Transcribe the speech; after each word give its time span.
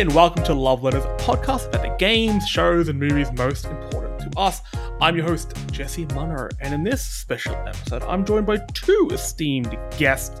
and 0.00 0.12
welcome 0.12 0.42
to 0.42 0.52
Love 0.52 0.82
Letters, 0.82 1.04
a 1.04 1.16
podcast 1.18 1.68
about 1.68 1.82
the 1.82 1.96
games, 2.00 2.48
shows, 2.48 2.88
and 2.88 2.98
movies 2.98 3.30
most 3.34 3.66
important 3.66 4.18
to 4.18 4.36
us. 4.36 4.60
I'm 5.00 5.14
your 5.14 5.24
host, 5.24 5.54
Jesse 5.70 6.04
Munro, 6.06 6.48
and 6.60 6.74
in 6.74 6.82
this 6.82 7.06
special 7.06 7.54
episode, 7.54 8.02
I'm 8.02 8.24
joined 8.24 8.44
by 8.44 8.56
two 8.74 9.08
esteemed 9.12 9.78
guests. 9.96 10.40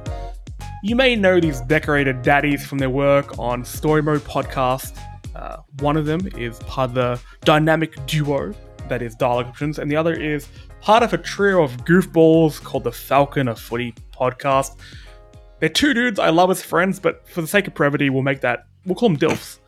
You 0.82 0.96
may 0.96 1.14
know 1.14 1.38
these 1.38 1.60
decorated 1.60 2.22
daddies 2.22 2.66
from 2.66 2.78
their 2.78 2.90
work 2.90 3.38
on 3.38 3.64
Story 3.64 4.02
Mode 4.02 4.22
Podcast. 4.22 4.98
Uh, 5.36 5.58
one 5.78 5.96
of 5.96 6.04
them 6.04 6.26
is 6.36 6.58
part 6.60 6.90
of 6.90 6.94
the 6.96 7.20
dynamic 7.44 7.94
duo 8.06 8.52
that 8.88 9.02
is 9.02 9.14
Dialogue 9.14 9.46
Options, 9.46 9.78
and 9.78 9.88
the 9.88 9.94
other 9.94 10.14
is 10.14 10.48
part 10.80 11.04
of 11.04 11.12
a 11.12 11.18
trio 11.18 11.62
of 11.62 11.76
goofballs 11.84 12.60
called 12.60 12.82
the 12.82 12.92
Falcon 12.92 13.46
of 13.46 13.60
Footy 13.60 13.94
Podcast. 14.12 14.78
They're 15.60 15.68
two 15.68 15.94
dudes 15.94 16.18
I 16.18 16.30
love 16.30 16.50
as 16.50 16.60
friends, 16.60 16.98
but 16.98 17.28
for 17.28 17.40
the 17.40 17.46
sake 17.46 17.68
of 17.68 17.74
brevity, 17.74 18.10
we'll 18.10 18.22
make 18.22 18.40
that 18.40 18.66
we'll 18.84 18.94
call 18.94 19.08
them 19.08 19.18
Dilfs. 19.18 19.58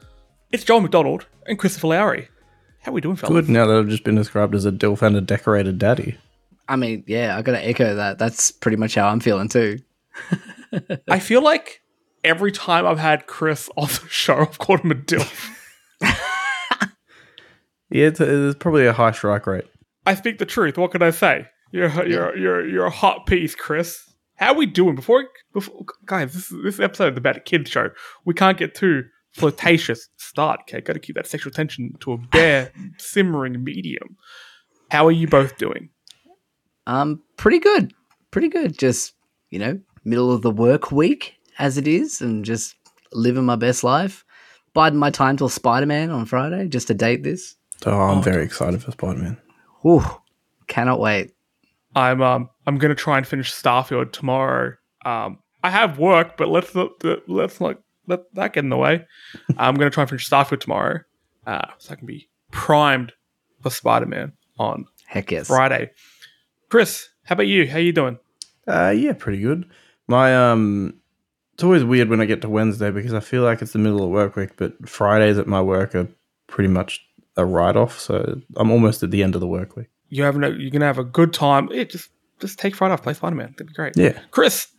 It's 0.53 0.65
Joel 0.65 0.81
McDonald 0.81 1.27
and 1.47 1.59
Christopher 1.59 1.89
Lowry. 1.89 2.29
How 2.81 2.93
are 2.93 2.95
we 2.95 3.01
doing, 3.01 3.17
fellas? 3.17 3.33
Good 3.33 3.49
now 3.49 3.67
that 3.67 3.77
I've 3.77 3.89
just 3.89 4.05
been 4.05 4.15
described 4.15 4.55
as 4.55 4.65
a 4.65 4.73
DILF 4.73 5.03
and 5.03 5.17
a 5.17 5.21
decorated 5.21 5.79
daddy. 5.79 6.17
I 6.69 6.77
mean, 6.77 7.05
yeah, 7.07 7.37
I 7.37 7.43
gotta 7.43 7.65
echo 7.65 7.95
that. 7.95 8.19
That's 8.19 8.51
pretty 8.51 8.77
much 8.77 8.95
how 8.95 9.09
I'm 9.09 9.21
feeling 9.21 9.49
too. 9.49 9.79
I 11.09 11.19
feel 11.19 11.43
like 11.43 11.83
every 12.25 12.53
time 12.53 12.87
I've 12.87 12.99
had 12.99 13.27
Chris 13.27 13.69
on 13.77 13.89
the 13.89 14.09
show, 14.09 14.39
I've 14.39 14.59
called 14.59 14.81
him 14.81 14.93
a 14.93 14.95
Dilf. 14.95 15.53
Yeah, 17.91 18.07
it's, 18.07 18.21
it's 18.21 18.59
probably 18.59 18.87
a 18.87 18.93
high 18.93 19.13
strike 19.13 19.47
rate. 19.47 19.65
I 20.05 20.15
speak 20.15 20.39
the 20.39 20.47
truth. 20.47 20.77
What 20.77 20.91
can 20.91 21.03
I 21.03 21.11
say? 21.11 21.47
You're 21.73 22.07
you're 22.07 22.37
you're 22.37 22.69
you're 22.69 22.87
a 22.87 22.91
hot 22.91 23.27
piece, 23.27 23.55
Chris. 23.55 23.99
How 24.37 24.53
are 24.53 24.57
we 24.57 24.67
doing? 24.67 24.97
Before, 24.97 25.25
before 25.53 25.85
guys, 26.05 26.33
this 26.35 26.53
this 26.63 26.81
episode 26.81 27.15
is 27.15 27.19
about 27.19 27.37
a 27.37 27.41
kids 27.41 27.71
show. 27.71 27.91
We 28.25 28.35
can't 28.35 28.59
get 28.59 28.75
too 28.75 29.05
flirtatious 29.37 30.09
start. 30.17 30.61
Okay, 30.63 30.81
got 30.81 30.95
to 30.95 30.99
keep 30.99 31.17
that 31.17 31.27
sexual 31.27 31.53
tension 31.53 31.95
to 32.01 32.13
a 32.13 32.19
bare 32.19 32.73
simmering 32.99 33.63
medium. 33.63 34.17
How 34.91 35.07
are 35.07 35.13
you 35.13 35.29
both 35.29 35.59
doing? 35.59 35.91
Um, 36.87 37.23
pretty 37.37 37.59
good, 37.59 37.93
pretty 38.31 38.49
good. 38.49 38.79
Just 38.79 39.13
you 39.51 39.59
know, 39.59 39.79
middle 40.05 40.33
of 40.33 40.43
the 40.43 40.51
work 40.51 40.91
week 40.91 41.35
as 41.59 41.77
it 41.77 41.87
is, 41.87 42.21
and 42.21 42.45
just 42.45 42.75
living 43.13 43.45
my 43.45 43.57
best 43.57 43.85
life. 43.85 44.25
Biding 44.75 44.99
my 44.99 45.11
time 45.11 45.37
till 45.37 45.49
Spider 45.49 45.87
Man 45.87 46.11
on 46.11 46.27
Friday 46.27 46.69
just 46.69 46.89
to 46.89 46.95
date 46.95 47.23
this. 47.23 47.57
Oh, 47.85 47.99
I'm 47.99 48.23
very 48.23 48.45
excited 48.45 48.83
for 48.83 48.91
Spider 48.91 49.19
Man. 49.19 49.39
Whew, 49.83 50.05
cannot 50.67 51.01
wait. 51.01 51.33
I'm 51.95 52.23
um 52.23 52.51
I'm 52.67 52.79
gonna 52.79 52.95
try 52.95 53.17
and 53.19 53.27
finish 53.27 53.53
Starfield 53.53 54.13
tomorrow. 54.13 54.75
Um, 55.05 55.39
I 55.63 55.71
have 55.71 55.99
work, 55.99 56.37
but 56.37 56.49
let's 56.49 56.75
not 56.75 56.91
let's 57.27 57.61
not 57.61 57.79
let 58.07 58.35
that 58.35 58.53
get 58.53 58.65
in 58.65 58.71
the 58.71 58.77
way. 58.77 59.07
I'm 59.57 59.75
gonna 59.75 59.91
try 59.91 60.03
and 60.03 60.11
finish 60.11 60.29
Starfield 60.29 60.61
tomorrow, 60.61 61.01
uh, 61.47 61.67
so 61.79 61.93
I 61.93 61.97
can 61.97 62.07
be 62.07 62.29
primed 62.51 63.13
for 63.63 63.71
Spider 63.71 64.07
Man 64.07 64.33
on 64.59 64.87
Heck 65.07 65.31
yes. 65.31 65.47
Friday. 65.47 65.91
Chris, 66.69 67.09
how 67.25 67.35
about 67.35 67.47
you? 67.47 67.69
How 67.69 67.77
are 67.77 67.81
you 67.81 67.93
doing? 67.93 68.19
Uh, 68.67 68.91
yeah, 68.97 69.13
pretty 69.13 69.41
good. 69.41 69.69
My 70.09 70.35
um, 70.51 70.95
it's 71.55 71.65
always 71.65 71.85
weird 71.85 72.09
when 72.09 72.21
I 72.21 72.27
get 72.27 72.43
to 72.43 72.49
Wednesday 72.49 72.91
because 72.91 73.15
I 73.15 73.21
feel 73.21 73.43
like 73.43 73.63
it's 73.63 73.73
the 73.73 73.79
middle 73.79 74.03
of 74.03 74.11
work 74.11 74.37
week, 74.37 74.51
but 74.57 74.89
Fridays 74.89 75.39
at 75.39 75.47
my 75.47 75.63
work 75.63 75.95
are 75.95 76.09
pretty 76.47 76.69
much 76.69 77.01
a 77.37 77.45
write 77.45 77.77
off, 77.77 77.99
so 77.99 78.41
I'm 78.57 78.71
almost 78.71 79.03
at 79.03 79.11
the 79.11 79.23
end 79.23 79.35
of 79.35 79.41
the 79.41 79.47
work 79.47 79.77
week. 79.77 79.89
You 80.09 80.23
having 80.25 80.45
a, 80.45 80.51
you're 80.51 80.71
gonna 80.71 80.87
have 80.87 80.99
a 80.99 81.05
good 81.05 81.33
time. 81.33 81.69
Yeah, 81.73 81.85
just 81.85 82.11
just 82.41 82.59
take 82.59 82.75
Friday 82.75 82.93
off, 82.93 83.03
play 83.03 83.15
Spider 83.15 83.37
Man. 83.37 83.53
That'd 83.53 83.69
be 83.69 83.73
great. 83.73 83.97
Yeah, 83.97 84.19
Chris, 84.31 84.69
look, 84.69 84.76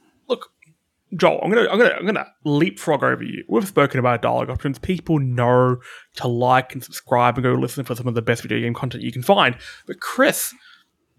Joel, 1.15 1.39
I'm 1.41 1.49
gonna 1.49 1.69
I'm 1.69 1.77
gonna 1.77 1.95
I'm 1.99 2.05
gonna 2.05 2.27
leapfrog 2.43 3.03
over 3.03 3.23
you. 3.23 3.43
We've 3.47 3.67
spoken 3.67 3.99
about 3.99 4.21
dialogue 4.21 4.49
options. 4.49 4.77
People 4.77 5.19
know 5.19 5.77
to 6.15 6.27
like 6.27 6.73
and 6.73 6.83
subscribe 6.83 7.37
and 7.37 7.43
go 7.43 7.53
listen 7.53 7.85
for 7.85 7.95
some 7.95 8.07
of 8.07 8.15
the 8.15 8.21
best 8.21 8.41
video 8.41 8.59
game 8.59 8.73
content 8.73 9.03
you 9.03 9.11
can 9.11 9.23
find. 9.23 9.55
But 9.85 10.01
Chris, 10.01 10.53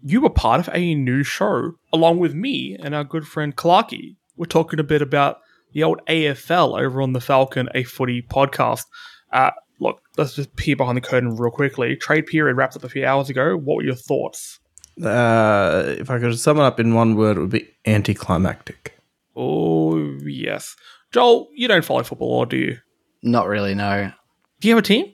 you 0.03 0.21
were 0.21 0.29
part 0.29 0.59
of 0.59 0.69
a 0.73 0.93
new 0.93 1.23
show 1.23 1.73
along 1.91 2.19
with 2.19 2.35
me 2.35 2.77
and 2.79 2.93
our 2.93 3.03
good 3.03 3.27
friend 3.27 3.55
Clarky. 3.55 4.15
We're 4.37 4.45
talking 4.45 4.79
a 4.79 4.83
bit 4.83 5.01
about 5.01 5.39
the 5.73 5.83
old 5.83 6.01
AFL 6.07 6.79
over 6.79 7.01
on 7.01 7.13
the 7.13 7.21
Falcon 7.21 7.67
A 7.73 7.83
Footy 7.83 8.21
podcast. 8.21 8.85
Uh, 9.31 9.51
look, 9.79 10.01
let's 10.17 10.35
just 10.35 10.55
peer 10.55 10.75
behind 10.75 10.97
the 10.97 11.01
curtain 11.01 11.35
real 11.35 11.51
quickly. 11.51 11.95
Trade 11.95 12.27
period 12.27 12.55
wrapped 12.55 12.75
up 12.75 12.83
a 12.83 12.89
few 12.89 13.05
hours 13.05 13.29
ago. 13.29 13.57
What 13.57 13.77
were 13.77 13.83
your 13.83 13.95
thoughts? 13.95 14.59
uh, 15.05 15.95
if 15.97 16.09
I 16.09 16.19
could 16.19 16.37
sum 16.37 16.57
it 16.57 16.63
up 16.63 16.79
in 16.79 16.93
one 16.93 17.15
word, 17.15 17.37
it 17.37 17.39
would 17.39 17.49
be 17.49 17.67
anticlimactic. 17.85 18.98
Oh 19.41 19.97
yes, 20.25 20.75
Joel, 21.11 21.47
you 21.55 21.67
don't 21.67 21.85
follow 21.85 22.03
football, 22.03 22.31
or 22.39 22.45
do 22.45 22.57
you? 22.57 22.77
Not 23.23 23.47
really. 23.47 23.73
No, 23.73 24.11
Do 24.59 24.67
you 24.67 24.75
have 24.75 24.83
a 24.83 24.87
team? 24.87 25.13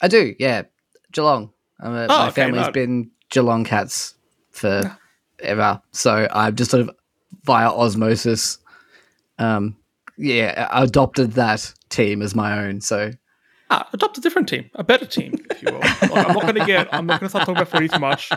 I 0.00 0.08
do. 0.08 0.34
Yeah, 0.38 0.62
Geelong. 1.12 1.52
I'm 1.80 1.92
a, 1.94 2.04
Oh, 2.04 2.06
my 2.08 2.26
okay, 2.28 2.32
family's 2.42 2.66
no. 2.66 2.72
been 2.72 3.10
Geelong 3.30 3.64
cats 3.64 4.14
for 4.50 4.96
ever, 5.40 5.82
so 5.90 6.28
I've 6.32 6.54
just 6.54 6.70
sort 6.70 6.82
of 6.82 6.90
via 7.44 7.68
osmosis, 7.68 8.58
um, 9.38 9.76
yeah, 10.16 10.68
adopted 10.72 11.32
that 11.32 11.72
team 11.88 12.22
as 12.22 12.34
my 12.34 12.64
own. 12.66 12.80
So 12.80 13.10
Ah, 13.70 13.88
adopt 13.92 14.18
a 14.18 14.20
different 14.20 14.48
team, 14.48 14.70
a 14.74 14.84
better 14.84 15.06
team, 15.06 15.34
if 15.50 15.62
you 15.62 15.72
will. 15.72 15.80
Look, 15.80 16.28
I'm 16.28 16.34
not 16.34 16.42
going 16.42 16.54
to 16.54 16.64
get. 16.66 16.92
I'm 16.94 17.06
not 17.06 17.18
going 17.18 17.26
to 17.26 17.30
start 17.30 17.46
talking 17.46 17.56
about 17.56 17.68
footy 17.68 17.88
too 17.88 17.98
much. 17.98 18.30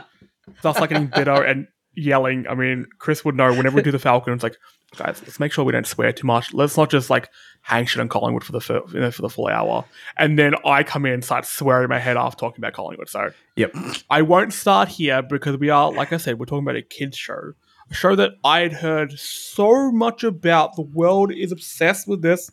That's 0.63 0.79
like 0.79 0.89
getting 0.89 1.07
bitter 1.13 1.43
and 1.43 1.67
yelling. 1.95 2.47
I 2.49 2.55
mean, 2.55 2.87
Chris 2.97 3.23
would 3.25 3.35
know. 3.35 3.49
Whenever 3.53 3.75
we 3.75 3.81
do 3.81 3.91
the 3.91 3.99
Falcon, 3.99 4.33
it's 4.33 4.41
like, 4.41 4.55
guys, 4.95 5.21
let's 5.21 5.39
make 5.39 5.51
sure 5.51 5.65
we 5.65 5.71
don't 5.73 5.85
swear 5.85 6.11
too 6.13 6.25
much. 6.27 6.53
Let's 6.53 6.77
not 6.77 6.89
just 6.89 7.09
like 7.09 7.29
hang 7.61 7.85
shit 7.85 7.99
on 7.99 8.07
Collingwood 8.07 8.43
for 8.43 8.51
the 8.53 8.61
fir- 8.61 8.83
you 8.93 8.99
know, 8.99 9.11
for 9.11 9.21
the 9.21 9.29
full 9.29 9.47
hour, 9.47 9.85
and 10.17 10.39
then 10.39 10.53
I 10.65 10.83
come 10.83 11.05
in 11.05 11.13
and 11.13 11.23
start 11.23 11.45
swearing 11.45 11.89
my 11.89 11.99
head 11.99 12.17
off 12.17 12.37
talking 12.37 12.59
about 12.59 12.73
Collingwood. 12.73 13.09
So 13.09 13.31
Yep. 13.55 13.75
I 14.09 14.21
won't 14.21 14.53
start 14.53 14.87
here 14.89 15.21
because 15.21 15.57
we 15.57 15.69
are, 15.69 15.91
like 15.91 16.13
I 16.13 16.17
said, 16.17 16.39
we're 16.39 16.45
talking 16.45 16.63
about 16.63 16.75
a 16.77 16.81
kids 16.81 17.17
show, 17.17 17.53
a 17.89 17.93
show 17.93 18.15
that 18.15 18.31
I 18.43 18.59
had 18.61 18.73
heard 18.73 19.11
so 19.19 19.91
much 19.91 20.23
about. 20.23 20.75
The 20.75 20.83
world 20.83 21.31
is 21.31 21.51
obsessed 21.51 22.07
with 22.07 22.21
this, 22.21 22.49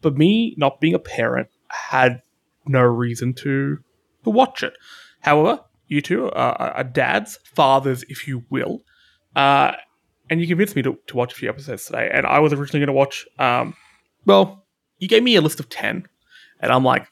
but 0.00 0.16
me, 0.16 0.54
not 0.58 0.80
being 0.80 0.94
a 0.94 0.98
parent, 0.98 1.48
had 1.68 2.22
no 2.66 2.82
reason 2.82 3.34
to 3.34 3.78
to 4.24 4.30
watch 4.30 4.62
it. 4.62 4.74
However, 5.20 5.60
you 5.86 6.00
two 6.02 6.26
are, 6.30 6.54
are 6.54 6.84
dads, 6.84 7.38
fathers, 7.54 8.04
if 8.08 8.26
you 8.26 8.44
will, 8.50 8.82
uh, 9.36 9.72
and 10.30 10.40
you 10.40 10.46
convinced 10.46 10.76
me 10.76 10.82
to, 10.82 10.98
to 11.08 11.16
watch 11.16 11.32
a 11.32 11.36
few 11.36 11.48
episodes 11.48 11.84
today. 11.86 12.10
And 12.12 12.26
I 12.26 12.38
was 12.40 12.52
originally 12.52 12.80
going 12.80 12.88
to 12.88 12.92
watch. 12.92 13.26
Um, 13.38 13.74
well, 14.24 14.64
you 14.98 15.08
gave 15.08 15.22
me 15.22 15.36
a 15.36 15.40
list 15.40 15.60
of 15.60 15.68
ten, 15.68 16.06
and 16.60 16.72
I'm 16.72 16.84
like. 16.84 17.06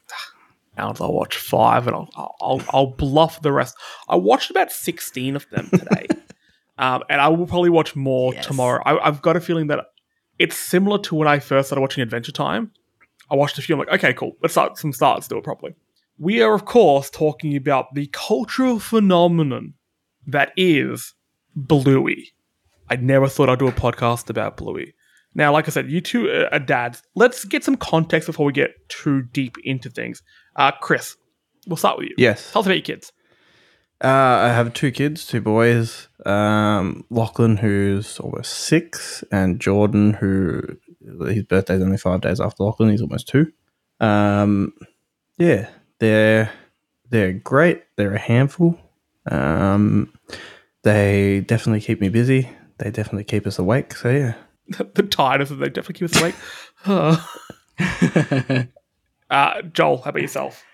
Now 0.79 0.93
I'll 1.01 1.15
watch 1.15 1.39
five, 1.39 1.87
and 1.87 1.97
I'll, 1.97 2.35
I'll 2.39 2.63
I'll 2.69 2.87
bluff 2.89 3.41
the 3.41 3.51
rest. 3.51 3.75
I 4.11 4.17
watched 4.17 4.51
about 4.51 4.71
sixteen 4.71 5.35
of 5.35 5.49
them 5.49 5.71
today, 5.71 6.07
um, 6.79 7.03
and 7.09 7.19
I 7.19 7.29
will 7.29 7.47
probably 7.47 7.71
watch 7.71 7.97
more 7.97 8.35
Yes. 8.35 8.45
tomorrow. 8.45 8.83
I, 8.85 8.99
I've 9.09 9.23
got 9.23 9.37
a 9.37 9.41
feeling 9.41 9.69
that 9.69 9.87
it's 10.39 10.55
similar 10.55 10.99
to 11.05 11.15
when 11.15 11.29
I 11.29 11.39
first 11.39 11.69
started 11.69 11.81
watching 11.81 12.03
Adventure 12.03 12.31
Time. 12.31 12.73
I 13.31 13.37
watched 13.37 13.59
a 13.59 13.63
few. 13.63 13.75
I'm 13.75 13.79
like, 13.79 13.89
okay, 13.89 14.13
cool. 14.13 14.33
Let's 14.43 14.53
start 14.53 14.77
some 14.77 14.93
starts, 14.93 15.27
do 15.29 15.39
it 15.39 15.45
properly. 15.45 15.75
We 16.19 16.43
are, 16.43 16.53
of 16.53 16.67
course, 16.67 17.09
talking 17.09 17.57
about 17.57 17.95
the 17.95 18.09
cultural 18.13 18.79
phenomenon 18.79 19.73
that 20.27 20.53
is 20.59 21.15
Bluey. 21.55 22.33
I 22.89 22.97
never 22.97 23.29
thought 23.29 23.49
I'd 23.49 23.59
do 23.59 23.69
a 23.69 23.73
podcast 23.73 24.31
about 24.31 24.57
Bluey. 24.57 24.95
Now, 25.35 25.53
like 25.53 25.69
I 25.69 25.71
said, 25.71 25.91
you 25.91 26.01
two 26.01 26.31
are 26.51 26.59
dads. 26.59 27.03
Let's 27.15 27.45
get 27.45 27.63
some 27.63 27.77
context 27.77 28.27
before 28.27 28.47
we 28.47 28.53
get 28.53 28.71
too 28.89 29.23
deep 29.23 29.57
into 29.65 29.91
things. 29.91 30.23
Uh, 30.57 30.73
Chris, 30.81 31.17
we'll 31.67 31.77
start 31.77 31.99
with 31.99 32.09
you. 32.09 32.15
Yes. 32.17 32.53
Tell 32.53 32.61
us 32.61 32.67
about 32.67 32.77
your 32.77 32.83
kids. 32.83 33.13
Uh, 34.03 34.09
I 34.09 34.49
have 34.49 34.73
two 34.75 34.91
kids, 34.91 35.27
two 35.27 35.41
boys. 35.41 36.09
Um, 36.25 37.05
Lachlan, 37.11 37.57
who's 37.57 38.19
almost 38.21 38.53
six, 38.53 39.25
and 39.31 39.61
Jordan, 39.61 40.15
who 40.15 40.63
his 41.27 41.45
birthday's 41.45 41.83
only 41.83 41.97
five 41.99 42.21
days 42.21 42.41
after 42.41 42.65
Lachlan. 42.65 42.91
He's 42.91 43.03
almost 43.03 43.29
two. 43.29 43.53
Um, 44.01 44.75
yeah, 45.39 45.69
they're 45.99 46.51
they're 47.09 47.33
great. 47.33 47.85
They're 47.97 48.15
a 48.15 48.19
handful. 48.19 48.79
Um, 49.31 50.13
they 50.83 51.41
definitely 51.41 51.81
keep 51.81 52.01
me 52.01 52.09
busy. 52.09 52.51
They 52.79 52.91
definitely 52.91 53.25
keep 53.25 53.47
us 53.47 53.59
awake. 53.59 53.95
So 53.95 54.11
yeah, 54.11 54.35
the 54.95 55.03
tiredness 55.03 55.51
of 55.51 55.59
they 55.59 55.69
definitely 55.69 56.09
keep 56.09 56.15
us 56.15 56.21
awake. 56.21 56.35
uh, 59.31 59.63
Joel, 59.73 59.99
how 59.99 60.11
about 60.11 60.23
yourself? 60.23 60.65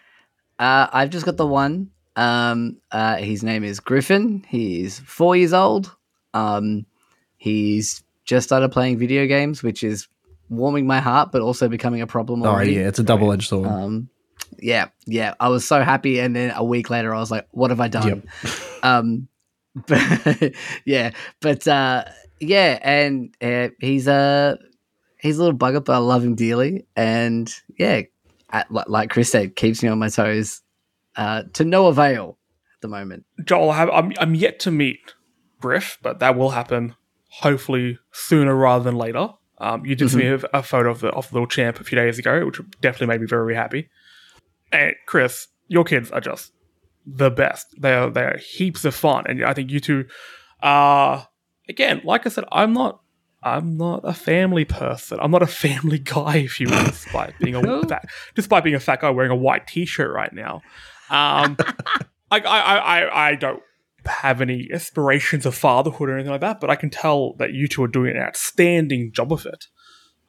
Uh, 0.58 0.86
I've 0.92 1.10
just 1.10 1.26
got 1.26 1.36
the 1.36 1.46
one. 1.46 1.90
Um, 2.16 2.78
uh, 2.90 3.16
his 3.16 3.42
name 3.42 3.64
is 3.64 3.80
Griffin. 3.80 4.44
He's 4.48 4.98
four 5.00 5.36
years 5.36 5.52
old. 5.52 5.94
Um, 6.34 6.86
he's 7.36 8.02
just 8.24 8.48
started 8.48 8.70
playing 8.70 8.98
video 8.98 9.26
games, 9.26 9.62
which 9.62 9.82
is 9.82 10.08
warming 10.48 10.86
my 10.86 11.00
heart, 11.00 11.32
but 11.32 11.42
also 11.42 11.68
becoming 11.68 12.02
a 12.02 12.06
problem 12.06 12.42
oh 12.42 12.46
already. 12.46 12.74
yeah, 12.74 12.88
it's 12.88 12.98
a 12.98 13.02
double 13.02 13.32
edged 13.32 13.48
sword. 13.48 13.68
Um, 13.68 14.08
yeah, 14.58 14.88
yeah. 15.06 15.34
I 15.40 15.48
was 15.48 15.66
so 15.66 15.82
happy, 15.82 16.20
and 16.20 16.36
then 16.36 16.52
a 16.54 16.64
week 16.64 16.90
later, 16.90 17.14
I 17.14 17.18
was 17.18 17.30
like, 17.30 17.48
"What 17.50 17.70
have 17.70 17.80
I 17.80 17.88
done?" 17.88 18.22
um, 18.82 19.28
but 19.86 20.54
yeah, 20.84 21.12
but 21.40 21.66
uh, 21.66 22.04
yeah, 22.40 22.78
and 22.82 23.34
uh, 23.40 23.68
he's 23.80 24.06
a 24.06 24.58
he's 25.20 25.38
a 25.38 25.42
little 25.42 25.58
bugger, 25.58 25.84
but 25.84 25.94
I 25.94 25.98
love 25.98 26.24
him 26.24 26.34
dearly, 26.34 26.86
and 26.94 27.52
yeah, 27.78 28.02
at, 28.50 28.70
like 28.70 29.10
Chris 29.10 29.30
said, 29.30 29.56
keeps 29.56 29.82
me 29.82 29.88
on 29.88 29.98
my 29.98 30.08
toes 30.08 30.60
uh, 31.16 31.44
to 31.54 31.64
no 31.64 31.86
avail 31.86 32.38
at 32.74 32.80
the 32.82 32.88
moment. 32.88 33.24
Joel, 33.44 33.70
I 33.70 33.76
have, 33.76 33.90
I'm, 33.90 34.12
I'm 34.18 34.34
yet 34.34 34.60
to 34.60 34.70
meet 34.70 35.14
Griff, 35.60 35.98
but 36.02 36.18
that 36.18 36.36
will 36.36 36.50
happen 36.50 36.94
hopefully 37.30 37.98
sooner 38.12 38.54
rather 38.54 38.84
than 38.84 38.96
later. 38.96 39.28
Um, 39.58 39.86
you 39.86 39.94
did 39.94 40.10
send 40.10 40.22
me 40.22 40.28
a, 40.28 40.58
a 40.58 40.62
photo 40.62 40.90
of 40.90 41.00
the 41.00 41.08
of 41.10 41.28
the 41.28 41.34
little 41.34 41.46
champ 41.46 41.80
a 41.80 41.84
few 41.84 41.96
days 41.96 42.18
ago, 42.18 42.44
which 42.44 42.60
definitely 42.80 43.06
made 43.06 43.20
me 43.20 43.26
very 43.26 43.54
happy. 43.54 43.88
And 44.72 44.94
Chris, 45.06 45.46
your 45.68 45.84
kids 45.84 46.10
are 46.10 46.20
just 46.20 46.52
the 47.06 47.30
best. 47.30 47.74
They 47.78 47.94
are 47.94 48.10
they 48.10 48.22
are 48.22 48.38
heaps 48.38 48.84
of 48.84 48.94
fun, 48.94 49.24
and 49.28 49.44
I 49.44 49.54
think 49.54 49.70
you 49.70 49.80
two 49.80 50.06
are 50.60 51.28
again. 51.68 52.02
Like 52.04 52.26
I 52.26 52.30
said, 52.30 52.44
I'm 52.52 52.72
not 52.72 53.00
I'm 53.42 53.76
not 53.76 54.00
a 54.04 54.14
family 54.14 54.64
person. 54.64 55.18
I'm 55.20 55.30
not 55.30 55.42
a 55.42 55.46
family 55.64 55.98
guy, 55.98 56.38
if 56.38 56.60
you 56.60 56.68
will, 56.68 56.84
despite 56.84 57.38
being 57.38 57.54
a 57.54 57.82
fat, 57.88 58.08
despite 58.34 58.64
being 58.64 58.76
a 58.76 58.80
fat 58.80 59.00
guy 59.00 59.10
wearing 59.10 59.32
a 59.32 59.36
white 59.36 59.66
t-shirt 59.66 60.12
right 60.14 60.32
now. 60.32 60.62
Um, 61.10 61.56
I, 62.30 62.38
I, 62.40 62.76
I, 62.76 63.28
I 63.30 63.34
don't 63.34 63.62
have 64.06 64.40
any 64.40 64.68
aspirations 64.72 65.44
of 65.46 65.54
fatherhood 65.54 66.08
or 66.08 66.14
anything 66.14 66.32
like 66.32 66.40
that, 66.40 66.60
but 66.60 66.70
I 66.70 66.76
can 66.76 66.90
tell 66.90 67.34
that 67.34 67.52
you 67.52 67.68
two 67.68 67.82
are 67.82 67.88
doing 67.88 68.16
an 68.16 68.22
outstanding 68.22 69.12
job 69.12 69.32
of 69.32 69.44
it. 69.46 69.66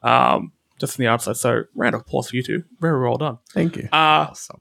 Um, 0.02 0.52
just 0.80 1.00
on 1.00 1.04
the 1.04 1.10
outside. 1.10 1.38
So, 1.38 1.64
round 1.76 1.96
of 1.96 2.02
applause 2.02 2.30
for 2.30 2.36
you 2.36 2.44
two. 2.44 2.64
Very 2.80 3.02
well 3.02 3.18
done. 3.18 3.38
Thank 3.54 3.78
you. 3.78 3.88
Uh, 3.92 4.28
Awesome. 4.30 4.60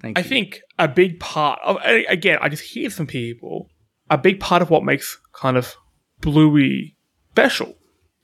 Thank 0.00 0.18
I 0.18 0.22
you. 0.22 0.28
think 0.28 0.60
a 0.78 0.88
big 0.88 1.20
part 1.20 1.58
of 1.64 1.76
again, 1.84 2.38
I 2.40 2.48
just 2.48 2.62
hear 2.62 2.90
some 2.90 3.06
people. 3.06 3.68
A 4.08 4.18
big 4.18 4.40
part 4.40 4.60
of 4.62 4.70
what 4.70 4.82
makes 4.84 5.18
kind 5.32 5.56
of 5.56 5.76
Bluey 6.20 6.96
special 7.32 7.76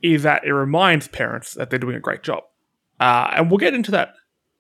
is 0.03 0.23
that 0.25 0.45
it 0.45 0.53
reminds 0.53 1.09
parents 1.09 1.55
that 1.55 1.71
they're 1.71 1.79
doing 1.79 1.97
a 1.97 2.01
great 2.01 2.23
job, 2.23 2.43
uh, 3.01 3.31
and 3.35 3.51
we'll 3.51 3.59
get 3.59 3.75
into 3.75 3.91
that 3.93 4.11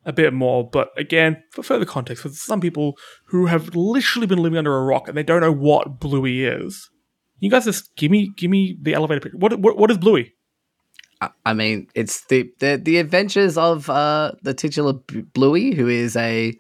a 0.05 0.13
bit 0.13 0.33
more. 0.33 0.69
But 0.69 0.91
again, 0.97 1.43
for 1.51 1.63
further 1.63 1.85
context, 1.85 2.23
for 2.23 2.29
some 2.29 2.61
people 2.61 2.97
who 3.27 3.47
have 3.47 3.75
literally 3.75 4.27
been 4.27 4.39
living 4.39 4.59
under 4.59 4.77
a 4.77 4.85
rock 4.85 5.09
and 5.09 5.17
they 5.17 5.23
don't 5.23 5.41
know 5.41 5.53
what 5.53 5.99
Bluey 5.99 6.45
is, 6.45 6.91
you 7.41 7.51
guys 7.51 7.65
just 7.65 7.95
give 7.97 8.11
me 8.11 8.31
give 8.37 8.51
me 8.51 8.79
the 8.81 8.95
elevator 8.95 9.21
picture. 9.21 9.39
What 9.39 9.59
what, 9.59 9.77
what 9.77 9.91
is 9.91 9.99
Bluey? 9.99 10.33
I- 11.21 11.31
I 11.45 11.55
mean, 11.55 11.89
it's 11.95 12.25
the 12.27 12.51
the, 12.61 12.81
the 12.83 12.99
adventures 12.99 13.59
of 13.59 13.91
uh, 13.91 14.33
the 14.43 14.55
titular 14.55 14.93
Bluey, 14.93 15.75
who 15.75 15.89
is 15.89 16.15
a, 16.17 16.55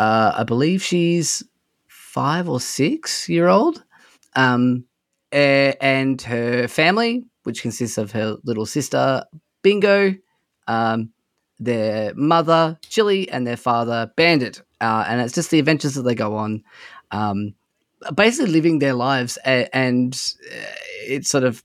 uh, 0.00 0.32
I 0.40 0.44
believe 0.44 0.82
she's 0.82 1.42
five 1.88 2.48
or 2.48 2.58
six 2.58 3.28
year 3.28 3.48
old, 3.48 3.84
um, 4.34 4.84
and 5.30 6.20
her 6.22 6.66
family, 6.68 7.24
which 7.44 7.60
consists 7.62 7.98
of 7.98 8.10
her 8.12 8.36
little 8.44 8.66
sister 8.66 9.24
Bingo, 9.62 10.14
um, 10.66 11.10
their 11.58 12.14
mother 12.14 12.78
Chilli, 12.82 13.28
and 13.30 13.46
their 13.46 13.58
father 13.58 14.10
Bandit, 14.16 14.62
uh, 14.80 15.04
and 15.06 15.20
it's 15.20 15.34
just 15.34 15.50
the 15.50 15.58
adventures 15.58 15.94
that 15.94 16.02
they 16.02 16.14
go 16.14 16.34
on. 16.34 16.64
Um, 17.10 17.54
basically 18.14 18.50
living 18.52 18.78
their 18.78 18.94
lives 18.94 19.36
a- 19.46 19.68
and 19.76 20.14
uh, 20.50 20.64
it 21.06 21.26
sort 21.26 21.44
of 21.44 21.62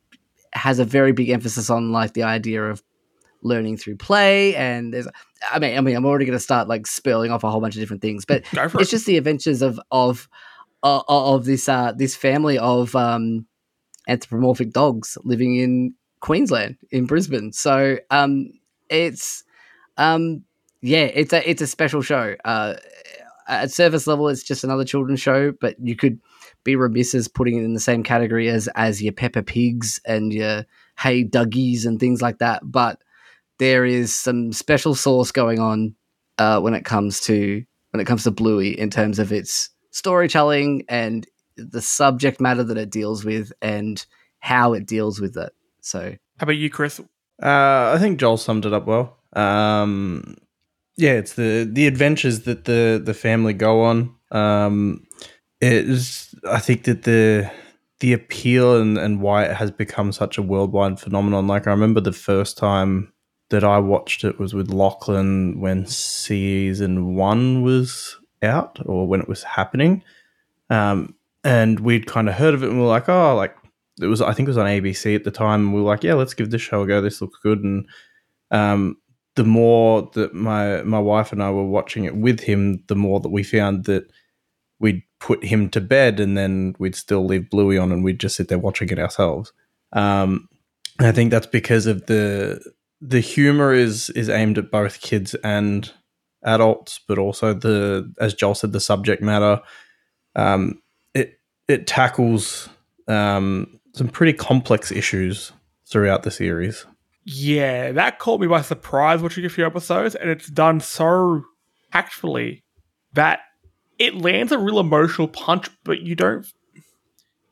has 0.52 0.80
a 0.80 0.86
very 0.86 1.14
big 1.14 1.30
emphasis 1.30 1.70
on 1.70 1.94
like 1.94 2.14
the 2.14 2.24
idea 2.24 2.62
of 2.70 2.84
learning 3.46 3.78
through 3.78 3.96
play 3.96 4.56
and 4.56 4.94
there's 4.94 5.08
i 5.52 5.60
mean 5.60 5.78
i 5.78 5.82
mean 5.82 5.96
i'm 5.96 6.06
already 6.06 6.26
going 6.26 6.38
to 6.38 6.44
start 6.44 6.68
like 6.68 6.88
spilling 6.88 7.32
off 7.32 7.44
a 7.44 7.50
whole 7.50 7.62
bunch 7.62 7.76
of 7.76 7.80
different 7.80 8.02
things 8.02 8.26
but 8.26 8.44
it's 8.54 8.76
it. 8.76 8.90
just 8.90 9.06
the 9.06 9.18
adventures 9.18 9.62
of 9.62 9.80
of 9.92 10.28
of, 10.84 11.04
of 11.08 11.46
this 11.46 11.70
uh 11.70 11.94
this 11.94 12.16
family 12.16 12.58
of 12.58 12.96
um 12.96 13.46
anthropomorphic 14.08 14.72
dogs 14.72 15.18
living 15.24 15.56
in 15.56 15.94
queensland 16.20 16.76
in 16.92 17.06
brisbane 17.06 17.52
so 17.52 17.98
um 18.10 18.52
it's 18.90 19.44
um 19.98 20.44
yeah 20.82 21.06
it's 21.14 21.34
a 21.34 21.50
it's 21.50 21.62
a 21.62 21.68
special 21.68 22.02
show 22.02 22.36
uh 22.46 22.74
at 23.48 23.72
surface 23.72 24.08
level 24.08 24.28
it's 24.28 24.44
just 24.44 24.64
another 24.64 24.84
children's 24.84 25.22
show 25.22 25.52
but 25.62 25.76
you 25.80 25.96
could 25.96 26.20
be 26.66 26.76
remiss 26.76 27.16
as 27.16 27.30
putting 27.30 27.58
it 27.58 27.64
in 27.64 27.74
the 27.74 27.80
same 27.80 28.04
category 28.04 28.50
as 28.50 28.68
as 28.76 29.02
your 29.02 29.14
Peppa 29.14 29.44
Pigs 29.44 30.02
and 30.06 30.34
your 30.34 30.66
Hey 31.00 31.24
Duggees 31.24 31.86
and 31.86 31.98
things 31.98 32.22
like 32.22 32.40
that. 32.40 32.62
But 32.70 33.02
there 33.60 33.86
is 33.86 34.14
some 34.14 34.52
special 34.54 34.96
sauce 34.96 35.32
going 35.32 35.60
on 35.60 35.96
uh, 36.38 36.60
when 36.60 36.74
it 36.74 36.86
comes 36.86 37.20
to 37.22 37.64
when 37.92 38.02
it 38.02 38.06
comes 38.06 38.24
to 38.24 38.32
Bluey 38.32 38.78
in 38.78 38.90
terms 38.90 39.20
of 39.20 39.32
its 39.32 39.70
storytelling 39.92 40.84
and 40.90 41.26
the 41.56 41.82
subject 41.82 42.42
matter 42.42 42.64
that 42.64 42.78
it 42.78 42.90
deals 42.90 43.24
with 43.24 43.54
and 43.62 44.06
how 44.40 44.74
it 44.74 44.86
deals 44.86 45.22
with 45.22 45.38
it. 45.38 45.54
So 45.82 46.16
How 46.38 46.44
about 46.44 46.58
you, 46.58 46.70
Chris? 46.70 47.00
Uh, 47.42 47.94
I 47.96 47.98
think 48.00 48.20
Joel 48.20 48.38
summed 48.38 48.66
it 48.66 48.74
up 48.74 48.86
well. 48.86 49.18
Um, 49.34 50.36
yeah, 50.98 51.14
it's 51.14 51.34
the 51.34 51.70
the 51.72 51.88
adventures 51.88 52.42
that 52.42 52.66
the 52.66 53.02
the 53.04 53.14
family 53.14 53.54
go 53.54 53.82
on. 53.84 54.16
Um, 54.32 55.06
it 55.62 55.72
is, 55.72 56.34
I 56.48 56.60
think 56.60 56.84
that 56.84 57.04
the 57.04 57.52
the 58.00 58.14
appeal 58.14 58.80
and, 58.80 58.98
and 58.98 59.22
why 59.22 59.44
it 59.44 59.56
has 59.56 59.72
become 59.72 60.12
such 60.12 60.38
a 60.38 60.42
worldwide 60.42 61.00
phenomenon. 61.00 61.48
Like 61.48 61.68
I 61.68 61.72
remember 61.72 62.02
the 62.02 62.12
first 62.12 62.58
time 62.58 63.12
that 63.50 63.64
I 63.64 63.80
watched 63.80 64.24
it 64.24 64.40
was 64.40 64.54
with 64.54 64.70
Lachlan 64.70 65.60
when 65.60 65.86
season 65.86 67.16
one 67.16 67.62
was 67.62 68.18
out 68.42 68.80
or 68.86 69.08
when 69.08 69.22
it 69.22 69.28
was 69.28 69.44
happening. 69.44 70.04
Um, 70.70 71.16
and 71.44 71.80
we'd 71.80 72.08
kind 72.08 72.28
of 72.28 72.36
heard 72.36 72.56
of 72.56 72.64
it 72.64 72.70
and 72.70 72.78
we 72.78 72.84
were 72.84 72.90
like, 72.90 73.08
oh, 73.08 73.36
like 73.36 73.56
it 74.02 74.08
was, 74.08 74.22
I 74.22 74.34
think 74.34 74.48
it 74.48 74.52
was 74.52 74.58
on 74.58 74.66
ABC 74.66 75.16
at 75.16 75.24
the 75.24 75.32
time. 75.32 75.66
And 75.66 75.74
we 75.74 75.82
were 75.82 75.88
like, 75.88 76.04
yeah, 76.04 76.16
let's 76.16 76.34
give 76.34 76.50
this 76.50 76.62
show 76.62 76.82
a 76.82 76.88
go. 76.88 77.02
This 77.02 77.22
looks 77.22 77.38
good. 77.42 77.60
And 77.64 77.88
um, 78.50 78.98
the 79.36 79.44
more 79.44 80.10
that 80.14 80.34
my, 80.34 80.82
my 80.82 81.00
wife 81.00 81.32
and 81.32 81.44
I 81.44 81.52
were 81.52 81.66
watching 81.66 82.06
it 82.06 82.16
with 82.16 82.40
him, 82.40 82.84
the 82.88 82.96
more 82.96 83.20
that 83.20 83.30
we 83.30 83.44
found 83.44 83.86
that 83.86 84.10
we'd 84.80 85.04
put 85.20 85.44
him 85.44 85.70
to 85.70 85.82
bed 85.82 86.20
and 86.20 86.38
then 86.38 86.76
we'd 86.80 86.96
still 86.96 87.26
leave 87.26 87.50
Bluey 87.50 87.78
on 87.78 87.92
and 87.92 88.04
we'd 88.04 88.20
just 88.20 88.36
sit 88.36 88.48
there 88.48 88.60
watching 88.60 88.90
it 88.90 89.00
ourselves. 89.00 89.54
Um, 89.94 90.50
and 90.98 91.08
I 91.08 91.12
think 91.12 91.32
that's 91.32 91.48
because 91.48 91.86
of 91.86 92.06
the 92.08 92.62
the 93.08 93.20
humor 93.20 93.74
is 93.74 94.10
is 94.12 94.30
aimed 94.30 94.58
at 94.58 94.72
both 94.72 95.02
kids 95.02 95.36
and 95.36 95.92
adults, 96.44 97.00
but 97.08 97.18
also 97.18 97.54
the 97.54 98.12
as 98.20 98.34
Joel 98.34 98.56
said, 98.56 98.72
the 98.74 98.80
subject 98.80 99.22
matter. 99.22 99.62
Um, 100.36 100.82
it 101.14 101.40
it 101.68 101.88
tackles 101.88 102.70
um, 103.08 103.80
some 103.94 104.08
pretty 104.08 104.34
complex 104.34 104.92
issues 104.92 105.52
throughout 105.88 106.24
the 106.24 106.32
series. 106.32 106.86
Yeah, 107.24 107.92
that 107.94 108.20
caught 108.20 108.40
me 108.40 108.48
by 108.48 108.62
surprise 108.62 109.22
watching 109.22 109.46
a 109.46 109.50
few 109.50 109.66
episodes, 109.66 110.16
and 110.16 110.30
it's 110.30 110.48
done 110.48 110.80
so 110.80 111.44
tactfully 111.92 112.64
that 113.14 113.40
it 113.98 114.14
lands 114.16 114.52
a 114.52 114.58
real 114.60 114.80
emotional 114.80 115.28
punch, 115.28 115.70
but 115.84 116.02
you 116.02 116.16
don't. 116.16 116.46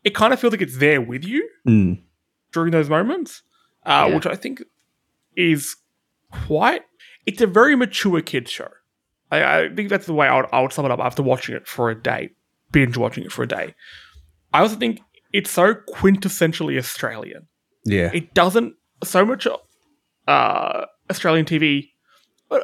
It 0.04 0.14
kind 0.14 0.34
of 0.34 0.40
feels 0.40 0.52
like 0.52 0.62
it's 0.62 0.78
there 0.78 1.00
with 1.02 1.24
you 1.24 1.48
Mm. 1.66 2.02
during 2.52 2.72
those 2.72 2.90
moments, 2.90 3.42
uh, 3.86 4.06
Yeah. 4.10 4.16
which 4.16 4.26
I 4.28 4.36
think 4.36 4.62
is 5.36 5.76
quite. 6.32 6.82
It's 7.26 7.42
a 7.42 7.48
very 7.48 7.76
mature 7.76 8.22
kids 8.22 8.52
show. 8.52 8.70
I, 9.32 9.62
I 9.62 9.70
think 9.74 9.90
that's 9.90 10.06
the 10.06 10.14
way 10.14 10.28
I 10.28 10.38
would, 10.38 10.46
I 10.52 10.62
would 10.62 10.74
sum 10.74 10.86
it 10.86 10.92
up 10.92 11.00
after 11.00 11.24
watching 11.24 11.56
it 11.56 11.68
for 11.68 11.90
a 11.90 12.02
day, 12.02 12.32
binge 12.72 12.98
watching 12.98 13.24
it 13.24 13.32
for 13.32 13.44
a 13.44 13.48
day. 13.48 13.76
I 14.54 14.62
also 14.62 14.76
think 14.76 15.02
it's 15.32 15.50
so 15.50 15.74
quintessentially 15.74 16.78
Australian 16.78 17.48
Yeah, 17.86 18.12
it 18.14 18.34
doesn't 18.34 18.76
so 19.04 19.26
much 19.26 19.48
uh 20.28 20.86
Australian 21.10 21.46
TV 21.46 21.90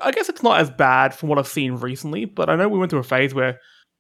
I 0.02 0.12
guess 0.12 0.30
it's 0.30 0.44
not 0.44 0.60
as 0.60 0.70
bad 0.70 1.14
from 1.14 1.30
what 1.30 1.40
I've 1.40 1.48
seen 1.48 1.76
recently, 1.76 2.26
but 2.26 2.50
I 2.50 2.56
know 2.56 2.70
we 2.70 2.80
went 2.80 2.92
through 2.92 3.00
a 3.00 3.04
phase 3.04 3.34
where 3.34 3.60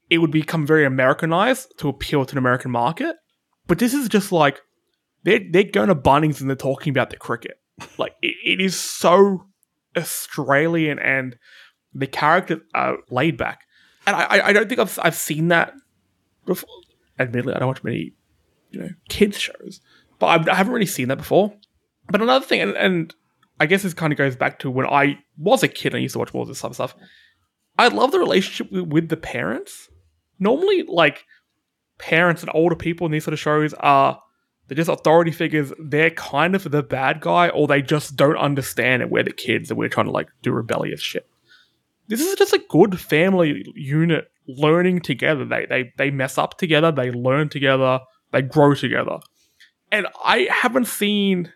it 0.09 0.19
would 0.19 0.31
become 0.31 0.65
very 0.65 0.85
Americanized 0.85 1.73
to 1.79 1.89
appeal 1.89 2.25
to 2.25 2.31
an 2.33 2.37
American 2.37 2.71
market. 2.71 3.15
But 3.67 3.79
this 3.79 3.93
is 3.93 4.09
just 4.09 4.31
like 4.31 4.59
they're 5.23 5.41
they're 5.51 5.63
going 5.63 5.89
to 5.89 5.95
Bunnings 5.95 6.41
and 6.41 6.49
they're 6.49 6.55
talking 6.55 6.91
about 6.91 7.09
the 7.09 7.17
cricket. 7.17 7.59
Like 7.97 8.15
it, 8.21 8.35
it 8.45 8.61
is 8.61 8.79
so 8.79 9.45
Australian 9.97 10.99
and 10.99 11.37
the 11.93 12.07
characters 12.07 12.59
are 12.73 12.97
laid 13.09 13.37
back. 13.37 13.61
And 14.07 14.15
I, 14.15 14.47
I- 14.47 14.53
don't 14.53 14.67
think 14.69 14.79
I've 14.79 14.97
I've 15.01 15.15
seen 15.15 15.49
that 15.49 15.73
before. 16.45 16.69
Admittedly, 17.19 17.53
I 17.53 17.59
don't 17.59 17.67
watch 17.67 17.83
many, 17.83 18.13
you 18.71 18.79
know, 18.79 18.89
kids 19.09 19.37
shows, 19.37 19.81
but 20.19 20.27
I've, 20.27 20.47
I 20.49 20.55
haven't 20.55 20.73
really 20.73 20.85
seen 20.85 21.09
that 21.09 21.17
before. 21.17 21.53
But 22.09 22.21
another 22.21 22.45
thing, 22.45 22.61
and, 22.61 22.77
and 22.77 23.13
I 23.59 23.65
guess 23.65 23.83
this 23.83 23.93
kind 23.93 24.13
of 24.13 24.17
goes 24.17 24.35
back 24.37 24.59
to 24.59 24.71
when 24.71 24.87
I 24.87 25.19
was 25.37 25.63
a 25.63 25.67
kid 25.67 25.93
and 25.93 25.97
I 25.97 26.01
used 26.01 26.13
to 26.13 26.19
watch 26.19 26.33
more 26.33 26.43
of 26.43 26.47
this 26.47 26.61
type 26.61 26.71
of 26.71 26.75
stuff. 26.75 26.95
I 27.77 27.89
love 27.89 28.11
the 28.11 28.19
relationship 28.19 28.71
with 28.71 29.09
the 29.09 29.17
parents. 29.17 29.89
Normally, 30.39 30.83
like 30.83 31.25
parents 31.97 32.41
and 32.41 32.49
older 32.53 32.75
people 32.75 33.05
in 33.05 33.11
these 33.11 33.25
sort 33.25 33.33
of 33.33 33.39
shows 33.39 33.73
are 33.75 34.21
they're 34.69 34.75
just 34.75 34.89
authority 34.89 35.31
figures. 35.31 35.73
They're 35.79 36.11
kind 36.11 36.53
of 36.53 36.69
the 36.69 36.83
bad 36.83 37.21
guy, 37.21 37.49
or 37.49 37.67
they 37.67 37.81
just 37.81 38.15
don't 38.15 38.37
understand 38.37 39.01
it. 39.01 39.09
We're 39.09 39.23
the 39.23 39.31
kids 39.31 39.71
and 39.71 39.79
we're 39.79 39.89
trying 39.89 40.05
to 40.05 40.11
like 40.11 40.29
do 40.43 40.51
rebellious 40.51 41.01
shit. 41.01 41.27
This 42.07 42.21
is 42.21 42.35
just 42.35 42.53
a 42.53 42.63
good 42.69 42.99
family 42.99 43.65
unit 43.75 44.31
learning 44.47 45.01
together. 45.01 45.43
They 45.43 45.65
they 45.65 45.91
they 45.97 46.11
mess 46.11 46.37
up 46.37 46.59
together. 46.59 46.91
They 46.91 47.09
learn 47.11 47.49
together. 47.49 48.01
They 48.31 48.43
grow 48.43 48.75
together. 48.75 49.17
And 49.91 50.05
I 50.23 50.47
haven't 50.51 50.85
seen 50.85 51.51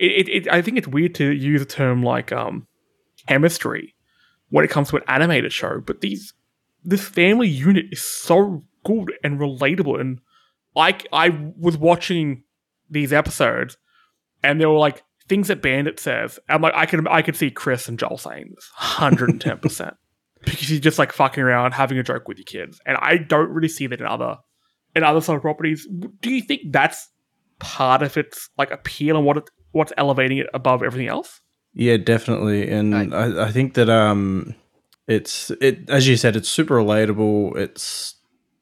it, 0.00 0.28
it, 0.28 0.28
it 0.28 0.52
I 0.52 0.60
think 0.60 0.78
it's 0.78 0.88
weird 0.88 1.14
to 1.16 1.30
use 1.30 1.62
a 1.62 1.66
term 1.66 2.02
like 2.02 2.32
um 2.32 2.66
chemistry 3.28 3.94
when 4.48 4.64
it 4.64 4.70
comes 4.70 4.90
to 4.90 4.96
an 4.96 5.04
animated 5.06 5.52
show. 5.52 5.80
But 5.80 6.00
these 6.00 6.34
this 6.84 7.06
family 7.06 7.48
unit 7.48 7.86
is 7.92 8.02
so 8.02 8.64
good 8.84 9.12
and 9.22 9.38
relatable. 9.38 10.00
And 10.00 10.20
I 10.76 10.98
I 11.12 11.52
was 11.56 11.76
watching 11.76 12.42
these 12.90 13.12
episodes, 13.12 13.76
and 14.42 14.60
they 14.60 14.66
were 14.66 14.78
like 14.78 15.02
things 15.28 15.48
that 15.48 15.62
Bandit 15.62 16.00
says. 16.00 16.38
I'm 16.48 16.62
like 16.62 16.74
I 16.74 16.86
could 16.86 17.06
I 17.08 17.22
could 17.22 17.36
see 17.36 17.50
Chris 17.50 17.88
and 17.88 17.98
Joel 17.98 18.18
saying 18.18 18.52
this 18.54 18.70
110 18.76 19.58
percent 19.58 19.94
because 20.44 20.68
he's 20.68 20.80
just 20.80 20.98
like 20.98 21.12
fucking 21.12 21.42
around 21.42 21.72
having 21.72 21.98
a 21.98 22.02
joke 22.02 22.28
with 22.28 22.38
your 22.38 22.44
kids, 22.44 22.80
and 22.86 22.96
I 23.00 23.16
don't 23.16 23.50
really 23.50 23.68
see 23.68 23.86
that 23.86 24.00
in 24.00 24.06
other 24.06 24.36
in 24.94 25.04
other 25.04 25.20
sort 25.20 25.36
of 25.36 25.42
properties. 25.42 25.86
Do 26.20 26.30
you 26.30 26.42
think 26.42 26.72
that's 26.72 27.08
part 27.58 28.02
of 28.02 28.16
its 28.16 28.50
like 28.56 28.70
appeal 28.70 29.16
and 29.16 29.26
what 29.26 29.36
it, 29.36 29.50
what's 29.72 29.92
elevating 29.96 30.38
it 30.38 30.46
above 30.54 30.82
everything 30.82 31.08
else? 31.08 31.40
Yeah, 31.74 31.96
definitely, 31.96 32.68
and 32.70 33.14
I, 33.14 33.46
I 33.46 33.52
think 33.52 33.74
that 33.74 33.88
um, 33.90 34.54
it's 35.06 35.50
it 35.60 35.88
as 35.88 36.08
you 36.08 36.16
said, 36.16 36.36
it's 36.36 36.48
super 36.48 36.76
relatable. 36.76 37.56
It's 37.56 38.14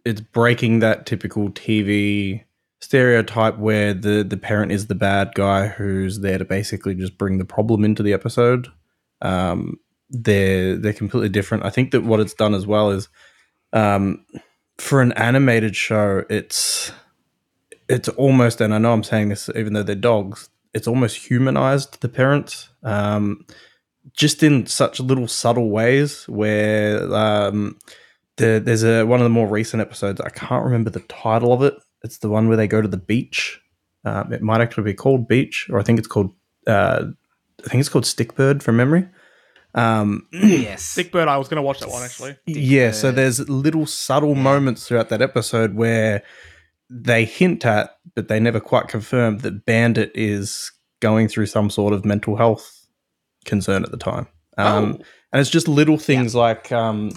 it's 0.04 0.20
breaking 0.20 0.80
that 0.80 1.06
typical 1.06 1.50
TV 1.50 2.44
stereotype 2.86 3.58
where 3.58 3.92
the 3.92 4.22
the 4.22 4.36
parent 4.36 4.70
is 4.70 4.86
the 4.86 4.94
bad 4.94 5.34
guy 5.34 5.66
who's 5.66 6.20
there 6.20 6.38
to 6.38 6.44
basically 6.44 6.94
just 6.94 7.18
bring 7.18 7.38
the 7.38 7.44
problem 7.44 7.84
into 7.84 8.02
the 8.02 8.12
episode. 8.12 8.68
Um, 9.20 9.80
they're 10.08 10.76
they're 10.76 10.92
completely 10.92 11.28
different. 11.28 11.64
I 11.64 11.70
think 11.70 11.90
that 11.90 12.04
what 12.04 12.20
it's 12.20 12.34
done 12.34 12.54
as 12.54 12.64
well 12.64 12.90
is, 12.90 13.08
um, 13.72 14.24
for 14.78 15.02
an 15.02 15.10
animated 15.12 15.74
show, 15.74 16.24
it's 16.30 16.92
it's 17.88 18.08
almost, 18.10 18.60
and 18.60 18.72
I 18.72 18.78
know 18.78 18.92
I'm 18.92 19.02
saying 19.02 19.30
this 19.30 19.50
even 19.56 19.72
though 19.72 19.82
they're 19.82 19.96
dogs, 19.96 20.48
it's 20.72 20.86
almost 20.86 21.26
humanized 21.26 22.00
the 22.02 22.08
parents, 22.08 22.68
um, 22.84 23.46
just 24.12 24.44
in 24.44 24.66
such 24.66 25.00
little 25.00 25.26
subtle 25.26 25.70
ways. 25.70 26.28
Where 26.28 27.02
um, 27.12 27.78
the, 28.36 28.62
there's 28.64 28.84
a 28.84 29.04
one 29.04 29.18
of 29.18 29.24
the 29.24 29.30
more 29.30 29.48
recent 29.48 29.80
episodes. 29.80 30.20
I 30.20 30.30
can't 30.30 30.64
remember 30.64 30.90
the 30.90 31.00
title 31.00 31.52
of 31.52 31.62
it. 31.62 31.74
It's 32.02 32.18
the 32.18 32.28
one 32.28 32.48
where 32.48 32.56
they 32.56 32.68
go 32.68 32.80
to 32.82 32.88
the 32.88 32.96
beach. 32.96 33.60
Um, 34.04 34.32
it 34.32 34.42
might 34.42 34.60
actually 34.60 34.84
be 34.84 34.94
called 34.94 35.26
Beach, 35.26 35.68
or 35.70 35.78
I 35.80 35.82
think 35.82 35.98
it's 35.98 36.08
called. 36.08 36.32
Uh, 36.66 37.06
I 37.64 37.68
think 37.68 37.80
it's 37.80 37.88
called 37.88 38.04
Stickbird 38.04 38.62
from 38.62 38.76
memory. 38.76 39.08
Um, 39.74 40.26
yes. 40.32 40.82
Stickbird, 40.96 41.28
I 41.28 41.36
was 41.36 41.48
going 41.48 41.56
to 41.56 41.62
watch 41.62 41.80
that 41.80 41.88
one 41.90 42.02
actually. 42.02 42.36
yeah, 42.46 42.92
so 42.92 43.10
there's 43.12 43.46
little 43.48 43.84
subtle 43.86 44.34
moments 44.34 44.86
throughout 44.86 45.08
that 45.10 45.20
episode 45.22 45.74
where 45.74 46.22
they 46.88 47.24
hint 47.24 47.66
at, 47.66 47.96
but 48.14 48.28
they 48.28 48.40
never 48.40 48.60
quite 48.60 48.88
confirm 48.88 49.38
that 49.38 49.64
Bandit 49.66 50.12
is 50.14 50.70
going 51.00 51.28
through 51.28 51.46
some 51.46 51.68
sort 51.68 51.92
of 51.92 52.04
mental 52.04 52.36
health 52.36 52.86
concern 53.44 53.84
at 53.84 53.90
the 53.90 53.96
time. 53.98 54.28
Um, 54.56 54.98
Oh. 54.98 55.04
And 55.32 55.40
it's 55.40 55.50
just 55.50 55.68
little 55.68 55.98
things 55.98 56.34
like 56.34 56.72
um, 56.72 57.10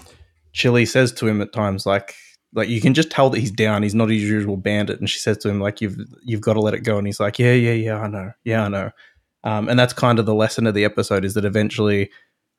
Chilli 0.53 0.85
says 0.87 1.11
to 1.13 1.27
him 1.27 1.41
at 1.41 1.53
times, 1.53 1.85
like 1.85 2.15
like 2.53 2.69
you 2.69 2.81
can 2.81 2.93
just 2.93 3.11
tell 3.11 3.29
that 3.29 3.39
he's 3.39 3.51
down. 3.51 3.83
He's 3.83 3.95
not 3.95 4.09
his 4.09 4.23
usual 4.23 4.57
bandit, 4.57 4.99
and 4.99 5.09
she 5.09 5.19
says 5.19 5.37
to 5.39 5.49
him 5.49 5.59
like 5.59 5.81
you've 5.81 5.97
you've 6.23 6.41
got 6.41 6.53
to 6.53 6.61
let 6.61 6.73
it 6.73 6.81
go, 6.83 6.97
and 6.97 7.07
he's 7.07 7.19
like 7.19 7.39
yeah 7.39 7.53
yeah 7.53 7.73
yeah 7.73 7.99
I 7.99 8.07
know 8.07 8.31
yeah 8.43 8.65
I 8.65 8.67
know, 8.67 8.91
um, 9.43 9.69
and 9.69 9.77
that's 9.77 9.93
kind 9.93 10.19
of 10.19 10.25
the 10.25 10.35
lesson 10.35 10.67
of 10.67 10.73
the 10.73 10.85
episode 10.85 11.25
is 11.25 11.33
that 11.35 11.45
eventually 11.45 12.09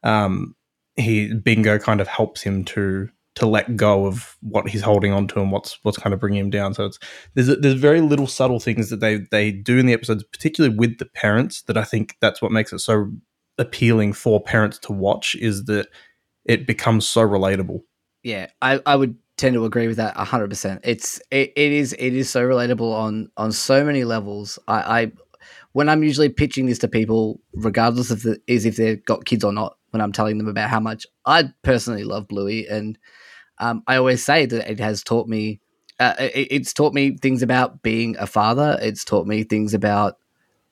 um, 0.02 0.54
he 0.97 1.35
Bingo 1.35 1.78
kind 1.78 2.00
of 2.00 2.09
helps 2.09 2.42
him 2.42 2.64
to 2.66 3.09
to 3.37 3.47
let 3.47 3.76
go 3.76 4.06
of 4.06 4.37
what 4.40 4.68
he's 4.68 4.82
holding 4.82 5.12
on 5.12 5.26
to 5.28 5.40
and 5.40 5.52
what's 5.52 5.78
what's 5.82 5.99
kind 5.99 6.12
of 6.12 6.20
bringing 6.20 6.40
him 6.40 6.50
down. 6.50 6.75
So 6.75 6.87
it's 6.87 6.99
there's 7.35 7.56
there's 7.59 7.75
very 7.75 8.00
little 8.00 8.26
subtle 8.26 8.61
things 8.61 8.90
that 8.90 9.00
they 9.00 9.26
they 9.30 9.50
do 9.50 9.78
in 9.78 9.87
the 9.87 9.92
episodes, 9.92 10.25
particularly 10.25 10.76
with 10.76 10.99
the 10.99 11.06
parents, 11.06 11.62
that 11.62 11.76
I 11.76 11.85
think 11.85 12.16
that's 12.20 12.42
what 12.42 12.52
makes 12.52 12.73
it 12.73 12.80
so 12.80 13.11
appealing 13.59 14.12
for 14.12 14.42
parents 14.42 14.78
to 14.78 14.92
watch 14.92 15.35
is 15.37 15.64
that 15.64 15.88
it 16.44 16.66
becomes 16.66 17.06
so 17.06 17.20
relatable. 17.20 17.82
Yeah, 18.23 18.49
I, 18.61 18.80
I 18.87 18.97
would 18.97 19.16
tend 19.40 19.54
to 19.54 19.64
agree 19.64 19.88
with 19.88 19.97
that 19.97 20.16
hundred 20.16 20.50
percent. 20.50 20.80
It's 20.85 21.18
it, 21.30 21.52
it 21.56 21.73
is 21.73 21.94
it 21.94 22.14
is 22.14 22.28
so 22.30 22.42
relatable 22.42 22.92
on 22.92 23.30
on 23.37 23.52
so 23.52 23.85
many 23.85 24.04
levels. 24.04 24.59
I, 24.68 25.02
I 25.02 25.12
when 25.73 25.88
I'm 25.88 26.02
usually 26.02 26.28
pitching 26.28 26.66
this 26.66 26.78
to 26.80 26.88
people, 26.88 27.40
regardless 27.54 28.11
of 28.11 28.23
the 28.23 28.38
is 28.47 28.66
if 28.66 28.76
they've 28.76 29.04
got 29.04 29.25
kids 29.25 29.42
or 29.42 29.52
not, 29.52 29.76
when 29.90 30.00
I'm 30.00 30.12
telling 30.12 30.38
them 30.38 30.49
about 30.49 30.68
how 30.68 30.80
much 30.80 31.06
I 31.25 31.50
personally 31.62 32.04
love 32.04 32.28
Bluey, 32.28 32.68
and 32.68 32.99
um, 33.59 33.82
I 33.87 33.97
always 33.97 34.25
say 34.25 34.47
that 34.47 34.70
it 34.70 34.78
has 34.78 35.02
taught 35.02 35.26
me. 35.26 35.61
Uh, 35.99 36.14
it, 36.18 36.49
it's 36.50 36.73
taught 36.73 36.94
me 36.94 37.16
things 37.16 37.42
about 37.42 37.82
being 37.82 38.16
a 38.18 38.26
father. 38.26 38.78
It's 38.80 39.04
taught 39.04 39.26
me 39.26 39.42
things 39.42 39.75
about 39.75 40.16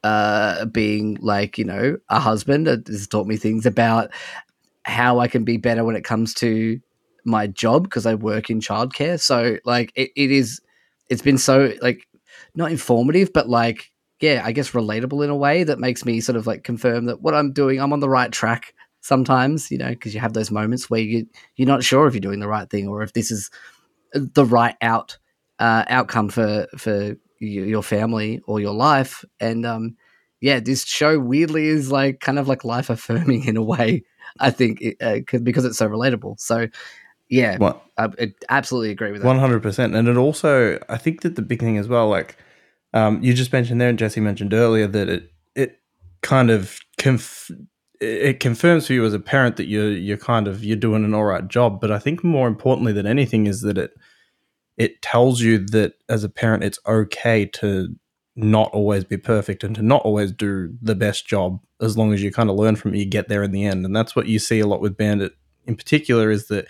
uh, 0.05 0.67
being 0.67 1.17
like 1.21 1.57
you 1.57 1.65
know 1.65 1.97
a 2.11 2.21
husband. 2.21 2.69
It's 2.69 3.07
taught 3.07 3.27
me 3.27 3.37
things 3.37 3.65
about 3.67 4.11
how 4.85 5.19
I 5.21 5.29
can 5.29 5.45
be 5.45 5.57
better 5.57 5.85
when 5.85 5.97
it 5.97 6.05
comes 6.05 6.35
to 6.35 6.81
my 7.29 7.47
job 7.49 7.85
because 7.85 8.07
I 8.07 8.15
work 8.15 8.51
in 8.51 8.61
childcare. 8.61 9.21
So 9.21 9.59
like 9.65 9.93
it, 9.97 10.11
it 10.17 10.31
is 10.33 10.61
it's 11.11 11.23
been 11.23 11.39
so 11.39 11.73
like 11.83 12.07
not 12.55 12.71
informative, 12.73 13.33
but 13.33 13.49
like 13.49 13.91
yeah, 14.21 14.43
I 14.45 14.53
guess 14.53 14.73
relatable 14.73 15.23
in 15.25 15.31
a 15.31 15.37
way 15.37 15.63
that 15.65 15.79
makes 15.79 16.05
me 16.05 16.21
sort 16.21 16.37
of 16.37 16.47
like 16.47 16.65
confirm 16.65 17.07
that 17.07 17.23
what 17.23 17.35
I'm 17.35 17.53
doing, 17.53 17.81
I'm 17.81 17.93
on 17.93 18.01
the 18.01 18.09
right 18.09 18.33
track 18.33 18.75
sometimes, 19.01 19.71
you 19.71 19.79
know, 19.79 19.91
because 19.91 20.13
you 20.13 20.21
have 20.21 20.33
those 20.33 20.51
moments 20.51 20.91
where 20.91 21.01
you 21.01 21.27
you're 21.57 21.69
not 21.69 21.85
sure 21.85 22.07
if 22.09 22.15
you're 22.15 22.21
doing 22.21 22.41
the 22.41 22.49
right 22.49 22.69
thing 22.69 22.89
or 22.89 23.03
if 23.03 23.13
this 23.13 23.31
is 23.31 23.51
the 24.15 24.45
right 24.45 24.77
out 24.83 25.19
uh, 25.59 25.85
outcome 25.89 26.29
for 26.29 26.67
for 26.77 27.17
your 27.41 27.83
family 27.83 28.41
or 28.47 28.61
your 28.61 28.75
life. 28.75 29.25
And 29.41 29.65
um 29.67 29.97
yeah, 30.41 30.61
this 30.61 30.85
show 30.85 31.19
weirdly 31.19 31.67
is 31.67 31.91
like 31.91 32.21
kind 32.21 32.39
of 32.39 32.49
like 32.49 32.65
life 32.65 32.91
affirming 32.91 33.45
in 33.49 33.57
a 33.57 33.63
way. 33.63 34.05
I 34.41 34.51
think 34.51 34.81
it, 34.81 34.97
uh, 35.01 35.19
'cause- 35.27 35.41
because 35.43 35.65
it's 35.65 35.79
so 35.79 35.89
relatable. 35.89 36.39
So 36.41 36.69
yeah, 37.29 37.59
What 37.59 37.83
I, 37.97 38.09
I 38.19 38.33
absolutely 38.49 38.91
agree 38.91 39.13
with 39.13 39.23
that. 39.23 39.27
One 39.27 39.39
hundred 39.39 39.63
percent, 39.63 39.95
and 39.95 40.09
it 40.09 40.17
also, 40.17 40.79
I 40.89 40.97
think 40.97 41.23
that 41.23 41.37
the 41.37 41.43
big 41.43 41.61
thing 41.61 41.77
as 41.77 41.89
well, 41.89 42.09
like 42.09 42.37
um, 42.95 43.23
you 43.23 43.35
just 43.35 43.53
mentioned 43.53 43.81
there, 43.81 43.89
and 43.89 43.99
Jesse 43.99 44.21
mentioned 44.21 44.55
earlier 44.55 44.87
that 44.87 45.09
it 45.09 45.33
it 45.55 45.81
kind 46.23 46.51
of 46.51 46.79
conf- 46.97 47.51
it 48.01 48.41
confirms 48.41 48.87
for 48.87 48.93
you 48.93 49.05
as 49.05 49.15
a 49.15 49.21
parent 49.21 49.57
that 49.57 49.67
you're 49.67 49.91
you're 49.91 50.17
kind 50.17 50.49
of 50.49 50.65
you're 50.65 50.77
doing 50.77 51.05
an 51.05 51.15
all 51.15 51.25
right 51.25 51.47
job. 51.49 51.81
But 51.81 51.91
I 51.91 51.99
think 51.99 52.25
more 52.25 52.49
importantly 52.49 52.93
than 52.93 53.07
anything 53.07 53.47
is 53.47 53.61
that 53.63 53.77
it 53.77 53.93
it 54.77 55.03
tells 55.03 55.41
you 55.41 55.59
that 55.67 55.95
as 56.09 56.25
a 56.25 56.29
parent, 56.29 56.65
it's 56.65 56.79
okay 56.87 57.45
to 57.45 57.95
not 58.37 58.71
always 58.73 59.03
be 59.03 59.17
perfect 59.17 59.65
and 59.65 59.75
to 59.75 59.83
not 59.83 60.01
always 60.03 60.31
do 60.31 60.73
the 60.81 60.95
best 60.95 61.27
job 61.27 61.61
as 61.81 61.99
long 61.99 62.13
as 62.13 62.23
you 62.23 62.31
kind 62.31 62.49
of 62.49 62.55
learn 62.55 62.77
from 62.77 62.95
it 62.95 62.99
you 62.99 63.05
get 63.05 63.29
there 63.29 63.43
in 63.43 63.51
the 63.51 63.65
end 63.65 63.85
and 63.85 63.97
that's 63.97 64.15
what 64.15 64.29
you 64.29 64.39
see 64.39 64.61
a 64.61 64.67
lot 64.67 64.81
with 64.81 64.97
bandit 64.97 65.33
in 65.67 65.75
particular 65.75 66.31
is 66.31 66.47
that 66.47 66.69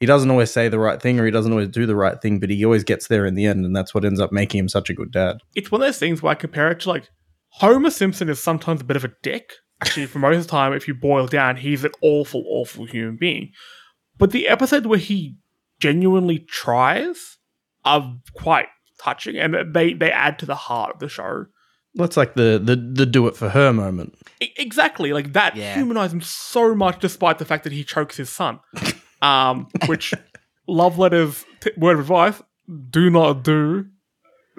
he 0.00 0.06
doesn't 0.06 0.30
always 0.30 0.50
say 0.50 0.68
the 0.68 0.78
right 0.78 1.00
thing 1.02 1.18
or 1.18 1.24
he 1.24 1.30
doesn't 1.30 1.50
always 1.52 1.68
do 1.68 1.84
the 1.86 1.96
right 1.96 2.20
thing, 2.20 2.38
but 2.40 2.50
he 2.50 2.64
always 2.64 2.84
gets 2.84 3.08
there 3.08 3.26
in 3.26 3.34
the 3.34 3.46
end, 3.46 3.64
and 3.64 3.74
that's 3.74 3.92
what 3.94 4.04
ends 4.04 4.20
up 4.20 4.30
making 4.32 4.58
him 4.60 4.68
such 4.68 4.90
a 4.90 4.94
good 4.94 5.10
dad. 5.12 5.38
It's 5.54 5.70
one 5.70 5.80
of 5.80 5.86
those 5.88 5.98
things 5.98 6.22
where 6.22 6.30
I 6.32 6.34
compare 6.34 6.70
it 6.70 6.80
to 6.80 6.88
like 6.90 7.08
Homer 7.50 7.90
Simpson 7.90 8.28
is 8.28 8.40
sometimes 8.42 8.80
a 8.80 8.84
bit 8.84 8.96
of 8.96 9.04
a 9.04 9.12
dick. 9.22 9.52
Actually, 9.80 10.06
for 10.06 10.18
most 10.18 10.36
of 10.36 10.42
the 10.44 10.48
time, 10.50 10.72
if 10.72 10.86
you 10.88 10.94
boil 10.94 11.26
down, 11.26 11.56
he's 11.56 11.84
an 11.84 11.92
awful, 12.02 12.42
awful 12.48 12.84
human 12.84 13.16
being. 13.16 13.52
But 14.18 14.32
the 14.32 14.48
episode 14.48 14.86
where 14.86 14.98
he 14.98 15.36
genuinely 15.80 16.40
tries 16.40 17.38
are 17.84 18.16
quite 18.34 18.66
touching, 19.00 19.36
and 19.36 19.54
they 19.74 19.94
they 19.94 20.10
add 20.10 20.38
to 20.40 20.46
the 20.46 20.54
heart 20.56 20.94
of 20.94 21.00
the 21.00 21.08
show. 21.08 21.46
That's 21.94 22.16
like 22.16 22.34
the 22.34 22.60
the 22.62 22.74
the 22.76 23.06
do 23.06 23.26
it 23.28 23.36
for 23.36 23.48
her 23.50 23.72
moment. 23.72 24.14
E- 24.40 24.52
exactly 24.56 25.12
like 25.12 25.32
that 25.32 25.56
Yeah. 25.56 25.74
humanized 25.76 26.12
him 26.12 26.20
so 26.20 26.74
much 26.74 26.98
despite 27.00 27.38
the 27.38 27.44
fact 27.44 27.64
that 27.64 27.72
he 27.72 27.82
chokes 27.84 28.16
his 28.16 28.30
son 28.30 28.58
um 29.22 29.68
which 29.86 30.14
love 30.66 30.98
letters 30.98 31.44
t- 31.60 31.72
word 31.76 31.94
of 31.94 32.00
advice 32.00 32.42
do 32.90 33.10
not 33.10 33.42
do 33.42 33.86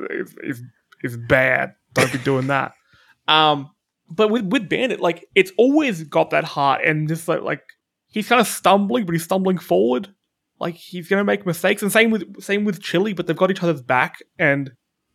is, 0.10 0.36
is, 0.44 0.64
is 1.04 1.18
bad. 1.18 1.76
Don't 1.94 2.12
be 2.12 2.20
doing 2.20 2.48
that. 2.48 2.74
Um 3.28 3.70
but 4.10 4.30
with 4.30 4.46
with 4.46 4.68
bandit 4.68 5.00
like 5.00 5.24
it's 5.36 5.52
always 5.56 6.04
got 6.04 6.32
that 6.32 6.44
heart 6.44 6.84
and 6.84 7.08
just 7.08 7.28
like 7.28 7.44
like 7.44 7.62
he's 8.08 8.28
kind 8.28 8.42
of 8.42 8.48
stumbling 8.48 9.06
but 9.06 9.14
he's 9.14 9.24
stumbling 9.24 9.60
forward. 9.60 10.10
Like 10.60 10.74
he's 10.74 11.08
gonna 11.08 11.24
make 11.24 11.46
mistakes 11.46 11.84
and 11.84 11.92
same 11.92 12.10
with 12.10 12.42
same 12.42 12.66
with 12.66 12.82
chilli 12.82 13.16
but 13.16 13.28
they've 13.28 13.38
got 13.38 13.52
each 13.52 13.62
other's 13.62 13.84
back 13.84 14.18
and 14.40 14.72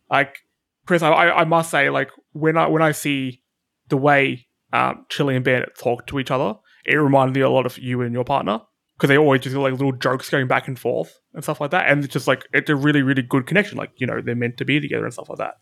like 0.09 0.37
chris 0.85 1.01
i 1.01 1.09
i, 1.09 1.41
I 1.41 1.43
must 1.43 1.71
say 1.71 1.89
like 1.89 2.09
when 2.31 2.55
i 2.55 2.67
when 2.67 2.81
i 2.81 2.93
see 2.93 3.43
the 3.89 3.97
way 3.97 4.47
um, 4.73 5.05
Chilli 5.09 5.35
and 5.35 5.45
Bandit 5.45 5.77
talk 5.77 6.05
to 6.07 6.19
each 6.19 6.31
other, 6.31 6.55
it 6.85 6.95
reminded 6.95 7.35
me 7.35 7.41
a 7.41 7.49
lot 7.49 7.65
of 7.65 7.77
you 7.77 8.01
and 8.01 8.13
your 8.13 8.23
partner 8.23 8.61
because 8.97 9.09
they 9.09 9.17
always 9.17 9.41
just 9.41 9.55
like 9.55 9.73
little 9.73 9.91
jokes 9.91 10.29
going 10.29 10.47
back 10.47 10.67
and 10.67 10.79
forth 10.79 11.19
and 11.33 11.43
stuff 11.43 11.59
like 11.59 11.71
that. 11.71 11.89
And 11.89 12.03
it's 12.03 12.13
just 12.13 12.27
like 12.27 12.47
it's 12.53 12.69
a 12.69 12.75
really, 12.75 13.01
really 13.01 13.21
good 13.21 13.47
connection. 13.47 13.77
Like 13.77 13.91
you 13.97 14.07
know 14.07 14.21
they're 14.21 14.35
meant 14.35 14.57
to 14.57 14.65
be 14.65 14.79
together 14.79 15.05
and 15.05 15.13
stuff 15.13 15.29
like 15.29 15.39
that. 15.39 15.55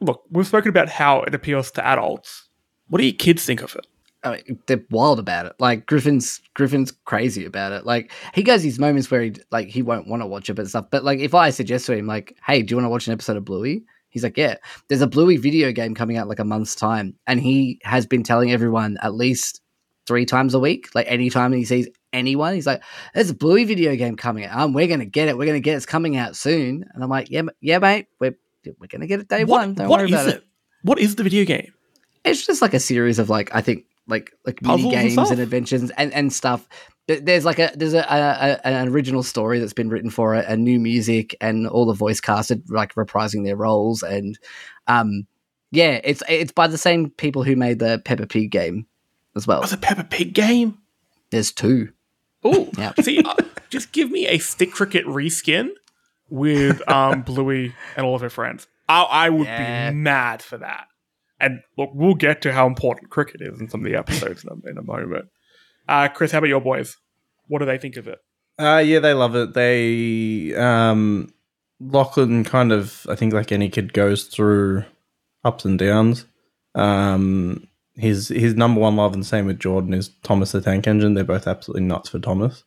Look, 0.00 0.22
we've 0.30 0.46
spoken 0.46 0.70
about 0.70 0.88
how 0.88 1.22
it 1.22 1.34
appeals 1.34 1.70
to 1.72 1.86
adults. 1.86 2.48
What 2.88 2.98
do 2.98 3.04
your 3.04 3.14
kids 3.14 3.44
think 3.44 3.62
of 3.62 3.76
it? 3.76 3.86
I 4.22 4.32
mean, 4.32 4.58
they're 4.66 4.84
wild 4.90 5.18
about 5.18 5.46
it. 5.46 5.54
Like 5.58 5.86
Griffin's 5.86 6.40
Griffin's 6.54 6.92
crazy 7.04 7.44
about 7.44 7.72
it. 7.72 7.86
Like 7.86 8.12
he 8.34 8.42
goes 8.42 8.62
these 8.62 8.78
moments 8.78 9.10
where 9.10 9.22
he 9.22 9.34
like 9.50 9.68
he 9.68 9.82
won't 9.82 10.08
want 10.08 10.22
to 10.22 10.26
watch 10.26 10.50
it 10.50 10.58
and 10.58 10.68
stuff. 10.68 10.86
But 10.90 11.04
like 11.04 11.20
if 11.20 11.34
I 11.34 11.50
suggest 11.50 11.86
to 11.86 11.96
him 11.96 12.06
like, 12.06 12.36
hey, 12.46 12.62
do 12.62 12.72
you 12.72 12.76
want 12.76 12.86
to 12.86 12.90
watch 12.90 13.06
an 13.06 13.12
episode 13.12 13.36
of 13.36 13.44
Bluey? 13.44 13.82
He's 14.10 14.24
like, 14.24 14.36
yeah. 14.36 14.56
There's 14.88 15.00
a 15.00 15.06
Bluey 15.06 15.36
video 15.36 15.72
game 15.72 15.94
coming 15.94 16.16
out 16.16 16.28
like 16.28 16.40
a 16.40 16.44
month's 16.44 16.74
time, 16.74 17.14
and 17.26 17.40
he 17.40 17.80
has 17.84 18.06
been 18.06 18.22
telling 18.22 18.52
everyone 18.52 18.98
at 19.02 19.14
least 19.14 19.62
three 20.10 20.26
times 20.26 20.54
a 20.54 20.58
week. 20.58 20.88
Like 20.92 21.06
anytime 21.08 21.52
he 21.52 21.64
sees 21.64 21.86
anyone, 22.12 22.52
he's 22.54 22.66
like, 22.66 22.82
"There's 23.14 23.30
a 23.30 23.34
Bluey 23.34 23.62
video 23.64 23.94
game 23.94 24.16
coming 24.16 24.44
out. 24.44 24.58
Um, 24.58 24.72
we're 24.72 24.88
gonna 24.88 25.04
get 25.04 25.28
it. 25.28 25.38
We're 25.38 25.46
gonna 25.46 25.60
get 25.60 25.74
it. 25.74 25.76
It's 25.76 25.86
coming 25.86 26.16
out 26.16 26.34
soon." 26.34 26.84
And 26.92 27.04
I'm 27.04 27.08
like, 27.08 27.30
"Yeah, 27.30 27.42
yeah, 27.60 27.78
mate. 27.78 28.08
We're 28.18 28.34
we're 28.80 28.88
gonna 28.88 29.06
get 29.06 29.20
it 29.20 29.28
day 29.28 29.44
What- 29.44 29.60
one. 29.60 29.74
Don't 29.74 29.88
worry 29.88 30.08
about 30.10 30.28
it? 30.28 30.34
it. 30.38 30.44
What 30.82 30.98
is 30.98 31.14
the 31.14 31.22
video 31.22 31.44
game? 31.44 31.72
It's 32.24 32.44
just 32.44 32.60
like 32.60 32.74
a 32.74 32.80
series 32.80 33.20
of 33.20 33.30
like 33.30 33.54
I 33.54 33.60
think 33.60 33.84
like 34.08 34.32
like 34.44 34.60
mini 34.62 34.74
Puzzles 34.82 34.92
and 34.94 35.02
games 35.02 35.12
stuff? 35.12 35.30
and, 35.30 35.40
adventures 35.40 35.90
and 35.92 36.12
and 36.12 36.32
stuff. 36.32 36.68
Th- 37.06 37.22
There's 37.22 37.44
like 37.44 37.60
a 37.60 37.70
there's 37.76 37.94
a, 37.94 38.00
a, 38.00 38.58
a 38.64 38.66
an 38.66 38.88
original 38.88 39.22
story 39.22 39.60
that's 39.60 39.72
been 39.72 39.90
written 39.90 40.10
for 40.10 40.34
it, 40.34 40.44
and 40.48 40.64
new 40.64 40.80
music, 40.80 41.36
and 41.40 41.68
all 41.68 41.86
the 41.86 41.94
voice 41.94 42.20
casted 42.20 42.68
like 42.68 42.94
reprising 42.94 43.44
their 43.44 43.56
roles, 43.56 44.02
and 44.02 44.36
um, 44.88 45.26
yeah, 45.70 46.00
it's 46.02 46.22
it's 46.28 46.50
by 46.50 46.66
the 46.66 46.76
same 46.78 47.10
people 47.10 47.44
who 47.44 47.54
made 47.54 47.78
the 47.78 48.02
Peppa 48.04 48.26
Pig 48.26 48.50
game 48.50 48.86
as 49.36 49.46
well. 49.46 49.60
Was 49.60 49.72
a 49.72 49.76
Peppa 49.76 50.04
Pig 50.04 50.32
game? 50.34 50.78
There's 51.30 51.52
two. 51.52 51.92
Oh, 52.44 52.70
Yeah. 52.78 52.92
see, 53.00 53.22
uh, 53.22 53.34
just 53.70 53.92
give 53.92 54.10
me 54.10 54.26
a 54.26 54.38
stick 54.38 54.72
cricket 54.72 55.04
reskin 55.06 55.70
with 56.28 56.86
um, 56.88 57.22
Bluey 57.26 57.74
and 57.96 58.06
all 58.06 58.14
of 58.14 58.20
her 58.22 58.30
friends. 58.30 58.66
I, 58.88 59.02
I 59.02 59.28
would 59.30 59.46
Yeah. 59.46 59.90
be 59.90 59.96
mad 59.96 60.42
for 60.42 60.58
that. 60.58 60.86
And 61.38 61.60
look, 61.78 61.90
we'll 61.94 62.14
get 62.14 62.42
to 62.42 62.52
how 62.52 62.66
important 62.66 63.10
cricket 63.10 63.40
is 63.40 63.60
in 63.60 63.68
some 63.70 63.80
of 63.84 63.90
the 63.90 63.96
episodes 63.98 64.44
in 64.44 64.50
a, 64.50 64.70
in 64.70 64.78
a 64.78 64.82
moment. 64.82 65.26
Uh, 65.88 66.08
Chris, 66.08 66.32
how 66.32 66.38
about 66.38 66.48
your 66.48 66.60
boys? 66.60 66.96
What 67.46 67.60
do 67.60 67.64
they 67.64 67.78
think 67.78 67.96
of 67.96 68.06
it? 68.08 68.18
Uh, 68.58 68.82
yeah, 68.84 68.98
they 68.98 69.14
love 69.14 69.34
it. 69.36 69.54
They 69.54 70.54
um, 70.54 71.32
Lachlan 71.80 72.44
kind 72.44 72.72
of, 72.72 73.06
I 73.08 73.14
think, 73.14 73.32
like 73.32 73.52
any 73.52 73.70
kid, 73.70 73.92
goes 73.94 74.24
through 74.24 74.84
ups 75.44 75.64
and 75.64 75.78
downs. 75.78 76.26
Um, 76.74 77.66
his 77.94 78.28
his 78.28 78.54
number 78.54 78.80
one 78.80 78.96
love, 78.96 79.12
and 79.12 79.22
the 79.22 79.26
same 79.26 79.46
with 79.46 79.58
Jordan, 79.58 79.94
is 79.94 80.10
Thomas 80.22 80.52
the 80.52 80.60
Tank 80.60 80.86
Engine. 80.86 81.14
They're 81.14 81.24
both 81.24 81.46
absolutely 81.46 81.86
nuts 81.86 82.08
for 82.08 82.18
Thomas. 82.18 82.64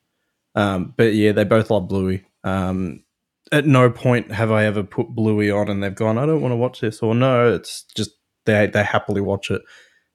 Um, 0.55 0.93
but 0.95 1.13
yeah, 1.13 1.31
they 1.31 1.43
both 1.43 1.69
love 1.69 1.87
Bluey. 1.87 2.25
Um, 2.43 3.03
at 3.51 3.65
no 3.65 3.89
point 3.89 4.31
have 4.31 4.51
I 4.51 4.65
ever 4.65 4.83
put 4.83 5.09
Bluey 5.09 5.51
on 5.51 5.69
and 5.69 5.83
they've 5.83 5.93
gone, 5.93 6.17
I 6.17 6.25
don't 6.25 6.41
want 6.41 6.51
to 6.51 6.57
watch 6.57 6.81
this, 6.81 7.01
or 7.01 7.13
no, 7.13 7.53
it's 7.53 7.83
just 7.95 8.11
they 8.45 8.67
they 8.67 8.83
happily 8.83 9.21
watch 9.21 9.51
it. 9.51 9.61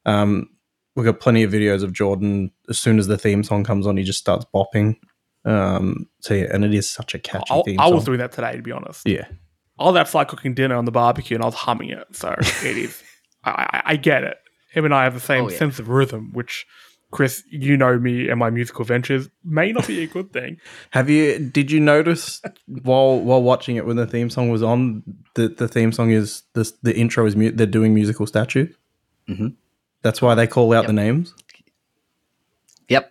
Um, 0.06 0.50
we've 0.94 1.06
got 1.06 1.20
plenty 1.20 1.42
of 1.42 1.52
videos 1.52 1.82
of 1.82 1.92
Jordan. 1.92 2.50
As 2.68 2.78
soon 2.78 2.98
as 2.98 3.06
the 3.06 3.18
theme 3.18 3.42
song 3.42 3.64
comes 3.64 3.86
on, 3.86 3.96
he 3.96 4.04
just 4.04 4.18
starts 4.18 4.46
bopping. 4.54 4.96
Um, 5.44 6.08
so 6.20 6.34
yeah, 6.34 6.46
and 6.52 6.64
it 6.64 6.74
is 6.74 6.88
such 6.88 7.14
a 7.14 7.18
catchy 7.18 7.52
I, 7.52 7.62
theme 7.62 7.80
I 7.80 7.88
was 7.88 8.04
doing 8.04 8.18
that 8.18 8.32
today, 8.32 8.56
to 8.56 8.62
be 8.62 8.72
honest. 8.72 9.06
yeah, 9.06 9.26
I 9.78 9.84
was 9.84 9.96
outside 9.96 10.28
cooking 10.28 10.54
dinner 10.54 10.74
on 10.74 10.84
the 10.84 10.92
barbecue 10.92 11.36
and 11.36 11.44
I 11.44 11.46
was 11.46 11.54
humming 11.54 11.90
it. 11.90 12.04
So 12.12 12.34
it 12.38 12.76
is. 12.76 13.02
I, 13.44 13.50
I, 13.50 13.82
I 13.92 13.96
get 13.96 14.24
it. 14.24 14.36
Him 14.70 14.84
and 14.84 14.94
I 14.94 15.04
have 15.04 15.14
the 15.14 15.20
same 15.20 15.44
Oh, 15.44 15.50
yeah. 15.50 15.56
sense 15.58 15.78
of 15.78 15.88
rhythm, 15.88 16.30
which, 16.32 16.66
Chris, 17.10 17.42
you 17.50 17.76
know 17.76 17.98
me 17.98 18.28
and 18.28 18.38
my 18.38 18.50
musical 18.50 18.84
ventures 18.84 19.28
may 19.44 19.72
not 19.72 19.86
be 19.86 20.02
a 20.02 20.06
good 20.06 20.30
thing. 20.32 20.58
Have 20.90 21.08
you? 21.08 21.38
Did 21.38 21.70
you 21.70 21.80
notice 21.80 22.42
while 22.82 23.18
while 23.20 23.42
watching 23.42 23.76
it 23.76 23.86
when 23.86 23.96
the 23.96 24.06
theme 24.06 24.28
song 24.28 24.50
was 24.50 24.62
on? 24.62 25.02
The 25.34 25.48
the 25.48 25.68
theme 25.68 25.90
song 25.92 26.10
is 26.10 26.42
the 26.52 26.70
the 26.82 26.94
intro 26.94 27.24
is 27.24 27.34
mu- 27.34 27.50
they're 27.52 27.66
doing 27.66 27.94
musical 27.94 28.26
statues. 28.26 28.76
Mhm. 29.26 29.54
That's 30.02 30.20
why 30.20 30.34
they 30.34 30.46
call 30.46 30.72
out 30.74 30.86
the 30.86 30.92
names. 30.92 31.34
Yep. 32.88 33.10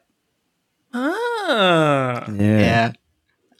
Ah. 0.93 2.29
Yeah. 2.31 2.91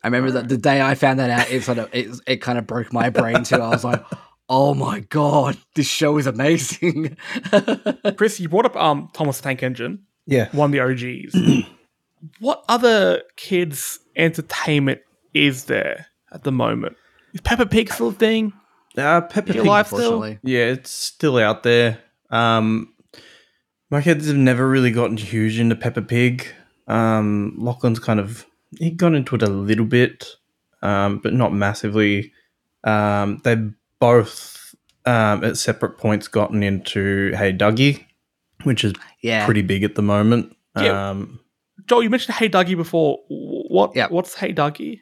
I 0.04 0.08
remember 0.08 0.32
that 0.32 0.48
the 0.50 0.58
day 0.58 0.82
I 0.82 0.96
found 0.96 1.20
that 1.20 1.30
out, 1.30 1.50
it 1.52 1.64
sort 1.64 1.80
of 1.80 1.90
it, 1.94 2.08
it 2.28 2.38
kind 2.38 2.58
of 2.58 2.68
broke 2.68 2.94
my 2.94 3.10
brain 3.10 3.44
too. 3.44 3.56
I 3.56 3.70
was 3.70 3.84
like, 3.84 4.04
"Oh 4.50 4.74
my 4.74 5.02
god, 5.02 5.58
this 5.76 5.88
show 5.88 6.18
is 6.18 6.28
amazing!" 6.28 7.18
Chris, 8.18 8.40
you 8.40 8.50
brought 8.50 8.66
up 8.66 8.76
um 8.76 9.10
Thomas 9.14 9.42
Tank 9.42 9.64
Engine, 9.64 10.04
yeah. 10.26 10.50
one 10.52 10.68
of 10.68 10.72
the 10.72 10.80
OGs. 10.80 11.68
what 12.40 12.64
other 12.68 13.22
kids' 13.36 14.00
entertainment 14.16 15.02
is 15.34 15.66
there 15.66 16.08
at 16.32 16.44
the 16.44 16.52
moment? 16.52 16.96
Is 17.34 17.42
Peppa 17.42 17.66
Pig 17.66 17.92
still 17.92 18.10
a 18.10 18.14
thing? 18.14 18.54
Uh, 18.98 19.22
Peppa 19.22 19.54
Pig. 19.54 19.66
life 19.66 19.88
still? 19.88 20.24
Unfortunately, 20.24 20.40
Yeah, 20.44 20.66
it's 20.66 20.92
still 20.92 21.38
out 21.38 21.64
there. 21.64 22.00
Um, 22.30 22.94
my 23.90 24.02
kids 24.02 24.28
have 24.28 24.36
never 24.36 24.68
really 24.68 24.92
gotten 24.92 25.18
huge 25.18 25.60
into 25.60 25.76
Peppa 25.76 26.02
Pig. 26.02 26.48
Um, 26.88 27.56
Lachlan's 27.58 28.00
kind 28.00 28.20
of 28.20 28.46
he 28.78 28.92
got 28.92 29.14
into 29.14 29.36
it 29.36 29.44
a 29.44 29.48
little 29.48 29.86
bit, 29.86 30.26
um, 30.82 31.20
but 31.20 31.34
not 31.34 31.54
massively. 31.54 32.34
Um, 32.84 33.42
they 33.44 33.56
both 34.00 34.76
um, 35.06 35.44
at 35.44 35.58
separate 35.58 35.98
points 35.98 36.28
gotten 36.28 36.64
into 36.64 37.32
Hey 37.36 37.54
Duggee, 37.54 38.06
which 38.64 38.84
is 38.84 38.94
yeah. 39.22 39.46
pretty 39.46 39.62
big 39.62 39.84
at 39.84 39.96
the 39.96 40.02
moment. 40.02 40.56
Yeah. 40.78 41.10
Um, 41.10 41.40
Joel, 41.88 42.04
you 42.04 42.10
mentioned 42.10 42.36
Hey 42.36 42.50
Duggee 42.50 42.76
before. 42.76 43.20
What? 43.30 43.96
Yeah. 43.96 44.08
What's 44.10 44.36
Hey 44.36 44.54
Duggee? 44.54 45.02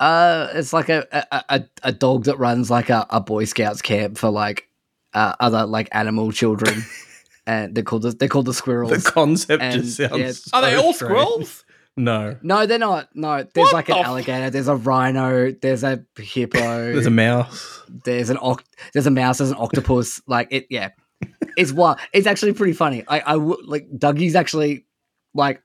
Uh, 0.00 0.48
it's 0.54 0.72
like 0.72 0.88
a 0.88 1.06
a, 1.12 1.44
a, 1.48 1.64
a 1.84 1.92
dog 1.92 2.24
that 2.24 2.38
runs 2.38 2.70
like 2.70 2.90
a, 2.90 3.06
a 3.10 3.20
Boy 3.20 3.44
Scouts 3.44 3.82
camp 3.82 4.18
for 4.18 4.30
like 4.30 4.68
uh, 5.14 5.34
other 5.38 5.66
like 5.66 5.88
animal 5.92 6.32
children, 6.32 6.82
and 7.46 7.74
they're 7.74 7.84
called 7.84 8.02
the, 8.02 8.10
they're 8.10 8.28
called 8.28 8.46
the 8.46 8.54
squirrels. 8.54 8.90
the 8.90 9.10
concept 9.10 9.62
And, 9.62 9.82
just 9.82 9.96
sounds. 9.98 10.48
yeah. 10.52 10.58
Are 10.58 10.62
they 10.62 10.74
all 10.74 10.92
strange. 10.92 11.12
squirrels? 11.12 11.64
No, 11.96 12.36
no, 12.42 12.64
they're 12.66 12.78
not. 12.78 13.08
No, 13.14 13.38
there's 13.42 13.64
What 13.66 13.72
like 13.74 13.88
an 13.90 13.94
the 13.96 14.00
f- 14.00 14.06
alligator. 14.06 14.48
There's 14.50 14.68
a 14.68 14.76
rhino. 14.76 15.52
There's 15.52 15.84
a 15.84 16.02
hippo. 16.16 16.58
there's 16.92 17.06
a 17.06 17.10
mouse. 17.10 17.82
there's 17.88 18.30
an 18.30 18.38
oct- 18.38 18.64
there's 18.94 19.06
a 19.06 19.10
mouse, 19.10 19.38
there's 19.38 19.50
an 19.50 19.56
octopus. 19.58 20.20
Like 20.26 20.48
it, 20.50 20.66
yeah, 20.70 20.90
it's 21.56 21.70
what 21.72 22.00
it's 22.14 22.26
actually 22.26 22.54
pretty 22.54 22.72
funny. 22.72 23.04
I, 23.08 23.18
I 23.20 23.22
I 23.26 23.32
w- 23.34 23.62
like 23.66 23.86
Duggee's 23.96 24.34
actually 24.34 24.86
like 25.34 25.62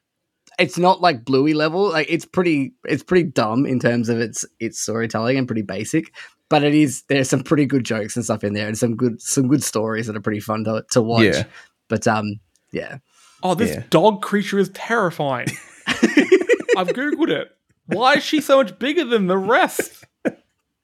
it's 0.60 0.78
not 0.78 1.00
like 1.02 1.24
Bluey 1.24 1.54
level. 1.54 1.90
Like 1.92 2.08
it's 2.10 2.26
pretty 2.26 2.74
it's 2.84 3.04
pretty 3.04 3.30
dumb 3.30 3.66
in 3.66 3.80
terms 3.80 4.10
of 4.10 4.20
its 4.20 4.46
its 4.60 4.80
storytelling 4.82 5.38
and 5.38 5.48
pretty 5.48 5.62
basic. 5.62 6.14
But 6.50 6.64
it 6.64 6.76
is 6.76 7.04
there's 7.10 7.30
some 7.30 7.44
pretty 7.44 7.66
good 7.66 7.86
jokes 7.86 8.16
and 8.18 8.26
stuff 8.26 8.44
in 8.44 8.54
there, 8.54 8.68
and 8.68 8.78
some 8.78 8.96
good 8.98 9.22
some 9.22 9.48
good 9.48 9.64
stories 9.64 10.08
that 10.08 10.18
are 10.18 10.22
pretty 10.22 10.40
fun 10.42 10.66
to 10.66 10.84
to 10.92 11.02
watch. 11.02 11.24
Yeah. 11.24 11.44
But 11.88 12.06
um, 12.06 12.26
yeah, 12.74 12.98
Oh, 13.44 13.54
this 13.56 13.76
Yeah. 13.76 13.84
dog 13.90 14.22
creature 14.22 14.60
is 14.60 14.68
terrifying. 14.74 15.48
I've 16.78 16.90
googled 16.90 17.30
it. 17.30 17.50
Why 17.88 18.14
is 18.16 18.24
she 18.24 18.42
so 18.42 18.58
much 18.58 18.78
bigger 18.80 19.06
than 19.06 19.28
the 19.28 19.38
rest? 19.38 20.04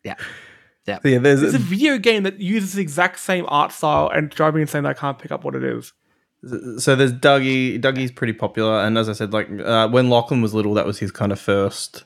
Yeah, 0.05 0.15
Yeah. 0.85 0.99
there's 1.01 1.41
It's 1.41 1.53
a 1.55 1.57
video 1.59 1.97
game 1.97 2.23
that 2.23 2.41
uses 2.41 2.73
the 2.73 2.81
exact 2.81 3.19
same 3.19 3.45
art 3.47 3.71
style 3.71 4.09
and 4.13 4.29
drive 4.29 4.53
me 4.53 4.59
insane 4.61 4.83
that 4.83 4.89
I 4.89 4.93
can't 4.93 5.17
pick 5.17 5.31
up 5.31 5.45
what 5.45 5.55
it 5.55 5.63
is. 5.63 5.93
so 6.77 6.93
there's 6.97 7.13
Duggee. 7.13 7.79
Duggee's 7.81 8.11
pretty 8.11 8.33
popular, 8.33 8.79
and 8.81 8.97
as 8.97 9.07
I 9.07 9.13
said, 9.13 9.31
like 9.31 9.47
uh, 9.61 9.87
when 9.87 10.09
Lachlan 10.09 10.41
was 10.41 10.53
little, 10.53 10.73
that 10.73 10.85
was 10.85 10.99
his 10.99 11.09
kind 11.09 11.31
of 11.31 11.39
first 11.39 12.03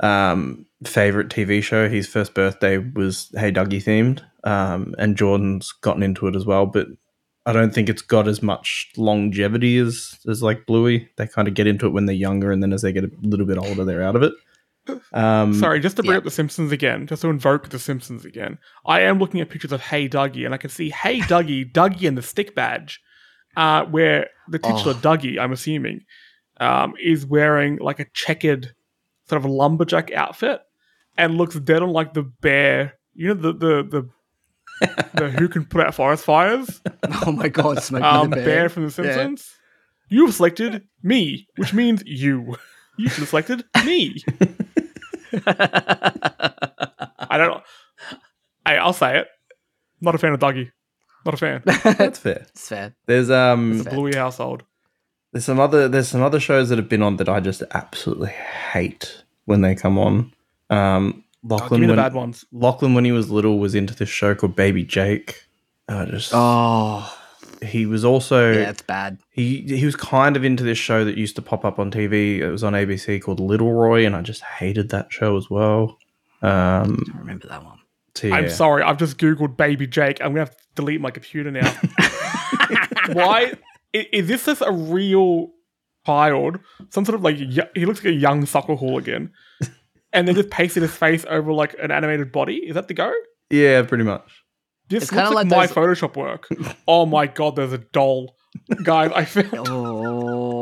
um, 0.00 0.64
favorite 0.86 1.28
TV 1.28 1.62
show. 1.62 1.86
His 1.86 2.06
first 2.08 2.32
birthday 2.32 2.78
was 2.78 3.30
Hey 3.36 3.52
Duggee 3.52 3.82
themed, 3.84 4.22
um, 4.44 4.94
and 4.96 5.16
Jordan's 5.16 5.70
gotten 5.72 6.02
into 6.02 6.26
it 6.26 6.34
as 6.34 6.46
well. 6.46 6.64
But 6.64 6.86
I 7.46 7.52
don't 7.52 7.74
think 7.74 7.88
it's 7.88 8.02
got 8.02 8.26
as 8.26 8.42
much 8.42 8.90
longevity 8.96 9.76
as 9.78 10.18
as 10.28 10.42
like 10.42 10.66
Bluey. 10.66 11.08
They 11.16 11.26
kind 11.26 11.46
of 11.46 11.54
get 11.54 11.66
into 11.66 11.86
it 11.86 11.90
when 11.90 12.06
they're 12.06 12.14
younger, 12.14 12.50
and 12.50 12.62
then 12.62 12.72
as 12.72 12.82
they 12.82 12.92
get 12.92 13.04
a 13.04 13.10
little 13.22 13.46
bit 13.46 13.58
older, 13.58 13.84
they're 13.84 14.02
out 14.02 14.16
of 14.16 14.22
it. 14.22 14.32
Um, 15.12 15.54
Sorry, 15.54 15.80
just 15.80 15.96
to 15.96 16.02
bring 16.02 16.12
yeah. 16.12 16.18
up 16.18 16.24
The 16.24 16.30
Simpsons 16.30 16.72
again, 16.72 17.06
just 17.06 17.22
to 17.22 17.28
invoke 17.28 17.70
The 17.70 17.78
Simpsons 17.78 18.24
again. 18.24 18.58
I 18.86 19.00
am 19.00 19.18
looking 19.18 19.40
at 19.40 19.48
pictures 19.48 19.72
of 19.72 19.80
Hey 19.80 20.08
Duggee, 20.08 20.44
and 20.44 20.54
I 20.54 20.58
can 20.58 20.70
see 20.70 20.90
Hey 20.90 21.20
Duggee, 21.20 21.70
Duggee 21.70 22.06
and 22.08 22.18
the 22.18 22.22
stick 22.22 22.54
badge, 22.54 23.00
uh, 23.56 23.84
where 23.86 24.28
the 24.48 24.58
titular 24.58 24.92
Oh. 24.92 25.00
Duggee, 25.00 25.38
I'm 25.38 25.52
assuming, 25.52 26.00
um, 26.58 26.94
is 27.02 27.24
wearing 27.26 27.78
like 27.78 28.00
a 28.00 28.06
checkered 28.12 28.74
sort 29.28 29.42
of 29.42 29.50
lumberjack 29.50 30.12
outfit 30.12 30.60
and 31.16 31.36
looks 31.36 31.58
dead 31.58 31.82
on 31.82 31.90
like 31.90 32.14
the 32.14 32.22
bear. 32.22 32.94
You 33.14 33.28
know 33.28 33.34
the 33.34 33.52
the 33.52 33.82
the, 33.82 34.08
the 35.14 35.30
who 35.30 35.48
can 35.48 35.64
put 35.64 35.86
out 35.86 35.94
forest 35.94 36.24
fires? 36.24 36.80
oh 37.24 37.32
my 37.32 37.48
god, 37.48 37.82
Smokey 37.82 38.04
Um, 38.04 38.30
the 38.30 38.36
bear. 38.36 38.44
bear. 38.44 38.68
from 38.68 38.84
The 38.84 38.90
Simpsons. 38.90 39.54
You've 40.08 40.34
selected 40.34 40.86
me, 41.02 41.48
which 41.56 41.72
means 41.72 42.02
you. 42.06 42.56
You 42.96 43.08
should 43.08 43.20
have 43.20 43.28
selected 43.30 43.64
me. 43.84 44.22
I 45.46 47.36
don't. 47.38 47.62
I, 48.66 48.76
I'll 48.76 48.92
say 48.92 49.18
it. 49.18 49.28
Not 50.00 50.14
a 50.14 50.18
fan 50.18 50.32
of 50.32 50.40
Duggee. 50.40 50.70
Not 51.24 51.34
a 51.34 51.36
fan. 51.36 51.62
that's 51.66 52.18
fair. 52.18 52.46
it's 52.50 52.68
fair. 52.68 52.94
There's 53.06 53.30
um 53.30 53.82
Fair. 53.82 53.92
Bluey 53.94 54.14
household. 54.14 54.62
There's 55.32 55.44
some 55.44 55.58
other 55.58 55.88
there's 55.88 56.08
some 56.08 56.22
other 56.22 56.38
shows 56.40 56.68
that 56.68 56.78
have 56.78 56.88
been 56.88 57.02
on 57.02 57.16
that 57.16 57.28
I 57.28 57.40
just 57.40 57.62
absolutely 57.72 58.30
hate 58.30 59.24
when 59.46 59.62
they 59.62 59.74
come 59.74 59.98
on. 59.98 60.32
Um, 60.70 61.23
Lachlan, 61.44 61.68
give 61.70 61.80
me 61.80 61.86
the 61.86 61.92
when, 61.92 61.96
bad 61.96 62.14
ones. 62.14 62.44
Lachlan 62.52 62.94
when 62.94 63.04
he 63.04 63.12
was 63.12 63.30
little 63.30 63.58
was 63.58 63.74
into 63.74 63.94
this 63.94 64.08
show 64.08 64.34
called 64.34 64.56
Baby 64.56 64.84
Jake. 64.84 65.46
I 65.88 66.04
just 66.06 66.30
Oh 66.34 67.14
he 67.64 67.86
was 67.86 68.04
also 68.04 68.52
yeah, 68.52 68.70
it's 68.70 68.82
bad. 68.82 69.18
he 69.30 69.62
he 69.62 69.84
was 69.84 69.96
kind 69.96 70.36
of 70.36 70.44
into 70.44 70.62
this 70.62 70.78
show 70.78 71.04
that 71.04 71.16
used 71.16 71.36
to 71.36 71.42
pop 71.42 71.64
up 71.64 71.78
on 71.78 71.90
TV. 71.90 72.38
It 72.38 72.50
was 72.50 72.62
on 72.62 72.72
ABC 72.72 73.20
called 73.22 73.40
Little 73.40 73.72
Roy, 73.72 74.06
and 74.06 74.14
I 74.14 74.22
just 74.22 74.42
hated 74.42 74.90
that 74.90 75.12
show 75.12 75.36
as 75.36 75.50
well. 75.50 75.98
Um, 76.42 77.02
I 77.14 77.18
remember 77.18 77.48
that 77.48 77.64
one. 77.64 77.78
so 78.14 78.28
yeah. 78.28 78.34
I'm 78.36 78.50
sorry. 78.50 78.82
I've 78.82 78.98
just 78.98 79.18
googled 79.18 79.56
baby 79.56 79.86
Jake. 79.86 80.20
I'm 80.20 80.28
gonna 80.32 80.40
have 80.40 80.56
to 80.56 80.62
delete 80.74 81.00
my 81.00 81.10
computer 81.10 81.50
now. 81.50 81.70
Why 83.12 83.52
i- 83.94 84.08
is 84.12 84.28
this 84.28 84.44
just 84.44 84.62
a 84.64 84.72
real 84.72 85.52
child, 86.06 86.58
some 86.90 87.04
sort 87.04 87.14
of 87.16 87.22
like 87.22 87.36
he 87.36 87.86
looks 87.86 88.04
like 88.04 88.12
a 88.12 88.12
young 88.12 88.46
soccer 88.46 88.76
hooligan, 88.76 89.32
and 90.14 90.26
then 90.26 90.34
just 90.34 90.48
pasted 90.50 90.82
his 90.82 90.94
face 90.96 91.26
over 91.28 91.52
like 91.52 91.74
an 91.82 91.90
animated 91.90 92.32
body. 92.32 92.56
Is 92.56 92.74
that 92.74 92.88
the 92.88 92.94
go? 92.94 93.12
Yeah, 93.50 93.82
pretty 93.82 94.04
much. 94.04 94.42
This 94.88 95.02
It's 95.04 95.12
looks 95.12 95.22
kinda 95.24 95.34
like, 95.36 95.46
like 95.50 95.56
my 95.56 95.66
those- 95.66 95.98
Photoshop 96.00 96.16
work. 96.16 96.46
oh 96.88 97.04
my 97.06 97.26
god, 97.26 97.56
there's 97.56 97.72
a 97.72 97.78
doll, 97.78 98.34
guys! 98.82 99.10
I 99.14 99.24
found. 99.24 99.68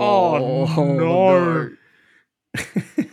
Oh, 0.04 0.64
no. 0.76 1.70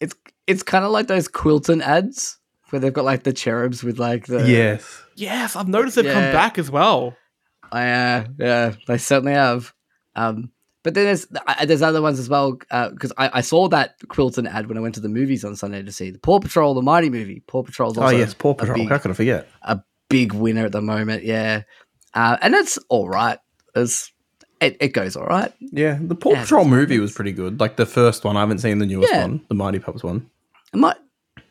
It's 0.00 0.14
it's 0.46 0.62
kind 0.62 0.84
of 0.84 0.90
like 0.90 1.06
those 1.08 1.28
Quilton 1.28 1.82
ads 1.82 2.38
where 2.70 2.80
they've 2.80 2.92
got 2.92 3.04
like 3.04 3.24
the 3.24 3.32
cherubs 3.34 3.82
with 3.84 3.98
like 3.98 4.26
the 4.26 4.48
yes. 4.48 5.02
Yes, 5.16 5.54
I've 5.56 5.68
noticed 5.68 5.96
they've 5.96 6.10
come 6.10 6.32
back 6.32 6.58
as 6.58 6.70
well. 6.70 7.14
I, 7.70 7.90
uh, 7.90 8.24
yeah, 8.38 8.74
they 8.86 8.96
certainly 8.96 9.34
have. 9.34 9.74
Um, 10.16 10.50
but 10.82 10.94
then 10.94 11.04
there's 11.04 11.26
uh, 11.46 11.64
there's 11.64 11.82
other 11.82 12.00
ones 12.02 12.18
as 12.18 12.28
well 12.28 12.52
because 12.52 13.12
I, 13.18 13.30
I 13.34 13.40
saw 13.40 13.68
that 13.68 13.98
Quilton 14.08 14.46
ad 14.52 14.66
when 14.68 14.76
I 14.78 14.80
went 14.80 14.94
to 14.96 15.00
the 15.00 15.08
movies 15.08 15.44
on 15.44 15.56
Sunday 15.56 15.82
to 15.82 15.92
see 15.92 16.10
the 16.10 16.18
Paw 16.18 16.40
Patrol, 16.40 16.74
the 16.74 16.82
Mighty 16.82 17.10
movie. 17.10 17.42
Paw 17.46 17.62
Patrol's 17.62 17.98
Oh 17.98 18.08
yes, 18.10 18.34
Paw 18.34 18.54
Patrol. 18.54 18.76
big, 18.78 18.88
How 18.88 18.98
could 18.98 19.10
I 19.10 19.14
forget? 19.14 19.48
A 19.62 19.80
big 20.08 20.32
winner 20.32 20.64
at 20.66 20.72
the 20.72 20.80
moment. 20.82 21.24
Yeah, 21.24 21.62
uh, 22.14 22.36
and 22.40 22.54
it's 22.54 22.78
all 22.88 23.08
right. 23.08 23.38
It's, 23.74 24.12
it 24.60 24.76
it 24.80 24.88
goes 24.88 25.16
all 25.16 25.26
right. 25.26 25.52
Yeah, 25.60 25.98
the 26.00 26.14
Paw 26.14 26.32
Yeah, 26.32 26.42
Patrol 26.42 26.64
movie 26.64 26.98
was 26.98 27.12
pretty 27.12 27.32
good. 27.32 27.60
Like 27.60 27.76
the 27.76 27.86
first 27.86 28.24
one. 28.24 28.36
I 28.36 28.40
haven't 28.40 28.58
seen 28.58 28.78
the 28.78 28.86
newest 28.86 29.12
Yeah. 29.12 29.22
one, 29.22 29.40
the 29.48 29.54
Mighty 29.54 29.78
Pups 29.78 30.02
one. 30.02 30.28
Might, 30.72 30.96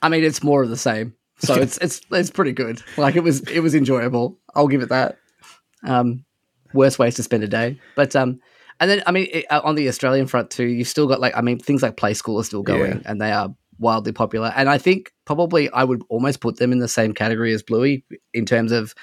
I 0.02 0.10
mean, 0.10 0.24
it's 0.24 0.42
more 0.44 0.64
of 0.64 0.70
the 0.70 0.78
same. 0.78 1.14
So 1.40 1.54
it's 1.62 1.78
it's 1.80 2.02
it's 2.12 2.30
pretty 2.32 2.52
good. 2.52 2.82
Like 2.98 3.16
it 3.16 3.24
was 3.24 3.42
it 3.42 3.60
was 3.62 3.76
enjoyable. 3.76 4.38
I'll 4.56 4.68
give 4.68 4.82
it 4.82 4.90
that. 4.90 5.18
Um, 5.84 6.26
worst 6.74 7.00
ways 7.00 7.16
to 7.16 7.24
spend 7.24 7.44
a 7.44 7.48
day, 7.48 7.80
but 7.96 8.16
um, 8.16 8.40
and 8.80 8.90
then 8.90 9.04
I 9.06 9.12
mean 9.12 9.28
it, 9.32 9.46
uh, 9.50 9.62
on 9.64 9.76
the 9.76 9.88
Australian 9.88 10.28
front 10.28 10.50
too, 10.50 10.66
you've 10.66 10.88
still 10.88 11.08
got 11.08 11.20
like 11.20 11.36
I 11.38 11.42
mean 11.42 11.60
things 11.60 11.82
like 11.84 11.98
Play 11.98 12.14
School 12.14 12.40
are 12.40 12.44
still 12.44 12.64
going 12.64 12.92
Yeah. 12.94 13.02
and 13.06 13.22
they 13.22 13.32
are 13.32 13.54
wildly 13.80 14.12
popular. 14.12 14.52
And 14.56 14.70
I 14.70 14.78
think 14.78 15.14
probably 15.26 15.70
I 15.72 15.84
would 15.84 16.04
almost 16.10 16.42
put 16.42 16.58
them 16.58 16.72
in 16.72 16.80
the 16.80 16.88
same 16.88 17.14
category 17.14 17.54
as 17.54 17.64
Bluey 17.64 18.04
in 18.34 18.46
terms 18.46 18.72
of 18.72 18.94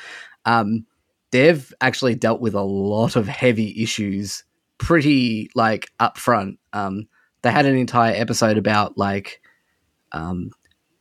um, 0.44 0.84
they've 1.30 1.72
actually 1.80 2.14
dealt 2.14 2.40
with 2.40 2.54
a 2.54 2.62
lot 2.62 3.16
of 3.16 3.26
heavy 3.26 3.82
issues 3.82 4.44
pretty 4.78 5.50
like 5.54 5.90
upfront. 5.98 6.58
Um, 6.72 7.08
they 7.42 7.50
had 7.50 7.66
an 7.66 7.76
entire 7.76 8.14
episode 8.14 8.58
about 8.58 8.98
like 8.98 9.40
um, 10.12 10.50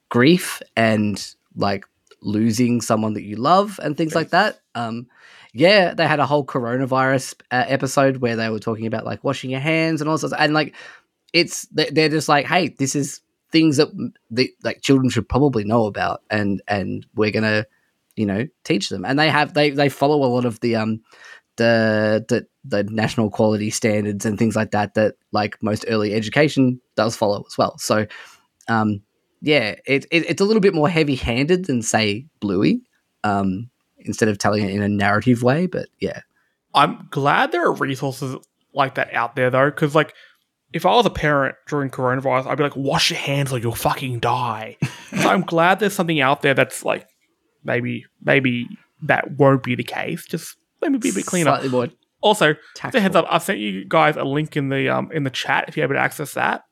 grief 0.10 0.62
and 0.76 1.34
like 1.56 1.86
losing 2.22 2.82
someone 2.82 3.14
that 3.14 3.24
you 3.24 3.36
love 3.36 3.80
and 3.84 3.98
things 3.98 4.16
like 4.16 4.30
that. 4.30 4.60
Um, 4.74 5.08
yeah, 5.56 5.94
they 5.94 6.08
had 6.08 6.20
a 6.20 6.26
whole 6.28 6.46
coronavirus 6.46 7.36
uh, 7.52 7.66
episode 7.68 8.18
where 8.18 8.36
they 8.36 8.50
were 8.50 8.60
talking 8.60 8.88
about 8.88 9.06
like 9.06 9.24
washing 9.24 9.50
your 9.52 9.62
hands 9.62 10.02
and 10.02 10.10
all 10.10 10.18
sorts, 10.18 10.36
and 10.38 10.54
like 10.54 10.76
it's 11.34 11.64
they- 11.68 11.90
they're 11.92 12.10
just 12.10 12.30
like, 12.30 12.46
hey, 12.46 12.70
this 12.70 12.96
is 12.96 13.22
things 13.52 13.78
that 13.78 13.90
the 14.32 14.54
like 14.64 14.82
children 14.82 15.10
should 15.10 15.30
probably 15.30 15.64
know 15.64 15.86
about, 15.88 16.22
and 16.30 16.62
and 16.68 17.06
we're 17.16 17.32
gonna 17.32 17.66
you 18.18 18.26
know 18.26 18.48
teach 18.66 18.90
them, 18.90 19.06
and 19.06 19.20
they 19.20 19.30
have 19.30 19.54
they 19.54 19.72
they 19.72 19.90
follow 19.90 20.24
a 20.26 20.30
lot 20.32 20.46
of 20.46 20.60
the 20.62 20.76
um 20.76 21.02
the 21.58 22.26
the 22.30 22.48
the 22.66 22.84
national 22.86 23.30
quality 23.30 23.70
standards 23.70 24.26
and 24.26 24.38
things 24.40 24.56
like 24.56 24.72
that 24.72 24.94
that 24.96 25.16
like 25.32 25.62
most 25.64 25.86
early 25.88 26.14
education 26.14 26.82
does 26.96 27.16
follow 27.16 27.44
as 27.48 27.58
well. 27.58 27.78
So 27.80 28.06
um 28.68 29.02
yeah, 29.42 29.76
it, 29.86 30.06
it 30.12 30.30
it's 30.30 30.42
a 30.42 30.46
little 30.46 30.62
bit 30.62 30.74
more 30.74 30.90
heavy 30.90 31.16
handed 31.16 31.66
than 31.66 31.82
say 31.82 32.26
Bluey. 32.40 32.82
Um 33.24 33.70
instead 34.06 34.30
of 34.30 34.38
telling 34.38 34.64
it 34.64 34.72
in 34.74 34.82
a 34.82 34.90
narrative 34.90 35.44
way, 35.44 35.66
but 35.66 35.88
yeah. 36.00 36.22
I'm 36.74 37.08
glad 37.10 37.52
there 37.52 37.66
are 37.66 37.74
resources 37.74 38.36
like 38.74 38.96
that 38.96 39.14
out 39.14 39.36
there 39.36 39.50
though, 39.50 39.70
because 39.70 39.96
like 39.96 40.14
if 40.74 40.86
I 40.86 40.94
was 40.94 41.06
a 41.06 41.10
parent 41.10 41.56
during 41.68 41.90
coronavirus, 41.90 42.48
I'd 42.48 42.58
be 42.58 42.64
like, 42.64 42.76
wash 42.76 43.10
your 43.10 43.20
hands 43.20 43.54
or 43.54 43.60
you'll 43.60 43.74
fucking 43.76 44.20
die. 44.20 44.78
so 45.18 45.30
I'm 45.30 45.42
glad 45.42 45.80
there's 45.80 45.94
something 45.94 46.20
out 46.20 46.42
there 46.42 46.54
that's 46.54 46.84
like 46.84 47.08
maybe 47.64 48.06
maybe 48.22 48.68
that 49.04 49.38
won't 49.38 49.64
be 49.64 49.76
the 49.76 49.84
case. 49.84 50.26
Just 50.26 50.58
let 50.82 50.92
me 50.92 50.98
be 50.98 51.10
a 51.10 51.14
bit 51.14 51.26
cleaner. 51.26 51.52
Slightly 51.52 51.70
more 51.70 51.88
Also, 52.22 52.56
just 52.82 52.96
a 52.96 53.00
heads 53.00 53.16
up, 53.16 53.26
I've 53.30 53.44
sent 53.44 53.60
you 53.60 53.86
guys 53.86 54.18
a 54.18 54.24
link 54.24 54.58
in 54.58 54.70
the 54.70 54.90
um 54.90 55.12
in 55.14 55.24
the 55.24 55.30
chat 55.30 55.66
if 55.70 55.78
you're 55.78 55.86
able 55.86 55.96
to 55.96 56.02
access 56.02 56.34
that. 56.34 56.64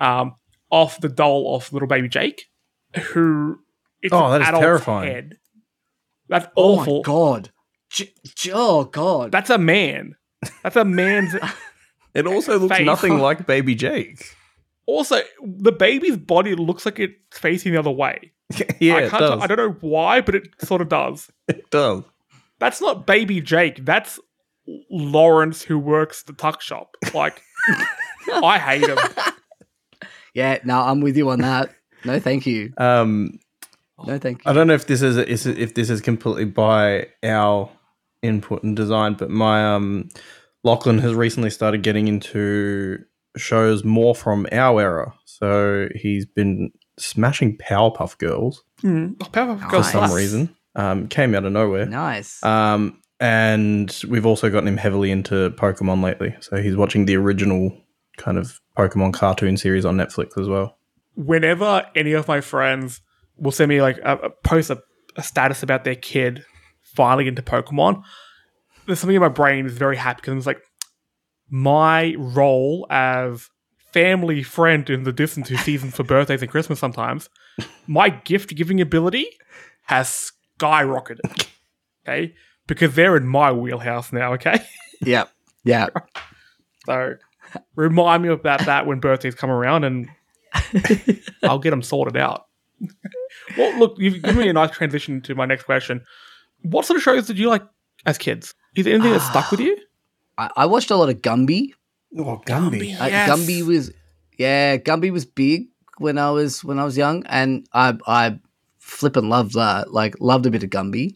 Um 0.00 0.34
off 0.70 1.00
the 1.00 1.08
doll 1.08 1.54
of 1.54 1.72
little 1.72 1.86
baby 1.86 2.08
Jake, 2.08 2.46
who 3.12 3.60
it's 4.02 4.12
Oh, 4.12 4.30
that 4.30 4.40
is 4.40 4.48
terrifying. 4.48 5.12
Head. 5.12 5.38
That's 6.28 6.46
Oh 6.56 6.78
awful. 6.80 6.96
my 6.96 7.02
god. 7.02 7.50
J- 7.90 8.12
j- 8.34 8.52
oh 8.54 8.84
god. 8.84 9.32
That's 9.32 9.50
a 9.50 9.58
man. 9.58 10.16
That's 10.62 10.76
a 10.76 10.84
man's 10.84 11.34
It 12.14 12.26
also 12.28 12.58
looks 12.58 12.76
Face. 12.76 12.86
nothing 12.86 13.18
like 13.18 13.44
Baby 13.46 13.74
Jake. 13.74 14.24
Also, 14.86 15.20
the 15.42 15.72
baby's 15.72 16.16
body 16.16 16.54
looks 16.54 16.84
like 16.86 17.00
it's 17.00 17.38
facing 17.38 17.72
the 17.72 17.78
other 17.78 17.90
way. 17.90 18.32
yeah, 18.78 18.96
I 18.96 19.02
it 19.02 19.10
can't 19.10 19.20
does. 19.20 19.30
tell- 19.30 19.42
I 19.42 19.46
don't 19.46 19.56
know 19.56 19.76
why, 19.80 20.20
but 20.20 20.34
it 20.34 20.48
sort 20.60 20.80
of 20.80 20.88
does. 20.88 21.30
it 21.48 21.68
does. 21.70 22.04
That's 22.60 22.80
not 22.80 23.06
baby 23.06 23.40
Jake. 23.40 23.84
That's 23.84 24.20
Lawrence 24.90 25.62
who 25.62 25.78
works 25.78 26.22
the 26.22 26.32
tuck 26.34 26.60
shop. 26.60 26.96
Like, 27.12 27.42
I 28.32 28.58
hate 28.58 28.88
him. 28.88 28.98
yeah, 30.34 30.58
no, 30.64 30.80
I'm 30.80 31.00
with 31.00 31.16
you 31.16 31.30
on 31.30 31.40
that. 31.40 31.70
No, 32.04 32.20
thank 32.20 32.46
you. 32.46 32.72
Um, 32.78 33.38
No, 34.06 34.18
thank 34.18 34.42
I 34.46 34.52
don't 34.52 34.66
know 34.66 34.74
if 34.74 34.86
this 34.86 35.02
is 35.02 35.16
is 35.16 35.46
if 35.46 35.74
this 35.74 35.90
is 35.90 36.00
completely 36.00 36.44
by 36.44 37.08
our 37.22 37.70
input 38.22 38.62
and 38.62 38.76
design, 38.76 39.14
but 39.14 39.30
my 39.30 39.74
um 39.74 40.08
Lachlan 40.62 40.98
has 40.98 41.14
recently 41.14 41.50
started 41.50 41.82
getting 41.82 42.08
into 42.08 42.98
shows 43.36 43.84
more 43.84 44.14
from 44.14 44.46
our 44.52 44.80
era. 44.80 45.14
So 45.24 45.88
he's 45.94 46.24
been 46.26 46.70
smashing 46.98 47.58
Powerpuff 47.58 48.16
Girls 48.18 48.62
Hmm. 48.80 49.12
Oh, 49.20 49.24
Powerpuff 49.26 49.60
for 49.62 49.68
Girls 49.70 49.92
Nice. 49.94 50.08
some 50.08 50.12
reason. 50.16 50.56
Um, 50.76 51.06
came 51.08 51.34
out 51.34 51.44
of 51.44 51.52
nowhere. 51.52 51.86
Nice. 51.86 52.42
Um, 52.42 53.00
and 53.20 53.96
we've 54.08 54.26
also 54.26 54.50
gotten 54.50 54.68
him 54.68 54.76
heavily 54.76 55.10
into 55.10 55.50
Pokemon 55.50 56.02
lately. 56.02 56.34
So 56.40 56.56
he's 56.56 56.76
watching 56.76 57.06
the 57.06 57.16
original 57.16 57.76
kind 58.16 58.38
of 58.38 58.60
Pokemon 58.76 59.12
cartoon 59.14 59.56
series 59.56 59.84
on 59.84 59.96
Netflix 59.96 60.36
as 60.38 60.48
well. 60.48 60.76
Whenever 61.14 61.86
any 61.94 62.12
of 62.12 62.26
my 62.26 62.40
friends 62.40 63.00
will 63.36 63.52
send 63.52 63.68
me 63.68 63.82
like 63.82 63.98
a, 63.98 64.16
a 64.16 64.30
post 64.44 64.70
a, 64.70 64.82
a 65.16 65.22
status 65.22 65.62
about 65.62 65.84
their 65.84 65.94
kid 65.94 66.44
finally 66.82 67.28
into 67.28 67.42
Pokemon, 67.42 68.02
there's 68.86 69.00
something 69.00 69.16
in 69.16 69.22
my 69.22 69.28
brain 69.28 69.66
is 69.66 69.76
very 69.76 69.96
happy 69.96 70.20
because 70.20 70.36
it's 70.36 70.46
like 70.46 70.62
my 71.50 72.14
role 72.18 72.86
as 72.90 73.48
family 73.92 74.42
friend 74.42 74.90
in 74.90 75.04
the 75.04 75.12
distance 75.12 75.48
who 75.48 75.56
sees 75.56 75.80
them 75.80 75.90
for 75.90 76.02
birthdays 76.02 76.42
and 76.42 76.50
Christmas 76.50 76.78
sometimes, 76.78 77.28
my 77.86 78.08
gift 78.08 78.54
giving 78.54 78.80
ability 78.80 79.26
has 79.82 80.32
skyrocketed. 80.58 81.46
Okay. 82.06 82.34
Because 82.66 82.94
they're 82.94 83.16
in 83.16 83.26
my 83.26 83.52
wheelhouse 83.52 84.12
now, 84.12 84.32
okay? 84.34 84.58
yeah. 85.02 85.24
Yeah. 85.64 85.88
So 86.86 87.14
remind 87.76 88.22
me 88.22 88.30
about 88.30 88.66
that 88.66 88.86
when 88.86 89.00
birthdays 89.00 89.34
come 89.34 89.50
around 89.50 89.84
and 89.84 90.08
I'll 91.42 91.58
get 91.58 91.70
them 91.70 91.82
sorted 91.82 92.16
out. 92.16 92.43
Well, 93.56 93.78
look, 93.78 93.96
you've 93.98 94.22
given 94.22 94.38
me 94.38 94.48
a 94.48 94.52
nice 94.52 94.70
transition 94.70 95.20
to 95.22 95.34
my 95.34 95.46
next 95.46 95.64
question. 95.64 96.02
What 96.62 96.84
sort 96.84 96.96
of 96.96 97.02
shows 97.02 97.26
did 97.26 97.38
you 97.38 97.48
like 97.48 97.62
as 98.06 98.18
kids? 98.18 98.54
Is 98.76 98.84
there 98.84 98.94
anything 98.94 99.12
that 99.12 99.20
stuck 99.20 99.50
with 99.50 99.60
you? 99.60 99.76
I, 100.38 100.50
I 100.56 100.66
watched 100.66 100.90
a 100.90 100.96
lot 100.96 101.08
of 101.08 101.22
Gumby. 101.22 101.72
Oh, 102.18 102.42
Gumby. 102.46 103.00
Uh, 103.00 103.06
Yes. 103.06 103.28
Gumby 103.30 103.62
was 103.66 103.92
yeah, 104.36 104.76
Gumby 104.76 105.10
was 105.10 105.24
big 105.24 105.66
when 105.98 106.18
I 106.18 106.30
was 106.30 106.64
when 106.64 106.78
I 106.78 106.84
was 106.84 106.96
young, 106.96 107.24
and 107.26 107.66
I 107.72 107.96
I 108.06 108.38
flippin' 108.78 109.28
loved 109.28 109.54
that. 109.54 109.92
Like 109.92 110.16
loved 110.20 110.46
a 110.46 110.50
bit 110.50 110.62
of 110.62 110.70
Gumby. 110.70 111.14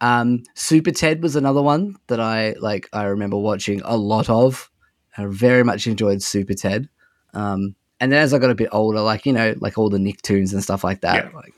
Um, 0.00 0.42
Super 0.54 0.90
Ted 0.90 1.22
was 1.22 1.36
another 1.36 1.62
one 1.62 1.96
that 2.08 2.20
I 2.20 2.52
like. 2.60 2.88
I 2.92 3.04
remember 3.04 3.36
watching 3.36 3.80
a 3.84 3.96
lot 3.96 4.28
of. 4.28 4.70
I 5.18 5.26
very 5.26 5.64
much 5.64 5.86
enjoyed 5.86 6.22
Super 6.22 6.54
Ted. 6.54 6.88
Um, 7.32 7.74
and 8.00 8.12
then 8.12 8.22
as 8.22 8.32
I 8.34 8.38
got 8.38 8.50
a 8.50 8.54
bit 8.54 8.68
older, 8.72 9.00
like 9.00 9.26
you 9.26 9.32
know, 9.32 9.54
like 9.60 9.78
all 9.78 9.88
the 9.90 9.98
Nicktoons 9.98 10.52
and 10.52 10.62
stuff 10.62 10.84
like 10.84 11.00
that, 11.02 11.26
Yeah. 11.26 11.30
like 11.36 11.54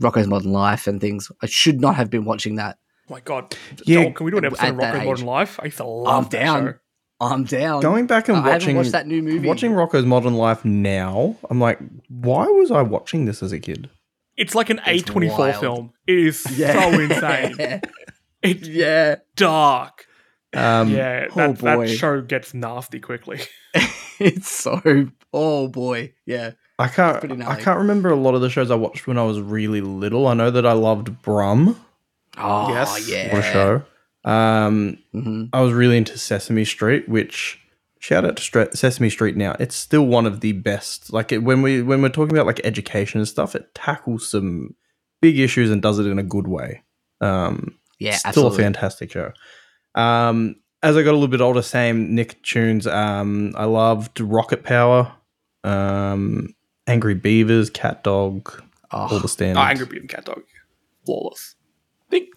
Rocko's 0.00 0.26
Modern 0.26 0.52
Life 0.52 0.86
and 0.86 1.00
things. 1.00 1.30
I 1.42 1.46
should 1.46 1.80
not 1.80 1.94
have 1.96 2.10
been 2.10 2.24
watching 2.24 2.56
that. 2.56 2.78
Oh 3.08 3.14
my 3.14 3.20
god. 3.20 3.54
Yeah, 3.84 4.02
Joel, 4.04 4.12
can 4.12 4.24
we 4.26 4.30
do 4.32 4.38
an 4.38 4.44
episode 4.46 4.68
of 4.68 4.74
at 4.74 4.78
that 4.80 4.94
Rocko's 4.94 5.06
Modern. 5.06 5.26
Life? 5.26 5.60
I 5.60 5.64
used 5.66 5.76
to 5.78 5.84
love 5.84 6.24
I'm 6.24 6.30
that 6.30 6.30
down. 6.30 6.66
show. 6.66 6.74
I'm 7.20 7.44
down. 7.44 7.80
Going 7.82 8.06
back 8.08 8.28
and 8.28 8.38
I 8.38 8.48
watching 8.48 8.76
watched 8.76 8.92
that 8.92 9.06
new 9.06 9.22
movie. 9.22 9.46
watching 9.46 9.72
Rocko's 9.72 10.04
Modern 10.04 10.34
Life 10.34 10.64
now, 10.64 11.36
I'm 11.50 11.60
like, 11.60 11.78
why 12.08 12.46
was 12.46 12.72
I 12.72 12.82
watching 12.82 13.26
this 13.26 13.42
as 13.44 13.52
a 13.52 13.60
kid? 13.60 13.88
It's 14.36 14.56
like 14.56 14.70
an 14.70 14.80
It's 14.86 15.08
A24 15.08 15.38
wild. 15.38 15.56
film. 15.60 15.92
It 16.08 16.18
is 16.18 16.40
so 16.42 16.88
insane. 17.00 17.80
It's 18.42 18.66
yeah. 18.66 19.16
dark. 19.36 20.06
Um, 20.52 20.88
Yeah, 20.90 21.28
oh 21.30 21.52
that, 21.52 21.58
that 21.58 21.88
show 21.90 22.20
gets 22.22 22.52
nasty 22.54 22.98
quickly. 22.98 23.40
it's 24.24 24.50
so 24.50 24.80
oh 25.32 25.68
boy 25.68 26.12
yeah 26.26 26.52
I 26.78 26.88
can't. 26.88 27.42
I 27.42 27.60
can't 27.60 27.78
remember 27.78 28.10
a 28.10 28.16
lot 28.16 28.34
of 28.34 28.40
the 28.40 28.50
shows 28.50 28.70
I 28.70 28.74
watched 28.74 29.06
when 29.06 29.16
I 29.18 29.22
was 29.22 29.40
really 29.40 29.80
little. 29.80 30.26
I 30.26 30.34
know 30.34 30.50
that 30.50 30.66
I 30.66 30.72
loved 30.72 31.22
Brum. 31.22 31.78
oh 32.38 32.68
Yes. 32.70 33.08
yeah 33.08 33.32
What 33.32 33.44
a 33.44 33.52
show! 33.52 33.82
Um, 34.24 34.98
hmm 35.12 35.44
I 35.52 35.60
was 35.60 35.72
really 35.72 35.96
into 35.96 36.18
Sesame 36.18 36.64
Street, 36.64 37.08
which 37.08 37.60
shout 38.00 38.24
out 38.24 38.36
to 38.36 38.42
Stra- 38.42 38.74
Sesame 38.74 39.10
Street. 39.10 39.36
Now 39.36 39.54
it's 39.60 39.76
still 39.76 40.06
one 40.06 40.26
of 40.26 40.40
the 40.40 40.52
best. 40.52 41.12
Like 41.12 41.30
it, 41.30 41.38
when 41.44 41.62
we 41.62 41.82
when 41.82 42.02
we're 42.02 42.08
talking 42.08 42.36
about 42.36 42.46
like 42.46 42.60
education 42.64 43.20
and 43.20 43.28
stuff, 43.28 43.54
it 43.54 43.72
tackles 43.74 44.28
some 44.28 44.74
big 45.20 45.38
issues 45.38 45.70
and 45.70 45.80
does 45.82 46.00
it 46.00 46.06
in 46.06 46.18
a 46.18 46.24
good 46.24 46.48
way. 46.48 46.82
Um, 47.20 47.78
Yeah, 48.00 48.16
still 48.16 48.28
absolutely. 48.30 48.58
a 48.58 48.64
fantastic 48.64 49.12
show. 49.12 49.32
Um, 49.94 50.56
as 50.82 50.96
I 50.96 51.02
got 51.02 51.10
a 51.10 51.14
little 51.14 51.28
bit 51.28 51.40
older, 51.40 51.62
same 51.62 52.16
Nicktoons. 52.16 52.86
Um, 52.92 53.52
I 53.56 53.64
loved 53.64 54.20
Rocket 54.20 54.64
Power, 54.64 55.12
um, 55.64 56.54
Angry 56.86 57.14
Beavers, 57.14 57.70
Cat 57.70 58.02
Dog, 58.04 58.62
all 58.90 59.08
Oh, 59.10 59.18
the 59.18 59.28
standards. 59.28 59.58
Oh, 59.58 59.62
Angry 59.68 59.86
Beat 59.86 60.00
and 60.00 60.08
Cat 60.10 60.24
Dog. 60.24 60.42
Flawless. 61.06 61.54
I 62.08 62.10
think 62.10 62.28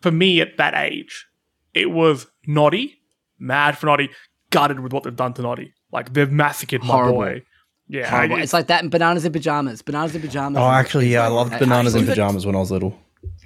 for 0.00 0.10
me 0.10 0.40
at 0.40 0.56
that 0.58 0.74
age, 0.74 1.26
it 1.74 1.90
was 1.90 2.26
Noddy, 2.46 3.00
mad 3.38 3.76
for 3.78 3.86
Noddy, 3.86 4.10
gutted 4.50 4.80
with 4.80 4.92
what 4.92 5.02
they've 5.04 5.14
done 5.16 5.32
to 5.34 5.42
Noddy. 5.42 5.72
Like 5.92 6.12
they've 6.12 6.30
massacred 6.30 6.82
my 6.84 7.10
boy. 7.10 7.42
Yeah, 7.88 8.10
horrible. 8.10 8.38
It's 8.38 8.52
like 8.52 8.66
that 8.66 8.82
in 8.82 8.90
Bananas 8.90 9.24
in 9.24 9.32
Pajamas. 9.32 9.80
Bananas 9.82 10.14
in 10.16 10.20
Pajamas. 10.22 10.58
oh, 10.60 10.68
actually, 10.68 11.06
yeah, 11.08 11.24
I 11.24 11.28
loved 11.28 11.52
I- 11.54 11.58
Bananas 11.60 11.94
I- 11.94 12.00
in 12.00 12.06
Pajamas 12.06 12.44
when 12.44 12.56
I 12.56 12.58
was 12.58 12.70
little. 12.72 12.98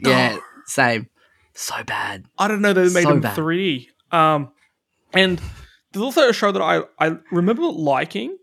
Yeah, 0.03 0.39
same. 0.67 1.09
So 1.55 1.75
bad. 1.85 2.25
I 2.39 2.49
don't 2.49 2.63
know 2.63 2.73
they 2.73 2.85
made 2.85 3.03
So 3.03 3.11
them 3.11 3.21
bad. 3.21 3.37
3D. 3.37 3.89
Um, 4.13 4.53
and 5.13 5.41
there's 5.93 6.03
also 6.03 6.29
a 6.29 6.33
show 6.33 6.53
that 6.53 6.63
I 6.63 6.83
I 6.99 7.17
remember 7.33 7.63
liking, 7.65 8.37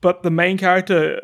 but 0.00 0.22
the 0.22 0.30
main 0.30 0.58
character 0.58 1.20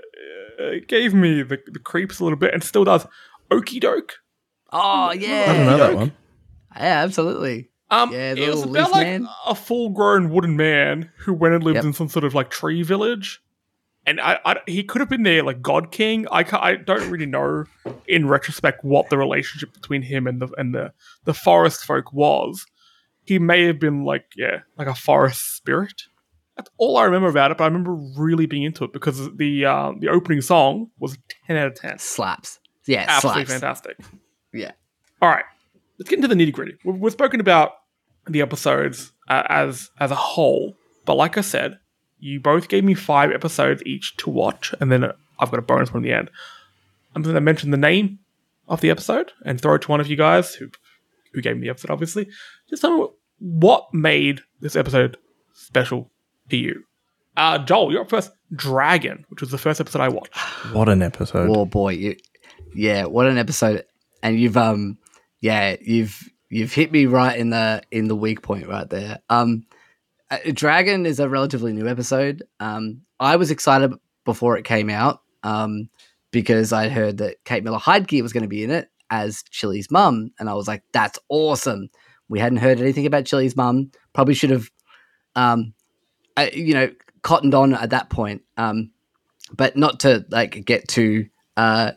uh, 0.61 0.71
gave 0.89 1.15
me 1.15 1.43
the, 1.43 1.59
the 1.67 1.79
creeps 1.79 2.21
a 2.21 2.25
little 2.25 2.39
bit, 2.39 2.53
and 2.55 2.63
still 2.63 2.85
does. 2.85 3.07
Okie 3.51 3.81
doke. 3.81 4.15
Oh 4.73 5.13
yeah. 5.13 5.45
I 5.49 5.53
don't 5.57 5.67
know 5.67 5.77
that 5.79 5.95
one. 5.97 6.13
Yeah, 6.77 7.03
absolutely. 7.05 7.71
Um, 7.91 8.13
Yeah, 8.13 8.33
it 8.37 8.49
was 8.49 8.63
about 8.65 8.91
like 8.91 9.07
man. 9.07 9.29
a 9.47 9.55
full-grown 9.55 10.31
wooden 10.31 10.57
man 10.57 11.11
who 11.19 11.33
went 11.33 11.55
and 11.55 11.63
lived 11.63 11.77
Yep. 11.77 11.85
in 11.85 11.93
some 11.93 12.09
sort 12.09 12.25
of 12.25 12.35
like 12.35 12.51
tree 12.51 12.83
village, 12.83 13.41
and 14.07 14.21
I, 14.21 14.39
I 14.45 14.57
he 14.67 14.83
could 14.83 15.01
have 15.01 15.09
been 15.09 15.23
there 15.23 15.43
like 15.45 15.63
God 15.63 15.93
King. 15.93 16.27
I 16.33 16.45
I 16.53 16.77
don't 16.77 17.09
really 17.11 17.27
know 17.27 17.65
in 18.09 18.27
retrospect 18.27 18.83
what 18.85 19.11
the 19.11 19.19
relationship 19.19 19.73
between 19.75 20.03
him 20.03 20.27
and 20.27 20.41
the 20.41 20.49
and 20.59 20.75
the 20.75 20.93
the 21.25 21.35
forest 21.35 21.85
folk 21.85 22.13
was. 22.13 22.67
He 23.25 23.39
may 23.39 23.65
have 23.65 23.79
been 23.79 24.05
like 24.05 24.27
yeah, 24.37 24.61
like 24.79 24.89
a 24.89 24.95
forest 24.95 25.57
spirit. 25.57 26.03
That's 26.57 26.71
all 26.79 26.97
I 26.97 27.05
remember 27.05 27.29
about 27.29 27.51
it. 27.51 27.59
But 27.59 27.65
I 27.65 27.67
remember 27.67 27.95
really 28.17 28.47
being 28.47 28.63
into 28.63 28.85
it 28.85 28.93
because 28.93 29.35
the 29.37 29.65
uh, 29.65 29.93
the 29.99 30.09
opening 30.09 30.41
song 30.41 30.91
was 30.99 31.19
ten 31.47 31.57
out 31.57 31.69
of 31.69 31.75
ten. 31.75 31.99
Slaps. 31.99 32.61
Yeah, 32.87 33.07
Absolutely 33.09 33.47
slaps. 33.47 33.61
fantastic. 33.61 33.97
Yeah. 34.53 34.73
All 35.23 35.31
right, 35.31 35.45
let's 35.99 36.11
get 36.11 36.19
into 36.19 36.29
the 36.29 36.35
nitty 36.35 36.53
gritty. 36.53 36.75
We've, 36.85 36.97
we've 36.97 37.13
spoken 37.13 37.41
about 37.41 37.73
the 38.29 38.43
episodes 38.43 39.13
uh, 39.29 39.43
as 39.49 39.91
as 39.99 40.11
a 40.11 40.17
whole, 40.17 40.75
but 41.07 41.15
like 41.17 41.39
I 41.39 41.41
said, 41.41 41.79
you 42.19 42.41
both 42.41 42.69
gave 42.69 42.85
me 42.85 42.95
five 42.95 43.33
episodes 43.33 43.83
each 43.87 44.17
to 44.19 44.31
watch, 44.31 44.75
and 44.81 44.93
then 44.93 45.05
I've 45.39 45.51
got 45.51 45.59
a 45.59 45.63
bonus 45.63 45.93
one 45.93 46.05
in 46.05 46.11
the 46.11 46.17
end. 46.17 46.31
I'm 47.15 47.23
going 47.23 47.35
to 47.35 47.41
mention 47.41 47.71
the 47.71 47.77
name 47.77 48.19
of 48.69 48.81
the 48.81 48.91
episode 48.91 49.33
and 49.45 49.61
throw 49.61 49.75
it 49.75 49.83
to 49.83 49.89
one 49.89 50.01
of 50.01 50.09
you 50.09 50.17
guys 50.17 50.55
who 50.55 50.69
who 51.33 51.41
gave 51.41 51.57
me 51.57 51.63
the 51.63 51.71
episode. 51.71 51.91
Obviously, 51.91 52.29
just 52.75 52.83
tell 52.83 52.99
me 52.99 53.07
what 53.39 53.93
made 53.93 54.41
this 54.61 54.77
episode 54.77 55.17
special 55.53 56.11
to 56.51 56.57
you. 56.57 56.85
Uh, 57.37 57.59
Joel, 57.59 57.93
you're 57.93 58.03
up 58.03 58.11
first. 58.11 58.33
Dragon, 58.55 59.25
which 59.29 59.41
was 59.41 59.51
the 59.51 59.59
first 59.59 59.81
episode 59.81 60.01
I 60.01 60.09
watched. 60.09 60.37
What 60.73 60.89
an 60.89 61.03
episode! 61.03 61.51
Oh 61.51 61.67
boy, 61.67 61.91
you, 61.93 62.17
yeah, 62.75 63.05
what 63.05 63.27
an 63.27 63.39
episode! 63.39 63.85
And 64.23 64.41
you've 64.41 64.57
um, 64.57 64.99
yeah, 65.41 65.77
you've 65.81 66.31
you've 66.49 66.73
hit 66.73 66.91
me 66.91 67.07
right 67.07 67.39
in 67.39 67.51
the 67.51 67.83
in 67.91 68.09
the 68.09 68.17
weak 68.17 68.43
point 68.43 68.67
right 68.67 68.89
there. 68.89 69.19
Um, 69.29 69.67
uh, 70.31 70.39
Dragon 70.53 71.07
is 71.07 71.21
a 71.21 71.29
relatively 71.29 71.73
new 71.73 71.87
episode. 71.87 72.43
Um, 72.61 73.03
I 73.21 73.37
was 73.37 73.51
excited 73.51 73.93
before 74.25 74.57
it 74.57 74.65
came 74.65 74.89
out. 74.89 75.21
Um, 75.43 75.91
because 76.31 76.73
I'd 76.73 76.91
heard 76.91 77.19
that 77.19 77.37
Kate 77.45 77.63
Miller 77.63 77.79
Heidke 77.79 78.21
was 78.21 78.33
going 78.33 78.43
to 78.43 78.49
be 78.49 78.65
in 78.65 78.71
it 78.73 78.91
as 79.11 79.45
Chilli's 79.51 79.91
mum, 79.91 80.33
and 80.39 80.49
I 80.49 80.55
was 80.55 80.67
like, 80.67 80.83
"That's 80.93 81.19
awesome." 81.29 81.89
We 82.29 82.39
hadn't 82.41 82.59
heard 82.59 82.81
anything 82.81 83.07
about 83.07 83.27
Chilli's 83.27 83.57
mum. 83.57 83.91
Probably 84.13 84.35
should 84.35 84.51
have, 84.51 84.71
um, 85.37 85.75
I, 86.37 86.51
you 86.51 86.75
know, 86.75 86.91
cottoned 87.23 87.55
on 87.55 87.75
at 87.75 87.91
that 87.91 88.11
point. 88.11 88.43
Um, 88.57 88.91
but 89.57 89.77
not 89.77 90.01
to 90.01 90.25
like 90.31 90.65
get 90.65 90.89
too 90.89 91.29
uh 91.57 91.93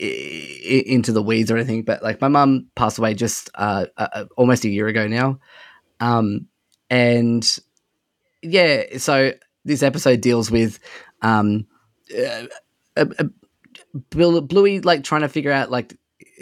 i- 0.00 0.84
into 0.86 1.12
the 1.12 1.22
weeds 1.22 1.50
or 1.50 1.56
anything. 1.56 1.82
But 1.82 2.02
like 2.02 2.20
my 2.20 2.28
mum 2.28 2.68
passed 2.76 2.98
away 2.98 3.14
just 3.14 3.50
uh, 3.54 3.86
uh 3.96 4.26
almost 4.36 4.64
a 4.64 4.68
year 4.68 4.86
ago 4.86 5.06
now, 5.08 5.38
um, 5.98 6.46
and 6.88 7.58
yeah, 8.42 8.98
so 8.98 9.32
this 9.64 9.82
episode 9.82 10.20
deals 10.20 10.50
with 10.50 10.78
um. 11.22 11.66
Uh, 12.16 12.46
Bluey 14.10 14.80
like 14.80 15.04
trying 15.04 15.22
to 15.22 15.28
figure 15.28 15.52
out 15.52 15.70
like 15.70 15.96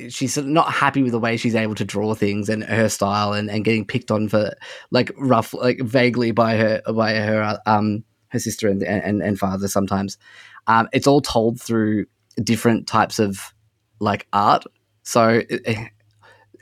she's 0.08 0.36
not 0.38 0.72
happy 0.72 1.02
with 1.02 1.12
the 1.12 1.18
way 1.18 1.36
she's 1.36 1.54
able 1.54 1.74
to 1.74 1.84
draw 1.84 2.14
things 2.14 2.48
and 2.48 2.64
her 2.64 2.88
style 2.88 3.32
and, 3.32 3.50
and 3.50 3.64
getting 3.64 3.84
picked 3.84 4.10
on 4.10 4.28
for 4.28 4.52
like 4.90 5.10
rough 5.18 5.52
like 5.54 5.80
vaguely 5.80 6.30
by 6.30 6.56
her 6.56 6.80
by 6.94 7.14
her 7.14 7.58
um 7.66 8.04
her 8.28 8.38
sister 8.38 8.68
and 8.68 8.82
and, 8.82 9.22
and 9.22 9.38
father 9.38 9.68
sometimes. 9.68 10.18
Um 10.66 10.88
it's 10.92 11.06
all 11.06 11.20
told 11.20 11.60
through 11.60 12.06
different 12.42 12.86
types 12.86 13.18
of 13.18 13.52
like 14.00 14.26
art. 14.32 14.64
So 15.02 15.28
it, 15.48 15.50
it, 15.50 15.92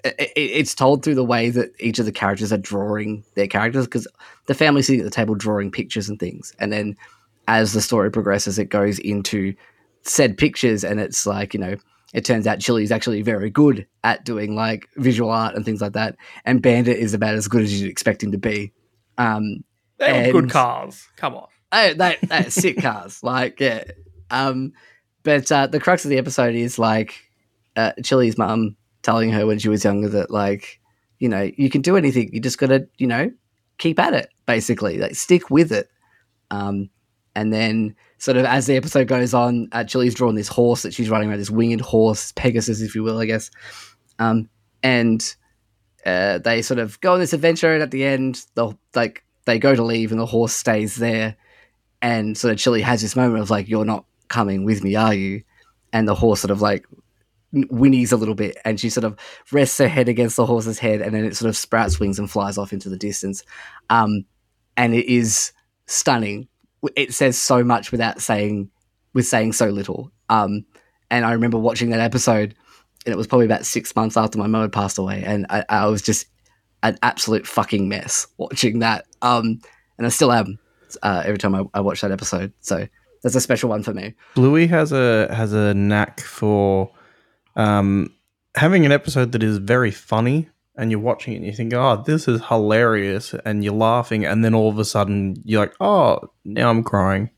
it- 0.05 0.33
it's 0.37 0.75
told 0.75 1.03
through 1.03 1.16
the 1.16 1.25
way 1.25 1.51
that 1.51 1.72
each 1.81 1.99
of 1.99 2.07
the 2.07 2.12
characters 2.12 2.53
are 2.53 2.59
drawing 2.59 3.25
their 3.35 3.46
characters 3.49 3.87
because 3.87 4.07
the 4.46 4.55
family 4.55 4.83
sitting 4.83 5.01
at 5.01 5.05
the 5.05 5.11
table 5.11 5.35
drawing 5.35 5.70
pictures 5.70 6.09
and 6.09 6.18
things. 6.20 6.53
And 6.59 6.72
then 6.72 6.96
as 7.49 7.72
the 7.72 7.81
story 7.81 8.11
progresses 8.11 8.59
it 8.59 8.66
goes 8.70 8.99
into 9.01 9.55
said 10.03 10.38
pictures 10.38 10.85
and 10.85 11.01
it's 11.01 11.27
like 11.27 11.53
you 11.53 11.61
know 11.61 11.77
it 12.16 12.24
turns 12.24 12.46
out 12.46 12.61
Chilli 12.61 12.83
is 12.83 12.90
actually 12.90 13.20
very 13.20 13.50
good 13.50 13.87
at 14.02 14.24
doing 14.24 14.57
like 14.57 14.88
visual 14.96 15.31
art 15.31 15.55
and 15.55 15.66
things 15.66 15.83
like 15.83 15.92
that 15.92 16.16
and 16.46 16.62
Bandit 16.62 16.96
is 16.96 17.12
about 17.12 17.35
as 17.35 17.46
good 17.46 17.62
as 17.62 17.79
you'd 17.79 17.90
expect 17.90 18.22
him 18.22 18.33
to 18.33 18.38
be. 18.38 18.72
Um 19.18 19.62
They 19.98 20.26
were 20.26 20.40
good 20.40 20.50
cars. 20.50 21.07
Come 21.16 21.35
on. 21.35 21.46
oh, 21.72 21.92
they, 21.92 22.16
they 22.22 22.44
sick 22.48 22.81
cars. 22.81 23.20
Like 23.22 23.61
yeah. 23.61 23.85
Um 24.31 24.72
but 25.24 25.52
uh, 25.52 25.66
the 25.66 25.79
crux 25.79 26.05
of 26.05 26.11
the 26.11 26.18
episode 26.18 26.55
is 26.55 26.79
like 26.79 27.14
uh, 27.76 27.92
Chilli's 28.00 28.38
mum 28.38 28.76
telling 29.02 29.31
her 29.33 29.46
when 29.46 29.59
she 29.59 29.68
was 29.68 29.85
younger 29.85 30.09
that 30.09 30.31
like 30.31 30.81
you 31.18 31.29
know 31.29 31.50
you 31.59 31.68
can 31.68 31.83
do 31.83 31.98
anything. 31.98 32.31
You 32.33 32.40
just 32.40 32.59
gotta 32.59 32.88
you 32.96 33.07
know 33.07 33.31
keep 33.76 33.98
at 33.98 34.14
it 34.14 34.31
basically. 34.46 34.96
Like 34.96 35.16
stick 35.16 35.50
with 35.50 35.70
it. 35.70 35.90
Um 36.50 36.88
and 37.35 37.52
then 37.52 37.94
sort 38.18 38.37
of 38.37 38.44
as 38.44 38.66
the 38.66 38.76
episode 38.76 39.09
goes 39.09 39.35
on 39.35 39.68
uh, 39.72 39.79
Chilli's 39.79 40.14
drawn 40.14 40.35
this 40.35 40.48
horse 40.48 40.83
that 40.83 40.94
she's 40.94 41.11
riding 41.11 41.29
around 41.29 41.38
this 41.38 41.50
winged 41.50 41.81
horse 41.81 42.33
Pegasus 42.33 42.81
if 42.81 42.94
you 42.94 43.02
will 43.02 43.18
I 43.18 43.26
guess 43.26 43.50
um 44.18 44.48
and 44.83 45.35
uh, 46.05 46.38
they 46.38 46.62
sort 46.62 46.79
of 46.79 47.00
go 47.00 47.14
on 47.14 47.18
this 47.18 47.33
adventure 47.33 47.72
and 47.72 47.83
at 47.83 47.90
the 47.90 48.05
end 48.05 48.44
the 48.55 48.76
like 48.94 49.24
they 49.44 49.59
go 49.59 49.74
to 49.74 49.83
leave 49.83 50.12
and 50.12 50.20
the 50.20 50.26
horse 50.26 50.52
stays 50.52 50.96
there 50.96 51.37
and 52.02 52.37
sort 52.37 52.52
of 52.52 52.59
Chilli 52.59 52.83
has 52.83 53.02
this 53.02 53.16
moment 53.16 53.40
of 53.40 53.50
like, 53.50 53.68
"You're 53.68 53.85
not 53.85 54.05
coming 54.29 54.64
with 54.64 54.83
me, 54.85 54.94
are 54.96 55.14
you?" 55.14 55.42
And 55.92 56.07
the 56.07 56.14
horse 56.14 56.40
sort 56.40 56.50
of 56.50 56.61
like 56.61 56.87
whinnies 57.52 58.12
a 58.12 58.16
little 58.16 58.35
bit, 58.35 58.57
and 58.64 58.79
she 58.79 58.90
sort 58.90 59.05
of 59.05 59.18
rests 59.50 59.79
her 59.79 59.88
head 59.88 60.09
against 60.09 60.37
the 60.37 60.46
horse's 60.46 60.79
head, 60.79 61.00
and 61.00 61.14
then 61.14 61.24
it 61.24 61.37
sort 61.37 61.48
of 61.48 61.57
sprouts 61.57 61.98
wings 61.98 62.18
and 62.18 62.31
flies 62.31 62.59
off 62.59 62.72
into 62.72 62.88
the 62.88 62.96
distance. 62.96 63.42
Um, 63.90 64.24
and 64.76 64.94
it 64.94 65.07
is 65.07 65.52
stunning. 65.87 66.48
It 66.94 67.14
says 67.14 67.38
so 67.38 67.64
much 67.64 67.92
without 67.92 68.20
saying, 68.20 68.70
with 69.14 69.26
saying 69.26 69.52
so 69.54 69.66
little. 69.66 70.10
Um, 70.28 70.64
and 71.10 71.24
I 71.24 71.32
remember 71.32 71.58
watching 71.58 71.90
that 71.90 72.00
episode, 72.00 72.54
and 73.04 73.12
it 73.12 73.16
was 73.16 73.26
probably 73.26 73.46
about 73.46 73.66
six 73.66 73.94
months 73.94 74.16
after 74.16 74.38
my 74.38 74.46
mum 74.46 74.62
had 74.62 74.72
passed 74.72 74.98
away, 74.98 75.22
and 75.24 75.46
I, 75.50 75.64
I 75.68 75.86
was 75.86 76.02
just 76.02 76.26
an 76.82 76.98
absolute 77.02 77.46
fucking 77.46 77.88
mess 77.88 78.26
watching 78.36 78.80
that. 78.80 79.06
Um, 79.22 79.60
and 79.98 80.06
I 80.06 80.10
still 80.10 80.32
am 80.32 80.58
uh, 81.02 81.22
every 81.24 81.38
time 81.38 81.54
I, 81.54 81.62
I 81.74 81.80
watch 81.80 82.00
that 82.02 82.12
episode. 82.12 82.52
So 82.60 82.86
that's 83.22 83.34
a 83.34 83.40
special 83.40 83.68
one 83.68 83.82
for 83.82 83.94
me. 83.94 84.14
Bluey 84.34 84.66
has 84.66 84.92
a 84.92 85.32
has 85.34 85.52
a 85.52 85.74
knack 85.74 86.20
for 86.20 86.92
um, 87.56 88.12
having 88.56 88.86
an 88.86 88.92
episode 88.92 89.32
that 89.32 89.42
is 89.42 89.58
very 89.58 89.90
funny, 89.90 90.48
and 90.76 90.90
you're 90.90 91.00
watching 91.00 91.34
it 91.34 91.36
and 91.36 91.46
you 91.46 91.52
think, 91.52 91.72
"Oh, 91.74 92.02
this 92.06 92.28
is 92.28 92.40
hilarious," 92.46 93.34
and 93.44 93.64
you're 93.64 93.72
laughing, 93.74 94.24
and 94.24 94.44
then 94.44 94.54
all 94.54 94.68
of 94.68 94.78
a 94.78 94.84
sudden 94.84 95.36
you're 95.44 95.60
like, 95.60 95.74
"Oh, 95.80 96.20
now 96.44 96.70
I'm 96.70 96.82
crying." 96.82 97.30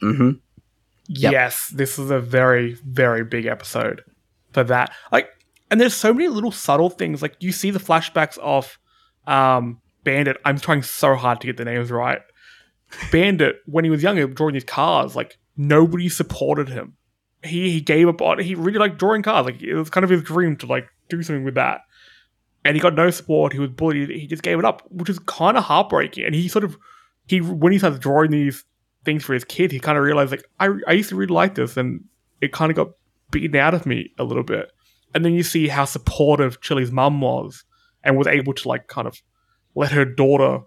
hmm 0.00 0.32
Yep. 1.12 1.32
Yes, 1.32 1.68
this 1.74 1.98
is 1.98 2.10
a 2.10 2.20
very, 2.20 2.74
very 2.84 3.24
big 3.24 3.46
episode 3.46 4.02
for 4.52 4.62
that. 4.64 4.92
Like, 5.10 5.28
and 5.68 5.80
there's 5.80 5.94
so 5.94 6.14
many 6.14 6.28
little 6.28 6.52
subtle 6.52 6.88
things. 6.88 7.20
Like, 7.20 7.34
you 7.40 7.50
see 7.50 7.72
the 7.72 7.80
flashbacks 7.80 8.38
of 8.38 8.78
um, 9.26 9.80
Bandit. 10.04 10.36
I'm 10.44 10.58
trying 10.58 10.84
so 10.84 11.16
hard 11.16 11.40
to 11.40 11.48
get 11.48 11.56
the 11.56 11.64
names 11.64 11.90
right. 11.90 12.20
Bandit, 13.10 13.56
when 13.66 13.84
he 13.84 13.90
was 13.90 14.04
younger, 14.04 14.28
drawing 14.28 14.54
his 14.54 14.62
cars, 14.62 15.16
like, 15.16 15.36
nobody 15.56 16.08
supported 16.08 16.68
him. 16.68 16.96
He, 17.42 17.70
he 17.72 17.80
gave 17.80 18.06
up 18.06 18.22
on 18.22 18.38
He 18.38 18.54
really 18.54 18.78
liked 18.78 18.98
drawing 18.98 19.22
cars. 19.22 19.46
Like, 19.46 19.60
it 19.60 19.74
was 19.74 19.90
kind 19.90 20.04
of 20.04 20.10
his 20.10 20.22
dream 20.22 20.56
to, 20.58 20.66
like, 20.66 20.88
do 21.08 21.22
something 21.24 21.44
with 21.44 21.54
that. 21.54 21.80
And 22.64 22.76
he 22.76 22.80
got 22.80 22.94
no 22.94 23.10
support. 23.10 23.52
He 23.52 23.58
was 23.58 23.70
bullied. 23.70 24.10
He 24.10 24.26
just 24.26 24.42
gave 24.42 24.58
it 24.58 24.64
up, 24.64 24.82
which 24.90 25.08
is 25.08 25.18
kind 25.20 25.56
of 25.56 25.64
heartbreaking. 25.64 26.24
And 26.24 26.34
he 26.34 26.48
sort 26.48 26.64
of 26.64 26.76
he 27.26 27.40
when 27.40 27.72
he 27.72 27.78
starts 27.78 27.98
drawing 27.98 28.30
these 28.30 28.64
things 29.04 29.24
for 29.24 29.32
his 29.32 29.44
kid, 29.44 29.72
he 29.72 29.80
kind 29.80 29.96
of 29.96 30.04
realized 30.04 30.30
like 30.30 30.44
I 30.58 30.68
I 30.86 30.92
used 30.92 31.08
to 31.10 31.16
really 31.16 31.32
like 31.32 31.54
this, 31.54 31.76
and 31.76 32.04
it 32.40 32.52
kind 32.52 32.70
of 32.70 32.76
got 32.76 32.88
beaten 33.30 33.56
out 33.56 33.74
of 33.74 33.86
me 33.86 34.12
a 34.18 34.24
little 34.24 34.42
bit. 34.42 34.70
And 35.14 35.24
then 35.24 35.32
you 35.32 35.42
see 35.42 35.68
how 35.68 35.86
supportive 35.86 36.60
Chilli's 36.60 36.92
mum 36.92 37.20
was, 37.20 37.64
and 38.04 38.18
was 38.18 38.26
able 38.26 38.52
to 38.54 38.68
like 38.68 38.88
kind 38.88 39.08
of 39.08 39.20
let 39.74 39.92
her 39.92 40.04
daughter 40.04 40.60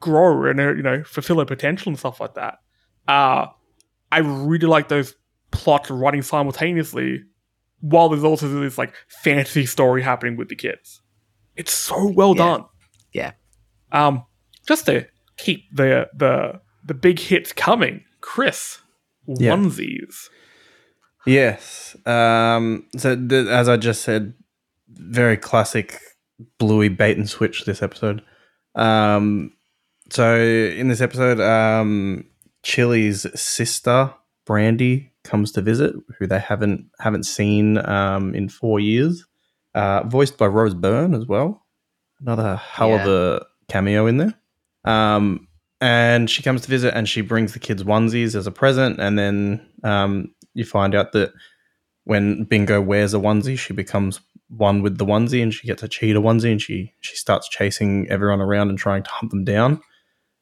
grow 0.00 0.50
and 0.50 0.58
her, 0.58 0.76
you 0.76 0.82
know 0.82 1.04
fulfill 1.04 1.38
her 1.38 1.44
potential 1.44 1.90
and 1.90 1.98
stuff 1.98 2.20
like 2.20 2.34
that. 2.34 2.58
Uh 3.06 3.46
I 4.10 4.18
really 4.18 4.66
like 4.66 4.88
those 4.88 5.14
plots 5.50 5.90
running 5.90 6.22
simultaneously, 6.22 7.22
while 7.80 8.08
there's 8.08 8.24
also 8.24 8.48
this 8.60 8.78
like 8.78 8.94
fantasy 9.08 9.66
story 9.66 10.02
happening 10.02 10.36
with 10.36 10.48
the 10.48 10.56
kids. 10.56 11.00
It's 11.58 11.72
so 11.72 12.06
well 12.14 12.34
Yeah. 12.36 12.44
done. 12.44 12.64
Yeah. 13.12 13.32
Um, 13.92 14.24
just 14.66 14.86
to 14.86 15.06
keep 15.36 15.64
the 15.74 16.08
the 16.16 16.60
the 16.84 16.94
big 16.94 17.18
hits 17.18 17.52
coming, 17.52 18.04
Chris 18.20 18.78
Yeah. 19.26 19.54
onesies. 19.56 20.28
Yes. 21.26 21.96
Um, 22.06 22.86
so 22.96 23.14
th- 23.16 23.48
as 23.48 23.68
I 23.68 23.76
just 23.76 24.02
said, 24.02 24.34
very 24.88 25.36
classic 25.36 26.00
Bluey 26.58 26.88
bait 26.88 27.16
and 27.18 27.28
switch 27.28 27.64
this 27.64 27.82
episode. 27.82 28.22
Um, 28.74 29.52
so 30.10 30.38
in 30.38 30.88
this 30.88 31.00
episode, 31.00 31.40
um, 31.40 32.24
Chilli's 32.62 33.26
sister 33.38 34.14
Brandy 34.46 35.12
comes 35.24 35.52
to 35.52 35.60
visit, 35.60 35.94
who 36.18 36.26
they 36.26 36.38
haven't 36.38 36.86
haven't 37.00 37.24
seen 37.24 37.76
um, 37.86 38.34
in 38.34 38.48
four 38.48 38.80
years. 38.80 39.26
Uh, 39.74 40.02
voiced 40.04 40.38
by 40.38 40.46
Rose 40.46 40.74
Byrne 40.74 41.14
as 41.14 41.26
well. 41.26 41.64
Another 42.20 42.56
hell 42.56 42.94
of 42.94 43.06
a 43.06 43.46
cameo 43.68 44.06
in 44.06 44.16
there. 44.16 44.34
Um, 44.84 45.48
and 45.80 46.28
she 46.28 46.42
comes 46.42 46.62
to 46.62 46.68
visit 46.68 46.94
and 46.94 47.08
she 47.08 47.20
brings 47.20 47.52
the 47.52 47.58
kids 47.58 47.84
onesies 47.84 48.34
as 48.34 48.46
a 48.46 48.52
present 48.52 48.98
and 48.98 49.18
then 49.18 49.66
um, 49.84 50.34
you 50.54 50.64
find 50.64 50.94
out 50.94 51.12
that 51.12 51.32
when 52.04 52.44
bingo 52.44 52.80
wears 52.80 53.14
a 53.14 53.18
onesie 53.18 53.58
she 53.58 53.72
becomes 53.72 54.20
one 54.48 54.82
with 54.82 54.98
the 54.98 55.04
onesie 55.04 55.42
and 55.42 55.52
she 55.54 55.66
gets 55.66 55.82
a 55.82 55.88
cheetah 55.88 56.20
onesie 56.20 56.50
and 56.50 56.62
she 56.62 56.92
she 57.00 57.16
starts 57.16 57.48
chasing 57.48 58.08
everyone 58.10 58.40
around 58.40 58.68
and 58.70 58.78
trying 58.78 59.02
to 59.02 59.10
hunt 59.10 59.30
them 59.30 59.44
down 59.44 59.80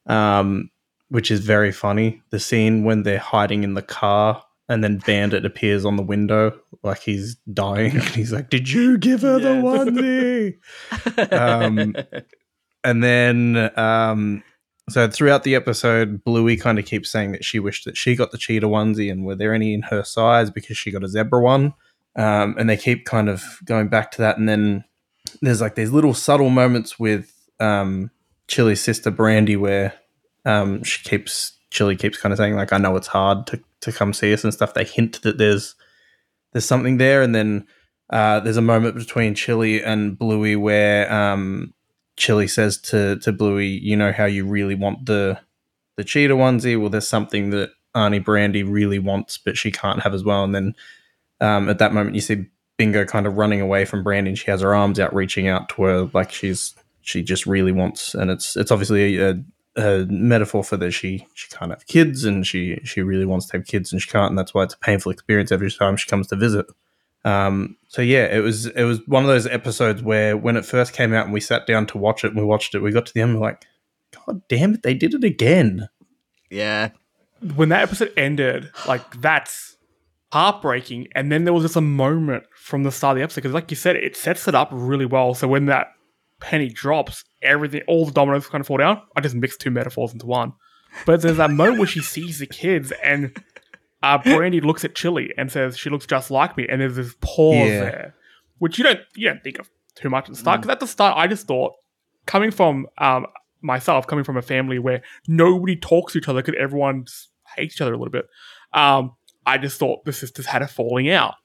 um, 0.07 0.69
which 1.09 1.29
is 1.29 1.41
very 1.41 1.71
funny 1.71 2.21
the 2.31 2.39
scene 2.39 2.83
when 2.83 3.03
they're 3.03 3.19
hiding 3.19 3.63
in 3.63 3.73
the 3.73 3.81
car 3.81 4.43
and 4.69 4.83
then 4.83 4.97
bandit 4.97 5.45
appears 5.45 5.85
on 5.85 5.95
the 5.95 6.03
window 6.03 6.57
like 6.83 7.01
he's 7.01 7.35
dying 7.53 7.91
and 7.95 8.03
he's 8.03 8.31
like 8.31 8.49
did 8.49 8.69
you 8.69 8.97
give 8.97 9.21
her 9.21 9.39
the 9.39 9.49
onesie? 9.49 10.57
Um, 11.31 11.95
and 12.83 13.03
then 13.03 13.71
um 13.77 14.43
so 14.89 15.09
throughout 15.09 15.43
the 15.43 15.55
episode 15.55 16.23
bluey 16.23 16.57
kind 16.57 16.79
of 16.79 16.85
keeps 16.85 17.09
saying 17.09 17.31
that 17.33 17.43
she 17.43 17.59
wished 17.59 17.85
that 17.85 17.97
she 17.97 18.15
got 18.15 18.31
the 18.31 18.37
cheetah 18.37 18.67
onesie 18.67 19.11
and 19.11 19.25
were 19.25 19.35
there 19.35 19.53
any 19.53 19.73
in 19.73 19.83
her 19.83 20.03
size 20.03 20.49
because 20.49 20.77
she 20.77 20.91
got 20.91 21.03
a 21.03 21.07
zebra 21.07 21.41
one. 21.41 21.73
Um 22.15 22.55
and 22.57 22.69
they 22.69 22.77
keep 22.77 23.05
kind 23.05 23.29
of 23.29 23.43
going 23.65 23.89
back 23.89 24.11
to 24.11 24.19
that 24.19 24.37
and 24.37 24.47
then 24.47 24.83
there's 25.41 25.61
like 25.61 25.75
these 25.75 25.91
little 25.91 26.13
subtle 26.13 26.49
moments 26.49 26.99
with 26.99 27.33
um 27.59 28.11
chilli's 28.47 28.81
sister 28.81 29.11
brandy 29.11 29.55
where 29.55 29.93
um 30.45 30.83
she 30.83 31.03
keeps 31.03 31.57
chilli 31.71 31.99
keeps 31.99 32.17
kind 32.17 32.31
of 32.31 32.37
saying 32.37 32.55
like 32.55 32.71
i 32.71 32.77
know 32.77 32.95
it's 32.95 33.07
hard 33.07 33.45
to 33.45 33.61
to 33.81 33.91
come 33.91 34.13
see 34.13 34.33
us 34.33 34.43
and 34.43 34.53
stuff 34.53 34.73
they 34.73 34.83
hint 34.83 35.21
that 35.21 35.37
there's 35.37 35.75
there's 36.51 36.65
something 36.65 36.97
there 36.97 37.21
and 37.21 37.35
then 37.35 37.67
uh, 38.09 38.39
there's 38.39 38.57
a 38.57 38.61
moment 38.61 38.95
between 38.95 39.35
Chilli 39.35 39.85
and 39.85 40.17
Bluey 40.17 40.55
where 40.55 41.11
um, 41.11 41.73
Chilli 42.17 42.49
says 42.49 42.77
to 42.83 43.17
to 43.19 43.31
Bluey, 43.31 43.67
"You 43.67 43.95
know 43.95 44.11
how 44.11 44.25
you 44.25 44.45
really 44.45 44.75
want 44.75 45.05
the 45.05 45.39
the 45.97 46.03
cheetah 46.03 46.35
onesie. 46.35 46.79
Well, 46.79 46.89
there's 46.89 47.07
something 47.07 47.49
that 47.51 47.71
Arnie 47.95 48.23
Brandy 48.23 48.63
really 48.63 48.99
wants, 48.99 49.37
but 49.37 49.57
she 49.57 49.71
can't 49.71 50.01
have 50.01 50.13
as 50.13 50.23
well." 50.23 50.43
And 50.43 50.55
then 50.55 50.75
um, 51.41 51.69
at 51.69 51.79
that 51.79 51.93
moment, 51.93 52.15
you 52.15 52.21
see 52.21 52.45
Bingo 52.77 53.03
kind 53.05 53.27
of 53.27 53.37
running 53.37 53.59
away 53.59 53.83
from 53.83 54.03
Brandy, 54.03 54.31
and 54.31 54.37
she 54.37 54.49
has 54.51 54.61
her 54.61 54.73
arms 54.73 54.99
out, 54.99 55.13
reaching 55.13 55.47
out 55.47 55.69
to 55.69 55.83
her 55.83 56.09
like 56.13 56.31
she's 56.31 56.75
she 57.01 57.21
just 57.23 57.45
really 57.45 57.73
wants. 57.73 58.15
And 58.15 58.31
it's 58.31 58.55
it's 58.55 58.71
obviously 58.71 59.17
a, 59.17 59.43
a 59.77 60.05
metaphor 60.09 60.63
for 60.63 60.75
that 60.77 60.91
she 60.91 61.25
she 61.33 61.47
can't 61.49 61.71
have 61.71 61.85
kids, 61.87 62.25
and 62.25 62.45
she 62.45 62.79
she 62.83 63.01
really 63.01 63.25
wants 63.25 63.45
to 63.47 63.57
have 63.57 63.65
kids, 63.65 63.91
and 63.91 64.01
she 64.01 64.09
can't, 64.09 64.29
and 64.29 64.37
that's 64.37 64.53
why 64.53 64.63
it's 64.63 64.73
a 64.73 64.79
painful 64.79 65.11
experience 65.11 65.51
every 65.51 65.71
time 65.71 65.95
she 65.95 66.09
comes 66.09 66.27
to 66.27 66.35
visit. 66.35 66.65
Um, 67.23 67.77
so 67.87 68.01
yeah, 68.01 68.25
it 68.25 68.39
was 68.39 68.65
it 68.67 68.83
was 68.83 68.99
one 69.07 69.23
of 69.23 69.27
those 69.27 69.47
episodes 69.47 70.01
where 70.01 70.35
when 70.37 70.57
it 70.57 70.65
first 70.65 70.93
came 70.93 71.13
out 71.13 71.25
and 71.25 71.33
we 71.33 71.39
sat 71.39 71.67
down 71.67 71.85
to 71.87 71.97
watch 71.97 72.23
it 72.23 72.29
and 72.29 72.37
we 72.37 72.45
watched 72.45 72.75
it, 72.75 72.81
we 72.81 72.91
got 72.91 73.05
to 73.05 73.13
the 73.13 73.21
end 73.21 73.31
and 73.31 73.39
we're 73.39 73.47
like, 73.47 73.65
God 74.25 74.41
damn 74.47 74.73
it, 74.73 74.83
they 74.83 74.93
did 74.93 75.13
it 75.13 75.23
again. 75.23 75.89
yeah. 76.49 76.89
When 77.55 77.69
that 77.69 77.83
episode 77.83 78.13
ended, 78.17 78.71
like 78.87 79.21
that's 79.21 79.77
heartbreaking. 80.31 81.07
And 81.13 81.31
then 81.31 81.43
there 81.43 81.53
was 81.53 81.63
just 81.63 81.75
a 81.75 81.81
moment 81.81 82.45
from 82.55 82.83
the 82.83 82.91
start 82.91 83.15
of 83.15 83.19
the 83.19 83.23
episode 83.23 83.41
because, 83.41 83.53
like 83.53 83.69
you 83.69 83.77
said, 83.77 83.95
it 83.95 84.15
sets 84.15 84.47
it 84.47 84.55
up 84.55 84.69
really 84.71 85.05
well. 85.05 85.33
So 85.33 85.47
when 85.47 85.67
that 85.67 85.87
penny 86.39 86.69
drops, 86.69 87.23
everything, 87.41 87.81
all 87.87 88.05
the 88.05 88.11
dominoes 88.11 88.47
kind 88.47 88.61
of 88.61 88.67
fall 88.67 88.77
down. 88.77 89.01
I 89.15 89.21
just 89.21 89.35
mixed 89.35 89.61
two 89.61 89.71
metaphors 89.71 90.13
into 90.13 90.25
one. 90.25 90.53
But 91.05 91.21
there's 91.21 91.37
that 91.37 91.51
moment 91.51 91.79
where 91.79 91.87
she 91.87 92.01
sees 92.01 92.39
the 92.39 92.47
kids 92.47 92.91
and 93.03 93.35
uh, 94.03 94.17
Brandy 94.19 94.61
looks 94.61 94.85
at 94.85 94.93
Chilli 94.93 95.29
and 95.37 95.51
says 95.51 95.77
she 95.77 95.89
looks 95.89 96.05
just 96.05 96.31
like 96.31 96.55
me, 96.57 96.67
and 96.69 96.79
there's 96.81 96.95
this 96.95 97.15
pause 97.19 97.55
Yeah. 97.69 97.79
there, 97.79 98.15
which 98.59 98.77
you 98.77 98.83
don't 98.83 98.99
you 99.15 99.27
don't 99.27 99.43
think 99.43 99.59
of 99.59 99.69
too 99.95 100.09
much 100.09 100.25
at 100.25 100.31
the 100.33 100.37
start. 100.39 100.61
Because 100.61 100.71
at 100.73 100.79
the 100.79 100.87
start, 100.87 101.17
I 101.17 101.27
just 101.27 101.47
thought 101.47 101.73
coming 102.25 102.51
from 102.51 102.87
um, 102.99 103.25
myself, 103.61 104.05
coming 104.07 104.23
from 104.23 104.37
a 104.37 104.41
family 104.41 104.79
where 104.79 105.01
nobody 105.27 105.75
talks 105.75 106.13
to 106.13 106.19
each 106.19 106.27
other 106.29 106.41
because 106.41 106.59
everyone 106.59 107.05
hates 107.55 107.75
each 107.75 107.81
other 107.81 107.93
a 107.93 107.97
little 107.97 108.11
bit. 108.11 108.27
Um, 108.73 109.13
I 109.45 109.57
just 109.57 109.79
thought 109.79 110.05
the 110.05 110.13
sisters 110.13 110.45
had 110.45 110.61
a 110.61 110.67
falling 110.67 111.09
out, 111.09 111.35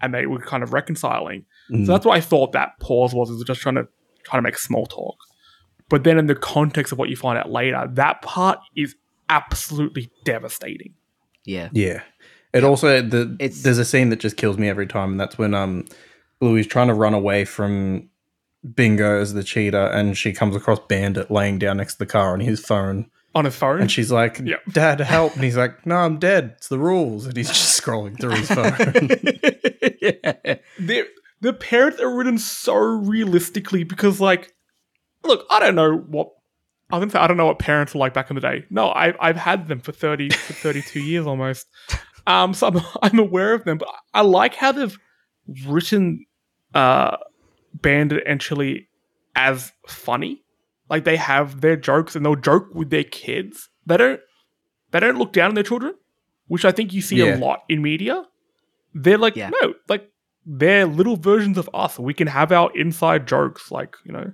and 0.00 0.12
they 0.14 0.26
were 0.26 0.38
kind 0.38 0.62
of 0.62 0.72
reconciling. 0.72 1.44
Mm. 1.70 1.86
So 1.86 1.92
that's 1.92 2.06
what 2.06 2.16
I 2.16 2.20
thought 2.20 2.52
that 2.52 2.78
pause 2.80 3.14
was. 3.14 3.30
Is 3.30 3.42
just 3.44 3.60
trying 3.60 3.74
to 3.76 3.86
trying 4.24 4.38
to 4.42 4.46
make 4.46 4.58
small 4.58 4.86
talk. 4.86 5.16
But 5.88 6.04
then 6.04 6.18
in 6.18 6.26
the 6.26 6.34
context 6.34 6.92
of 6.92 6.98
what 6.98 7.08
you 7.08 7.16
find 7.16 7.38
out 7.38 7.50
later, 7.50 7.88
that 7.94 8.20
part 8.22 8.58
is 8.76 8.94
absolutely 9.30 10.10
devastating. 10.24 10.94
Yeah. 11.44 11.68
Yeah. 11.72 12.02
It 12.52 12.64
also 12.64 13.02
the 13.02 13.36
It's- 13.40 13.62
there's 13.62 13.78
a 13.78 13.84
scene 13.84 14.10
that 14.10 14.20
just 14.20 14.36
kills 14.36 14.58
me 14.58 14.68
every 14.68 14.86
time, 14.86 15.12
and 15.12 15.20
that's 15.20 15.38
when 15.38 15.54
um 15.54 15.84
Bluey's 16.40 16.66
trying 16.66 16.88
to 16.88 16.94
run 16.94 17.14
away 17.14 17.44
from 17.44 18.08
Bingo 18.74 19.20
as 19.20 19.34
the 19.34 19.42
cheetah, 19.44 19.90
and 19.92 20.16
she 20.16 20.32
comes 20.32 20.56
across 20.56 20.78
Bandit 20.88 21.30
laying 21.30 21.58
down 21.58 21.76
next 21.78 21.94
to 21.94 21.98
the 22.00 22.06
car 22.06 22.32
on 22.32 22.40
his 22.40 22.60
phone, 22.60 23.10
On 23.34 23.44
his 23.44 23.54
phone, 23.56 23.80
and 23.80 23.90
she's 23.90 24.10
like, 24.10 24.40
Yep. 24.44 24.60
"Dad, 24.72 25.00
help!" 25.00 25.34
And 25.34 25.44
he's 25.44 25.56
like, 25.56 25.84
"No, 25.86 25.96
I'm 25.96 26.18
dead. 26.18 26.54
It's 26.56 26.68
the 26.68 26.78
rules." 26.78 27.26
And 27.26 27.36
he's 27.36 27.48
just 27.48 27.80
scrolling 27.80 28.18
through 28.20 28.30
his 28.36 28.48
phone. 28.48 28.64
yeah. 30.00 30.56
the 30.78 31.06
the 31.40 31.52
parents 31.52 32.00
are 32.00 32.14
written 32.14 32.38
so 32.38 32.74
realistically 32.74 33.84
because 33.84 34.20
like 34.20 34.52
look 35.28 35.46
i 35.50 35.60
don't 35.60 35.74
know 35.74 35.96
what 35.96 36.28
i 36.90 36.96
was 36.96 37.02
gonna 37.02 37.10
say 37.12 37.18
i 37.18 37.26
don't 37.26 37.36
know 37.36 37.46
what 37.46 37.58
parents 37.58 37.94
were 37.94 38.00
like 38.00 38.14
back 38.14 38.30
in 38.30 38.34
the 38.34 38.40
day. 38.40 38.64
No 38.70 38.88
I, 38.88 39.14
i've 39.20 39.36
had 39.36 39.68
them 39.68 39.80
for 39.80 39.92
30 39.92 40.30
for 40.30 40.52
32 40.54 41.00
years 41.00 41.26
almost. 41.26 41.66
Um 42.26 42.52
so 42.52 42.66
I'm, 42.68 42.80
I'm 43.02 43.18
aware 43.18 43.54
of 43.54 43.64
them 43.64 43.78
but 43.78 43.88
i 44.12 44.20
like 44.20 44.54
how 44.54 44.72
they've 44.72 44.98
written 45.66 46.26
uh 46.74 47.16
bandit 47.72 48.22
and 48.26 48.38
chilli 48.40 48.86
as 49.34 49.72
funny. 49.86 50.42
Like 50.90 51.04
they 51.04 51.16
have 51.16 51.60
their 51.62 51.76
jokes 51.76 52.16
and 52.16 52.24
they'll 52.26 52.34
joke 52.36 52.74
with 52.74 52.90
their 52.90 53.04
kids. 53.04 53.70
They 53.86 53.96
don't 53.96 54.20
they 54.90 55.00
don't 55.00 55.16
look 55.18 55.32
down 55.32 55.48
on 55.50 55.54
their 55.54 55.64
children 55.64 55.94
which 56.48 56.64
i 56.64 56.72
think 56.72 56.92
you 56.94 57.02
see 57.02 57.16
Yeah. 57.16 57.36
a 57.36 57.38
lot 57.38 57.60
in 57.68 57.80
media. 57.82 58.24
They're 58.94 59.18
like 59.18 59.36
Yeah. 59.36 59.50
no 59.62 59.74
like 59.88 60.10
they're 60.44 60.84
little 60.86 61.16
versions 61.16 61.56
of 61.58 61.68
us. 61.72 61.98
We 61.98 62.12
can 62.14 62.26
have 62.26 62.52
our 62.52 62.70
inside 62.74 63.26
jokes 63.26 63.70
like 63.70 63.96
you 64.04 64.12
know 64.12 64.32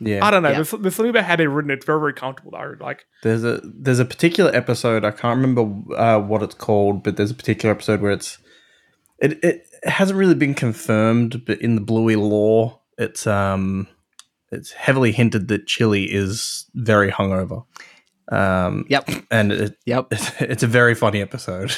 yeah, 0.00 0.24
i 0.24 0.30
don't 0.30 0.42
know 0.42 0.50
Yeah. 0.50 0.56
there's, 0.56 0.70
there's 0.72 0.94
something 0.94 1.10
about 1.10 1.24
how 1.24 1.36
they're 1.36 1.48
written 1.50 1.70
it's 1.70 1.86
very 1.86 2.00
very 2.00 2.12
comfortable 2.14 2.52
though 2.52 2.74
like 2.84 3.04
There's 3.22 3.44
a 3.44 3.60
there's 3.64 3.98
a 3.98 4.04
particular 4.04 4.54
episode 4.54 5.04
I 5.04 5.10
can't 5.10 5.40
remember 5.40 5.94
uh, 5.96 6.18
what 6.20 6.42
it's 6.42 6.54
called, 6.54 7.02
but 7.02 7.16
there's 7.16 7.30
a 7.30 7.34
particular 7.34 7.72
episode 7.74 8.00
where 8.00 8.12
it's 8.12 8.38
it 9.18 9.42
it 9.42 9.66
hasn't 9.84 10.18
really 10.18 10.34
been 10.34 10.54
confirmed, 10.54 11.44
but 11.46 11.60
in 11.62 11.74
the 11.76 11.80
Bluey 11.80 12.16
lore, 12.16 12.80
it's 12.98 13.26
um 13.26 13.86
it's 14.52 14.72
heavily 14.72 15.12
hinted 15.12 15.48
that 15.48 15.66
Chilli 15.66 16.06
is 16.08 16.66
very 16.74 17.10
hungover. 17.10 17.64
Um, 18.30 18.84
Yep. 18.88 19.08
and 19.30 19.52
it, 19.52 19.76
Yep. 19.86 20.08
it's, 20.10 20.30
it's 20.40 20.62
a 20.62 20.66
very 20.66 20.94
funny 20.94 21.20
episode. 21.22 21.72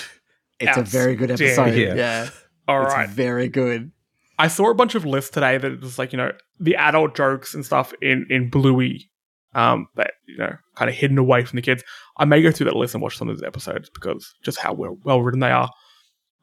It's 0.60 0.76
a 0.76 0.82
very 0.82 1.14
good 1.14 1.30
episode. 1.30 1.74
Yeah. 1.76 1.94
Yeah. 1.94 2.30
all 2.66 2.82
it's 2.84 2.92
right 2.94 3.08
very 3.08 3.48
good. 3.48 3.92
i 4.38 4.48
saw 4.48 4.70
a 4.70 4.74
bunch 4.74 4.94
of 4.96 5.04
lists 5.04 5.30
today 5.30 5.56
that 5.58 5.80
was 5.80 5.98
like 5.98 6.12
you 6.12 6.16
know 6.16 6.32
the 6.60 6.76
adult 6.76 7.14
jokes 7.16 7.54
and 7.54 7.64
stuff 7.64 7.92
in 8.02 8.26
in 8.30 8.50
bluey 8.50 9.10
um 9.54 9.88
that 9.96 10.12
you 10.26 10.36
know 10.36 10.54
kind 10.74 10.88
of 10.88 10.94
hidden 10.94 11.18
away 11.18 11.44
from 11.44 11.56
the 11.56 11.62
kids 11.62 11.82
i 12.18 12.24
may 12.24 12.42
go 12.42 12.50
through 12.50 12.66
that 12.66 12.76
list 12.76 12.94
and 12.94 13.02
watch 13.02 13.16
some 13.16 13.28
of 13.28 13.36
those 13.36 13.46
episodes 13.46 13.88
because 13.90 14.34
just 14.42 14.58
how 14.58 14.72
well, 14.72 14.98
well 15.04 15.22
written 15.22 15.40
they 15.40 15.50
are 15.50 15.70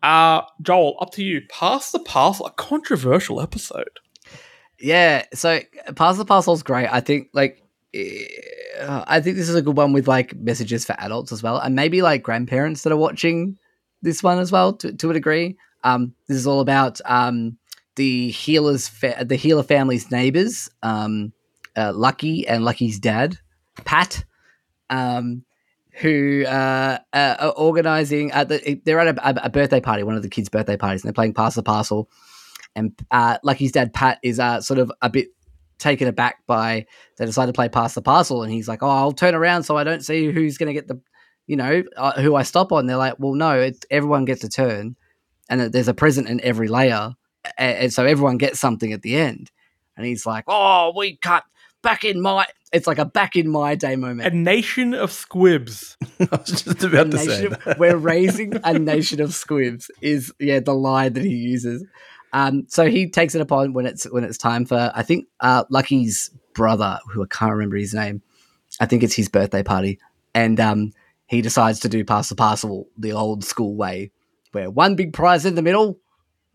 uh 0.03 0.41
joel 0.61 0.97
up 1.01 1.11
to 1.11 1.23
you 1.23 1.41
pass 1.49 1.91
the 1.91 1.99
parcel 1.99 2.45
a 2.45 2.51
controversial 2.51 3.41
episode 3.41 3.99
Yeah. 4.79 5.23
So 5.33 5.59
Pass 5.95 6.17
the 6.17 6.25
Parcel's 6.25 6.63
great. 6.63 6.87
I 6.91 6.99
think 6.99 7.29
like 7.33 7.61
eh, 7.93 8.25
I 9.07 9.21
think 9.21 9.37
this 9.37 9.49
is 9.49 9.55
a 9.55 9.61
good 9.61 9.77
one 9.77 9.93
with 9.93 10.07
like 10.07 10.35
messages 10.35 10.85
for 10.85 10.95
adults 10.99 11.31
as 11.31 11.41
well, 11.41 11.57
and 11.59 11.75
maybe 11.75 12.01
like 12.01 12.23
grandparents 12.23 12.83
that 12.83 12.91
are 12.91 12.97
watching 12.97 13.57
this 14.01 14.21
one 14.21 14.37
as 14.39 14.51
well 14.51 14.73
to, 14.73 14.93
to 14.93 15.09
a 15.09 15.13
degree. 15.13 15.57
Um, 15.83 16.13
this 16.27 16.37
is 16.37 16.45
all 16.45 16.59
about 16.59 16.99
um, 17.05 17.57
the 17.95 18.31
Heelers, 18.31 18.89
fa- 18.89 19.25
the 19.25 19.35
Heeler 19.35 19.63
family's 19.63 20.11
neighbors, 20.11 20.69
um, 20.83 21.33
uh, 21.75 21.91
Lucky 21.93 22.47
and 22.47 22.63
Lucky's 22.63 22.99
dad, 22.99 23.37
Pat, 23.83 24.23
um, 24.89 25.43
who 25.91 26.43
uh, 26.45 26.99
uh, 27.13 27.35
are 27.39 27.51
organizing. 27.51 28.31
At 28.31 28.49
the, 28.49 28.81
they're 28.85 28.99
at 28.99 29.17
a, 29.17 29.45
a, 29.45 29.49
birthday 29.49 29.81
party, 29.81 30.03
one 30.03 30.15
of 30.15 30.23
the 30.23 30.29
kids' 30.29 30.49
birthday 30.49 30.77
parties, 30.77 31.03
and 31.03 31.09
they're 31.09 31.13
playing 31.13 31.33
Pass 31.33 31.55
the 31.55 31.63
Parcel. 31.63 32.09
And 32.75 32.93
uh, 33.11 33.37
Lucky's 33.43 33.71
dad, 33.71 33.93
Pat, 33.93 34.19
is 34.21 34.39
uh, 34.39 34.61
sort 34.61 34.79
of 34.79 34.91
a 35.01 35.09
bit 35.09 35.29
taken 35.77 36.07
aback 36.07 36.45
by 36.47 36.85
they 37.17 37.25
decide 37.25 37.47
to 37.47 37.53
play 37.53 37.69
Pass 37.69 37.93
the 37.93 38.01
Parcel, 38.01 38.43
and 38.43 38.51
he's 38.51 38.67
like, 38.67 38.83
"Oh, 38.83 38.89
I'll 38.89 39.11
turn 39.13 39.35
around 39.35 39.63
so 39.63 39.77
I 39.77 39.83
don't 39.83 40.03
see 40.03 40.31
who's 40.31 40.57
going 40.57 40.67
to 40.67 40.73
get 40.73 40.87
the." 40.87 40.99
You 41.47 41.57
know 41.57 41.83
uh, 41.95 42.19
who 42.19 42.33
I 42.33 42.41
stop 42.41 42.71
on. 42.71 42.87
They're 42.87 42.97
like, 42.97 43.19
well, 43.19 43.35
no, 43.35 43.69
everyone 43.91 44.25
gets 44.25 44.43
a 44.43 44.49
turn, 44.49 44.95
and 45.47 45.61
there's 45.61 45.87
a 45.87 45.93
present 45.93 46.27
in 46.27 46.41
every 46.41 46.67
layer, 46.67 47.13
and, 47.57 47.77
and 47.77 47.93
so 47.93 48.05
everyone 48.05 48.37
gets 48.37 48.59
something 48.59 48.93
at 48.93 49.01
the 49.01 49.15
end. 49.15 49.51
And 49.97 50.05
he's 50.05 50.25
like, 50.25 50.43
"Oh, 50.47 50.93
we 50.95 51.15
cut 51.17 51.43
back 51.81 52.03
in 52.03 52.21
my 52.21 52.45
it's 52.73 52.87
like 52.87 52.97
a 52.97 53.05
back 53.05 53.35
in 53.37 53.47
my 53.49 53.75
day 53.75 53.95
moment. 53.95 54.33
A 54.33 54.35
nation 54.37 54.93
of 54.93 55.11
squibs. 55.11 55.95
I 56.19 56.27
was 56.31 56.63
just 56.63 56.83
about 56.83 57.11
to 57.11 57.17
say 57.17 57.27
Nation- 57.43 57.57
that. 57.65 57.79
we're 57.79 57.95
raising 57.95 58.53
a 58.63 58.77
nation 58.77 59.21
of 59.21 59.33
squibs 59.33 59.89
is 60.01 60.33
yeah 60.39 60.59
the 60.59 60.73
line 60.73 61.13
that 61.13 61.23
he 61.23 61.35
uses. 61.35 61.85
Um, 62.33 62.65
so 62.67 62.89
he 62.89 63.09
takes 63.09 63.33
it 63.35 63.39
upon 63.41 63.71
when 63.71 63.85
it's 63.85 64.03
when 64.11 64.25
it's 64.25 64.37
time 64.37 64.65
for 64.65 64.91
I 64.93 65.03
think 65.03 65.25
uh, 65.39 65.63
Lucky's 65.69 66.31
brother, 66.53 66.99
who 67.09 67.23
I 67.23 67.27
can't 67.29 67.51
remember 67.53 67.77
his 67.77 67.93
name. 67.93 68.21
I 68.81 68.85
think 68.85 69.03
it's 69.03 69.15
his 69.15 69.29
birthday 69.29 69.63
party, 69.63 69.99
and 70.33 70.59
um, 70.59 70.91
he 71.27 71.41
decides 71.41 71.79
to 71.81 71.89
do 71.89 72.03
pass 72.03 72.27
the 72.27 72.35
parcel 72.35 72.89
the 72.97 73.13
old 73.13 73.45
school 73.45 73.75
way, 73.75 74.11
where 74.51 74.69
one 74.69 74.95
big 74.97 75.13
prize 75.13 75.45
in 75.45 75.55
the 75.55 75.61
middle, 75.61 75.97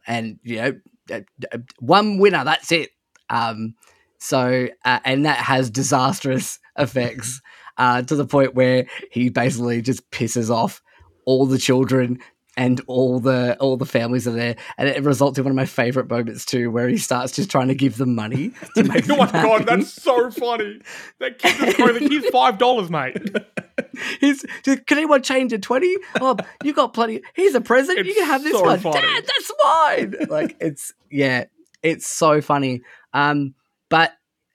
and 0.06 0.38
you 0.42 0.56
know 0.56 0.80
uh, 1.10 1.20
uh, 1.52 1.58
one 1.78 2.18
winner. 2.18 2.44
That's 2.44 2.72
it. 2.72 2.90
Um, 3.28 3.74
so 4.18 4.68
uh, 4.84 5.00
and 5.04 5.24
that 5.26 5.38
has 5.38 5.70
disastrous 5.70 6.58
effects 6.78 7.40
uh, 7.78 8.02
to 8.02 8.16
the 8.16 8.26
point 8.26 8.54
where 8.54 8.86
he 9.10 9.28
basically 9.30 9.82
just 9.82 10.08
pisses 10.10 10.50
off 10.50 10.82
all 11.24 11.46
the 11.46 11.58
children 11.58 12.18
and 12.56 12.80
all 12.86 13.20
the 13.20 13.56
all 13.60 13.76
the 13.76 13.86
families 13.86 14.26
are 14.26 14.32
there, 14.32 14.56
and 14.76 14.88
it 14.88 15.02
results 15.02 15.38
in 15.38 15.44
one 15.44 15.52
of 15.52 15.56
my 15.56 15.66
favorite 15.66 16.10
moments 16.10 16.44
too, 16.44 16.70
where 16.70 16.88
he 16.88 16.96
starts 16.96 17.32
just 17.32 17.50
trying 17.50 17.68
to 17.68 17.74
give 17.74 17.96
them 17.96 18.14
money 18.14 18.52
to 18.74 18.84
make 18.84 19.08
oh 19.10 19.16
my 19.16 19.30
god, 19.30 19.32
happy. 19.32 19.64
that's 19.64 19.92
so 19.92 20.30
funny. 20.30 20.80
That 21.18 21.38
kid 21.38 21.56
just 21.56 21.76
throw 21.76 21.92
the 21.92 22.28
five 22.32 22.58
dollars, 22.58 22.90
mate. 22.90 23.16
He's 24.20 24.44
just, 24.62 24.86
can 24.86 24.98
anyone 24.98 25.22
change 25.22 25.52
a 25.52 25.58
20? 25.58 25.96
Oh, 26.20 26.36
you 26.64 26.72
got 26.72 26.94
plenty. 26.94 27.22
Here's 27.34 27.54
a 27.54 27.60
present. 27.60 28.06
you 28.06 28.14
can 28.14 28.24
have 28.24 28.42
this 28.42 28.52
so 28.52 28.62
one. 28.62 28.78
funny. 28.78 29.00
Dad, 29.00 29.24
that's 29.26 29.52
mine. 29.64 30.14
like 30.28 30.56
it's 30.60 30.92
yeah, 31.10 31.44
it's 31.82 32.06
so 32.06 32.40
funny. 32.40 32.82
Um, 33.12 33.54
but 33.88 34.12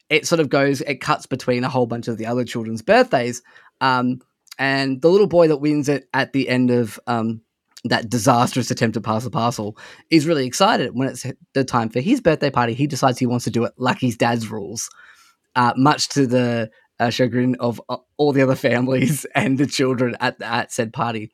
it 0.09 0.25
sort 0.27 0.39
of 0.39 0.49
goes, 0.49 0.81
it 0.81 0.95
cuts 1.01 1.25
between 1.25 1.63
a 1.63 1.69
whole 1.69 1.85
bunch 1.85 2.07
of 2.07 2.17
the 2.17 2.27
other 2.27 2.45
children's 2.45 2.81
birthdays. 2.81 3.41
Um, 3.81 4.21
and 4.57 5.01
the 5.01 5.09
little 5.09 5.27
boy 5.27 5.47
that 5.49 5.57
wins 5.57 5.89
it 5.89 6.07
at 6.13 6.33
the 6.33 6.47
end 6.47 6.71
of 6.71 6.99
um 7.07 7.41
that 7.85 8.09
disastrous 8.09 8.71
attempt 8.71 8.95
to 8.95 9.01
pass 9.01 9.23
the 9.23 9.29
parcel 9.29 9.77
is 10.09 10.25
really 10.25 10.45
excited 10.45 10.91
when 10.93 11.07
it's 11.07 11.25
the 11.53 11.63
time 11.63 11.89
for 11.89 12.01
his 12.01 12.19
birthday 12.19 12.49
party. 12.49 12.73
He 12.73 12.87
decides 12.87 13.19
he 13.19 13.25
wants 13.25 13.45
to 13.45 13.51
do 13.51 13.63
it 13.63 13.73
like 13.77 13.99
his 13.99 14.17
dad's 14.17 14.49
rules, 14.49 14.89
uh, 15.55 15.73
much 15.77 16.09
to 16.09 16.25
the 16.25 16.71
uh, 16.99 17.09
chagrin 17.09 17.55
of 17.59 17.81
uh, 17.89 17.97
all 18.17 18.31
the 18.31 18.41
other 18.41 18.55
families 18.67 19.25
and 19.35 19.57
the 19.57 19.67
children 19.67 20.15
at 20.19 20.41
at 20.41 20.71
said 20.71 20.93
party. 20.93 21.31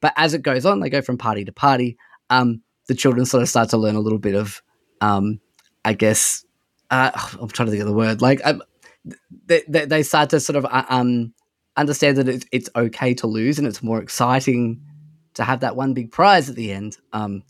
But 0.00 0.14
as 0.16 0.32
it 0.32 0.42
goes 0.42 0.64
on, 0.64 0.80
they 0.80 0.90
go 0.90 1.02
from 1.02 1.18
party 1.18 1.44
to 1.44 1.52
party. 1.52 1.98
Um, 2.30 2.62
the 2.86 2.94
children 2.94 3.26
sort 3.26 3.42
of 3.42 3.48
start 3.48 3.68
to 3.70 3.76
learn 3.76 3.96
a 3.96 4.00
little 4.00 4.18
bit 4.18 4.34
of, 4.34 4.62
um, 5.02 5.40
I 5.84 5.92
guess, 5.92 6.44
uh, 6.90 7.10
I'm 7.40 7.48
trying 7.48 7.66
to 7.66 7.70
think 7.70 7.82
of 7.82 7.88
the 7.88 7.94
word. 7.94 8.22
Like 8.22 8.40
um, 8.44 8.62
they, 9.46 9.62
they 9.68 9.84
they 9.84 10.02
start 10.02 10.30
to 10.30 10.40
sort 10.40 10.56
of 10.56 10.64
uh, 10.64 10.84
um 10.88 11.34
understand 11.76 12.16
that 12.16 12.28
it's 12.28 12.46
it's 12.52 12.70
okay 12.74 13.14
to 13.14 13.26
lose 13.26 13.58
and 13.58 13.66
it's 13.66 13.82
more 13.82 14.00
exciting 14.00 14.80
to 15.40 15.44
have 15.44 15.60
that 15.60 15.76
one 15.76 15.94
big 15.94 16.12
prize 16.12 16.48
at 16.48 16.56
the 16.56 16.72
end. 16.72 16.96
Um, 17.12 17.42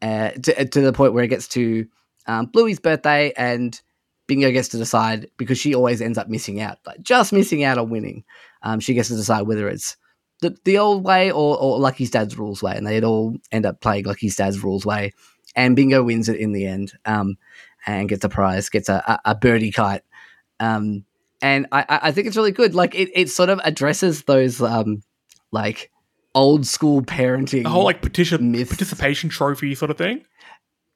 uh, 0.00 0.30
to, 0.30 0.64
to 0.64 0.80
the 0.80 0.92
point 0.92 1.12
where 1.12 1.24
it 1.24 1.28
gets 1.28 1.48
to 1.48 1.86
um, 2.26 2.46
Bluey's 2.46 2.80
birthday 2.80 3.32
and 3.36 3.80
Bingo 4.26 4.50
gets 4.50 4.68
to 4.68 4.78
decide 4.78 5.30
because 5.36 5.58
she 5.58 5.74
always 5.74 6.00
ends 6.00 6.18
up 6.18 6.28
missing 6.28 6.60
out, 6.60 6.78
like 6.86 7.00
just 7.02 7.32
missing 7.32 7.62
out 7.64 7.78
on 7.78 7.90
winning. 7.90 8.24
Um, 8.62 8.80
she 8.80 8.94
gets 8.94 9.08
to 9.08 9.16
decide 9.16 9.42
whether 9.42 9.68
it's 9.68 9.96
the, 10.40 10.56
the 10.64 10.78
old 10.78 11.04
way 11.04 11.30
or, 11.30 11.56
or 11.56 11.78
Lucky's 11.78 12.10
dad's 12.10 12.36
rules 12.36 12.62
way, 12.62 12.74
and 12.76 12.86
they'd 12.86 13.04
all 13.04 13.36
end 13.52 13.64
up 13.64 13.80
playing 13.80 14.04
Lucky's 14.04 14.36
dad's 14.36 14.62
rules 14.62 14.84
way. 14.84 15.12
And 15.54 15.76
Bingo 15.76 16.02
wins 16.02 16.28
it 16.28 16.40
in 16.40 16.52
the 16.52 16.66
end 16.66 16.92
um, 17.04 17.36
and 17.86 18.08
gets 18.08 18.24
a 18.24 18.28
prize, 18.28 18.68
gets 18.68 18.88
a, 18.88 19.02
a, 19.06 19.30
a 19.30 19.34
birdie 19.34 19.72
kite. 19.72 20.02
Um, 20.58 21.04
and 21.40 21.66
I, 21.70 21.84
I 21.88 22.00
I 22.08 22.12
think 22.12 22.26
it's 22.26 22.36
really 22.36 22.52
good. 22.52 22.74
Like 22.74 22.94
it, 22.94 23.10
it 23.14 23.28
sort 23.30 23.50
of 23.50 23.60
addresses 23.64 24.24
those 24.24 24.60
um, 24.60 25.02
like 25.52 25.91
old 26.34 26.66
school 26.66 27.02
parenting. 27.02 27.64
The 27.64 27.70
whole 27.70 27.84
like 27.84 28.02
petition 28.02 28.52
Myths. 28.52 28.70
participation 28.70 29.28
trophy 29.30 29.74
sort 29.74 29.90
of 29.90 29.98
thing. 29.98 30.24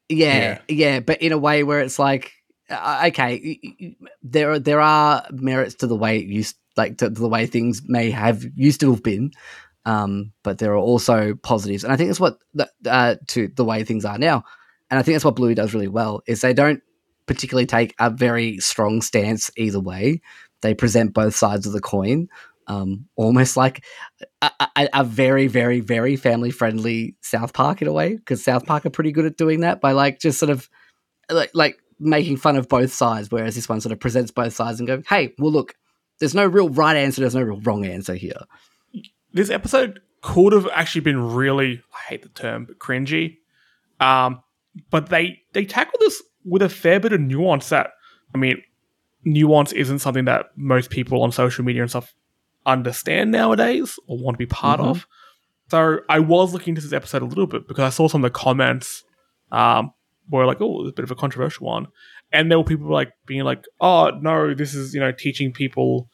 Yeah, 0.09 0.61
yeah, 0.69 1.01
but 1.01 1.21
in 1.21 1.33
a 1.33 1.39
way 1.39 1.65
where 1.65 1.81
it's 1.81 1.99
like, 1.99 2.33
uh, 2.71 3.05
okay, 3.09 3.41
y- 3.45 3.59
y- 3.63 3.77
y- 3.81 4.09
there 4.23 4.53
are, 4.53 4.59
there 4.61 4.81
are 4.81 5.27
merits 5.33 5.75
to 5.77 5.89
the 5.89 5.97
way 5.97 6.19
it 6.19 6.27
used, 6.27 6.57
like 6.77 6.99
to, 6.99 7.07
to 7.11 7.21
the 7.21 7.29
way 7.29 7.47
things 7.47 7.83
may 7.87 8.11
have 8.13 8.45
used 8.55 8.81
to 8.81 8.93
have 8.93 9.03
been, 9.03 9.33
um, 9.85 10.33
but 10.45 10.59
there 10.59 10.73
are 10.73 10.79
also 10.79 11.35
positives, 11.35 11.83
and 11.83 11.93
I 11.93 11.97
think 11.97 12.09
that's 12.09 12.21
what 12.21 12.39
the, 12.55 12.71
uh, 12.89 13.17
to 13.29 13.49
the 13.49 13.65
way 13.65 13.83
things 13.83 14.05
are 14.05 14.19
now, 14.19 14.45
and 14.91 15.01
I 15.01 15.03
think 15.03 15.17
that's 15.17 15.25
what 15.25 15.35
Bluey 15.35 15.55
does 15.57 15.75
really 15.75 15.89
well 15.89 16.23
is 16.29 16.41
they 16.41 16.55
don't 16.55 16.83
particularly 17.27 17.67
take 17.67 17.93
a 17.99 18.09
very 18.09 18.59
strong 18.59 19.03
stance 19.03 19.51
either 19.57 19.81
way. 19.81 20.21
They 20.63 20.75
present 20.75 21.15
both 21.15 21.35
sides 21.35 21.67
of 21.67 21.73
the 21.73 21.81
coin, 21.81 22.29
um, 22.67 23.07
almost 23.17 23.57
like 23.57 23.85
a, 24.43 24.51
a, 24.77 24.89
a 24.93 25.05
very, 25.05 25.47
very, 25.47 25.81
very 25.81 26.17
family 26.17 26.51
friendly 26.51 27.17
South 27.21 27.53
Park 27.53 27.83
in 27.83 27.89
a 27.89 27.93
way, 27.93 28.17
because 28.17 28.43
South 28.43 28.67
Park 28.67 28.87
are 28.87 28.91
pretty 28.91 29.13
good 29.13 29.25
at 29.25 29.37
doing 29.37 29.61
that 29.61 29.81
by 29.81 29.93
like 29.93 30.21
just 30.21 30.39
sort 30.39 30.51
of 30.51 30.69
like 31.31 31.51
like 31.55 31.79
making 31.99 32.37
fun 32.37 32.57
of 32.57 32.69
both 32.69 32.93
sides, 32.93 33.31
whereas 33.31 33.55
this 33.55 33.69
one 33.69 33.81
sort 33.81 33.93
of 33.93 34.01
presents 34.01 34.31
both 34.31 34.55
sides 34.55 34.81
and 34.81 34.87
go, 34.87 35.03
hey, 35.09 35.35
well 35.39 35.53
look, 35.53 35.75
there's 36.19 36.35
no 36.35 36.47
real 36.47 36.69
right 36.69 36.97
answer, 36.97 37.21
there's 37.21 37.35
no 37.35 37.43
real 37.43 37.61
wrong 37.61 37.85
answer 37.87 38.15
here. 38.15 38.41
This 39.33 39.51
episode 39.51 40.01
could 40.23 40.53
have 40.53 40.69
actually 40.73 41.03
been 41.03 41.35
really 41.35 41.83
I 41.95 42.09
hate 42.09 42.23
the 42.23 42.29
term, 42.29 42.65
but 42.65 42.79
cringy. 42.79 43.39
Um, 44.01 44.43
but 44.91 45.09
they 45.09 45.41
they 45.53 45.65
tackle 45.65 45.99
this 46.01 46.23
with 46.45 46.63
a 46.63 46.69
fair 46.69 47.01
bit 47.01 47.13
of 47.13 47.21
nuance 47.21 47.69
that 47.71 47.91
I 48.35 48.39
mean, 48.39 48.63
nuance 49.25 49.73
isn't 49.73 50.01
something 50.01 50.25
that 50.27 50.47
most 50.57 50.91
people 50.91 51.23
on 51.23 51.33
social 51.33 51.65
media 51.65 51.83
and 51.83 51.91
stuff 51.91 52.15
understand 52.67 53.31
nowadays 53.31 53.99
or 54.07 54.19
want 54.19 54.35
to 54.35 54.39
be 54.39 54.47
part 54.47 54.81
Mhm. 54.81 54.87
of. 54.91 55.07
So 55.71 55.99
I 56.09 56.19
was 56.21 56.53
looking 56.53 56.73
into 56.73 56.83
this 56.83 56.93
episode 56.93 57.23
a 57.23 57.27
little 57.27 57.47
bit 57.47 57.67
because 57.67 57.85
I 57.85 57.91
saw 57.91 58.09
some 58.09 58.25
of 58.25 58.33
the 58.33 58.39
comments 58.39 59.05
um, 59.53 59.93
were 60.29 60.45
like, 60.47 60.61
oh, 60.61 60.83
it's 60.83 60.91
a 60.91 60.95
bit 60.95 61.05
of 61.05 61.11
a 61.11 61.15
controversial 61.15 61.67
one. 61.67 61.87
And 62.33 62.51
there 62.51 62.59
were 62.59 62.65
people 62.65 62.91
like 62.91 63.13
being 63.27 63.45
like, 63.45 63.65
oh 63.81 64.11
no, 64.21 64.55
this 64.55 64.75
is, 64.75 64.93
you 64.95 65.01
know, 65.01 65.13
teaching 65.13 65.53
people 65.53 66.09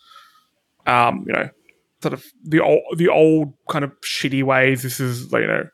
um, 0.87 1.25
you 1.27 1.33
know, 1.33 1.49
sort 2.03 2.13
of 2.15 2.25
the 2.45 2.61
old 2.61 2.81
the 2.97 3.09
old 3.09 3.55
kind 3.69 3.85
of 3.85 3.93
shitty 4.01 4.43
ways. 4.43 4.83
This 4.83 5.01
is 5.01 5.31
you 5.33 5.47
know, 5.47 5.65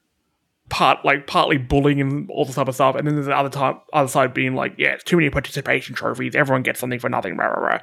part 0.68 1.04
like 1.04 1.26
partly 1.26 1.56
bullying 1.58 2.00
and 2.00 2.28
all 2.30 2.44
this 2.44 2.54
type 2.56 2.68
of 2.68 2.74
stuff. 2.74 2.94
And 2.94 3.06
then 3.06 3.14
there's 3.14 3.26
the 3.26 3.36
other 3.36 3.48
time 3.48 3.80
other 3.92 4.08
side 4.08 4.34
being 4.34 4.54
like, 4.54 4.74
yeah, 4.78 4.90
it's 4.92 5.04
too 5.04 5.16
many 5.16 5.30
participation 5.30 5.94
trophies. 5.94 6.34
Everyone 6.34 6.62
gets 6.62 6.78
something 6.80 6.98
for 7.00 7.08
nothing. 7.08 7.36
Rah, 7.36 7.46
rah, 7.46 7.66
rah. 7.66 7.80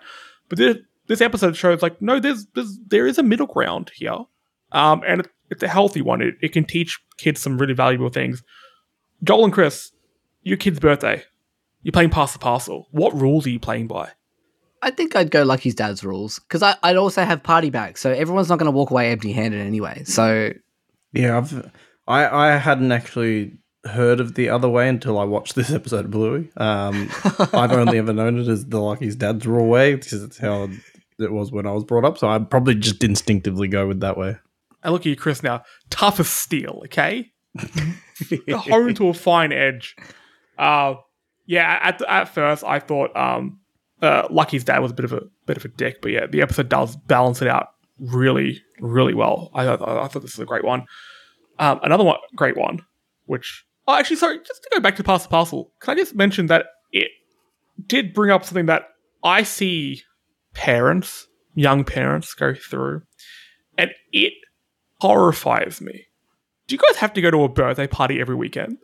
But 0.50 0.58
this 0.60 0.78
this 1.08 1.22
episode 1.22 1.56
shows 1.56 1.82
like, 1.82 2.01
no, 2.01 2.20
there's 2.20 2.45
there's 2.56 2.80
there 2.88 3.08
is 3.08 3.18
a 3.18 3.24
middle 3.24 3.47
ground 3.47 3.91
here, 3.93 4.18
um, 4.72 5.03
and 5.08 5.22
it, 5.22 5.28
it's 5.49 5.64
a 5.64 5.68
healthy 5.68 6.01
one. 6.01 6.22
It, 6.22 6.36
it 6.41 6.53
can 6.53 6.66
teach 6.66 6.99
kids 7.18 7.41
some 7.41 7.58
really 7.58 7.74
valuable 7.74 8.10
things. 8.10 8.43
Joel 9.24 9.45
and 9.45 9.53
Chris, 9.53 9.91
your 10.43 10.58
kid's 10.58 10.80
birthday. 10.80 11.24
You're 11.84 11.91
playing 11.91 12.10
pass 12.10 12.34
the 12.34 12.39
parcel. 12.39 12.88
What 12.91 13.14
rules 13.20 13.45
are 13.45 13.51
you 13.51 13.60
playing 13.60 13.88
by? 13.88 14.12
I 14.82 14.91
think 14.91 15.16
I'd 15.16 15.32
go 15.32 15.43
Lucky's 15.43 15.76
dad's 15.76 16.03
rules 16.03 16.39
because 16.39 16.62
I'd 16.62 16.95
also 16.95 17.24
have 17.24 17.41
party 17.43 17.70
back, 17.70 17.97
so 17.97 18.12
everyone's 18.12 18.49
not 18.49 18.60
going 18.60 18.72
to 18.72 18.76
walk 18.76 18.91
away 18.91 19.12
empty 19.12 19.32
handed 19.32 19.62
anyway. 19.62 20.03
So 20.03 20.51
Yeah, 21.14 21.38
I've 21.38 21.72
I 22.08 22.28
I 22.28 22.58
hadn't 22.58 22.91
actually 22.91 23.58
heard 23.86 24.20
of 24.20 24.36
the 24.36 24.49
other 24.49 24.68
way 24.68 24.89
until 24.89 25.18
I 25.20 25.24
watched 25.24 25.56
this 25.56 25.72
episode 25.72 26.06
of 26.06 26.12
Bluey. 26.12 26.49
Um, 26.58 27.10
I've 27.53 27.72
only 27.72 27.97
ever 27.97 28.14
known 28.14 28.39
it 28.39 28.47
as 28.47 28.66
the 28.66 28.80
Lucky's 28.80 29.16
dad's 29.16 29.45
rule 29.45 29.68
way 29.68 29.95
because 29.95 30.24
it's 30.24 30.38
how 30.38 30.70
it 31.20 31.32
was 31.32 31.51
when 31.51 31.66
I 31.66 31.72
was 31.72 31.84
brought 31.84 32.05
up. 32.05 32.18
So 32.18 32.28
I'd 32.28 32.49
probably 32.49 32.76
just 32.76 33.03
instinctively 33.03 33.68
go 33.68 33.88
with 33.88 33.99
that 34.01 34.18
way. 34.18 34.38
I 34.84 34.89
look 34.89 35.01
at 35.01 35.07
you, 35.07 35.16
Chris, 35.16 35.41
now. 35.41 35.63
Tough 35.89 36.20
as 36.20 36.30
steel, 36.30 36.82
okay? 36.86 37.32
Home 38.49 38.93
to 38.93 39.07
a 39.07 39.13
fine 39.13 39.51
edge. 39.51 39.95
Uh, 40.57 40.95
yeah, 41.45 41.80
at, 41.82 42.01
at 42.03 42.30
first 42.30 42.63
I 42.63 42.80
thought, 42.80 43.16
um, 43.16 43.59
uh, 44.01 44.28
Lucky's 44.30 44.63
dad 44.63 44.80
was 44.80 44.91
a 44.91 44.95
bit 44.95 45.05
of 45.05 45.13
a 45.13 45.22
bit 45.45 45.57
of 45.57 45.66
a 45.66 45.70
dick, 45.70 46.01
but 46.01 46.11
yeah, 46.11 46.28
the 46.28 46.41
episode 46.41 46.70
does 46.70 46.95
balance 46.95 47.41
it 47.41 47.47
out 47.47 47.70
really, 47.97 48.61
really 48.80 49.13
well. 49.13 49.49
I, 49.53 49.63
I, 49.66 49.74
I 50.03 50.07
thought 50.07 50.22
this 50.22 50.38
was 50.38 50.39
a 50.39 50.45
great 50.45 50.63
one. 50.63 50.86
Um, 51.59 51.80
another 51.84 52.03
one, 52.03 52.18
great 52.36 52.57
one, 52.57 52.82
which 53.26 53.66
oh, 53.88 53.95
actually, 53.95 54.18
sorry, 54.18 54.39
just 54.39 54.63
to 54.63 54.70
go 54.74 54.80
back 54.80 54.95
to 54.97 55.03
Pass 55.03 55.24
the 55.24 55.30
Parcel, 55.30 55.72
can 55.80 55.97
I 55.97 56.01
just 56.01 56.16
mention 56.16 56.47
that 56.47 56.68
it 56.91 57.09
did 57.88 58.13
bring 58.13 58.32
up 58.32 58.43
something 58.43 58.66
that 58.66 58.89
I 59.24 59.43
see 59.43 60.03
parents, 60.56 61.28
young 61.53 61.84
parents, 61.84 62.34
go 62.34 62.53
through, 62.56 63.03
and 63.78 63.91
it 64.12 64.34
horrifies 65.01 65.82
me. 65.82 66.06
Do 66.68 66.76
you 66.76 66.80
guys 66.80 66.97
have 66.97 67.14
to 67.14 67.22
go 67.22 67.30
to 67.30 67.43
a 67.43 67.49
birthday 67.49 67.88
party 67.88 68.20
every 68.20 68.36
weekend? 68.36 68.78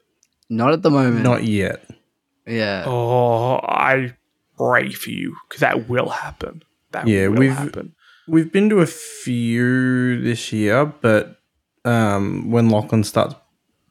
Not 0.50 0.74
at 0.74 0.84
the 0.84 0.92
moment. 0.92 1.24
Not 1.24 1.44
yet. 1.46 1.84
yeah. 2.46 2.84
Oh, 2.86 3.56
I 3.64 4.16
pray 4.58 4.92
for 4.92 5.10
you 5.10 5.36
because 5.48 5.62
that 5.62 5.90
will 5.90 6.10
happen. 6.10 6.62
That 6.92 7.08
Yeah, 7.08 7.28
will 7.28 7.40
we've- 7.40 7.54
happen. 7.54 7.96
We've 8.28 8.52
been 8.52 8.70
to 8.70 8.80
a 8.80 8.86
few 8.86 10.22
this 10.22 10.54
year, 10.54 10.86
but 10.86 11.38
um, 11.84 12.52
when 12.52 12.70
Lachlan 12.70 13.04
starts 13.04 13.34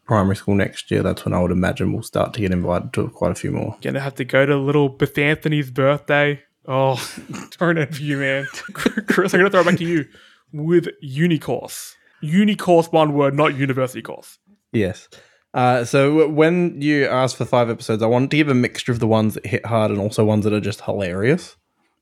primary 0.06 0.36
school 0.36 0.54
next 0.54 0.90
year, 0.90 1.02
that's 1.02 1.24
when 1.24 1.34
I 1.34 1.40
would 1.42 1.50
imagine 1.50 1.92
we'll 1.92 2.02
start 2.04 2.32
to 2.34 2.40
get 2.40 2.52
invited 2.52 2.92
to 2.94 3.08
quite 3.08 3.32
a 3.32 3.34
few 3.34 3.50
more. 3.50 3.76
Gonna 3.82 4.00
have 4.00 4.14
to 4.16 4.24
go 4.24 4.46
to 4.46 4.56
little 4.56 4.88
Beth 4.88 5.18
Anthony's 5.18 5.70
birthday. 5.70 6.40
Oh, 6.66 7.02
don't 7.58 7.78
envy 7.78 8.04
you, 8.04 8.18
man. 8.18 8.46
Chris, 8.72 9.34
I'm 9.34 9.40
gonna 9.40 9.50
throw 9.50 9.60
it 9.60 9.66
back 9.66 9.76
to 9.78 9.84
you 9.84 10.06
with 10.52 10.88
Unicorse. 11.02 11.94
Unicorse, 12.22 12.88
one 12.92 13.14
word, 13.14 13.34
not 13.34 13.56
university 13.56 14.02
course. 14.02 14.38
Yes. 14.72 15.08
Uh, 15.52 15.84
so 15.84 16.28
when 16.28 16.80
you 16.80 17.06
asked 17.06 17.36
for 17.36 17.44
five 17.44 17.70
episodes, 17.70 18.02
I 18.02 18.06
wanted 18.06 18.30
to 18.30 18.36
give 18.36 18.48
a 18.48 18.54
mixture 18.54 18.92
of 18.92 19.00
the 19.00 19.06
ones 19.06 19.34
that 19.34 19.46
hit 19.46 19.66
hard 19.66 19.90
and 19.90 19.98
also 20.00 20.24
ones 20.24 20.44
that 20.44 20.52
are 20.52 20.60
just 20.60 20.82
hilarious. 20.82 21.56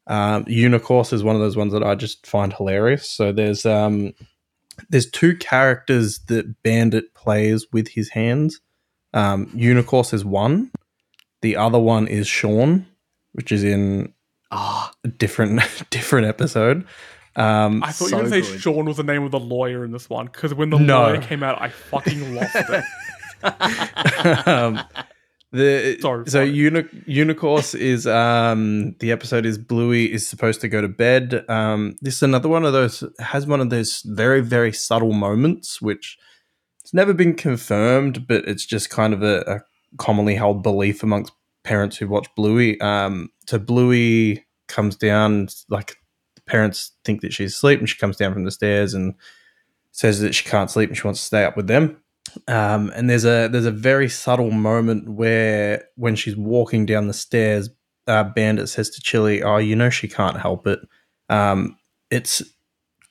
Um, 0.06 0.44
Unicorse 0.46 1.12
is 1.12 1.22
one 1.22 1.36
of 1.36 1.40
those 1.40 1.56
ones 1.56 1.72
that 1.72 1.82
I 1.82 1.94
just 1.94 2.26
find 2.26 2.52
hilarious. 2.52 3.08
So 3.08 3.32
there's 3.32 3.64
um, 3.64 4.12
there's 4.90 5.10
two 5.10 5.36
characters 5.36 6.18
that 6.28 6.62
Bandit 6.62 7.14
plays 7.14 7.66
with 7.72 7.88
his 7.88 8.10
hands. 8.10 8.60
Um, 9.14 9.50
Unicorse 9.54 10.12
is 10.12 10.24
one. 10.24 10.70
The 11.40 11.56
other 11.56 11.78
one 11.78 12.08
is 12.08 12.26
Sean, 12.26 12.86
which 13.32 13.52
is 13.52 13.64
in 13.64 14.12
Oh, 14.50 14.90
different 15.18 15.60
different 15.90 16.26
episode. 16.26 16.86
Um, 17.36 17.82
I 17.84 17.92
thought 17.92 18.10
you 18.10 18.16
were 18.16 18.22
gonna 18.28 18.42
say. 18.42 18.58
Sean 18.58 18.86
was 18.86 18.96
the 18.96 19.02
name 19.04 19.22
of 19.22 19.30
the 19.30 19.38
lawyer 19.40 19.84
in 19.84 19.92
this 19.92 20.08
one 20.10 20.26
because 20.26 20.54
when 20.54 20.70
the 20.70 20.78
No. 20.78 21.02
lawyer 21.02 21.20
came 21.20 21.42
out, 21.42 21.60
I 21.60 21.68
fucking 21.68 22.34
lost 22.34 22.56
it. 22.56 22.84
um, 24.48 24.80
the 25.52 25.96
Sorry, 26.00 26.24
so 26.26 26.30
sorry. 26.30 26.50
uni- 26.50 26.88
unicorse 27.06 27.74
is 27.74 28.06
um 28.06 28.94
the 29.00 29.12
episode 29.12 29.46
is 29.46 29.56
bluey 29.56 30.12
is 30.12 30.26
supposed 30.28 30.60
to 30.60 30.68
go 30.68 30.82
to 30.82 30.88
bed 30.88 31.44
um 31.48 31.96
this 32.02 32.16
is 32.16 32.22
another 32.22 32.48
one 32.50 32.64
of 32.66 32.74
those 32.74 33.02
has 33.18 33.46
one 33.46 33.60
of 33.62 33.70
those 33.70 34.02
very 34.02 34.42
very 34.42 34.72
subtle 34.72 35.12
moments 35.14 35.80
which 35.80 36.18
it's 36.82 36.92
never 36.92 37.14
been 37.14 37.32
confirmed 37.34 38.26
but 38.26 38.46
it's 38.46 38.66
just 38.66 38.90
kind 38.90 39.14
of 39.14 39.22
a, 39.22 39.40
a 39.46 39.60
commonly 39.96 40.34
held 40.34 40.62
belief 40.62 41.02
amongst 41.02 41.32
parents 41.68 41.96
who 41.96 42.06
watch 42.08 42.28
bluey 42.36 42.80
um 42.80 43.28
so 43.46 43.58
bluey 43.58 44.44
comes 44.68 44.96
down 44.96 45.48
like 45.68 45.96
the 46.36 46.42
parents 46.42 46.92
think 47.04 47.20
that 47.20 47.32
she's 47.32 47.54
asleep 47.54 47.78
and 47.78 47.88
she 47.88 47.98
comes 47.98 48.16
down 48.16 48.32
from 48.32 48.44
the 48.44 48.50
stairs 48.50 48.94
and 48.94 49.14
says 49.92 50.20
that 50.20 50.34
she 50.34 50.44
can't 50.44 50.70
sleep 50.70 50.88
and 50.90 50.96
she 50.98 51.06
wants 51.06 51.20
to 51.20 51.26
stay 51.26 51.44
up 51.44 51.56
with 51.56 51.66
them 51.66 51.84
um, 52.46 52.92
and 52.94 53.08
there's 53.08 53.24
a 53.24 53.48
there's 53.48 53.64
a 53.66 53.70
very 53.90 54.08
subtle 54.08 54.50
moment 54.50 55.08
where 55.08 55.84
when 55.96 56.14
she's 56.14 56.36
walking 56.36 56.84
down 56.84 57.06
the 57.08 57.14
stairs, 57.14 57.70
uh, 58.06 58.22
Bandit 58.22 58.68
says 58.68 58.90
to 58.90 59.00
Chilli, 59.00 59.42
"Oh, 59.42 59.56
you 59.56 59.74
know 59.74 59.88
she 59.88 60.08
can't 60.08 60.36
help 60.38 60.66
it." 60.66 60.78
Um, 61.30 61.78
it's 62.10 62.42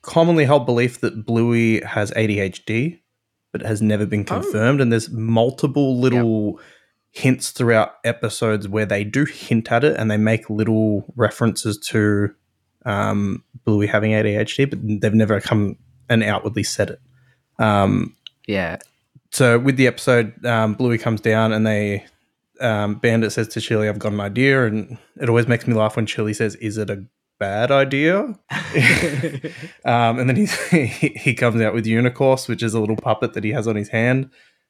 commonly 0.04 0.46
held 0.46 0.68
belief 0.68 1.02
that 1.02 1.26
Bluey 1.26 1.82
has 1.82 2.12
ADHD, 2.12 3.00
but 3.52 3.64
has 3.64 3.82
never 3.82 4.06
been 4.06 4.22
Oh. 4.30 4.40
confirmed. 4.40 4.82
And 4.82 4.92
there's 4.92 5.10
multiple 5.10 6.00
little 6.00 6.60
hints 7.18 7.52
throughout 7.52 7.96
episodes 8.04 8.68
where 8.68 8.86
they 8.86 9.04
do 9.04 9.26
hint 9.26 9.72
at 9.72 9.84
it 9.84 9.98
and 9.98 10.12
they 10.12 10.18
make 10.18 10.50
little 10.50 11.06
references 11.16 11.78
to 11.78 12.34
um, 12.86 13.44
Bluey 13.66 13.88
having 13.88 14.12
ADHD, 14.12 14.70
but 14.70 14.80
they've 15.02 15.14
never 15.14 15.42
come 15.42 15.78
and 16.10 16.24
outwardly 16.24 16.64
said 16.64 16.92
it. 16.92 17.02
Um, 17.60 18.16
yeah. 18.48 18.78
so 19.32 19.58
with 19.58 19.78
the 19.78 19.88
episode, 19.88 20.46
um, 20.46 20.76
Bluey 20.76 20.98
comes 20.98 21.20
down 21.20 21.52
and 21.52 21.66
they 21.66 22.06
um, 22.62 22.96
Bandit 22.96 23.32
says 23.32 23.48
to 23.50 23.60
Chilli, 23.60 23.90
"I've 23.90 24.00
got 24.00 24.14
an 24.14 24.20
idea," 24.20 24.66
and 24.66 24.98
it 25.20 25.30
always 25.30 25.48
makes 25.48 25.68
me 25.68 25.74
laugh 25.74 25.96
when 25.96 26.06
Chilli 26.06 26.36
says, 26.36 26.56
"Is 26.56 26.78
it 26.78 26.90
a 26.90 27.04
bad 27.40 27.72
idea?" 27.72 28.22
um, 29.86 30.20
and 30.20 30.30
then 30.30 30.36
he 30.36 30.86
he 30.86 31.34
comes 31.34 31.62
out 31.62 31.74
with 31.74 31.86
Unicorse, 31.86 32.48
which 32.48 32.64
is 32.64 32.74
a 32.74 32.80
little 32.80 32.96
puppet 32.96 33.34
that 33.34 33.44
he 33.44 33.52
has 33.52 33.68
on 33.68 33.76
his 33.76 33.90
hand. 33.90 34.30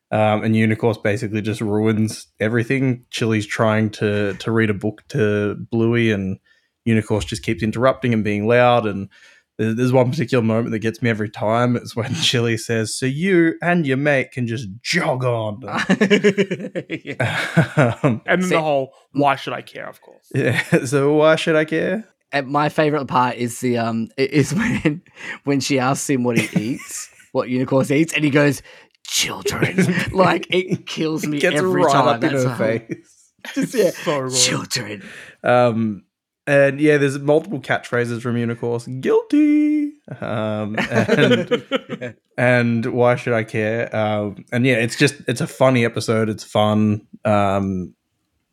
Um, 0.09 0.43
and 0.43 0.55
Unicorse 0.55 0.97
basically 0.97 1.41
just 1.41 1.59
ruins 1.61 2.27
everything. 2.39 3.05
Chilli's 3.11 3.45
trying 3.45 3.89
to 3.91 4.33
to 4.35 4.51
read 4.51 4.69
a 4.69 4.73
book 4.73 5.03
to 5.09 5.55
Bluey, 5.69 6.11
and 6.11 6.39
Unicorse 6.85 7.25
just 7.25 7.43
keeps 7.43 7.61
interrupting 7.61 8.13
and 8.13 8.23
being 8.23 8.47
loud. 8.47 8.85
And 8.85 9.09
there's, 9.57 9.75
there's 9.75 9.91
one 9.91 10.09
particular 10.11 10.41
moment 10.43 10.71
that 10.71 10.79
gets 10.79 11.01
me 11.01 11.09
every 11.09 11.29
time. 11.29 11.75
It's 11.75 11.93
when 11.95 12.11
Chilli 12.11 12.57
says, 12.57 12.95
"So 12.95 13.05
you 13.05 13.55
and 13.61 13.85
your 13.85 13.97
mate 13.97 14.31
can 14.31 14.47
just 14.47 14.67
jog 14.81 15.25
on." 15.25 15.61
um, 17.19 18.21
And 18.25 18.41
then 18.41 18.41
See- 18.43 18.55
the 18.55 18.61
whole 18.61 18.93
"Why 19.11 19.35
should 19.35 19.53
I 19.53 19.61
care?" 19.61 19.87
Of 19.89 20.01
course. 20.01 20.31
yeah. 20.33 20.61
So 20.85 21.13
why 21.13 21.35
should 21.35 21.55
I 21.55 21.65
care? 21.65 22.05
And 22.31 22.47
my 22.47 22.69
favorite 22.69 23.07
part 23.07 23.35
is 23.37 23.59
the 23.61 23.77
um 23.77 24.09
is 24.17 24.53
when 24.53 25.01
when 25.45 25.59
she 25.59 25.79
asks 25.79 26.09
him 26.09 26.23
what 26.23 26.37
he 26.37 26.73
eats, 26.73 27.09
what 27.31 27.49
Unicorse 27.49 27.89
eats, 27.91 28.13
and 28.13 28.23
he 28.23 28.29
goes, 28.29 28.61
"Children." 29.07 29.77
like 30.11 30.47
it 30.49 30.85
kills 30.85 31.25
me 31.25 31.37
It 31.37 31.41
gets 31.41 31.55
every 31.57 31.81
right 31.83 31.91
time. 31.91 32.07
up 32.07 32.23
in 32.23 32.29
her 32.31 32.39
the 32.39 32.49
whole- 32.49 32.57
face. 32.57 33.13
Just, 33.55 33.73
yeah, 33.75 33.91
So 34.29 34.29
children. 34.29 35.03
Um, 35.43 36.03
and 36.45 36.79
yeah, 36.81 36.97
there's 36.97 37.17
multiple 37.19 37.59
catchphrases 37.59 38.21
from 38.21 38.35
Unicorse. 38.37 38.87
Guilty. 38.99 39.93
Um, 40.21 40.75
and 40.89 42.15
and 42.37 42.85
why 42.87 43.15
should 43.15 43.33
I 43.33 43.43
care? 43.43 43.93
Um, 43.95 44.45
and 44.51 44.65
yeah, 44.65 44.75
it's 44.75 44.95
just 44.97 45.15
it's 45.27 45.41
a 45.41 45.47
funny 45.47 45.85
episode. 45.85 46.29
It's 46.29 46.43
fun. 46.43 47.05
Um, 47.25 47.93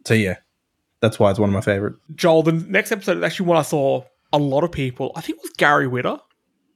so 0.06 0.14
yeah, 0.14 0.36
that's 1.00 1.18
why 1.18 1.30
it's 1.30 1.38
one 1.38 1.48
of 1.48 1.54
my 1.54 1.60
favorite. 1.60 1.94
Joel, 2.14 2.42
the 2.42 2.52
next 2.52 2.92
episode 2.92 3.16
is 3.18 3.22
actually 3.24 3.46
one 3.46 3.58
I 3.58 3.62
saw 3.62 4.04
a 4.32 4.38
lot 4.38 4.64
of 4.64 4.70
people. 4.72 5.12
I 5.16 5.20
think 5.20 5.38
it 5.38 5.42
was 5.42 5.52
Gary 5.56 5.86
Witter. 5.86 6.18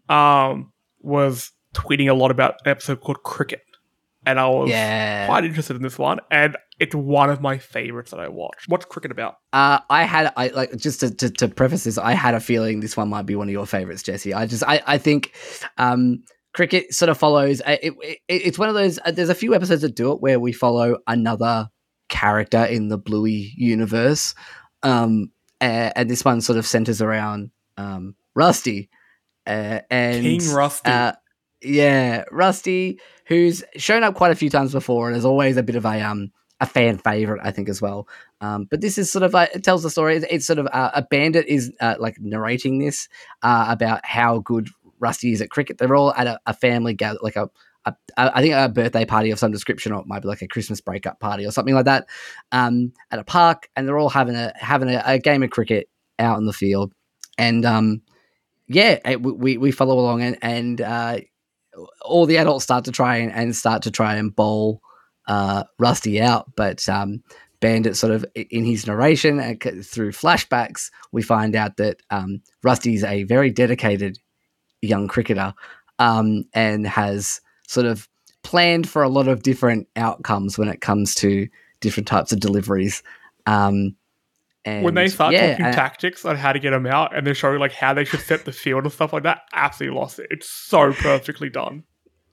Um, 0.09 0.73
was 1.01 1.51
tweeting 1.75 2.09
a 2.09 2.15
lot 2.15 2.31
about 2.31 2.55
an 2.65 2.71
episode 2.71 3.01
called 3.01 3.23
Cricket, 3.25 3.63
and 4.29 4.39
I 4.39 4.47
was 4.49 4.69
Yeah. 4.71 5.27
quite 5.27 5.45
interested 5.45 5.77
in 5.77 5.83
this 5.83 5.99
one, 5.99 6.21
and 6.31 6.57
it's 6.79 6.95
one 6.95 7.31
of 7.31 7.41
my 7.41 7.59
favorites 7.59 8.11
that 8.13 8.21
I 8.21 8.29
watched. 8.29 8.69
What's 8.69 8.85
Cricket 8.85 9.11
about? 9.11 9.37
Uh, 9.53 9.79
I 9.91 10.05
had 10.05 10.33
I 10.37 10.49
like 10.49 10.77
just 10.77 11.01
to, 11.01 11.11
to, 11.15 11.31
to 11.31 11.49
preface 11.49 11.85
this, 11.85 11.99
I 11.99 12.13
had 12.13 12.35
a 12.35 12.41
feeling 12.41 12.81
this 12.81 12.97
one 12.97 13.09
might 13.09 13.27
be 13.27 13.35
one 13.37 13.49
of 13.49 13.53
your 13.53 13.67
favorites, 13.67 14.03
Jesse. 14.03 14.35
I 14.35 14.47
just 14.47 14.63
I, 14.67 14.81
I 14.87 14.99
think 14.99 15.33
um, 15.79 16.23
cricket 16.55 16.93
sort 16.95 17.09
of 17.09 17.19
follows. 17.19 17.61
uh, 17.63 17.77
It, 17.83 17.95
it, 18.03 18.19
it's 18.29 18.59
one 18.59 18.69
of 18.69 18.75
those. 18.75 18.99
Uh, 19.05 19.11
there's 19.11 19.29
a 19.31 19.35
few 19.35 19.55
episodes 19.55 19.83
that 19.83 19.97
do 19.97 20.13
it 20.13 20.21
where 20.21 20.39
we 20.39 20.53
follow 20.53 20.99
another 21.07 21.69
character 22.09 22.65
in 22.65 22.89
the 22.89 22.99
Bluey 22.99 23.53
universe, 23.57 24.35
um, 24.83 25.31
uh, 25.61 25.91
and 25.97 26.09
this 26.09 26.25
one 26.25 26.41
sort 26.41 26.59
of 26.59 26.67
centers 26.67 27.03
around 27.03 27.51
um, 27.77 28.15
Rusty, 28.35 28.89
uh, 29.47 29.81
and 29.91 30.23
King 30.23 30.53
Rusty. 30.55 30.89
uh, 30.91 31.13
yeah, 31.63 32.25
Rusty, 32.31 33.01
who's 33.27 33.65
shown 33.77 34.05
up 34.05 34.15
quite 34.15 34.33
a 34.33 34.37
few 34.37 34.51
times 34.51 34.73
before, 34.73 35.09
and 35.09 35.17
is 35.17 35.25
always 35.25 35.57
a 35.57 35.63
bit 35.63 35.77
of 35.77 35.85
a 35.85 36.01
um 36.01 36.33
a 36.61 36.67
fan 36.67 36.99
favorite, 36.99 37.41
I 37.43 37.53
think, 37.53 37.69
as 37.69 37.81
well. 37.81 38.09
Um, 38.41 38.65
but 38.65 38.81
this 38.81 38.99
is 38.99 39.11
sort 39.11 39.23
of 39.23 39.33
like 39.33 39.51
it 39.55 39.63
tells 39.63 39.83
the 39.83 39.91
story. 39.91 40.17
It's, 40.17 40.27
it's 40.31 40.47
sort 40.47 40.59
of 40.59 40.67
uh, 40.73 40.91
a 40.95 41.03
bandit 41.03 41.47
is 41.47 41.73
uh, 41.81 41.95
like 41.99 42.21
narrating 42.21 42.79
this 42.79 43.09
uh, 43.43 43.67
about 43.69 44.05
how 44.05 44.41
good 44.41 44.69
Rusty 44.99 45.33
is 45.33 45.41
at 45.41 45.51
cricket. 45.51 45.79
They're 45.79 45.95
all 45.95 46.13
at 46.15 46.27
a, 46.27 46.41
a 46.47 46.55
family 46.55 46.95
gather, 46.95 47.19
like 47.23 47.37
a, 47.37 47.49
a 47.85 47.95
I 48.17 48.41
think 48.41 48.55
a 48.55 48.69
birthday 48.69 49.05
party 49.05 49.31
of 49.31 49.39
some 49.39 49.53
description, 49.53 49.93
or 49.93 50.01
it 50.01 50.07
might 50.07 50.23
be 50.23 50.29
like 50.29 50.43
a 50.43 50.49
Christmas 50.49 50.81
breakup 50.81 51.21
party 51.21 51.47
or 51.47 51.53
something 51.53 51.75
like 51.75 51.85
that, 51.87 52.09
um, 52.51 52.93
at 53.11 53.19
a 53.19 53.25
park, 53.25 53.69
and 53.77 53.87
they're 53.87 53.99
all 53.99 54.09
having 54.09 54.35
a 54.35 54.53
having 54.57 54.89
a, 54.89 55.03
a 55.05 55.19
game 55.19 55.43
of 55.43 55.51
cricket 55.51 55.89
out 56.19 56.39
in 56.39 56.47
the 56.47 56.53
field, 56.53 56.93
and 57.37 57.65
um, 57.65 58.03
yeah, 58.67 58.99
it, 59.05 59.23
we 59.23 59.57
we 59.57 59.71
follow 59.71 59.99
along, 59.99 60.23
and 60.23 60.39
and 60.43 60.81
uh, 60.81 61.19
all 62.03 62.27
the 62.27 62.39
adults 62.39 62.65
start 62.65 62.85
to 62.85 62.93
try 62.93 63.17
and, 63.17 63.33
and 63.33 63.55
start 63.55 63.83
to 63.83 63.91
try 63.91 64.15
and 64.17 64.35
bowl 64.35 64.81
uh, 65.27 65.65
Rusty 65.79 66.21
out, 66.21 66.51
but 66.57 66.89
um, 66.89 67.23
Bandit 67.61 67.97
sort 67.97 68.13
of 68.13 68.25
in 68.35 68.65
his 68.65 68.87
narration 68.87 69.41
and 69.41 69.61
through 69.85 70.13
flashbacks, 70.13 70.91
we 71.13 71.23
find 71.23 71.57
out 71.57 71.77
that 71.77 72.01
um, 72.11 72.41
Rusty 72.63 72.95
is 72.95 73.05
a 73.05 73.25
very 73.25 73.51
dedicated 73.51 74.19
young 74.81 75.09
cricketer 75.09 75.55
um, 75.99 76.45
and 76.55 76.87
has 76.87 77.41
sort 77.67 77.87
of 77.87 78.09
planned 78.43 78.89
for 78.89 79.03
a 79.03 79.09
lot 79.09 79.29
of 79.29 79.43
different 79.43 79.89
outcomes 79.97 80.57
when 80.57 80.69
it 80.69 80.81
comes 80.81 81.15
to 81.17 81.49
different 81.81 82.07
types 82.07 82.33
of 82.33 82.41
deliveries. 82.41 83.03
Um, 83.47 83.97
And 84.77 84.85
when 84.85 84.95
they 84.95 85.09
start 85.09 85.33
yeah, 85.33 85.51
talking 85.57 85.73
tactics 85.73 86.25
on 86.25 86.37
how 86.37 86.53
to 86.53 86.59
get 86.59 86.71
them 86.71 86.87
out, 86.87 87.15
and 87.17 87.27
they're 87.27 87.35
showing 87.35 87.59
like 87.59 87.73
how 87.73 87.95
they 87.95 88.05
should 88.05 88.21
set 88.21 88.45
the 88.45 88.53
field 88.53 88.85
and 88.85 88.93
stuff 88.93 89.13
like 89.13 89.23
that, 89.25 89.43
absolutely 89.53 89.99
lost 89.99 90.19
it. 90.19 90.27
It's 90.31 90.49
so 90.49 90.93
perfectly 90.93 91.51
done. 91.51 91.85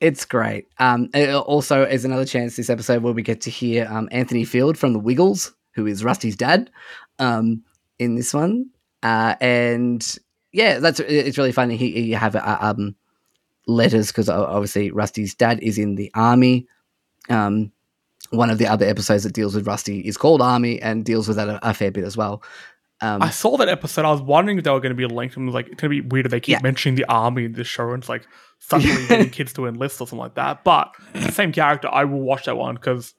It's 0.01 0.25
great. 0.25 0.67
Um, 0.79 1.09
it 1.13 1.33
also 1.33 1.83
is 1.83 2.05
another 2.05 2.25
chance 2.25 2.55
this 2.55 2.69
episode 2.69 3.01
where 3.01 3.13
we 3.13 3.21
get 3.21 3.41
to 3.41 3.49
hear 3.49 3.87
um, 3.89 4.09
Anthony 4.11 4.43
Field 4.43 4.77
from 4.77 4.93
the 4.93 4.99
Wiggles, 4.99 5.53
who 5.73 5.85
is 5.85 6.03
Rusty's 6.03 6.35
dad, 6.35 6.69
um, 7.19 7.63
in 7.97 8.15
this 8.15 8.33
one. 8.33 8.69
Uh, 9.01 9.35
and 9.39 10.17
yeah, 10.51 10.79
that's 10.79 10.99
it's 10.99 11.37
really 11.37 11.51
funny. 11.51 11.77
He 11.77 12.01
you 12.01 12.15
have 12.15 12.35
uh, 12.35 12.57
um, 12.59 12.95
letters 13.67 14.07
because 14.07 14.29
obviously 14.29 14.91
Rusty's 14.91 15.33
dad 15.33 15.59
is 15.61 15.77
in 15.77 15.95
the 15.95 16.11
army. 16.13 16.67
Um, 17.29 17.71
one 18.31 18.49
of 18.49 18.57
the 18.57 18.67
other 18.67 18.85
episodes 18.85 19.23
that 19.23 19.33
deals 19.33 19.55
with 19.55 19.67
Rusty 19.67 19.99
is 20.01 20.17
called 20.17 20.41
Army 20.41 20.81
and 20.81 21.03
deals 21.05 21.27
with 21.27 21.37
that 21.37 21.47
a, 21.49 21.59
a 21.69 21.73
fair 21.73 21.91
bit 21.91 22.03
as 22.03 22.15
well. 22.17 22.41
Um, 23.01 23.21
I 23.21 23.29
saw 23.29 23.57
that 23.57 23.67
episode. 23.67 24.05
I 24.05 24.11
was 24.11 24.21
wondering 24.21 24.57
if 24.57 24.63
they 24.63 24.71
were 24.71 24.79
going 24.79 24.95
to 24.95 24.95
be 24.95 25.05
linked. 25.05 25.35
And 25.35 25.45
was 25.45 25.53
like, 25.53 25.67
it's 25.67 25.81
going 25.81 25.91
to 25.93 26.01
be 26.01 26.07
weird 26.07 26.25
if 26.25 26.31
they 26.31 26.39
keep 26.39 26.53
Yeah. 26.53 26.59
mentioning 26.63 26.95
the 26.95 27.05
army 27.09 27.43
in 27.45 27.51
this 27.53 27.67
show 27.67 27.91
and 27.91 28.01
it's 28.01 28.09
like 28.09 28.25
suddenly 28.59 29.05
getting 29.07 29.29
kids 29.29 29.51
to 29.53 29.65
enlist 29.65 29.95
or 30.01 30.07
something 30.07 30.17
like 30.19 30.35
that. 30.35 30.63
But 30.63 30.93
the 31.13 31.31
same 31.31 31.51
character, 31.51 31.89
I 31.91 32.05
will 32.05 32.21
watch 32.21 32.45
that 32.45 32.55
one 32.57 32.75
because 32.75 33.13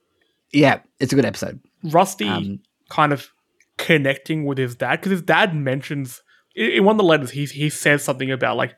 yeah, 0.52 0.80
it's 0.98 1.12
a 1.12 1.16
good 1.16 1.26
episode. 1.26 1.60
Rusty 1.84 2.26
Um, 2.28 2.60
kind 2.88 3.12
of 3.12 3.28
connecting 3.76 4.44
with 4.46 4.58
his 4.58 4.74
dad 4.74 4.92
because 4.96 5.10
his 5.10 5.22
dad 5.22 5.54
mentions 5.54 6.22
in 6.54 6.70
in 6.70 6.84
one 6.84 6.94
of 6.94 6.98
the 6.98 7.04
letters 7.04 7.30
he 7.30 7.44
he 7.44 7.68
says 7.68 8.02
something 8.02 8.30
about 8.30 8.56
like 8.56 8.74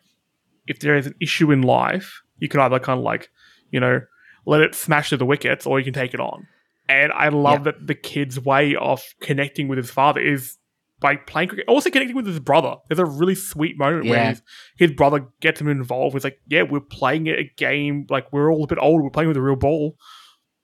if 0.67 0.81
there 0.81 0.97
is 0.97 1.07
an 1.07 1.15
issue 1.21 1.51
in 1.53 1.63
life, 1.63 2.23
you 2.39 2.49
can 2.49 2.61
either 2.61 2.81
kind 2.81 2.99
of 2.99 3.05
like 3.05 3.31
you 3.71 3.79
know 3.79 4.01
let 4.49 4.63
it 4.63 4.75
smash 4.75 5.11
through 5.11 5.19
the 5.19 5.27
wickets 5.27 5.67
or 5.67 5.79
you 5.79 5.85
can 5.85 5.95
take 5.95 6.15
it 6.15 6.21
on. 6.21 6.47
And 6.89 7.13
I 7.13 7.29
love 7.29 7.65
that 7.65 7.87
the 7.87 7.95
kid's 7.95 8.41
way 8.41 8.75
of 8.75 9.03
connecting 9.21 9.69
with 9.69 9.77
his 9.77 9.91
father 9.91 10.21
is 10.21 10.57
by 11.01 11.17
playing 11.17 11.51
cricket, 11.51 11.67
also 11.69 11.91
connecting 11.91 12.17
with 12.17 12.27
his 12.27 12.41
brother. 12.41 12.77
There's 12.89 12.99
a 12.99 13.05
really 13.05 13.35
sweet 13.35 13.79
moment 13.79 14.07
where 14.07 14.31
his, 14.31 14.43
his 14.79 14.93
brother 14.93 15.29
gets 15.41 15.61
him 15.61 15.69
involved. 15.69 16.15
He's 16.15 16.25
like, 16.25 16.41
"Yeah, 16.47 16.63
we're 16.63 16.81
playing 16.81 17.29
a 17.29 17.45
game. 17.59 18.07
Like 18.09 18.33
we're 18.33 18.51
all 18.51 18.65
a 18.65 18.67
bit 18.67 18.79
older. 18.81 19.05
We're 19.05 19.11
playing 19.11 19.29
with 19.29 19.37
a 19.37 19.43
real 19.43 19.55
ball. 19.55 19.97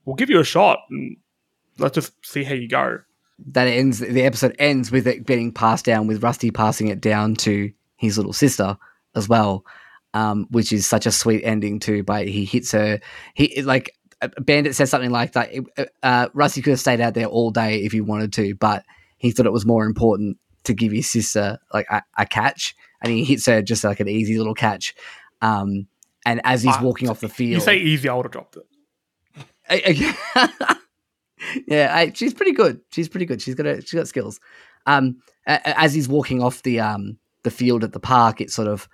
We'll 0.06 0.16
give 0.16 0.30
you 0.30 0.40
a 0.40 0.44
shot, 0.44 0.78
and 0.90 1.18
let's 1.78 1.94
just 1.94 2.12
see 2.24 2.42
how 2.42 2.54
you 2.54 2.68
go." 2.68 3.00
that 3.46 3.66
ends 3.66 3.98
the 3.98 4.22
episode 4.22 4.54
ends 4.58 4.92
with 4.92 5.06
it 5.06 5.26
getting 5.26 5.52
passed 5.52 5.84
down 5.84 6.06
with 6.06 6.22
Rusty 6.22 6.50
passing 6.50 6.88
it 6.88 7.00
down 7.00 7.34
to 7.34 7.72
his 7.96 8.16
little 8.16 8.32
sister 8.32 8.76
as 9.16 9.28
well, 9.28 9.64
um, 10.14 10.46
which 10.50 10.72
is 10.72 10.86
such 10.86 11.04
a 11.04 11.12
sweet 11.12 11.42
ending 11.44 11.78
too. 11.80 12.02
But 12.02 12.26
he 12.26 12.46
hits 12.46 12.72
her, 12.72 13.00
he 13.34 13.60
like 13.62 13.90
uh, 14.22 14.28
Bandit 14.40 14.74
says 14.74 14.88
something 14.88 15.10
like 15.10 15.32
that. 15.32 15.50
Uh, 16.02 16.28
Rusty 16.32 16.62
could 16.62 16.70
have 16.70 16.80
stayed 16.80 17.00
out 17.02 17.12
there 17.12 17.26
all 17.26 17.50
day 17.50 17.82
if 17.82 17.92
he 17.92 18.00
wanted 18.00 18.32
to, 18.34 18.54
but 18.54 18.84
he 19.18 19.30
thought 19.30 19.46
it 19.46 19.52
was 19.52 19.66
more 19.66 19.84
important 19.84 20.38
to 20.64 20.72
give 20.72 20.92
his 20.92 21.10
sister 21.10 21.58
like 21.74 21.86
a, 21.90 22.02
a 22.16 22.24
catch, 22.24 22.74
and 23.02 23.12
he 23.12 23.24
hits 23.24 23.44
her 23.46 23.60
just 23.60 23.84
like 23.84 24.00
an 24.00 24.08
easy 24.08 24.38
little 24.38 24.54
catch. 24.54 24.94
Um, 25.42 25.88
and 26.24 26.40
as 26.44 26.62
he's 26.62 26.74
Ah, 26.76 26.82
walking 26.82 27.10
off 27.10 27.20
the 27.20 27.28
field, 27.28 27.52
You 27.54 27.60
say 27.60 27.76
easy, 27.76 28.08
I 28.08 28.14
would 28.14 28.24
have 28.24 28.32
dropped 28.32 28.56
it. 28.56 28.62
yeah, 31.68 31.94
I, 31.94 32.12
she's 32.14 32.32
pretty 32.34 32.52
good. 32.52 32.80
She's 32.90 33.08
pretty 33.08 33.26
good. 33.26 33.42
She's 33.42 33.54
got 33.54 33.66
a, 33.66 33.80
she's 33.80 33.94
got 33.94 34.08
skills. 34.08 34.40
Um, 34.86 35.18
as 35.46 35.92
he's 35.94 36.08
walking 36.08 36.42
off 36.42 36.62
the 36.62 36.80
um 36.80 37.18
the 37.42 37.50
field 37.50 37.84
at 37.84 37.92
the 37.92 38.00
park, 38.00 38.40
it 38.40 38.50
sort 38.50 38.68
of, 38.68 38.88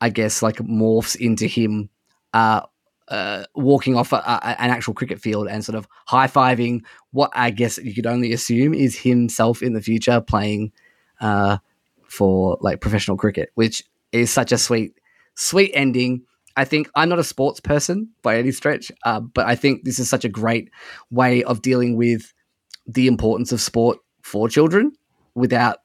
I 0.00 0.10
guess, 0.10 0.42
like 0.42 0.56
morphs 0.56 1.16
into 1.16 1.46
him, 1.46 1.88
uh, 2.32 2.62
uh, 3.08 3.44
walking 3.54 3.96
off 3.96 4.12
a, 4.12 4.16
a, 4.16 4.60
an 4.60 4.70
actual 4.70 4.94
cricket 4.94 5.20
field 5.20 5.48
and 5.48 5.64
sort 5.64 5.76
of 5.76 5.88
high 6.06 6.26
fiving 6.26 6.80
what 7.10 7.30
I 7.34 7.50
guess 7.50 7.78
you 7.78 7.94
could 7.94 8.06
only 8.06 8.32
assume 8.32 8.74
is 8.74 8.98
himself 8.98 9.62
in 9.62 9.72
the 9.72 9.80
future 9.80 10.20
playing, 10.20 10.72
uh, 11.20 11.58
for 12.06 12.58
like 12.60 12.80
professional 12.80 13.16
cricket, 13.16 13.50
which 13.54 13.82
is 14.12 14.30
such 14.30 14.52
a 14.52 14.58
sweet, 14.58 14.94
sweet 15.34 15.70
ending. 15.74 16.22
I 16.56 16.64
think 16.64 16.90
I'm 16.94 17.08
not 17.08 17.18
a 17.18 17.24
sports 17.24 17.60
person 17.60 18.10
by 18.22 18.36
any 18.38 18.50
stretch, 18.52 18.90
uh, 19.04 19.20
but 19.20 19.46
I 19.46 19.54
think 19.54 19.84
this 19.84 19.98
is 19.98 20.08
such 20.08 20.24
a 20.24 20.28
great 20.28 20.70
way 21.10 21.42
of 21.44 21.62
dealing 21.62 21.96
with 21.96 22.32
the 22.86 23.06
importance 23.06 23.52
of 23.52 23.60
sport 23.60 23.98
for 24.22 24.48
children 24.48 24.92
without 25.34 25.78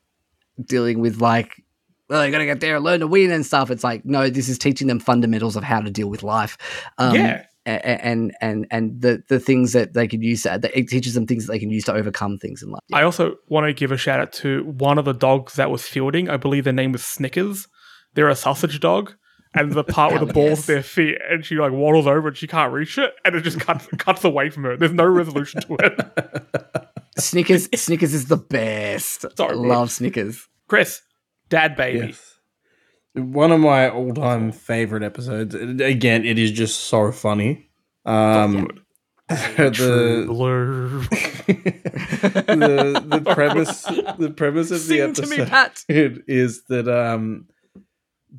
dealing 0.65 0.99
with 0.99 1.21
like, 1.21 1.62
well, 2.09 2.25
you 2.25 2.31
got 2.31 2.39
to 2.39 2.45
get 2.45 2.59
there 2.59 2.75
and 2.75 2.83
learn 2.83 2.99
to 2.99 3.07
win 3.07 3.31
and 3.31 3.45
stuff. 3.45 3.71
It's 3.71 3.83
like, 3.83 4.05
no, 4.05 4.29
this 4.29 4.49
is 4.49 4.57
teaching 4.57 4.87
them 4.87 4.99
fundamentals 4.99 5.55
of 5.55 5.63
how 5.63 5.81
to 5.81 5.89
deal 5.89 6.09
with 6.09 6.23
life. 6.23 6.57
Um, 6.97 7.15
yeah, 7.15 7.45
And 7.65 8.35
and 8.41 8.67
and 8.71 9.01
the 9.01 9.23
the 9.29 9.39
things 9.39 9.73
that 9.73 9.93
they 9.93 10.07
can 10.07 10.21
use 10.21 10.43
that 10.43 10.65
it 10.65 10.87
teaches 10.89 11.13
them 11.13 11.25
things 11.25 11.45
that 11.45 11.53
they 11.53 11.59
can 11.59 11.69
use 11.69 11.85
to 11.85 11.93
overcome 11.93 12.37
things 12.37 12.61
in 12.61 12.69
life. 12.69 12.81
I 12.91 13.03
also 13.03 13.35
want 13.47 13.67
to 13.67 13.73
give 13.73 13.91
a 13.91 13.97
shout 13.97 14.19
out 14.19 14.33
to 14.33 14.63
one 14.65 14.97
of 14.97 15.05
the 15.05 15.13
dogs 15.13 15.53
that 15.53 15.71
was 15.71 15.87
fielding. 15.87 16.29
I 16.29 16.37
believe 16.37 16.65
their 16.65 16.73
name 16.73 16.91
was 16.91 17.03
Snickers. 17.03 17.67
They're 18.13 18.29
a 18.29 18.35
sausage 18.35 18.79
dog. 18.79 19.15
And 19.55 19.71
the 19.71 19.83
part 19.83 20.13
with 20.13 20.27
the 20.27 20.33
ball's 20.33 20.49
yes. 20.49 20.59
at 20.61 20.67
their 20.67 20.83
feet, 20.83 21.17
and 21.29 21.45
she 21.45 21.55
like 21.55 21.71
waddles 21.71 22.07
over 22.07 22.29
and 22.29 22.37
she 22.37 22.47
can't 22.47 22.73
reach 22.73 22.97
it, 22.97 23.13
and 23.23 23.35
it 23.35 23.41
just 23.41 23.59
cuts 23.59 23.87
cuts 23.97 24.23
away 24.23 24.49
from 24.49 24.63
her. 24.63 24.75
There's 24.75 24.91
no 24.91 25.05
resolution 25.05 25.61
to 25.61 25.77
it. 25.79 26.89
Snickers 27.17 27.69
Snickers 27.75 28.13
is 28.13 28.27
the 28.27 28.37
best. 28.37 29.25
So 29.37 29.45
I 29.45 29.53
love 29.53 29.91
Snickers. 29.91 30.47
Chris, 30.67 31.01
dad 31.53 31.75
baby. 31.75 32.07
Yes. 32.07 32.39
One 33.13 33.51
of 33.51 33.59
my 33.59 33.89
all-time 33.89 34.51
favorite 34.51 35.03
episodes. 35.03 35.53
Again, 35.53 36.25
it 36.25 36.39
is 36.39 36.51
just 36.51 36.79
so 36.79 37.11
funny. 37.11 37.69
Um, 38.05 38.69
the, 39.29 39.35
the 42.47 43.03
the 43.05 43.33
premise 43.33 43.83
the 43.83 44.33
premise 44.35 44.71
of 44.71 44.87
the 44.87 44.97
Sing 44.97 45.13
to 45.13 45.21
episode 45.21 45.29
me, 45.29 45.45
Pat. 45.45 45.85
is 45.89 46.63
that 46.65 46.87
um, 46.87 47.47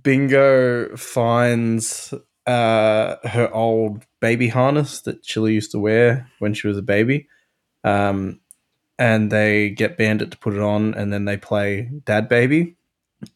Bingo 0.03 0.97
finds 0.97 2.13
uh, 2.47 3.17
her 3.25 3.49
old 3.53 4.05
baby 4.21 4.49
harness 4.49 5.01
that 5.03 5.23
Chilli 5.23 5.55
used 5.55 5.71
to 5.71 5.79
wear 5.79 6.29
when 6.41 6.53
she 6.53 6.67
was 6.67 6.77
a 6.77 6.83
baby, 6.83 7.29
um, 7.85 8.41
and 8.99 9.31
they 9.31 9.71
get 9.71 9.97
Bandit 9.97 10.33
to 10.33 10.39
put 10.39 10.55
it 10.55 10.61
on, 10.61 10.95
and 10.95 11.13
then 11.13 11.25
they 11.25 11.37
play 11.37 11.91
Dad 12.05 12.29
Baby. 12.29 12.77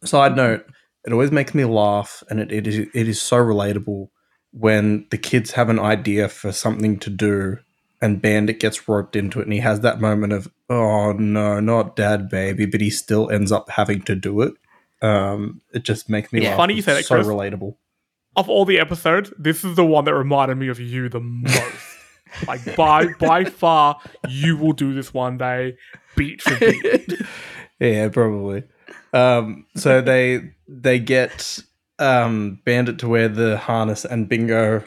Side 0.05 0.36
note: 0.36 0.64
It 1.05 1.12
always 1.12 1.30
makes 1.30 1.55
me 1.55 1.64
laugh, 1.64 2.22
and 2.30 2.41
it, 2.41 2.53
it 2.53 2.66
is 2.66 2.78
it 2.95 3.09
is 3.09 3.20
so 3.20 3.36
relatable 3.36 4.09
when 4.53 5.07
the 5.11 5.18
kids 5.18 5.53
have 5.53 5.68
an 5.68 5.78
idea 5.78 6.28
for 6.28 6.53
something 6.53 6.99
to 6.99 7.11
do 7.11 7.59
and 8.01 8.22
Bandit 8.22 8.61
gets 8.61 8.89
roped 8.89 9.16
into 9.16 9.41
it, 9.41 9.45
and 9.45 9.53
he 9.53 9.59
has 9.59 9.80
that 9.80 10.01
moment 10.01 10.32
of, 10.32 10.49
"Oh 10.70 11.12
no, 11.12 11.59
not 11.61 11.97
Dad, 11.97 12.28
baby," 12.28 12.64
but 12.66 12.80
he 12.80 12.91
still 12.91 13.28
ends 13.30 13.51
up 13.51 13.70
having 13.70 14.03
to 14.03 14.14
do 14.14 14.41
it. 14.43 14.55
Um, 15.03 15.61
it 15.72 15.82
just 15.84 16.09
makes 16.09 16.32
me 16.32 16.39
It's 16.41 16.49
laugh. 16.49 16.57
funny 16.57 16.74
you 16.74 16.78
It's 16.78 16.86
say 16.86 16.95
that, 16.95 17.05
so 17.05 17.16
Chris. 17.16 17.26
relatable. 17.26 17.74
of 18.36 18.49
all 18.49 18.64
the 18.64 18.78
episodes, 18.78 19.32
this 19.39 19.64
is 19.64 19.74
the 19.76 19.84
one 19.84 20.05
that 20.05 20.14
reminded 20.14 20.57
me 20.59 20.68
of 20.68 20.78
you 20.78 21.09
the 21.09 21.18
most. 21.20 21.74
like 22.47 22.76
by 22.76 23.07
by 23.18 23.45
far, 23.62 23.99
you 24.28 24.57
will 24.57 24.72
do 24.74 24.95
this 24.95 25.12
one 25.12 25.36
day, 25.39 25.76
beat 26.16 26.41
for 26.43 26.57
beat. 26.59 27.12
Yeah, 27.80 28.09
probably. 28.09 28.64
Um, 29.18 29.66
so 29.76 30.00
they 30.10 30.50
they 30.66 30.98
get 30.98 31.58
um, 31.98 32.60
Bandit 32.64 32.98
to 33.00 33.08
wear 33.08 33.28
the 33.28 33.58
harness, 33.58 34.04
and 34.04 34.28
Bingo 34.28 34.82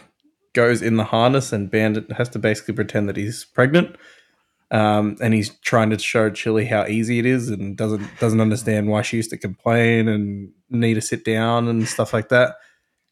goes 0.53 0.81
in 0.81 0.97
the 0.97 1.03
harness, 1.03 1.53
and 1.53 1.69
Bandit 1.71 2.11
has 2.13 2.29
to 2.29 2.39
basically 2.39 2.73
pretend 2.73 3.09
that 3.09 3.17
he's 3.17 3.45
pregnant. 3.45 3.95
Um, 4.69 5.17
and 5.19 5.33
he's 5.33 5.49
trying 5.59 5.89
to 5.89 5.99
show 5.99 6.29
Chilli 6.29 6.65
how 6.65 6.85
easy 6.85 7.19
it 7.19 7.25
is, 7.25 7.49
and 7.49 7.75
doesn't 7.75 8.07
doesn't 8.19 8.39
understand 8.39 8.87
why 8.87 9.01
she 9.01 9.17
used 9.17 9.31
to 9.31 9.37
complain 9.37 10.07
and 10.07 10.51
need 10.69 10.93
to 10.93 11.01
sit 11.01 11.25
down 11.25 11.67
and 11.67 11.87
stuff 11.87 12.13
like 12.13 12.29
that. 12.29 12.55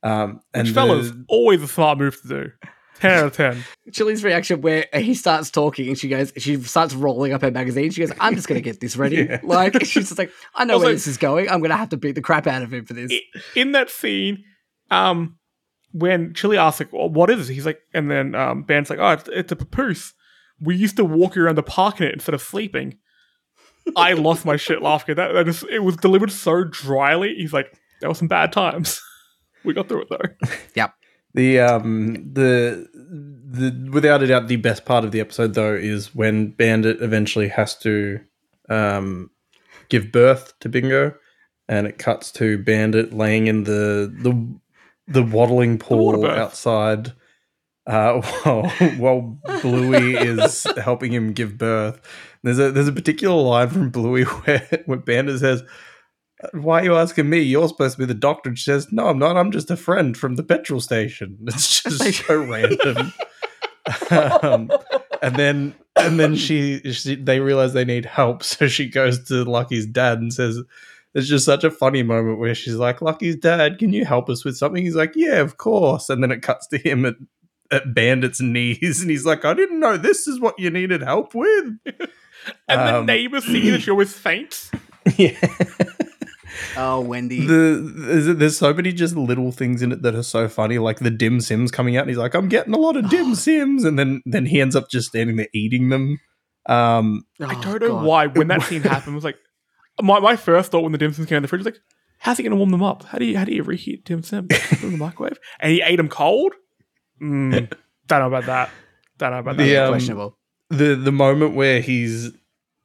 Um, 0.01 0.39
and 0.53 0.67
Which 0.67 0.73
fellas, 0.73 1.11
the- 1.11 1.25
always 1.27 1.61
a 1.61 1.67
smart 1.67 1.97
move 1.97 2.21
to 2.21 2.27
do. 2.27 2.51
Ten 2.99 3.11
out 3.19 3.25
of 3.27 3.33
ten. 3.33 3.63
Chilli's 3.91 4.23
reaction 4.23 4.61
where 4.61 4.85
he 4.93 5.13
starts 5.13 5.49
talking 5.51 5.87
and 5.87 5.97
she 5.97 6.07
goes, 6.09 6.31
she 6.37 6.61
starts 6.61 6.93
rolling 6.93 7.33
up 7.33 7.41
her 7.41 7.51
magazine. 7.51 7.91
She 7.91 8.01
goes, 8.01 8.11
I'm 8.19 8.35
just 8.35 8.47
going 8.47 8.61
to 8.61 8.63
get 8.63 8.79
this 8.79 8.97
ready. 8.97 9.15
Yeah. 9.29 9.39
Like, 9.43 9.73
she's 9.85 10.07
just 10.09 10.17
like, 10.17 10.31
I 10.55 10.65
know 10.65 10.75
Also- 10.75 10.85
where 10.87 10.93
this 10.93 11.07
is 11.07 11.17
going. 11.17 11.49
I'm 11.49 11.59
going 11.59 11.71
to 11.71 11.77
have 11.77 11.89
to 11.89 11.97
beat 11.97 12.15
the 12.15 12.21
crap 12.21 12.47
out 12.47 12.61
of 12.61 12.73
him 12.73 12.85
for 12.85 12.93
this. 12.93 13.11
In 13.55 13.71
that 13.73 13.89
scene, 13.89 14.43
um, 14.91 15.37
when 15.91 16.33
Chilli 16.33 16.57
asks 16.57 16.79
like, 16.81 16.93
well, 16.93 17.09
"What 17.09 17.29
is 17.31 17.49
it?" 17.49 17.53
He's 17.53 17.65
like, 17.65 17.79
and 17.93 18.11
then 18.11 18.35
um, 18.35 18.61
Band's 18.63 18.89
like, 18.91 18.99
"Oh, 18.99 19.09
it's, 19.09 19.27
it's 19.29 19.51
a 19.51 19.55
papoose. 19.55 20.13
We 20.61 20.75
used 20.75 20.97
to 20.97 21.05
walk 21.05 21.35
around 21.35 21.55
the 21.55 21.63
park 21.63 21.99
in 21.99 22.05
it 22.07 22.13
instead 22.13 22.35
of 22.35 22.41
sleeping." 22.43 22.99
I 23.95 24.13
lost 24.13 24.45
my 24.45 24.55
shit 24.55 24.81
laughing. 24.83 25.15
That, 25.15 25.33
that 25.33 25.47
is, 25.47 25.63
it 25.69 25.79
was 25.79 25.95
delivered 25.97 26.31
so 26.31 26.63
dryly. 26.63 27.33
He's 27.35 27.53
like, 27.53 27.73
"There 28.01 28.09
were 28.09 28.13
some 28.15 28.27
bad 28.27 28.51
times. 28.53 29.01
we 29.65 29.73
got 29.73 29.89
through 29.89 30.03
it 30.03 30.07
though." 30.11 30.47
The 31.33 31.59
um 31.59 32.31
the 32.33 32.87
the 32.93 33.89
without 33.91 34.23
a 34.23 34.27
doubt 34.27 34.47
the 34.47 34.55
best 34.57 34.85
part 34.85 35.03
of 35.05 35.11
the 35.11 35.19
episode 35.19 35.53
though 35.53 35.75
is 35.75 36.15
when 36.15 36.51
Bandit 36.51 37.01
eventually 37.01 37.49
has 37.49 37.77
to 37.79 38.19
um 38.69 39.29
give 39.89 40.11
birth 40.11 40.53
to 40.59 40.69
Bingo 40.69 41.13
and 41.67 41.85
it 41.87 41.97
cuts 41.99 42.31
to 42.33 42.57
Bandit 42.57 43.13
laying 43.13 43.47
in 43.47 43.63
the 43.63 44.11
the 44.21 44.59
the 45.07 45.23
waddling 45.23 45.77
pool 45.77 46.21
birth. 46.21 46.37
outside 46.37 47.13
uh, 47.89 48.21
while, 48.43 48.69
while 48.97 49.39
Bluey 49.61 50.13
is 50.15 50.65
helping 50.77 51.11
him 51.11 51.33
give 51.33 51.57
birth. 51.57 51.99
There's 52.43 52.59
a 52.59 52.71
there's 52.71 52.87
a 52.87 52.93
particular 52.93 53.41
line 53.41 53.69
from 53.69 53.89
Bluey 53.89 54.23
where 54.45 54.83
where 54.85 54.99
Bandit 54.99 55.39
says, 55.39 55.63
"Why 56.53 56.81
are 56.81 56.83
you 56.83 56.95
asking 56.95 57.29
me? 57.29 57.39
You're 57.39 57.67
supposed 57.67 57.95
to 57.95 57.99
be 57.99 58.05
the 58.05 58.13
doctor." 58.13 58.49
And 58.49 58.57
she 58.57 58.63
says, 58.65 58.87
"No, 58.91 59.07
I'm 59.07 59.19
not. 59.19 59.37
I'm 59.37 59.51
just 59.51 59.71
a 59.71 59.77
friend 59.77 60.15
from 60.17 60.35
the 60.35 60.43
petrol 60.43 60.79
station." 60.81 61.37
It's 61.47 61.83
just 61.83 62.25
so 62.25 62.43
random. 62.43 63.13
um, 64.11 64.71
and 65.21 65.35
then 65.35 65.75
and 65.95 66.19
then 66.19 66.35
she, 66.35 66.79
she 66.91 67.15
they 67.15 67.39
realize 67.39 67.73
they 67.73 67.85
need 67.85 68.05
help, 68.05 68.43
so 68.51 68.67
she 68.67 68.87
goes 68.89 69.23
to 69.27 69.43
Lucky's 69.43 69.85
dad 69.85 70.19
and 70.19 70.33
says. 70.33 70.61
It's 71.15 71.27
just 71.27 71.43
such 71.43 71.63
a 71.63 71.71
funny 71.71 72.03
moment 72.03 72.37
where 72.37 72.53
she's 72.53 72.75
like, 72.75 73.01
Lucky's 73.01 73.35
dad, 73.35 73.79
can 73.79 73.91
you 73.91 74.05
help 74.05 74.29
us 74.29 74.45
with 74.45 74.55
something? 74.55 74.83
He's 74.83 74.93
like, 74.95 75.13
Yeah, 75.15 75.37
of 75.39 75.57
course. 75.57 76.07
And 76.07 76.21
then 76.21 76.29
it 76.31 76.43
cuts 76.43 76.67
to 76.67 76.77
him 76.77 77.03
at, 77.03 77.15
at 77.71 77.95
Bandit's 77.95 78.39
knees 78.39 79.01
and 79.01 79.09
he's 79.09 79.25
like, 79.25 79.43
I 79.43 79.55
didn't 79.55 79.79
know 79.79 79.97
this 79.97 80.27
is 80.27 80.39
what 80.39 80.59
you 80.59 80.69
needed 80.69 81.01
help 81.01 81.33
with. 81.33 81.79
And 81.87 82.07
the 82.67 82.97
Um, 82.99 83.05
neighbor 83.07 83.41
scene 83.41 83.71
that 83.71 83.81
she 83.81 83.89
always 83.89 84.13
faints. 84.13 84.69
yeah. 85.17 85.35
Oh, 86.77 87.01
Wendy. 87.01 87.45
The 87.45 87.91
there's, 87.95 88.25
there's 88.37 88.57
so 88.57 88.73
many 88.73 88.91
just 88.91 89.15
little 89.15 89.51
things 89.51 89.81
in 89.81 89.91
it 89.91 90.01
that 90.03 90.15
are 90.15 90.23
so 90.23 90.47
funny, 90.47 90.77
like 90.79 90.99
the 90.99 91.09
dim 91.11 91.41
sims 91.41 91.71
coming 91.71 91.97
out, 91.97 92.01
and 92.01 92.09
he's 92.09 92.17
like, 92.17 92.33
"I'm 92.35 92.49
getting 92.49 92.73
a 92.73 92.77
lot 92.77 92.95
of 92.97 93.09
dim 93.09 93.35
sims," 93.45 93.83
and 93.83 93.97
then 93.99 94.21
then 94.25 94.45
he 94.45 94.61
ends 94.61 94.75
up 94.75 94.89
just 94.89 95.09
standing 95.09 95.35
there 95.37 95.47
eating 95.53 95.89
them. 95.89 96.19
Um, 96.65 97.23
I 97.41 97.55
Oh, 97.55 97.61
don't 97.61 97.81
know 97.81 97.87
God. 97.95 98.05
why 98.05 98.27
when 98.27 98.47
that 98.49 98.61
scene 98.69 98.81
happened 98.81 99.15
was 99.15 99.23
like 99.23 99.37
my, 100.01 100.19
my 100.19 100.35
first 100.35 100.71
thought 100.71 100.81
when 100.83 100.91
the 100.91 100.97
dim 100.97 101.13
sims 101.13 101.27
came 101.27 101.37
in 101.37 101.41
the 101.41 101.47
fridge 101.47 101.59
was 101.59 101.65
like, 101.73 101.79
how's 102.19 102.37
he 102.37 102.43
gonna 102.43 102.55
warm 102.55 102.69
them 102.71 102.83
up? 102.83 103.03
How 103.03 103.17
do 103.17 103.25
you 103.25 103.37
how 103.37 103.45
do 103.45 103.53
you 103.53 103.63
reheat 103.63 104.05
dim 104.05 104.23
sims? 104.23 104.49
In 104.83 104.91
the 104.91 104.97
microwave? 104.97 105.39
And 105.59 105.71
he 105.71 105.81
ate 105.81 105.95
them 105.97 106.09
cold? 106.09 106.53
Mm, 107.21 107.69
don't 108.07 108.19
know 108.19 108.27
about 108.27 108.45
that. 108.45 108.69
Don't 109.17 109.31
know 109.31 109.39
about 109.39 109.57
that. 109.57 109.63
The, 109.63 109.77
um, 109.77 109.89
Questionable. 109.93 110.37
the 110.69 110.95
the 110.95 111.11
moment 111.11 111.55
where 111.55 111.81
he's 111.81 112.31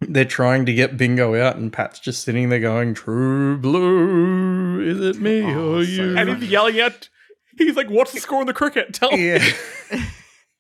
they're 0.09 0.25
trying 0.25 0.67
to 0.67 0.75
get 0.75 0.97
Bingo 0.97 1.35
out, 1.41 1.57
and 1.57 1.73
Pat's 1.73 1.99
just 2.01 2.23
sitting 2.25 2.49
there 2.49 2.61
going, 2.61 2.95
"True 2.95 3.57
blue, 3.59 4.81
is 4.81 5.01
it 5.17 5.21
me 5.23 5.43
Oh, 5.45 5.77
or 5.77 5.85
so 5.85 5.91
you?" 5.91 6.17
and 6.19 6.29
he's 6.41 6.51
yelling 6.51 6.79
at 6.81 7.09
he's 7.57 7.77
like, 7.77 7.89
what's 7.89 8.13
the 8.13 8.19
score 8.21 8.41
in 8.41 8.47
the 8.49 8.53
cricket? 8.55 8.93
Tell 8.95 9.11
me. 9.13 9.29
yeah, 9.29 9.53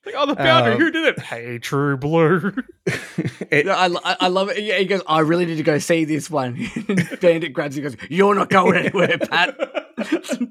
Like, 0.07 0.15
oh 0.19 0.27
the 0.27 0.35
boundary, 0.37 0.75
Um, 0.75 0.81
who 0.81 0.91
did 0.91 1.07
it? 1.07 1.19
Hey, 1.19 1.59
true 1.59 1.97
blue. 1.97 2.53
It- 3.51 3.69
I, 3.69 3.87
I, 4.05 4.17
I 4.21 4.29
love 4.29 4.51
it. 4.51 4.63
Yeah, 4.63 4.79
he 4.79 4.85
goes, 4.85 5.01
I 5.07 5.21
really 5.21 5.47
need 5.47 5.57
to 5.57 5.63
go 5.63 5.79
see 5.79 6.05
this 6.05 6.29
one. 6.31 6.55
Bandit 7.21 7.53
grabs 7.53 7.77
him 7.77 7.87
and 7.87 7.97
goes, 7.99 8.07
You're 8.11 8.35
not 8.35 8.49
going 8.51 8.77
anywhere, 8.77 9.17
Pat. 9.19 9.57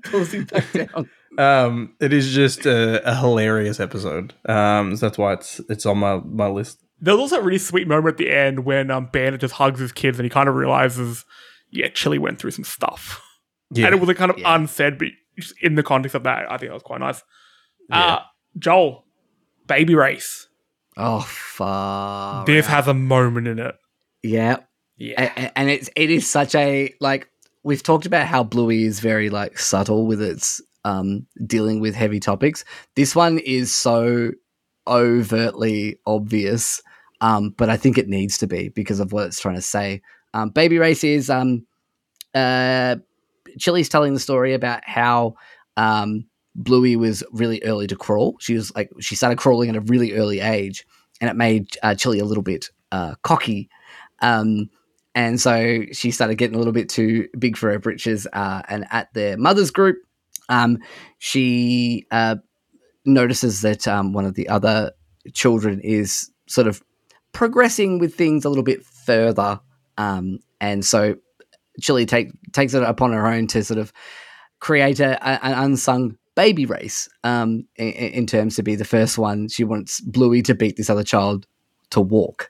Pulls 0.05 0.31
him 0.31 0.45
back 0.45 0.71
down. 0.71 1.09
um, 1.37 1.93
it 1.99 2.13
is 2.13 2.33
just 2.33 2.65
a, 2.65 3.07
a 3.09 3.15
hilarious 3.15 3.79
episode. 3.79 4.33
Um, 4.47 4.95
so 4.95 5.05
that's 5.07 5.17
why 5.17 5.33
it's 5.33 5.59
it's 5.69 5.85
on 5.85 5.97
my 5.99 6.17
my 6.25 6.47
list. 6.47 6.79
There 7.03 7.13
was 7.13 7.21
also 7.21 7.39
a 7.39 7.43
really 7.43 7.57
sweet 7.59 7.87
moment 7.87 8.13
at 8.13 8.17
the 8.17 8.31
end 8.31 8.63
when 8.65 8.89
um, 8.89 9.09
Bandit 9.11 9.41
just 9.41 9.53
hugs 9.55 9.79
his 9.79 9.91
kids 9.91 10.17
and 10.17 10.25
he 10.25 10.29
kind 10.29 10.47
of 10.49 10.55
realizes, 10.55 11.25
yeah, 11.69 11.87
Chilli 11.89 12.17
went 12.17 12.39
through 12.39 12.51
some 12.51 12.63
stuff. 12.63 13.21
Yeah, 13.71 13.87
And 13.87 13.95
it 13.95 13.99
was 13.99 14.09
a 14.09 14.13
kind 14.15 14.31
of 14.31 14.37
Yeah. 14.37 14.55
unsaid, 14.55 14.97
but 14.97 15.07
in 15.61 15.75
the 15.75 15.83
context 15.83 16.15
of 16.15 16.23
that, 16.23 16.49
I 16.51 16.57
think 16.57 16.69
that 16.69 16.73
was 16.75 16.83
quite 16.83 16.99
nice. 17.01 17.21
Uh, 17.91 18.19
Joel, 18.57 19.05
Baby 19.67 19.95
Race. 19.95 20.47
Oh, 20.95 21.21
fuck. 21.21 22.45
this 22.45 22.67
has 22.67 22.87
a 22.87 22.93
moment 22.93 23.47
in 23.47 23.59
it. 23.59 23.75
Yeah. 24.21 24.57
Yeah. 24.97 25.51
And 25.55 25.69
it's 25.69 25.89
it 25.95 26.09
is 26.11 26.29
such 26.29 26.53
a 26.55 26.93
like 27.01 27.27
we've 27.63 27.81
talked 27.83 28.05
about 28.05 28.27
how 28.27 28.43
Bluey 28.43 28.83
is 28.83 28.99
very 28.99 29.29
like 29.31 29.57
subtle 29.57 30.05
with 30.05 30.21
its 30.21 30.61
um 30.85 31.25
dealing 31.45 31.79
with 31.79 31.95
heavy 31.95 32.19
topics. 32.19 32.63
This 32.95 33.15
one 33.15 33.39
is 33.39 33.73
so 33.73 34.31
overtly 34.87 35.97
obvious, 36.05 36.81
um, 37.23 37.51
but 37.57 37.69
I 37.69 37.77
think 37.77 37.97
it 37.97 38.09
needs 38.09 38.37
to 38.39 38.47
be 38.47 38.67
because 38.67 38.99
of 38.99 39.13
what 39.13 39.25
it's 39.25 39.39
trying 39.39 39.55
to 39.55 39.61
say. 39.61 40.01
Um, 40.33 40.49
Baby 40.49 40.77
Race 40.77 41.05
is 41.05 41.29
um, 41.29 41.65
uh, 42.35 42.97
Chilli's 43.57 43.87
telling 43.87 44.13
the 44.13 44.19
story 44.19 44.53
about 44.53 44.81
how 44.83 45.35
um, 45.77 46.25
Bluey 46.53 46.97
was 46.97 47.23
really 47.31 47.63
early 47.63 47.87
to 47.87 47.95
crawl. 47.95 48.35
She 48.41 48.55
was 48.55 48.75
like 48.75 48.91
she 48.99 49.15
started 49.15 49.37
crawling 49.37 49.69
at 49.69 49.77
a 49.77 49.81
really 49.81 50.11
early 50.11 50.41
age, 50.41 50.85
and 51.21 51.29
it 51.29 51.37
made 51.37 51.69
uh, 51.81 51.91
Chilli 51.91 52.19
a 52.19 52.25
little 52.25 52.43
bit 52.43 52.69
uh, 52.91 53.15
cocky. 53.23 53.69
Um, 54.21 54.69
and 55.15 55.39
so 55.39 55.83
she 55.93 56.11
started 56.11 56.35
getting 56.35 56.55
a 56.55 56.57
little 56.57 56.73
bit 56.73 56.89
too 56.89 57.29
big 57.39 57.55
for 57.55 57.71
her 57.71 57.79
britches. 57.79 58.27
Uh, 58.33 58.63
and 58.67 58.85
at 58.91 59.13
their 59.13 59.37
mother's 59.37 59.71
group, 59.71 59.97
um, 60.49 60.77
she 61.19 62.05
uh, 62.11 62.35
notices 63.05 63.61
that 63.61 63.87
um, 63.87 64.11
one 64.11 64.25
of 64.25 64.33
the 64.33 64.49
other 64.49 64.91
children 65.33 65.79
is 65.79 66.29
sort 66.47 66.67
of 66.67 66.83
progressing 67.33 67.99
with 67.99 68.15
things 68.15 68.45
a 68.45 68.49
little 68.49 68.63
bit 68.63 68.85
further. 68.85 69.59
Um, 69.97 70.39
and 70.61 70.85
so 70.85 71.15
Chilli 71.81 72.07
take, 72.07 72.29
takes 72.53 72.73
it 72.73 72.83
upon 72.83 73.11
her 73.11 73.27
own 73.27 73.47
to 73.47 73.63
sort 73.63 73.79
of 73.79 73.91
create 74.59 74.99
a, 74.99 75.17
a- 75.21 75.43
an 75.45 75.53
unsung 75.65 76.17
baby 76.35 76.65
race 76.65 77.09
um, 77.23 77.67
in, 77.75 77.91
in 77.91 78.25
terms 78.25 78.55
to 78.55 78.63
be 78.63 78.75
the 78.75 78.85
first 78.85 79.17
one. 79.17 79.47
She 79.49 79.63
wants 79.63 79.99
Bluey 80.01 80.41
to 80.43 80.55
beat 80.55 80.77
this 80.77 80.89
other 80.89 81.03
child 81.03 81.45
to 81.91 82.01
walk. 82.01 82.49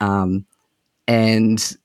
Um, 0.00 0.46
and 1.06 1.76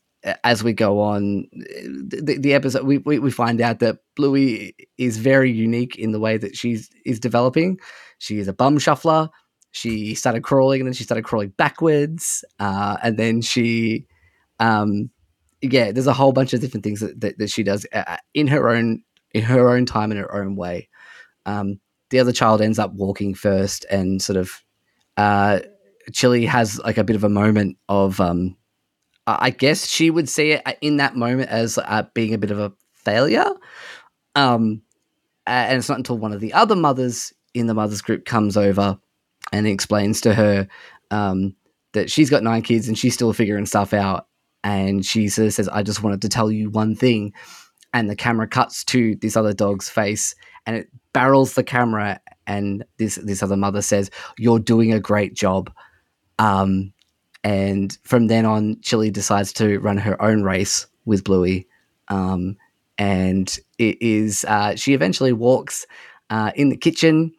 as 0.43 0.63
we 0.63 0.71
go 0.73 1.01
on, 1.01 1.47
the, 1.51 2.37
the 2.39 2.53
episode, 2.53 2.85
we, 2.85 2.99
we, 2.99 3.19
we 3.19 3.31
find 3.31 3.59
out 3.59 3.79
that 3.79 3.97
Bluey 4.15 4.75
is 4.97 5.17
very 5.17 5.51
unique 5.51 5.97
in 5.97 6.11
the 6.11 6.19
way 6.19 6.37
that 6.37 6.55
she's 6.55 6.89
is 7.05 7.19
developing. 7.19 7.79
She 8.19 8.39
is 8.39 8.47
a 8.47 8.53
bum 8.53 8.79
shuffler. 8.79 9.29
She 9.74 10.13
started 10.13 10.43
crawling 10.43 10.82
and 10.82 10.88
then 10.88 10.93
she 10.93 11.03
started 11.03 11.24
crawling 11.24 11.49
backwards. 11.49 12.45
Uh, 12.59 12.97
and 13.01 13.17
then 13.17 13.41
she, 13.41 14.05
um, 14.59 15.09
yeah, 15.61 15.91
there's 15.91 16.07
a 16.07 16.13
whole 16.13 16.32
bunch 16.32 16.53
of 16.53 16.61
different 16.61 16.84
things 16.84 16.99
that, 16.99 17.19
that, 17.21 17.39
that 17.39 17.49
she 17.49 17.63
does 17.63 17.86
uh, 17.91 18.17
in 18.36 18.47
her 18.47 18.69
own 18.69 19.03
in 19.34 19.41
her 19.41 19.69
own 19.69 19.88
time 19.88 20.11
in 20.11 20.17
her 20.19 20.34
own 20.34 20.55
way. 20.55 20.88
Um, 21.47 21.80
the 22.11 22.19
other 22.19 22.32
child 22.32 22.61
ends 22.61 22.78
up 22.78 22.93
walking 22.93 23.34
first 23.34 23.84
and 23.89 24.21
sort 24.21 24.38
of 24.38 24.63
uh, 25.17 25.61
Chilli 26.11 26.47
has 26.47 26.80
like 26.80 26.99
a 26.99 27.03
bit 27.03 27.15
of 27.15 27.24
a 27.24 27.30
moment 27.30 27.78
of 27.89 28.21
um, 28.21 28.55
I 29.26 29.38
I 29.47 29.49
guess 29.49 29.88
she 29.88 30.11
would 30.11 30.30
see 30.30 30.51
it 30.51 30.61
uh, 30.67 30.74
in 30.82 30.97
that 30.97 31.15
moment 31.15 31.49
as 31.49 31.80
uh, 31.80 32.03
being 32.13 32.36
a 32.36 32.38
bit 32.38 32.51
of 32.51 32.59
a 32.59 32.71
failure. 32.91 33.49
Um, 34.36 34.84
and 35.47 35.80
it's 35.80 35.89
not 35.89 35.97
until 35.97 36.19
one 36.19 36.32
of 36.32 36.41
the 36.41 36.53
other 36.53 36.76
mothers 36.76 37.34
in 37.55 37.65
the 37.65 37.74
mothers 37.74 38.03
group 38.03 38.26
comes 38.26 38.55
over 38.55 38.99
and 39.54 39.68
explains 39.68 40.20
to 40.22 40.34
her 40.34 40.68
um, 41.12 41.56
that 41.93 42.12
she's 42.12 42.30
got 42.30 42.43
nine 42.43 42.64
kids 42.64 42.88
and 42.88 42.97
she's 42.97 43.14
still 43.14 43.32
figuring 43.32 43.68
stuff 43.68 43.93
out. 43.93 44.28
And 44.64 45.06
she 45.06 45.30
sort 45.30 45.47
of 45.47 45.54
says, 45.54 45.70
I 45.70 45.84
just 45.84 46.01
wanted 46.01 46.22
to 46.24 46.30
tell 46.30 46.51
you 46.51 46.70
one 46.70 46.95
thing. 46.95 47.34
And 47.93 48.10
the 48.10 48.16
camera 48.16 48.47
cuts 48.47 48.84
to 48.86 49.16
this 49.18 49.38
other 49.38 49.54
dog's 49.54 49.88
face 49.88 50.34
and 50.66 50.76
it 50.76 50.89
barrels 51.14 51.54
the 51.54 51.64
camera. 51.64 52.20
And 52.47 52.84
this, 52.97 53.16
this 53.16 53.43
other 53.43 53.56
mother 53.56 53.84
says, 53.84 54.10
You're 54.38 54.60
doing 54.60 54.91
a 54.91 54.99
great 54.99 55.36
job. 55.36 55.72
Um, 56.39 56.91
and 57.43 57.95
from 58.04 58.28
then 58.28 58.45
on, 58.45 58.78
Chilli 58.78 59.14
decides 59.14 59.54
to 59.54 59.78
run 59.80 59.97
her 59.97 60.20
own 60.20 60.43
race 60.43 60.88
with 61.06 61.24
Bluey. 61.24 61.68
Um, 62.08 62.58
and 62.97 63.56
it 63.78 64.01
is, 64.01 64.45
uh, 64.45 64.76
she 64.76 64.93
eventually 64.93 65.34
walks 65.34 65.86
uh, 66.32 66.51
in 66.56 66.70
the 66.70 66.78
kitchen 66.78 67.34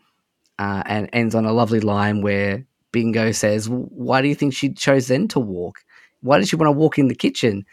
uh, 0.59 0.83
and 0.87 1.09
ends 1.13 1.35
on 1.35 1.45
a 1.45 1.53
lovely 1.53 1.81
line 1.81 2.23
where 2.23 2.65
Bingo 2.93 3.33
says, 3.33 3.69
Why 3.69 4.23
do 4.23 4.29
you 4.29 4.35
think 4.35 4.55
she 4.55 4.73
chose 4.73 5.09
then 5.09 5.29
to 5.29 5.41
walk? 5.41 5.81
Why 6.21 6.39
did 6.39 6.49
she 6.49 6.57
want 6.57 6.69
to 6.69 6.73
walk 6.73 6.99
in 6.99 7.09
the 7.09 7.15
kitchen? 7.15 7.67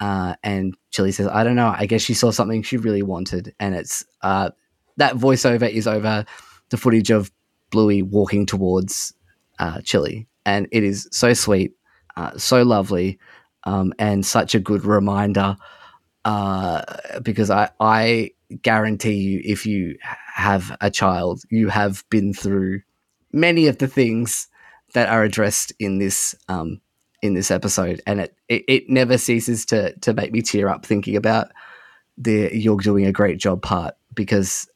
Uh, 0.00 0.34
and 0.42 0.76
Chilli 0.92 1.14
says, 1.14 1.28
I 1.28 1.44
don't 1.44 1.54
know. 1.54 1.72
I 1.76 1.86
guess 1.86 2.02
she 2.02 2.14
saw 2.14 2.30
something 2.32 2.62
she 2.62 2.76
really 2.76 3.02
wanted. 3.02 3.54
And 3.60 3.74
it's 3.74 4.04
uh, 4.22 4.50
that 4.96 5.14
voiceover 5.14 5.70
is 5.70 5.86
over 5.86 6.24
the 6.70 6.76
footage 6.76 7.10
of 7.10 7.30
Bluey 7.70 8.02
walking 8.02 8.46
towards 8.46 9.14
uh, 9.58 9.76
Chilli. 9.78 10.26
And 10.44 10.66
it 10.72 10.82
is 10.82 11.08
so 11.12 11.34
sweet, 11.34 11.74
uh, 12.16 12.36
so 12.36 12.62
lovely, 12.62 13.18
um, 13.64 13.92
and 13.98 14.26
such 14.26 14.54
a 14.56 14.60
good 14.60 14.84
reminder. 14.84 15.56
Uh, 16.24 16.82
because 17.22 17.50
I, 17.50 17.70
I 17.78 18.30
guarantee 18.62 19.14
you, 19.14 19.40
if 19.44 19.66
you 19.66 19.96
have 20.34 20.76
a 20.80 20.90
child, 20.90 21.42
you 21.50 21.68
have 21.68 22.04
been 22.10 22.32
through 22.32 22.80
many 23.32 23.66
of 23.66 23.78
the 23.78 23.88
things 23.88 24.48
that 24.94 25.08
are 25.08 25.24
addressed 25.24 25.72
in 25.78 25.98
this 25.98 26.34
um, 26.48 26.80
in 27.22 27.34
this 27.34 27.50
episode, 27.50 28.00
and 28.06 28.20
it, 28.20 28.36
it 28.48 28.64
it 28.68 28.88
never 28.88 29.18
ceases 29.18 29.64
to 29.66 29.94
to 30.00 30.12
make 30.14 30.32
me 30.32 30.42
tear 30.42 30.68
up 30.68 30.84
thinking 30.84 31.16
about 31.16 31.48
the 32.16 32.50
"you're 32.52 32.78
doing 32.78 33.06
a 33.06 33.12
great 33.12 33.38
job" 33.38 33.62
part 33.62 33.94
because 34.14 34.68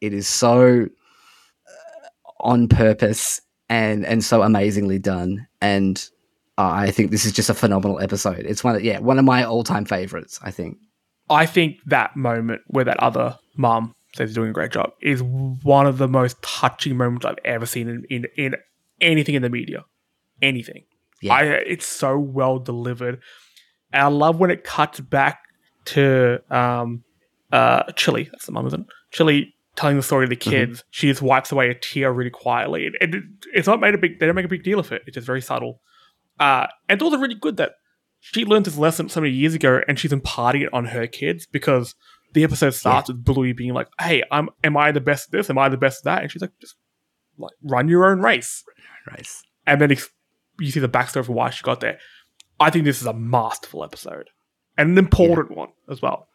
it 0.00 0.12
is 0.12 0.28
so 0.28 0.86
uh, 1.66 2.30
on 2.40 2.68
purpose 2.68 3.40
and 3.68 4.06
and 4.06 4.24
so 4.24 4.42
amazingly 4.42 4.98
done, 4.98 5.46
and 5.60 6.08
I 6.58 6.90
think 6.90 7.10
this 7.10 7.24
is 7.24 7.32
just 7.32 7.50
a 7.50 7.54
phenomenal 7.54 7.98
episode. 8.00 8.40
It's 8.40 8.62
one 8.62 8.76
of 8.76 8.84
yeah 8.84 8.98
one 9.00 9.18
of 9.18 9.24
my 9.24 9.44
all 9.44 9.64
time 9.64 9.84
favorites. 9.84 10.38
I 10.42 10.50
think. 10.50 10.78
I 11.30 11.46
think 11.46 11.78
that 11.86 12.14
moment 12.16 12.62
where 12.66 12.84
that 12.84 13.00
other 13.00 13.38
mum 13.56 13.94
says 14.14 14.30
he's 14.30 14.34
doing 14.34 14.50
a 14.50 14.52
great 14.52 14.72
job, 14.72 14.92
is 15.00 15.22
one 15.22 15.86
of 15.86 15.98
the 15.98 16.08
most 16.08 16.40
touching 16.42 16.96
moments 16.96 17.24
I've 17.24 17.38
ever 17.44 17.66
seen 17.66 17.88
in, 17.88 18.04
in, 18.10 18.26
in 18.36 18.56
anything 19.00 19.34
in 19.34 19.42
the 19.42 19.50
media. 19.50 19.84
Anything. 20.40 20.84
Yeah. 21.22 21.34
I, 21.34 21.42
it's 21.44 21.86
so 21.86 22.18
well 22.18 22.58
delivered. 22.58 23.20
And 23.92 24.02
I 24.02 24.08
love 24.08 24.38
when 24.38 24.50
it 24.50 24.64
cuts 24.64 25.00
back 25.00 25.40
to 25.86 26.40
um, 26.50 27.04
uh, 27.52 27.84
Chilli. 27.92 28.30
That's 28.30 28.46
the 28.46 28.52
mum, 28.52 28.66
isn't 28.66 28.80
it? 28.80 28.86
Chilli 29.16 29.52
telling 29.76 29.96
the 29.96 30.02
story 30.02 30.26
to 30.26 30.30
the 30.30 30.36
kids. 30.36 30.84
She 30.90 31.08
just 31.08 31.22
wipes 31.22 31.52
away 31.52 31.70
a 31.70 31.74
tear 31.74 32.12
really 32.12 32.30
quietly. 32.30 32.86
And, 32.86 32.96
and 33.00 33.14
it, 33.14 33.22
it's 33.54 33.66
not 33.66 33.80
made 33.80 33.94
a 33.94 33.98
big, 33.98 34.18
they 34.18 34.26
don't 34.26 34.34
make 34.34 34.44
a 34.44 34.48
big 34.48 34.64
deal 34.64 34.78
of 34.78 34.92
it. 34.92 35.02
It's 35.06 35.14
just 35.14 35.26
very 35.26 35.40
subtle. 35.40 35.80
Uh, 36.38 36.66
and 36.88 36.96
it's 36.96 37.04
also 37.04 37.18
really 37.18 37.34
good 37.34 37.56
that 37.58 37.72
she 38.20 38.44
learned 38.44 38.66
this 38.66 38.78
lesson 38.78 39.08
so 39.08 39.20
many 39.20 39.32
years 39.32 39.54
ago 39.54 39.80
and 39.88 39.98
she's 39.98 40.12
imparting 40.12 40.62
it 40.62 40.72
on 40.72 40.86
her 40.86 41.06
kids 41.06 41.46
because 41.46 41.94
the 42.32 42.44
episode 42.44 42.70
starts 42.74 43.08
with 43.08 43.24
Bluey 43.24 43.52
being 43.52 43.74
like, 43.74 43.88
"Hey, 44.00 44.22
I'm 44.30 44.48
am 44.64 44.76
I 44.76 44.92
the 44.92 45.00
best 45.00 45.28
at 45.28 45.32
this? 45.32 45.50
Am 45.50 45.58
I 45.58 45.68
the 45.68 45.76
best 45.76 46.00
at 46.00 46.04
that?" 46.04 46.22
And 46.22 46.30
she's 46.30 46.42
like, 46.42 46.58
"Just 46.60 46.76
like 47.38 47.52
run 47.62 47.88
your 47.88 48.10
own 48.10 48.20
race." 48.20 48.64
Race. 49.16 49.42
And 49.66 49.80
then 49.80 49.92
ex- 49.92 50.10
you 50.58 50.70
see 50.70 50.80
the 50.80 50.88
backstory 50.88 51.24
for 51.24 51.32
why 51.32 51.50
she 51.50 51.62
got 51.62 51.80
there. 51.80 51.98
I 52.60 52.70
think 52.70 52.84
this 52.84 53.00
is 53.00 53.06
a 53.06 53.12
masterful 53.12 53.84
episode 53.84 54.30
and 54.78 54.90
an 54.90 54.98
important 54.98 55.56
one 55.56 55.70
as 55.90 56.00
well. 56.00 56.28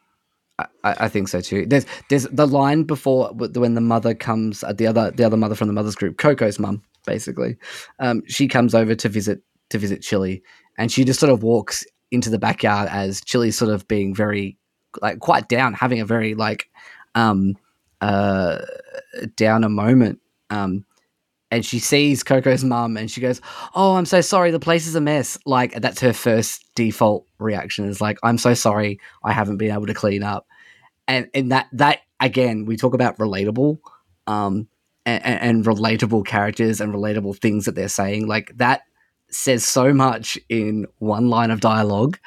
I, 0.60 0.68
I 0.84 1.08
think 1.08 1.28
so 1.28 1.40
too. 1.40 1.66
There's 1.68 1.86
there's 2.10 2.24
the 2.26 2.48
line 2.48 2.84
before 2.84 3.30
when 3.34 3.76
the 3.76 3.82
mother 3.82 4.16
comes, 4.16 4.64
uh, 4.64 4.74
the 4.74 4.88
other 4.88 5.12
the 5.12 5.24
other 5.24 5.38
mother 5.38 5.56
from 5.56 5.68
the 5.68 5.74
mother's 5.74 5.96
group, 5.96 6.18
Coco's 6.18 6.60
mum, 6.60 6.82
basically. 7.06 7.58
Um, 8.00 8.24
she 8.28 8.48
comes 8.48 8.74
over 8.74 8.96
to 8.96 9.10
visit 9.10 9.42
to 9.70 9.78
visit 9.78 10.02
Chilli, 10.02 10.42
and 10.78 10.92
she 10.92 11.04
just 11.04 11.20
sort 11.20 11.32
of 11.32 11.44
walks 11.44 11.86
into 12.12 12.30
the 12.30 12.40
backyard 12.40 12.90
as 12.90 13.22
Chilli's 13.22 13.58
sort 13.58 13.72
of 13.72 13.88
being 13.88 14.16
very 14.16 14.58
like 15.02 15.20
quite 15.20 15.48
down, 15.48 15.74
having 15.74 16.00
a 16.00 16.06
very 16.06 16.36
like 16.36 16.70
um 17.16 17.58
uh 18.02 18.60
downer 19.36 19.70
moment. 19.70 20.20
Um, 20.50 20.86
and 21.50 21.66
she 21.66 21.80
sees 21.80 22.24
Coco's 22.24 22.64
mum, 22.64 22.98
and 22.98 23.10
she 23.10 23.22
goes, 23.22 23.42
"Oh, 23.74 23.96
I'm 23.96 24.06
so 24.06 24.22
sorry. 24.22 24.52
The 24.52 24.60
place 24.60 24.86
is 24.86 24.96
a 24.96 25.02
mess." 25.02 25.38
Like 25.46 25.74
that's 25.74 26.02
her 26.02 26.14
first 26.14 26.66
default 26.76 27.26
reaction 27.40 27.86
is 27.86 28.02
like, 28.02 28.18
"I'm 28.24 28.38
so 28.38 28.54
sorry. 28.54 29.00
I 29.24 29.32
haven't 29.32 29.58
been 29.58 29.72
able 29.72 29.88
to 29.88 29.94
clean 29.94 30.24
up." 30.24 30.46
And 31.08 31.30
and 31.34 31.52
that 31.52 31.68
that 31.74 32.00
again, 32.20 32.66
we 32.66 32.76
talk 32.76 32.94
about 32.94 33.18
relatable, 33.18 33.80
um, 34.28 34.68
and, 35.06 35.24
and 35.24 35.66
relatable 35.66 36.26
characters 36.26 36.82
and 36.82 36.94
relatable 36.94 37.38
things 37.40 37.66
that 37.66 37.76
they're 37.76 37.88
saying. 37.88 38.28
Like 38.28 38.52
that 38.58 38.82
says 39.30 39.66
so 39.66 39.94
much 39.94 40.38
in 40.50 40.86
one 41.00 41.30
line 41.30 41.52
of 41.52 41.62
dialogue. 41.62 42.18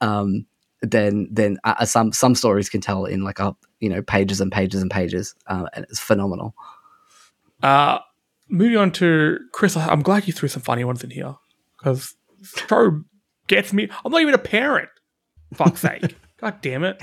Um, 0.00 0.46
than 0.82 1.28
then 1.30 1.58
uh, 1.64 1.84
some 1.84 2.12
some 2.12 2.34
stories 2.34 2.68
can 2.68 2.80
tell 2.80 3.04
in 3.04 3.22
like 3.22 3.38
a 3.38 3.54
you 3.80 3.88
know 3.88 4.02
pages 4.02 4.40
and 4.40 4.50
pages 4.52 4.80
and 4.82 4.90
pages, 4.90 5.34
uh, 5.46 5.66
and 5.74 5.84
it's 5.90 6.00
phenomenal. 6.00 6.54
Uh, 7.62 7.98
moving 8.48 8.76
on 8.78 8.90
to 8.92 9.38
Chris, 9.52 9.76
I- 9.76 9.88
I'm 9.88 10.02
glad 10.02 10.26
you 10.26 10.32
threw 10.32 10.48
some 10.48 10.62
funny 10.62 10.84
ones 10.84 11.04
in 11.04 11.10
here 11.10 11.36
because 11.78 12.14
show 12.42 13.02
gets 13.46 13.72
me. 13.72 13.88
I'm 14.04 14.12
not 14.12 14.22
even 14.22 14.34
a 14.34 14.38
parent. 14.38 14.88
Fuck's 15.54 15.80
sake. 15.80 16.16
God 16.40 16.60
damn 16.62 16.84
it. 16.84 16.96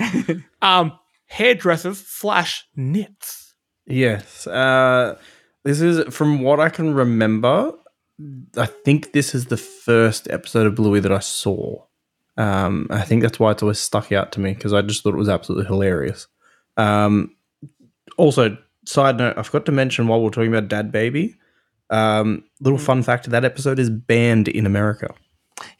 Um, 0.62 0.98
hairdressers 1.26 2.04
slash 2.04 2.66
knits. 2.74 3.54
Yes. 3.86 4.46
Uh, 4.46 5.16
this 5.62 5.80
is 5.80 6.12
from 6.12 6.40
what 6.42 6.58
I 6.58 6.68
can 6.70 6.92
remember. 6.94 7.72
I 8.56 8.66
think 8.66 9.12
this 9.12 9.34
is 9.34 9.46
the 9.46 9.56
first 9.56 10.28
episode 10.28 10.66
of 10.66 10.74
Bluey 10.74 10.98
that 11.00 11.12
I 11.12 11.20
saw. 11.20 11.84
Um, 12.38 12.86
I 12.88 13.02
think 13.02 13.22
that's 13.22 13.38
why 13.38 13.50
it's 13.50 13.62
always 13.62 13.78
stuck 13.78 14.12
out 14.12 14.32
to 14.32 14.40
me 14.40 14.54
because 14.54 14.72
I 14.72 14.80
just 14.80 15.02
thought 15.02 15.12
it 15.12 15.18
was 15.18 15.28
absolutely 15.28 15.66
hilarious. 15.66 16.28
Um, 16.76 17.34
also, 18.16 18.56
side 18.86 19.18
note, 19.18 19.36
I 19.36 19.42
forgot 19.42 19.66
to 19.66 19.72
mention 19.72 20.06
while 20.06 20.22
we're 20.22 20.30
talking 20.30 20.54
about 20.54 20.68
Dad 20.68 20.90
Baby. 20.90 21.36
Um, 21.90 22.44
little 22.60 22.78
fun 22.78 23.02
fact: 23.02 23.28
that 23.28 23.44
episode 23.44 23.78
is 23.78 23.90
banned 23.90 24.48
in 24.48 24.66
America. 24.66 25.12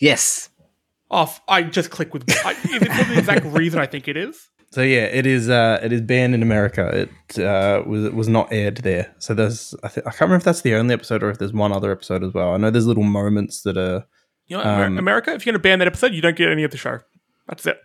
Yes, 0.01 0.51
Off. 1.11 1.41
I 1.49 1.63
just 1.63 1.91
click 1.91 2.13
with. 2.13 2.25
I, 2.45 2.53
is 2.53 2.83
it 2.83 2.93
for 2.93 3.05
the 3.05 3.19
exact 3.19 3.45
reason 3.57 3.81
I 3.81 3.87
think 3.87 4.09
it 4.09 4.17
is? 4.17 4.49
So 4.71 4.83
yeah, 4.83 5.05
it 5.05 5.27
is. 5.27 5.49
Uh, 5.49 5.81
it 5.83 5.93
is 5.93 6.03
banned 6.03 6.35
in 6.35 6.43
America. 6.43 7.09
It 7.09 7.39
uh, 7.43 7.83
was 7.87 8.05
it 8.05 8.15
was 8.15 8.29
not 8.29 8.53
aired 8.53 8.79
there. 8.79 9.15
So 9.19 9.33
there's. 9.33 9.75
I, 9.83 9.89
th- 9.89 10.07
I 10.07 10.11
can't 10.11 10.23
remember 10.23 10.37
if 10.37 10.45
that's 10.45 10.61
the 10.61 10.75
only 10.75 10.93
episode 10.93 11.23
or 11.23 11.31
if 11.31 11.39
there's 11.39 11.53
one 11.53 11.73
other 11.73 11.91
episode 11.91 12.23
as 12.23 12.35
well. 12.35 12.53
I 12.53 12.59
know 12.59 12.71
there's 12.71 12.87
little 12.87 13.05
moments 13.05 13.63
that 13.63 13.77
are. 13.79 14.07
You 14.49 14.57
know, 14.57 14.63
Um, 14.65 14.99
America. 14.99 15.33
If 15.33 15.45
you're 15.47 15.53
gonna 15.53 15.63
ban 15.63 15.79
that 15.79 15.89
episode, 15.89 16.13
you 16.15 16.21
don't 16.23 16.37
get 16.37 16.51
any 16.51 16.65
of 16.65 16.71
the 16.71 16.77
show. 16.79 17.01
That's 17.47 17.67
it. 17.67 17.81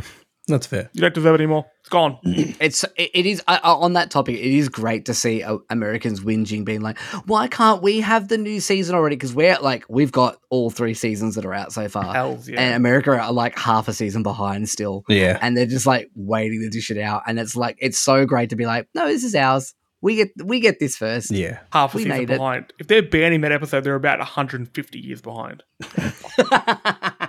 That's 0.48 0.68
fair. 0.68 0.90
You 0.92 1.00
don't 1.00 1.14
deserve 1.14 1.36
it 1.36 1.42
anymore. 1.42 1.66
It's 1.80 1.88
gone. 1.90 2.18
it's 2.24 2.84
it, 2.98 3.12
it 3.14 3.26
is 3.26 3.42
uh, 3.48 3.60
on 3.64 3.94
that 3.94 4.12
topic. 4.12 4.36
It 4.36 4.54
is 4.54 4.68
great 4.68 5.06
to 5.06 5.14
see 5.14 5.42
uh, 5.42 5.60
Americans 5.70 6.20
whinging, 6.20 6.66
being 6.66 6.82
like, 6.82 7.00
"Why 7.28 7.48
can't 7.48 7.82
we 7.82 8.02
have 8.02 8.28
the 8.28 8.38
new 8.38 8.60
season 8.60 8.94
already?" 8.94 9.16
Because 9.16 9.34
we're 9.34 9.58
like, 9.62 9.86
we've 9.88 10.12
got 10.12 10.38
all 10.50 10.70
three 10.70 10.94
seasons 10.96 11.36
that 11.36 11.46
are 11.46 11.54
out 11.54 11.72
so 11.72 11.88
far, 11.88 12.14
Hells 12.14 12.50
yeah. 12.50 12.60
and 12.60 12.76
America 12.76 13.12
are 13.18 13.32
like 13.32 13.58
half 13.58 13.88
a 13.88 13.94
season 13.94 14.22
behind 14.22 14.68
still, 14.68 15.06
Yeah. 15.08 15.40
and 15.42 15.56
they're 15.56 15.66
just 15.66 15.86
like 15.86 16.10
waiting 16.14 16.60
to 16.62 16.70
dish 16.70 16.92
it 16.92 16.98
out. 16.98 17.24
And 17.26 17.40
it's 17.40 17.56
like 17.56 17.78
it's 17.80 17.98
so 18.00 18.26
great 18.26 18.50
to 18.50 18.58
be 18.58 18.66
like, 18.66 18.90
"No, 18.94 19.08
this 19.08 19.24
is 19.24 19.36
ours. 19.36 19.74
We 20.04 20.18
get 20.18 20.32
we 20.44 20.60
get 20.60 20.80
this 20.80 20.98
first. 20.98 21.32
Yeah. 21.32 21.60
Half 21.72 21.94
a 21.94 21.98
we 21.98 22.04
season 22.04 22.18
made 22.18 22.30
it. 22.30 22.38
behind. 22.38 22.74
If 22.78 22.88
they're 22.88 23.02
banning 23.02 23.40
that 23.42 23.54
episode, 23.54 23.86
they're 23.86 23.96
about 23.96 24.20
150 24.20 25.00
years 25.00 25.22
behind. 25.22 25.64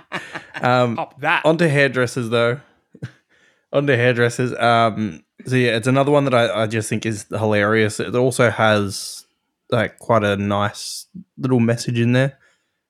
Um, 0.61 0.97
Up 0.97 1.19
that. 1.19 1.45
onto 1.45 1.67
hairdressers 1.67 2.29
though. 2.29 2.59
onto 3.73 3.93
hairdressers. 3.93 4.53
Um, 4.53 5.23
so 5.45 5.55
yeah, 5.55 5.75
it's 5.75 5.87
another 5.87 6.11
one 6.11 6.23
that 6.25 6.33
I, 6.33 6.63
I 6.63 6.67
just 6.67 6.89
think 6.89 7.05
is 7.05 7.25
hilarious. 7.29 7.99
It 7.99 8.15
also 8.15 8.49
has 8.49 9.25
like 9.69 9.99
quite 9.99 10.23
a 10.23 10.37
nice 10.37 11.07
little 11.37 11.59
message 11.59 11.99
in 11.99 12.13
there. 12.13 12.39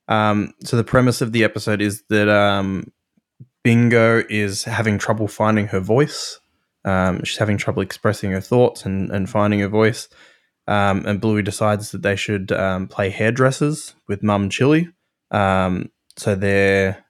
Um, 0.08 0.54
so 0.64 0.78
the 0.78 0.84
premise 0.84 1.22
of 1.22 1.32
the 1.32 1.44
episode 1.44 1.82
is 1.82 2.04
that 2.10 2.30
um, 2.30 2.92
Bingo 3.64 4.24
is 4.30 4.64
having 4.64 4.98
trouble 5.00 5.28
finding 5.28 5.68
her 5.68 5.80
voice. 5.80 6.40
Um, 6.86 7.24
she's 7.24 7.38
having 7.38 7.58
trouble 7.58 7.82
expressing 7.82 8.32
her 8.32 8.42
thoughts 8.42 8.86
and, 8.86 9.12
and 9.12 9.30
finding 9.30 9.60
her 9.60 9.68
voice. 9.68 10.08
Um, 10.68 11.06
and 11.06 11.20
Bluey 11.22 11.42
decides 11.42 11.92
that 11.92 12.02
they 12.02 12.16
should 12.16 12.52
um, 12.52 12.88
play 12.88 13.10
hairdressers 13.10 13.96
with 14.08 14.24
Mum 14.24 14.50
Chilli. 14.50 14.94
Um, 15.32 15.92
so 16.18 16.36
they're 16.36 17.04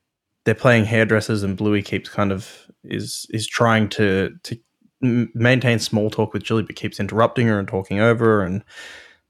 they're 0.46 0.56
playing 0.56 0.86
hairdressers, 0.86 1.44
and 1.44 1.58
Bluey 1.58 1.82
keeps 1.82 2.10
kind 2.10 2.32
of 2.32 2.68
is 2.84 3.26
is 3.30 3.48
trying 3.48 3.90
to 3.90 4.32
to 4.44 4.60
maintain 5.02 5.80
small 5.80 6.10
talk 6.10 6.34
with 6.34 6.44
Chilli, 6.44 6.66
but 6.66 6.76
keeps 6.76 7.00
interrupting 7.00 7.48
her 7.48 7.60
and 7.60 7.68
talking 7.68 8.00
over 8.00 8.26
her. 8.26 8.42
And 8.44 8.64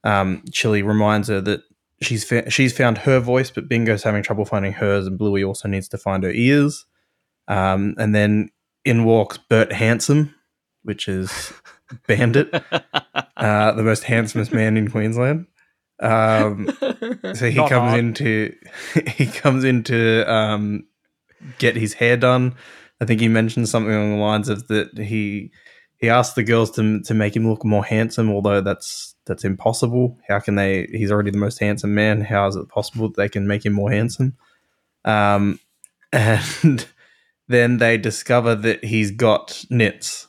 um, 0.04 0.44
Chilli 0.50 0.86
reminds 0.86 1.28
her 1.28 1.42
that 1.42 1.62
she's 2.02 2.24
fa- 2.24 2.50
she's 2.50 2.76
found 2.76 3.00
her 3.00 3.20
voice, 3.20 3.52
but 3.52 3.70
Bingo's 3.70 4.04
having 4.04 4.24
trouble 4.24 4.46
finding 4.46 4.74
hers, 4.74 5.08
and 5.08 5.18
Bluey 5.18 5.44
also 5.44 5.68
needs 5.68 5.88
to 5.90 5.98
find 5.98 6.24
her 6.24 6.32
ears. 6.32 6.86
Um, 7.48 7.96
and 7.98 8.16
then 8.16 8.50
in 8.86 9.04
walks 9.04 9.38
Bert 9.38 9.74
Handsome, 9.74 10.34
which 10.84 11.08
is 11.08 11.52
Bandit, 12.08 12.54
uh, 12.54 13.72
the 13.74 13.84
most 13.84 14.04
handsomest 14.04 14.54
man 14.54 14.78
in 14.78 14.90
Queensland. 14.90 15.48
Um, 16.00 16.70
so 17.34 17.50
he 17.50 17.56
Not 17.56 17.70
comes 17.70 17.90
hard. 17.92 18.00
into 18.00 18.56
he 19.08 19.26
comes 19.28 19.64
into 19.64 20.30
um, 20.32 20.86
get 21.58 21.76
his 21.76 21.94
hair 21.94 22.18
done. 22.18 22.56
I 23.02 23.06
think 23.06 23.22
he 23.22 23.28
mentioned 23.28 23.68
something 23.70 23.94
along 23.94 24.12
the 24.18 24.24
lines 24.24 24.50
of 24.50 24.68
that 24.68 24.98
he 24.98 25.52
he 25.98 26.10
asked 26.10 26.36
the 26.36 26.44
girls 26.44 26.72
to 26.72 27.02
to 27.04 27.14
make 27.14 27.36
him 27.36 27.50
look 27.50 27.64
more 27.64 27.84
handsome, 27.84 28.30
although 28.30 28.62
that's 28.62 29.16
that's 29.26 29.44
impossible. 29.46 30.18
How 30.28 30.40
can 30.40 30.56
they? 30.56 30.88
He's 30.92 31.12
already 31.12 31.32
the 31.32 31.38
most 31.38 31.60
handsome 31.60 31.96
man. 31.96 32.22
How 32.22 32.48
is 32.48 32.56
it 32.56 32.68
possible 32.70 33.08
that 33.08 33.18
they 33.18 33.30
can 33.30 33.48
make 33.48 33.66
him 33.66 33.74
more 33.74 33.92
handsome? 33.92 34.36
Um, 35.06 35.60
and 36.14 36.86
then 37.48 37.78
they 37.78 37.98
discover 37.98 38.56
that 38.56 38.84
he's 38.84 39.12
got 39.12 39.66
nits. 39.70 40.28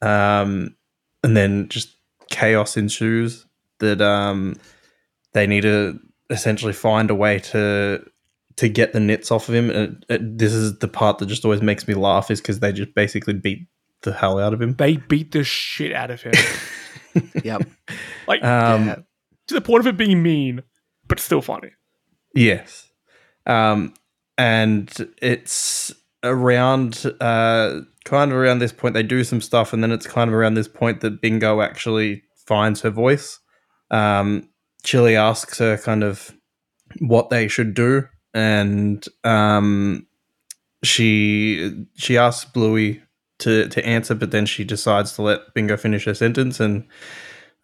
um, 0.00 0.76
and 1.24 1.36
then 1.36 1.68
just 1.68 1.96
chaos 2.30 2.76
ensues. 2.76 3.46
That 3.78 4.00
um, 4.00 4.54
they 5.32 5.46
need 5.46 5.62
to 5.62 5.98
essentially 6.30 6.72
find 6.72 7.10
a 7.10 7.14
way 7.14 7.38
to 7.40 8.04
to 8.56 8.68
get 8.68 8.92
the 8.92 9.00
nits 9.00 9.30
off 9.30 9.48
of 9.48 9.54
him. 9.54 9.70
And 9.70 10.04
it, 10.08 10.38
this 10.38 10.52
is 10.52 10.78
the 10.78 10.88
part 10.88 11.18
that 11.18 11.26
just 11.26 11.44
always 11.44 11.62
makes 11.62 11.86
me 11.88 11.94
laugh, 11.94 12.30
is 12.30 12.40
because 12.40 12.60
they 12.60 12.72
just 12.72 12.94
basically 12.94 13.34
beat 13.34 13.66
the 14.02 14.12
hell 14.12 14.38
out 14.38 14.52
of 14.52 14.60
him. 14.60 14.74
they 14.74 14.96
beat 14.96 15.32
the 15.32 15.42
shit 15.44 15.92
out 15.92 16.10
of 16.10 16.22
him. 16.22 16.32
Yep. 17.44 17.68
like, 18.26 18.42
Um, 18.42 18.86
Yeah. 18.86 18.96
to 19.48 19.54
the 19.54 19.60
point 19.60 19.80
of 19.80 19.86
it 19.86 19.96
being 19.98 20.22
mean, 20.22 20.62
but 21.06 21.20
still 21.20 21.42
funny. 21.42 21.70
Yes. 22.34 22.88
Um, 23.46 23.92
and 24.38 24.90
it's 25.20 25.92
around, 26.24 27.04
uh, 27.20 27.80
kind 28.04 28.30
of 28.30 28.36
around 28.36 28.58
this 28.58 28.72
point, 28.72 28.94
they 28.94 29.02
do 29.02 29.24
some 29.24 29.40
stuff, 29.40 29.72
and 29.72 29.82
then 29.82 29.92
it's 29.92 30.06
kind 30.06 30.28
of 30.28 30.34
around 30.34 30.54
this 30.54 30.68
point 30.68 31.00
that 31.00 31.20
Bingo 31.20 31.60
actually 31.60 32.22
finds 32.46 32.80
her 32.82 32.90
voice. 32.90 33.38
Um, 33.90 34.48
Chilli 34.84 35.14
asks 35.14 35.58
her 35.58 35.76
kind 35.78 36.02
of 36.02 36.32
what 36.98 37.30
they 37.30 37.48
should 37.48 37.74
do, 37.74 38.08
and 38.34 39.04
um, 39.24 40.06
she 40.82 41.86
she 41.96 42.16
asks 42.16 42.50
Bluey 42.50 43.02
to 43.40 43.68
to 43.68 43.84
answer, 43.86 44.14
but 44.14 44.30
then 44.30 44.46
she 44.46 44.64
decides 44.64 45.12
to 45.14 45.22
let 45.22 45.54
Bingo 45.54 45.76
finish 45.76 46.04
her 46.04 46.14
sentence, 46.14 46.60
and 46.60 46.86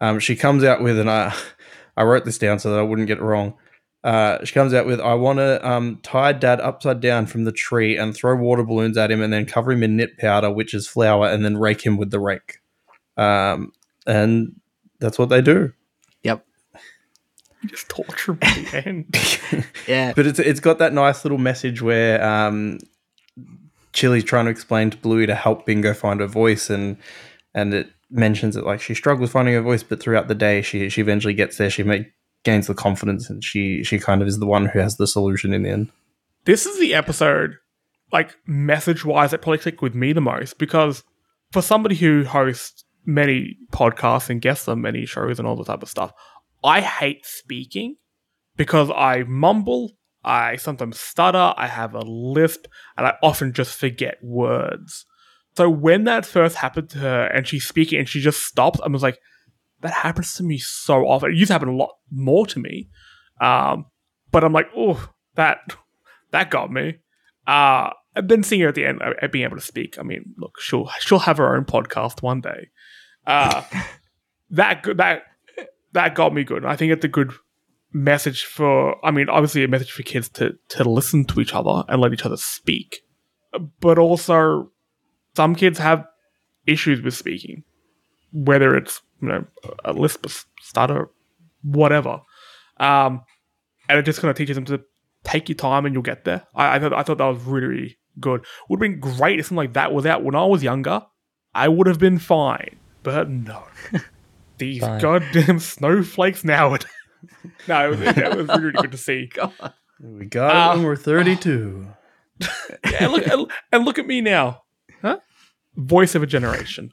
um, 0.01 0.19
she 0.19 0.35
comes 0.35 0.63
out 0.63 0.81
with, 0.81 0.99
and 0.99 1.09
I 1.09 1.35
I 1.97 2.03
wrote 2.03 2.25
this 2.25 2.37
down 2.37 2.59
so 2.59 2.71
that 2.71 2.79
I 2.79 2.83
wouldn't 2.83 3.07
get 3.07 3.17
it 3.17 3.23
wrong. 3.23 3.55
Uh, 4.03 4.43
she 4.45 4.53
comes 4.53 4.73
out 4.73 4.85
with, 4.85 5.01
I 5.01 5.13
want 5.13 5.39
to 5.39 5.67
um, 5.67 5.99
tie 6.03 6.31
dad 6.31 6.61
upside 6.61 7.01
down 7.01 7.25
from 7.25 7.43
the 7.43 7.51
tree 7.51 7.97
and 7.97 8.15
throw 8.15 8.35
water 8.35 8.63
balloons 8.63 8.97
at 8.97 9.11
him 9.11 9.21
and 9.21 9.33
then 9.33 9.45
cover 9.45 9.71
him 9.71 9.83
in 9.83 9.97
nit 9.97 10.17
powder, 10.17 10.49
which 10.51 10.73
is 10.73 10.87
flour, 10.87 11.27
and 11.27 11.43
then 11.43 11.57
rake 11.57 11.85
him 11.85 11.97
with 11.97 12.11
the 12.11 12.19
rake. 12.19 12.59
Um, 13.17 13.73
and 14.07 14.59
that's 14.99 15.19
what 15.19 15.29
they 15.29 15.41
do. 15.41 15.73
Yep. 16.23 16.45
You 17.61 17.69
just 17.69 17.89
torture 17.89 18.33
me 18.33 18.39
at 18.41 18.71
the 18.71 18.87
end. 18.87 19.65
Yeah. 19.87 20.13
But 20.15 20.27
it's 20.27 20.37
it's 20.39 20.59
got 20.59 20.77
that 20.79 20.93
nice 20.93 21.25
little 21.25 21.39
message 21.39 21.81
where 21.81 22.23
um, 22.23 22.77
Chilli's 23.91 24.23
trying 24.23 24.45
to 24.45 24.51
explain 24.51 24.91
to 24.91 24.97
Bluey 24.97 25.25
to 25.25 25.35
help 25.35 25.65
Bingo 25.65 25.93
find 25.93 26.19
her 26.19 26.27
voice, 26.27 26.69
and 26.69 26.97
and 27.53 27.73
it 27.73 27.89
mentions 28.11 28.55
that 28.55 28.65
like 28.65 28.81
she 28.81 28.93
struggles 28.93 29.31
finding 29.31 29.55
her 29.55 29.61
voice, 29.61 29.83
but 29.83 29.99
throughout 29.99 30.27
the 30.27 30.35
day 30.35 30.61
she 30.61 30.89
she 30.89 31.01
eventually 31.01 31.33
gets 31.33 31.57
there. 31.57 31.69
She 31.69 31.83
make, 31.83 32.11
gains 32.43 32.67
the 32.67 32.73
confidence, 32.73 33.29
and 33.29 33.43
she 33.43 33.83
she 33.83 33.99
kind 33.99 34.21
of 34.21 34.27
is 34.27 34.39
the 34.39 34.45
one 34.45 34.67
who 34.67 34.79
has 34.79 34.97
the 34.97 35.07
solution 35.07 35.53
in 35.53 35.63
the 35.63 35.69
end. 35.69 35.91
this 36.45 36.65
is 36.65 36.79
the 36.79 36.93
episode, 36.93 37.55
like 38.11 38.35
message 38.47 39.05
wise, 39.05 39.31
that 39.31 39.41
probably 39.41 39.59
clicked 39.59 39.81
with 39.81 39.95
me 39.95 40.13
the 40.13 40.21
most 40.21 40.57
because 40.57 41.03
for 41.51 41.61
somebody 41.61 41.95
who 41.95 42.23
hosts 42.23 42.83
many 43.05 43.57
podcasts 43.71 44.29
and 44.29 44.41
guests 44.41 44.67
on 44.67 44.81
many 44.81 45.05
shows 45.05 45.39
and 45.39 45.47
all 45.47 45.55
that 45.55 45.65
type 45.65 45.83
of 45.83 45.89
stuff, 45.89 46.11
I 46.63 46.81
hate 46.81 47.25
speaking 47.25 47.97
because 48.55 48.91
I 48.91 49.23
mumble, 49.23 49.93
I 50.23 50.57
sometimes 50.57 50.99
stutter, 50.99 51.53
I 51.57 51.67
have 51.67 51.93
a 51.95 52.01
lisp, 52.01 52.65
and 52.97 53.07
I 53.07 53.15
often 53.23 53.53
just 53.53 53.77
forget 53.77 54.17
words. 54.21 55.05
So 55.55 55.69
when 55.69 56.03
that 56.05 56.25
first 56.25 56.57
happened 56.57 56.89
to 56.91 56.99
her 56.99 57.25
and 57.25 57.47
she's 57.47 57.67
speaking 57.67 57.99
and 57.99 58.07
she 58.07 58.21
just 58.21 58.41
stops, 58.43 58.79
I 58.81 58.87
was 58.87 59.03
like, 59.03 59.19
that 59.81 59.93
happens 59.93 60.33
to 60.35 60.43
me 60.43 60.57
so 60.57 61.07
often. 61.07 61.31
It 61.31 61.37
used 61.37 61.49
to 61.49 61.53
happen 61.53 61.69
a 61.69 61.75
lot 61.75 61.95
more 62.11 62.45
to 62.47 62.59
me. 62.59 62.89
Um, 63.39 63.85
but 64.31 64.43
I'm 64.43 64.53
like, 64.53 64.67
oh, 64.75 65.09
that 65.35 65.59
that 66.31 66.51
got 66.51 66.71
me. 66.71 66.97
Uh, 67.47 67.91
I've 68.15 68.27
been 68.27 68.43
seeing 68.43 68.61
her 68.61 68.67
at 68.67 68.75
the 68.75 68.85
end, 68.85 69.01
uh, 69.01 69.27
being 69.27 69.45
able 69.45 69.57
to 69.57 69.63
speak. 69.63 69.97
I 69.97 70.03
mean, 70.03 70.33
look, 70.37 70.59
she'll 70.59 70.89
she'll 70.99 71.19
have 71.19 71.37
her 71.37 71.55
own 71.55 71.65
podcast 71.65 72.21
one 72.21 72.41
day. 72.41 72.69
Uh, 73.25 73.63
that 74.49 74.85
that 74.95 75.23
that 75.93 76.15
got 76.15 76.33
me 76.33 76.43
good. 76.43 76.65
I 76.65 76.75
think 76.75 76.91
it's 76.91 77.05
a 77.05 77.09
good 77.09 77.31
message 77.93 78.43
for. 78.43 79.03
I 79.05 79.11
mean, 79.11 79.29
obviously 79.29 79.63
a 79.63 79.67
message 79.67 79.91
for 79.91 80.03
kids 80.03 80.29
to 80.29 80.53
to 80.69 80.83
listen 80.83 81.25
to 81.25 81.39
each 81.39 81.53
other 81.53 81.83
and 81.87 82.01
let 82.01 82.13
each 82.13 82.25
other 82.25 82.37
speak, 82.37 83.01
but 83.79 83.97
also 83.97 84.71
some 85.35 85.55
kids 85.55 85.79
have 85.79 86.05
issues 86.67 87.01
with 87.01 87.13
speaking, 87.13 87.63
whether 88.31 88.75
it's 88.75 89.01
you 89.21 89.27
know 89.27 89.45
a 89.85 89.93
lisp, 89.93 90.25
a 90.25 90.29
stutter, 90.61 91.09
whatever. 91.63 92.21
Um, 92.77 93.21
and 93.87 93.99
it 93.99 94.03
just 94.03 94.21
kind 94.21 94.29
of 94.29 94.37
teaches 94.37 94.55
them 94.55 94.65
to 94.65 94.81
take 95.23 95.49
your 95.49 95.55
time 95.55 95.85
and 95.85 95.93
you'll 95.93 96.03
get 96.03 96.23
there. 96.25 96.43
I, 96.55 96.75
I 96.75 96.79
thought 96.79 96.93
I 96.93 97.03
thought 97.03 97.17
that 97.17 97.25
was 97.25 97.43
really, 97.43 97.67
really 97.67 97.97
good. 98.19 98.45
Would 98.69 98.77
have 98.77 98.91
been 98.91 98.99
great 98.99 99.39
if 99.39 99.47
something 99.47 99.57
like 99.57 99.73
that 99.73 99.93
was 99.93 100.05
out 100.05 100.23
when 100.23 100.35
I 100.35 100.45
was 100.45 100.63
younger. 100.63 101.01
I 101.53 101.67
would 101.67 101.87
have 101.87 101.99
been 101.99 102.19
fine, 102.19 102.77
but 103.03 103.29
no, 103.29 103.63
these 104.57 104.81
Fine. 104.81 105.01
goddamn 105.01 105.59
snowflakes 105.59 106.43
now. 106.43 106.69
no, 107.67 107.85
it 107.85 107.89
was, 107.89 108.01
it 108.01 108.37
was 108.37 108.47
really, 108.47 108.61
really 108.65 108.81
good 108.81 108.91
to 108.91 108.97
see. 108.97 109.29
God. 109.33 109.73
We 110.01 110.25
got 110.25 110.75
it 110.75 110.77
when 110.77 110.85
we're 110.85 110.95
thirty 110.95 111.35
two. 111.35 111.87
Yeah, 112.39 113.03
and 113.03 113.11
look, 113.11 113.27
and, 113.27 113.51
and 113.73 113.85
look 113.85 113.99
at 113.99 114.07
me 114.07 114.21
now, 114.21 114.61
huh? 115.01 115.19
Voice 115.75 116.15
of 116.15 116.23
a 116.23 116.27
generation. 116.27 116.91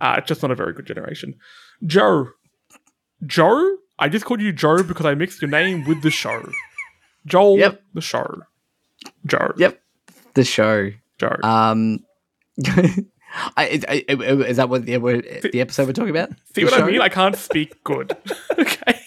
Uh, 0.00 0.14
it's 0.18 0.28
just 0.28 0.42
not 0.42 0.50
a 0.50 0.54
very 0.54 0.72
good 0.72 0.86
generation. 0.86 1.34
Joe, 1.84 2.28
Joe. 3.26 3.76
I 3.98 4.08
just 4.08 4.24
called 4.24 4.40
you 4.40 4.52
Joe 4.52 4.82
because 4.82 5.06
I 5.06 5.14
mixed 5.14 5.42
your 5.42 5.50
name 5.50 5.84
with 5.84 6.02
the 6.02 6.10
show. 6.10 6.50
Joel, 7.26 7.58
Yep. 7.58 7.82
the 7.94 8.00
show. 8.00 8.42
Joe, 9.26 9.52
Yep. 9.56 9.80
The 10.34 10.44
show. 10.44 10.90
Joe. 11.18 11.36
Um, 11.42 11.98
I, 13.56 13.80
I, 13.88 14.04
I- 14.08 14.12
is 14.46 14.56
that 14.56 14.68
what 14.68 14.86
the, 14.86 14.96
the 15.52 15.60
episode 15.60 15.86
we're 15.86 15.92
talking 15.92 16.10
about? 16.10 16.30
See 16.54 16.62
The 16.62 16.64
what 16.66 16.74
show? 16.74 16.84
I 16.86 16.90
mean? 16.90 17.00
I 17.00 17.08
can't 17.08 17.36
speak 17.36 17.82
good. 17.84 18.16
okay, 18.58 19.00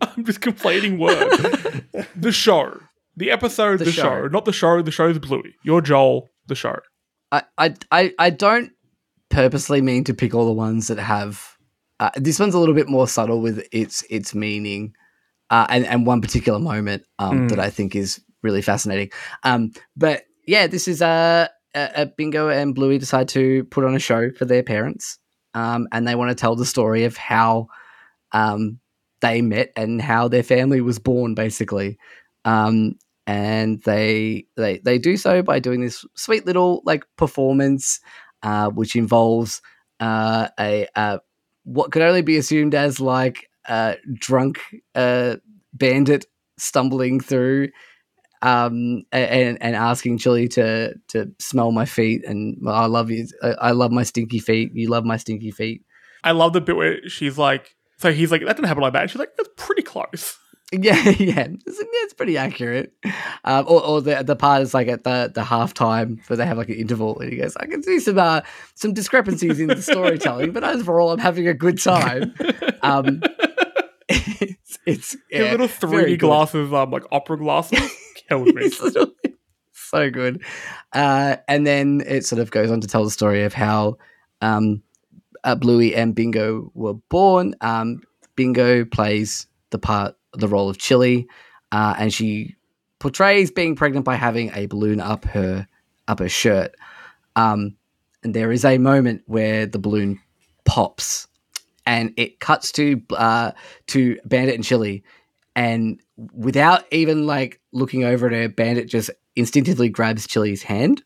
I'm 0.00 0.24
just 0.24 0.40
completing 0.40 0.98
words. 0.98 1.42
the 2.14 2.32
show, 2.32 2.78
the 3.16 3.30
episode, 3.30 3.78
the, 3.78 3.86
The 3.86 3.92
show. 3.92 4.02
show. 4.02 4.28
not 4.28 4.44
the 4.44 4.52
show. 4.52 4.82
The 4.82 4.90
show's 4.90 5.18
Bluey. 5.18 5.54
You're 5.64 5.80
Joel, 5.80 6.28
the 6.46 6.54
show. 6.54 6.76
I, 7.32 7.42
I, 7.58 7.74
I, 7.90 8.12
I 8.18 8.30
don't 8.30 8.72
purposely 9.32 9.80
mean 9.80 10.04
to 10.04 10.14
pick 10.14 10.34
all 10.34 10.46
the 10.46 10.52
ones 10.52 10.86
that 10.88 10.98
have. 10.98 11.56
Uh, 11.98 12.10
this 12.16 12.38
one's 12.38 12.54
a 12.54 12.58
little 12.58 12.74
bit 12.74 12.88
more 12.88 13.08
subtle 13.08 13.40
with 13.40 13.66
its 13.72 14.04
its 14.10 14.34
meaning, 14.34 14.94
uh, 15.50 15.66
and 15.68 15.84
and 15.86 16.06
one 16.06 16.20
particular 16.20 16.58
moment 16.60 17.02
um, 17.18 17.46
Mm. 17.46 17.50
that 17.50 17.58
I 17.58 17.70
think 17.70 17.96
is 17.96 18.20
really 18.42 18.62
fascinating. 18.62 19.10
Um, 19.44 19.72
but 19.96 20.24
yeah, 20.46 20.66
this 20.66 20.88
is 20.88 21.00
a, 21.02 21.48
a, 21.74 21.90
a 21.94 22.06
Bingo 22.06 22.48
and 22.48 22.74
Bluey 22.74 22.98
decide 22.98 23.28
to 23.28 23.64
put 23.64 23.84
on 23.84 23.94
a 23.94 24.00
show 24.00 24.30
for 24.32 24.44
their 24.44 24.62
parents, 24.62 25.18
um, 25.54 25.88
and 25.92 26.06
they 26.06 26.14
want 26.14 26.30
to 26.30 26.34
tell 26.40 26.56
the 26.56 26.66
story 26.66 27.04
of 27.04 27.16
how 27.16 27.68
um, 28.32 28.78
they 29.20 29.42
met 29.42 29.72
and 29.76 30.00
how 30.02 30.28
their 30.28 30.42
family 30.42 30.80
was 30.80 30.98
born, 30.98 31.34
basically. 31.34 31.98
Um, 32.44 32.94
and 33.26 33.80
they 33.84 34.46
they 34.56 34.78
they 34.78 34.98
do 34.98 35.16
so 35.16 35.42
by 35.42 35.60
doing 35.60 35.80
this 35.80 36.04
sweet 36.16 36.44
little 36.44 36.82
like 36.84 37.04
performance, 37.16 38.00
uh, 38.42 38.68
which 38.70 38.96
involves 38.96 39.62
uh, 40.00 40.48
a 40.58 40.86
uh, 40.96 41.18
what 41.64 41.92
could 41.92 42.02
only 42.02 42.22
be 42.22 42.36
assumed 42.36 42.74
as 42.74 43.00
like 43.00 43.48
a 43.66 43.96
drunk 44.14 44.60
uh, 44.94 45.36
bandit 45.72 46.26
stumbling 46.58 47.20
through 47.20 47.68
um, 48.42 49.02
and 49.12 49.58
and 49.60 49.76
asking 49.76 50.18
Chilli 50.18 50.50
to 50.54 50.94
to 51.08 51.32
smell 51.38 51.72
my 51.72 51.84
feet 51.84 52.24
and 52.24 52.56
I 52.66 52.86
love 52.86 53.10
you 53.10 53.26
I 53.42 53.70
love 53.70 53.92
my 53.92 54.02
stinky 54.02 54.38
feet 54.38 54.72
you 54.74 54.88
love 54.88 55.04
my 55.04 55.16
stinky 55.16 55.50
feet 55.50 55.82
I 56.24 56.32
love 56.32 56.52
the 56.52 56.60
bit 56.60 56.76
where 56.76 57.08
she's 57.08 57.36
like, 57.36 57.74
so 57.98 58.12
he's 58.12 58.30
like, 58.30 58.44
that 58.44 58.56
didn't 58.56 58.68
happen 58.68 58.82
like 58.82 58.92
that. 58.92 59.02
And 59.02 59.10
she's 59.10 59.18
like, 59.18 59.36
that's 59.36 59.48
pretty 59.56 59.82
close. 59.82 60.38
Yeah, 60.80 60.96
yeah, 61.10 61.48
it's, 61.66 61.78
it's 61.80 62.14
pretty 62.14 62.38
accurate. 62.38 62.94
Um, 63.44 63.66
or, 63.68 63.84
or 63.84 64.00
the 64.00 64.22
the 64.22 64.34
part 64.34 64.62
is 64.62 64.72
like 64.72 64.88
at 64.88 65.04
the 65.04 65.30
the 65.34 65.42
halftime 65.42 66.26
where 66.28 66.38
they 66.38 66.46
have 66.46 66.56
like 66.56 66.70
an 66.70 66.76
interval, 66.76 67.20
and 67.20 67.30
he 67.30 67.36
goes, 67.36 67.54
"I 67.56 67.66
can 67.66 67.82
see 67.82 68.00
some 68.00 68.18
uh, 68.18 68.40
some 68.74 68.94
discrepancies 68.94 69.60
in 69.60 69.66
the 69.66 69.82
storytelling, 69.82 70.52
but 70.52 70.64
overall, 70.64 71.10
I'm 71.12 71.18
having 71.18 71.46
a 71.46 71.52
good 71.52 71.78
time." 71.78 72.32
Um, 72.80 73.20
it's 74.08 74.78
it's 74.86 75.16
yeah, 75.30 75.50
little 75.50 75.68
3D 75.68 76.06
good. 76.06 76.20
glasses, 76.20 76.72
um, 76.72 76.90
like 76.90 77.04
opera 77.12 77.36
glasses, 77.38 77.78
killed 78.28 78.46
me. 78.54 78.70
So 79.72 80.10
good. 80.10 80.42
Uh, 80.94 81.36
and 81.48 81.66
then 81.66 82.02
it 82.06 82.24
sort 82.24 82.40
of 82.40 82.50
goes 82.50 82.70
on 82.70 82.80
to 82.80 82.88
tell 82.88 83.04
the 83.04 83.10
story 83.10 83.44
of 83.44 83.52
how 83.52 83.98
um, 84.40 84.82
uh, 85.44 85.54
Bluey 85.54 85.94
and 85.94 86.14
Bingo 86.14 86.70
were 86.74 86.94
born. 86.94 87.54
Um, 87.60 88.02
Bingo 88.36 88.86
plays 88.86 89.46
the 89.70 89.78
part, 89.78 90.14
the 90.34 90.48
role 90.48 90.68
of 90.68 90.78
Chilli, 90.78 91.26
uh, 91.70 91.94
and 91.98 92.12
she 92.12 92.56
portrays 92.98 93.50
being 93.50 93.74
pregnant 93.74 94.04
by 94.04 94.14
having 94.14 94.50
a 94.54 94.66
balloon 94.66 95.00
up 95.00 95.24
her 95.24 95.66
up 96.08 96.20
her 96.20 96.28
shirt. 96.28 96.74
Um, 97.36 97.76
and 98.22 98.34
there 98.34 98.52
is 98.52 98.64
a 98.64 98.78
moment 98.78 99.22
where 99.26 99.66
the 99.66 99.78
balloon 99.78 100.20
pops, 100.64 101.26
and 101.86 102.12
it 102.16 102.40
cuts 102.40 102.72
to 102.72 103.02
uh, 103.10 103.52
to 103.88 104.18
Bandit 104.24 104.54
and 104.54 104.64
Chilli, 104.64 105.02
and 105.56 106.00
without 106.32 106.84
even 106.92 107.26
like 107.26 107.60
looking 107.72 108.04
over 108.04 108.26
at 108.26 108.32
her, 108.32 108.48
Bandit 108.48 108.88
just 108.88 109.10
instinctively 109.34 109.88
grabs 109.88 110.26
Chilli's 110.26 110.62
hand, 110.62 111.02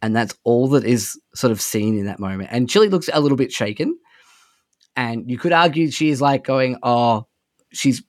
and 0.00 0.16
that's 0.16 0.34
all 0.44 0.68
that 0.68 0.84
is 0.84 1.20
sort 1.34 1.50
of 1.50 1.60
seen 1.60 1.98
in 1.98 2.06
that 2.06 2.18
moment. 2.18 2.48
And 2.52 2.68
Chilli 2.68 2.90
looks 2.90 3.10
a 3.12 3.20
little 3.20 3.36
bit 3.36 3.52
shaken, 3.52 3.98
and 4.96 5.30
you 5.30 5.38
could 5.38 5.52
argue 5.52 5.90
she 5.90 6.08
is 6.08 6.22
like 6.22 6.44
going, 6.44 6.78
"Oh, 6.82 7.26
she's 7.72 8.02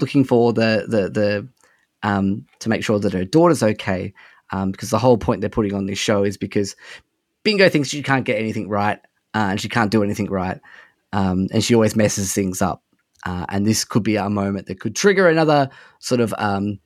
looking 0.00 0.24
for 0.24 0.52
the 0.52 0.86
the 0.88 1.10
the 1.10 1.48
um 2.02 2.46
to 2.60 2.68
make 2.68 2.84
sure 2.84 2.98
that 2.98 3.12
her 3.12 3.24
daughter's 3.24 3.62
okay." 3.62 4.12
Um, 4.52 4.70
because 4.70 4.90
the 4.90 4.98
whole 4.98 5.18
point 5.18 5.40
they're 5.40 5.50
putting 5.50 5.74
on 5.74 5.86
this 5.86 5.98
show 5.98 6.22
is 6.22 6.36
because 6.36 6.76
Bingo 7.42 7.68
thinks 7.68 7.88
she 7.88 8.02
can't 8.02 8.26
get 8.26 8.38
anything 8.38 8.68
right, 8.68 8.98
uh, 9.34 9.48
and 9.50 9.60
she 9.60 9.68
can't 9.68 9.90
do 9.90 10.02
anything 10.02 10.30
right, 10.30 10.60
um, 11.12 11.48
and 11.52 11.64
she 11.64 11.74
always 11.74 11.96
messes 11.96 12.32
things 12.32 12.62
up. 12.62 12.82
Uh, 13.26 13.46
and 13.48 13.66
this 13.66 13.84
could 13.84 14.02
be 14.02 14.16
a 14.16 14.28
moment 14.28 14.66
that 14.66 14.80
could 14.80 14.94
trigger 14.94 15.28
another 15.28 15.70
sort 15.98 16.20
of 16.20 16.34
um, 16.36 16.78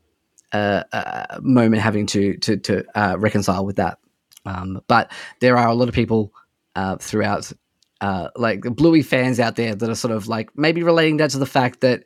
uh, 0.53 0.85
uh, 0.93 1.41
moment 1.43 1.83
having 1.83 2.07
to 2.07 2.37
to, 2.39 2.57
to 2.57 2.85
uh, 2.95 3.17
reconcile 3.19 3.67
with 3.67 3.77
that. 3.77 3.99
Um, 4.47 4.81
but 4.87 5.13
there 5.41 5.57
are 5.57 5.69
a 5.69 5.75
lot 5.75 5.89
of 5.89 5.95
people 5.95 6.33
uh, 6.75 6.97
throughout, 6.97 7.53
uh, 8.01 8.29
like 8.37 8.63
the 8.63 8.71
Bluey 8.71 9.03
fans 9.03 9.41
out 9.41 9.57
there, 9.57 9.75
that 9.75 9.91
are 9.91 9.95
sort 9.95 10.15
of 10.15 10.29
like 10.29 10.57
maybe 10.57 10.83
relating 10.83 11.19
that 11.19 11.31
to 11.31 11.39
the 11.39 11.45
fact 11.45 11.81
that 11.81 12.05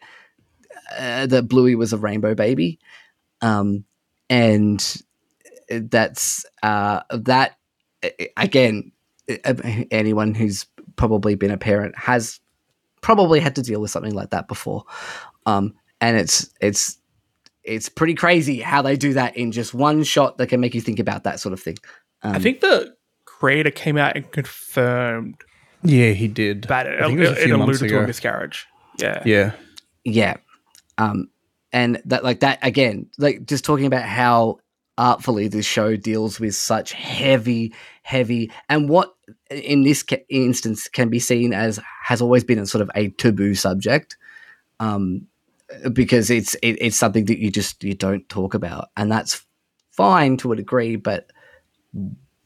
uh, 0.98 1.26
that 1.26 1.48
Bluey 1.48 1.74
was 1.74 1.92
a 1.92 1.98
rainbow 1.98 2.34
baby, 2.34 2.78
um, 3.40 3.84
and 4.30 5.02
that's 5.68 6.46
uh, 6.62 7.00
that 7.10 7.56
again. 8.36 8.92
uh, 9.44 9.54
anyone 9.90 10.34
who's 10.34 10.66
probably 10.96 11.34
been 11.34 11.50
a 11.50 11.58
parent 11.58 11.96
has 11.96 12.40
probably 13.00 13.40
had 13.40 13.56
to 13.56 13.62
deal 13.62 13.80
with 13.80 13.90
something 13.90 14.14
like 14.14 14.30
that 14.30 14.48
before. 14.48 14.84
Um, 15.46 15.74
and 16.00 16.16
it's 16.16 16.50
it's 16.60 16.98
it's 17.64 17.88
pretty 17.88 18.14
crazy 18.14 18.60
how 18.60 18.82
they 18.82 18.96
do 18.96 19.12
that 19.14 19.36
in 19.36 19.52
just 19.52 19.74
one 19.74 20.02
shot 20.02 20.38
that 20.38 20.48
can 20.48 20.60
make 20.60 20.74
you 20.74 20.80
think 20.80 20.98
about 20.98 21.24
that 21.24 21.40
sort 21.40 21.52
of 21.52 21.60
thing. 21.60 21.76
Um, 22.22 22.34
I 22.34 22.38
think 22.38 22.60
the 22.60 22.94
creator 23.24 23.70
came 23.70 23.96
out 23.96 24.16
and 24.16 24.30
confirmed 24.30 25.36
Yeah, 25.82 26.10
he 26.10 26.28
did. 26.28 26.66
But 26.66 26.86
it, 26.86 27.00
I 27.00 27.06
think 27.06 27.20
it 27.20 27.28
was 27.28 27.30
a 27.30 27.42
it 27.42 27.44
few 27.44 27.56
months 27.56 27.80
alluded 27.80 27.96
to 27.96 28.04
a 28.04 28.06
miscarriage. 28.06 28.66
Yeah. 28.98 29.22
Yeah. 29.24 29.52
yeah 30.04 30.36
um 30.98 31.28
and 31.72 32.00
that 32.04 32.22
like 32.24 32.40
that 32.40 32.58
again 32.62 33.06
like 33.18 33.44
just 33.46 33.64
talking 33.64 33.86
about 33.86 34.02
how 34.04 34.58
artfully 34.98 35.48
this 35.48 35.64
show 35.66 35.96
deals 35.96 36.38
with 36.38 36.54
such 36.54 36.92
heavy 36.92 37.72
heavy 38.02 38.50
and 38.68 38.88
what 38.88 39.14
in 39.50 39.82
this 39.82 40.02
ca- 40.02 40.24
instance 40.28 40.86
can 40.88 41.08
be 41.08 41.18
seen 41.18 41.52
as 41.54 41.80
has 42.02 42.20
always 42.20 42.44
been 42.44 42.58
a 42.58 42.66
sort 42.66 42.82
of 42.82 42.90
a 42.94 43.08
taboo 43.10 43.54
subject. 43.54 44.16
Um 44.80 45.26
because 45.92 46.28
it's 46.30 46.54
it, 46.56 46.72
it's 46.80 46.96
something 46.96 47.24
that 47.24 47.38
you 47.38 47.50
just 47.50 47.82
you 47.82 47.94
don't 47.94 48.28
talk 48.28 48.52
about. 48.52 48.90
And 48.96 49.10
that's 49.10 49.44
fine 49.92 50.36
to 50.38 50.52
a 50.52 50.56
degree 50.56 50.96
but 50.96 51.30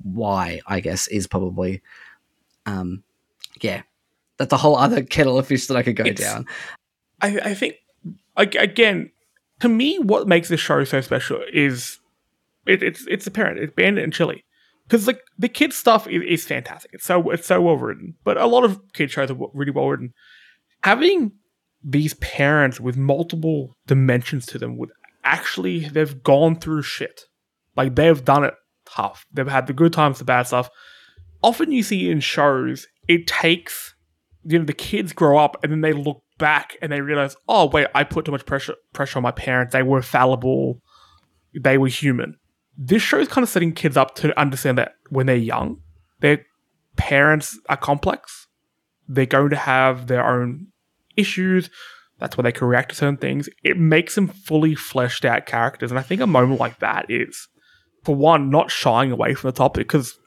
why 0.03 0.61
i 0.67 0.81
guess 0.81 1.07
is 1.09 1.27
probably 1.29 1.81
um 2.67 3.03
yeah 3.61 3.83
that's 4.37 4.53
a 4.53 4.57
whole 4.57 4.77
other 4.77 5.03
kettle 5.03 5.39
of 5.39 5.47
fish 5.47 5.67
that 5.67 5.77
i 5.77 5.83
could 5.83 5.97
go 5.97 6.05
It's- 6.05 6.21
down. 6.21 6.47
I, 7.23 7.39
I 7.39 7.55
think 7.55 7.77
again, 8.37 9.11
to 9.61 9.69
me, 9.69 9.99
what 9.99 10.29
makes 10.29 10.49
this 10.49 10.61
show 10.61 10.85
so 10.85 11.01
special 11.01 11.41
is 11.53 11.99
it, 12.67 12.83
it's 12.83 13.07
it's 13.07 13.27
apparent. 13.27 13.59
It's 13.59 13.73
Bandit 13.75 14.05
and 14.05 14.13
Chilli 14.13 14.43
because 14.87 15.07
like 15.07 15.21
the 15.39 15.49
kids 15.49 15.77
stuff 15.77 16.07
is, 16.07 16.23
is 16.27 16.45
fantastic. 16.45 16.91
It's 16.95 17.05
so 17.05 17.31
it's 17.31 17.47
so 17.47 17.61
well 17.61 17.77
written, 17.77 18.15
but 18.25 18.37
a 18.37 18.47
lot 18.47 18.65
of 18.65 18.81
kids 18.93 19.13
shows 19.13 19.31
are 19.31 19.37
really 19.55 19.73
well 19.73 19.89
written. 19.89 20.13
Having 20.83 21.33
these 21.83 22.15
parents 22.15 22.81
with 22.81 22.97
multiple 22.97 23.77
dimensions 23.87 24.47
to 24.47 24.59
them 24.59 24.77
would 24.77 24.91
actually 25.25 25.89
they've 25.89 26.23
gone 26.23 26.59
through 26.59 26.83
shit. 26.83 27.23
Like 27.77 27.95
they've 27.95 28.25
done 28.25 28.45
it 28.45 28.55
tough. 28.87 29.27
They've 29.33 29.47
had 29.47 29.67
the 29.67 29.73
good 29.73 29.93
times, 29.93 30.19
the 30.19 30.25
bad 30.25 30.47
stuff. 30.47 30.71
Often 31.43 31.73
you 31.73 31.83
see 31.83 32.11
in 32.11 32.21
shows, 32.21 32.87
it 33.09 33.27
takes 33.27 33.95
you 34.45 34.59
know 34.59 34.65
the 34.65 34.73
kids 34.73 35.13
grow 35.13 35.39
up 35.39 35.57
and 35.63 35.73
then 35.73 35.81
they 35.81 35.93
look 35.93 36.23
back 36.39 36.77
and 36.83 36.93
they 36.93 37.01
realize, 37.01 37.37
oh 37.49 37.67
wait, 37.67 37.87
I 37.95 38.05
put 38.05 38.25
too 38.25 38.33
much 38.33 38.47
pressure 38.47 38.75
pressure 38.93 39.19
on 39.19 39.23
my 39.23 39.31
parents. 39.31 39.73
They 39.73 39.83
were 39.83 40.03
fallible. 40.03 40.81
They 41.55 41.79
were 41.79 41.89
human. 41.89 42.39
This 42.77 43.03
show 43.03 43.19
is 43.19 43.29
kind 43.29 43.43
of 43.43 43.49
setting 43.49 43.73
kids 43.73 43.97
up 43.97 44.15
to 44.17 44.39
understand 44.39 44.79
that 44.79 44.93
when 45.09 45.27
they're 45.27 45.37
young, 45.37 45.81
their 46.21 46.45
parents 46.97 47.59
are 47.69 47.77
complex. 47.77 48.49
They're 49.09 49.27
going 49.27 49.51
to 49.51 49.57
have 49.57 50.09
their 50.09 50.27
own 50.27 50.69
issues. 51.17 51.71
That's 52.19 52.37
why 52.37 52.43
they 52.43 52.53
can 52.53 52.67
react 52.67 52.91
to 52.91 52.97
certain 52.97 53.17
things. 53.17 53.49
It 53.63 53.79
makes 53.79 54.15
them 54.15 54.29
fully 54.29 54.75
fleshed 54.75 55.25
out 55.25 55.47
characters. 55.47 55.91
And 55.91 55.99
I 55.99 56.03
think 56.03 56.21
a 56.21 56.27
moment 56.27 56.61
like 56.61 56.79
that 56.81 57.07
is, 57.09 57.49
for 58.05 58.15
one, 58.15 58.51
not 58.51 58.71
shying 58.71 59.13
away 59.13 59.35
from 59.35 59.49
the 59.49 59.57
topic 59.57 59.87
because 59.87 60.19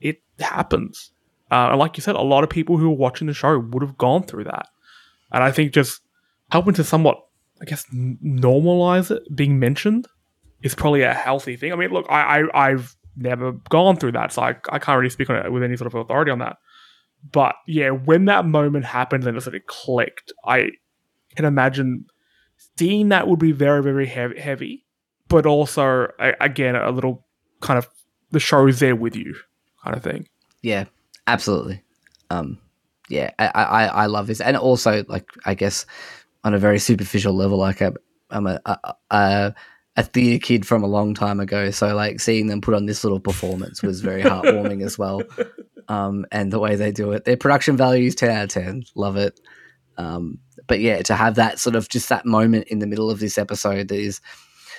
it 0.00 0.22
happens. 0.38 1.12
Uh, 1.50 1.68
and 1.70 1.78
like 1.78 1.96
you 1.96 2.02
said, 2.02 2.16
a 2.16 2.22
lot 2.22 2.44
of 2.44 2.50
people 2.50 2.76
who 2.76 2.90
are 2.90 2.96
watching 2.96 3.26
the 3.26 3.34
show 3.34 3.58
would 3.58 3.82
have 3.82 3.96
gone 3.96 4.24
through 4.24 4.44
that. 4.44 4.68
And 5.32 5.42
I 5.42 5.50
think 5.50 5.72
just 5.72 6.00
helping 6.50 6.74
to 6.74 6.84
somewhat, 6.84 7.18
I 7.60 7.64
guess, 7.64 7.84
normalize 7.92 9.10
it 9.10 9.22
being 9.34 9.58
mentioned 9.58 10.06
is 10.62 10.74
probably 10.74 11.02
a 11.02 11.14
healthy 11.14 11.56
thing. 11.56 11.72
I 11.72 11.76
mean, 11.76 11.90
look, 11.90 12.06
I, 12.08 12.42
I 12.52 12.68
I've 12.70 12.96
never 13.16 13.52
gone 13.52 13.96
through 13.96 14.12
that, 14.12 14.32
so 14.32 14.42
I, 14.42 14.56
I 14.70 14.78
can't 14.78 14.98
really 14.98 15.10
speak 15.10 15.30
on 15.30 15.36
it 15.36 15.52
with 15.52 15.62
any 15.62 15.76
sort 15.76 15.86
of 15.86 15.94
authority 15.94 16.30
on 16.30 16.38
that. 16.40 16.58
But 17.32 17.56
yeah, 17.66 17.90
when 17.90 18.26
that 18.26 18.44
moment 18.46 18.84
happened 18.84 19.26
and 19.26 19.36
it 19.36 19.40
sort 19.42 19.56
of 19.56 19.66
clicked, 19.66 20.32
I 20.44 20.70
can 21.34 21.44
imagine 21.44 22.06
seeing 22.78 23.08
that 23.08 23.28
would 23.28 23.38
be 23.38 23.52
very, 23.52 23.82
very 23.82 24.06
heavy, 24.06 24.84
but 25.28 25.46
also 25.46 26.08
a- 26.18 26.34
again 26.40 26.76
a 26.76 26.90
little 26.90 27.26
kind 27.60 27.78
of 27.78 27.88
the 28.30 28.40
show's 28.40 28.80
there 28.80 28.96
with 28.96 29.16
you 29.16 29.34
kind 29.82 29.96
of 29.96 30.02
thing. 30.02 30.28
Yeah, 30.62 30.84
absolutely. 31.26 31.82
Um, 32.30 32.58
yeah, 33.08 33.30
I, 33.38 33.46
I, 33.46 33.84
I 33.86 34.06
love 34.06 34.26
this, 34.26 34.40
and 34.40 34.56
also 34.56 35.04
like 35.08 35.28
I 35.44 35.54
guess 35.54 35.86
on 36.44 36.54
a 36.54 36.58
very 36.58 36.78
superficial 36.78 37.34
level, 37.34 37.58
like 37.58 37.80
I'm, 37.80 37.96
I'm 38.30 38.46
a, 38.46 38.60
a, 38.64 38.94
a 39.10 39.54
a 39.98 40.02
theatre 40.02 40.44
kid 40.44 40.66
from 40.66 40.82
a 40.82 40.86
long 40.86 41.14
time 41.14 41.40
ago, 41.40 41.70
so 41.70 41.94
like 41.94 42.20
seeing 42.20 42.48
them 42.48 42.60
put 42.60 42.74
on 42.74 42.86
this 42.86 43.02
little 43.02 43.20
performance 43.20 43.82
was 43.82 44.00
very 44.00 44.22
heartwarming 44.24 44.84
as 44.84 44.98
well. 44.98 45.22
Um, 45.88 46.26
and 46.30 46.52
the 46.52 46.58
way 46.58 46.76
they 46.76 46.92
do 46.92 47.12
it, 47.12 47.24
their 47.24 47.36
production 47.36 47.76
value 47.76 48.06
is 48.06 48.14
ten 48.14 48.30
out 48.30 48.44
of 48.44 48.50
ten. 48.50 48.84
Love 48.94 49.16
it. 49.16 49.40
Um, 49.96 50.38
but 50.66 50.80
yeah, 50.80 51.00
to 51.02 51.14
have 51.14 51.36
that 51.36 51.58
sort 51.58 51.76
of 51.76 51.88
just 51.88 52.08
that 52.08 52.26
moment 52.26 52.68
in 52.68 52.80
the 52.80 52.86
middle 52.86 53.10
of 53.10 53.20
this 53.20 53.38
episode 53.38 53.88
that 53.88 53.98
is 53.98 54.20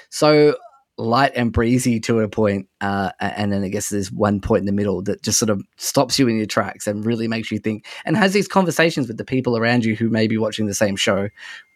so 0.09 0.55
light 0.98 1.32
and 1.36 1.52
breezy 1.54 2.00
to 2.02 2.20
a 2.22 2.28
point, 2.28 2.68
uh, 2.82 3.12
and 3.20 3.52
then 3.52 3.64
I 3.64 3.70
guess 3.70 3.89
there's 3.89 4.12
one 4.12 4.41
point 4.41 4.62
in 4.62 4.66
the 4.66 4.72
middle 4.72 5.02
that 5.04 5.22
just 5.22 5.39
sort 5.39 5.50
of 5.50 5.62
stops 5.78 6.18
you 6.18 6.28
in 6.28 6.38
your 6.38 6.48
tracks 6.48 6.88
and 6.88 7.06
really 7.06 7.28
makes 7.28 7.52
you 7.52 7.60
think, 7.60 7.86
and 8.06 8.18
has 8.18 8.34
these 8.34 8.48
conversations 8.48 9.08
with 9.08 9.18
the 9.18 9.26
people 9.26 9.58
around 9.58 9.86
you 9.86 9.95
who 9.95 10.10
may 10.10 10.28
be 10.28 10.38
watching 10.38 10.66
the 10.66 10.74
same 10.74 10.95
show, 10.95 11.30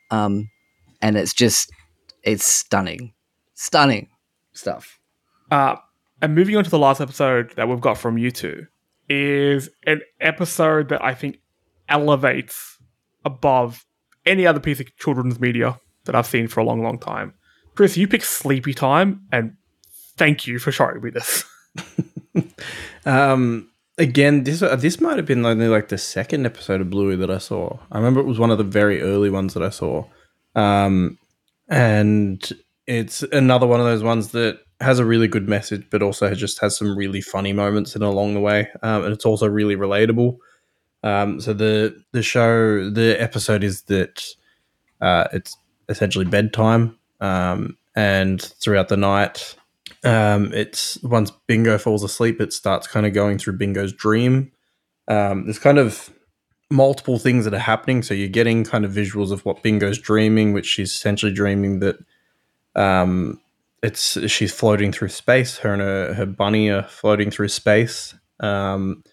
um, 0.10 0.50
and 1.02 1.18
it's 1.18 1.34
just 1.34 1.72
it's 2.24 2.46
stunning, 2.46 3.14
stunning 3.54 4.10
stuff. 4.54 5.00
Uh, 5.50 5.76
and 6.22 6.36
moving 6.36 6.56
on 6.56 6.64
to 6.64 6.70
the 6.70 6.80
last 6.80 7.02
episode 7.02 7.52
that 7.56 7.68
we've 7.68 7.82
got 7.82 7.98
from 7.98 8.18
you 8.18 8.32
two 8.32 8.68
is 9.10 9.70
an 9.86 10.02
episode 10.20 10.90
that 10.90 11.04
I 11.04 11.14
think 11.14 11.40
elevates 11.90 12.78
above 13.26 13.86
any 14.26 14.48
other 14.48 14.60
piece 14.60 14.80
of 14.80 14.96
children's 14.98 15.40
media 15.40 15.80
that 16.06 16.16
I've 16.16 16.28
seen 16.28 16.48
for 16.48 16.60
a 16.60 16.64
long, 16.64 16.82
long 16.82 16.98
time. 16.98 17.34
Chris, 17.76 17.98
you 17.98 18.08
picked 18.08 18.26
Sleepy 18.26 18.74
Time, 18.74 19.22
and 19.32 19.56
thank 20.18 20.46
you 20.48 20.60
for 20.60 20.72
showing 20.72 21.02
me 21.02 21.10
this. 21.10 21.46
Um, 23.06 23.70
again, 23.98 24.44
this 24.44 24.62
uh, 24.62 24.76
this 24.76 25.00
might 25.02 25.18
have 25.18 25.26
been 25.26 25.46
only 25.46 25.68
like 25.68 25.90
the 25.90 25.98
second 25.98 26.46
episode 26.46 26.82
of 26.82 26.90
Bluey 26.90 27.16
that 27.16 27.32
I 27.32 27.38
saw. 27.38 27.78
I 27.92 27.98
remember 27.98 28.20
it 28.20 28.26
was 28.26 28.40
one 28.40 28.52
of 28.52 28.58
the 28.58 28.64
very 28.64 29.02
early 29.02 29.30
ones 29.30 29.54
that 29.54 29.64
I 29.64 29.70
saw, 29.70 30.06
um, 30.56 31.18
and 31.70 32.52
it's 32.88 33.24
another 33.24 33.68
one 33.68 33.80
of 33.80 33.86
those 33.86 34.04
ones 34.04 34.32
that 34.32 34.60
has 34.80 35.00
a 35.00 35.06
really 35.06 35.28
good 35.28 35.48
message, 35.48 35.86
but 35.92 36.02
also 36.02 36.34
just 36.34 36.60
has 36.60 36.76
some 36.76 36.98
really 36.98 37.22
funny 37.22 37.54
moments 37.54 37.96
in 37.96 38.02
along 38.02 38.34
the 38.34 38.40
way, 38.40 38.68
um, 38.84 39.04
and 39.04 39.14
it's 39.14 39.26
also 39.26 39.48
really 39.48 39.76
relatable. 39.76 40.38
Um, 41.04 41.42
so 41.42 41.54
the 41.54 42.04
the 42.12 42.24
show, 42.24 42.90
the 42.90 43.20
episode 43.20 43.64
is 43.64 43.84
that 43.84 44.24
uh, 45.02 45.28
it's 45.34 45.58
essentially 45.90 46.26
bedtime, 46.26 46.98
um, 47.22 47.78
and 47.96 48.42
throughout 48.42 48.90
the 48.90 48.98
night, 48.98 49.56
um, 50.04 50.54
it's 50.54 51.02
once 51.04 51.32
Bingo 51.48 51.78
falls 51.78 52.04
asleep, 52.04 52.42
it 52.42 52.52
starts 52.52 52.88
kind 52.88 53.06
of 53.06 53.14
going 53.14 53.38
through 53.38 53.58
Bingo's 53.58 53.94
dream. 53.94 54.52
Um, 55.08 55.46
there's 55.46 55.60
kind 55.60 55.78
of 55.78 56.10
multiple 56.70 57.20
things 57.20 57.46
that 57.46 57.54
are 57.54 57.60
happening, 57.60 58.02
so 58.02 58.14
you're 58.14 58.28
getting 58.28 58.64
kind 58.64 58.86
of 58.86 58.92
visuals 58.92 59.32
of 59.32 59.46
what 59.46 59.62
Bingo's 59.62 60.00
dreaming, 60.00 60.54
which 60.54 60.66
she's 60.66 60.92
essentially 60.92 61.32
dreaming 61.32 61.80
that 61.80 61.98
um, 62.76 63.40
it's 63.84 64.18
she's 64.30 64.54
floating 64.54 64.92
through 64.92 65.10
space. 65.10 65.58
Her 65.58 65.74
and 65.74 65.82
her, 65.82 66.14
her 66.14 66.26
bunny 66.26 66.70
are 66.70 66.84
floating 66.84 67.30
through 67.32 67.50
space. 67.50 68.16
Um, 68.40 69.04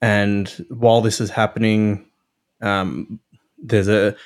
and 0.00 0.48
while 0.68 1.00
this 1.00 1.20
is 1.20 1.30
happening, 1.30 2.06
um, 2.60 3.20
there's 3.58 3.88
a 3.88 4.16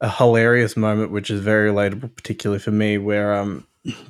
a 0.00 0.10
hilarious 0.10 0.76
moment 0.76 1.12
which 1.12 1.30
is 1.30 1.40
very 1.40 1.70
relatable, 1.70 2.14
particularly 2.16 2.60
for 2.60 2.70
me, 2.70 2.98
where 2.98 3.34
um, 3.34 3.66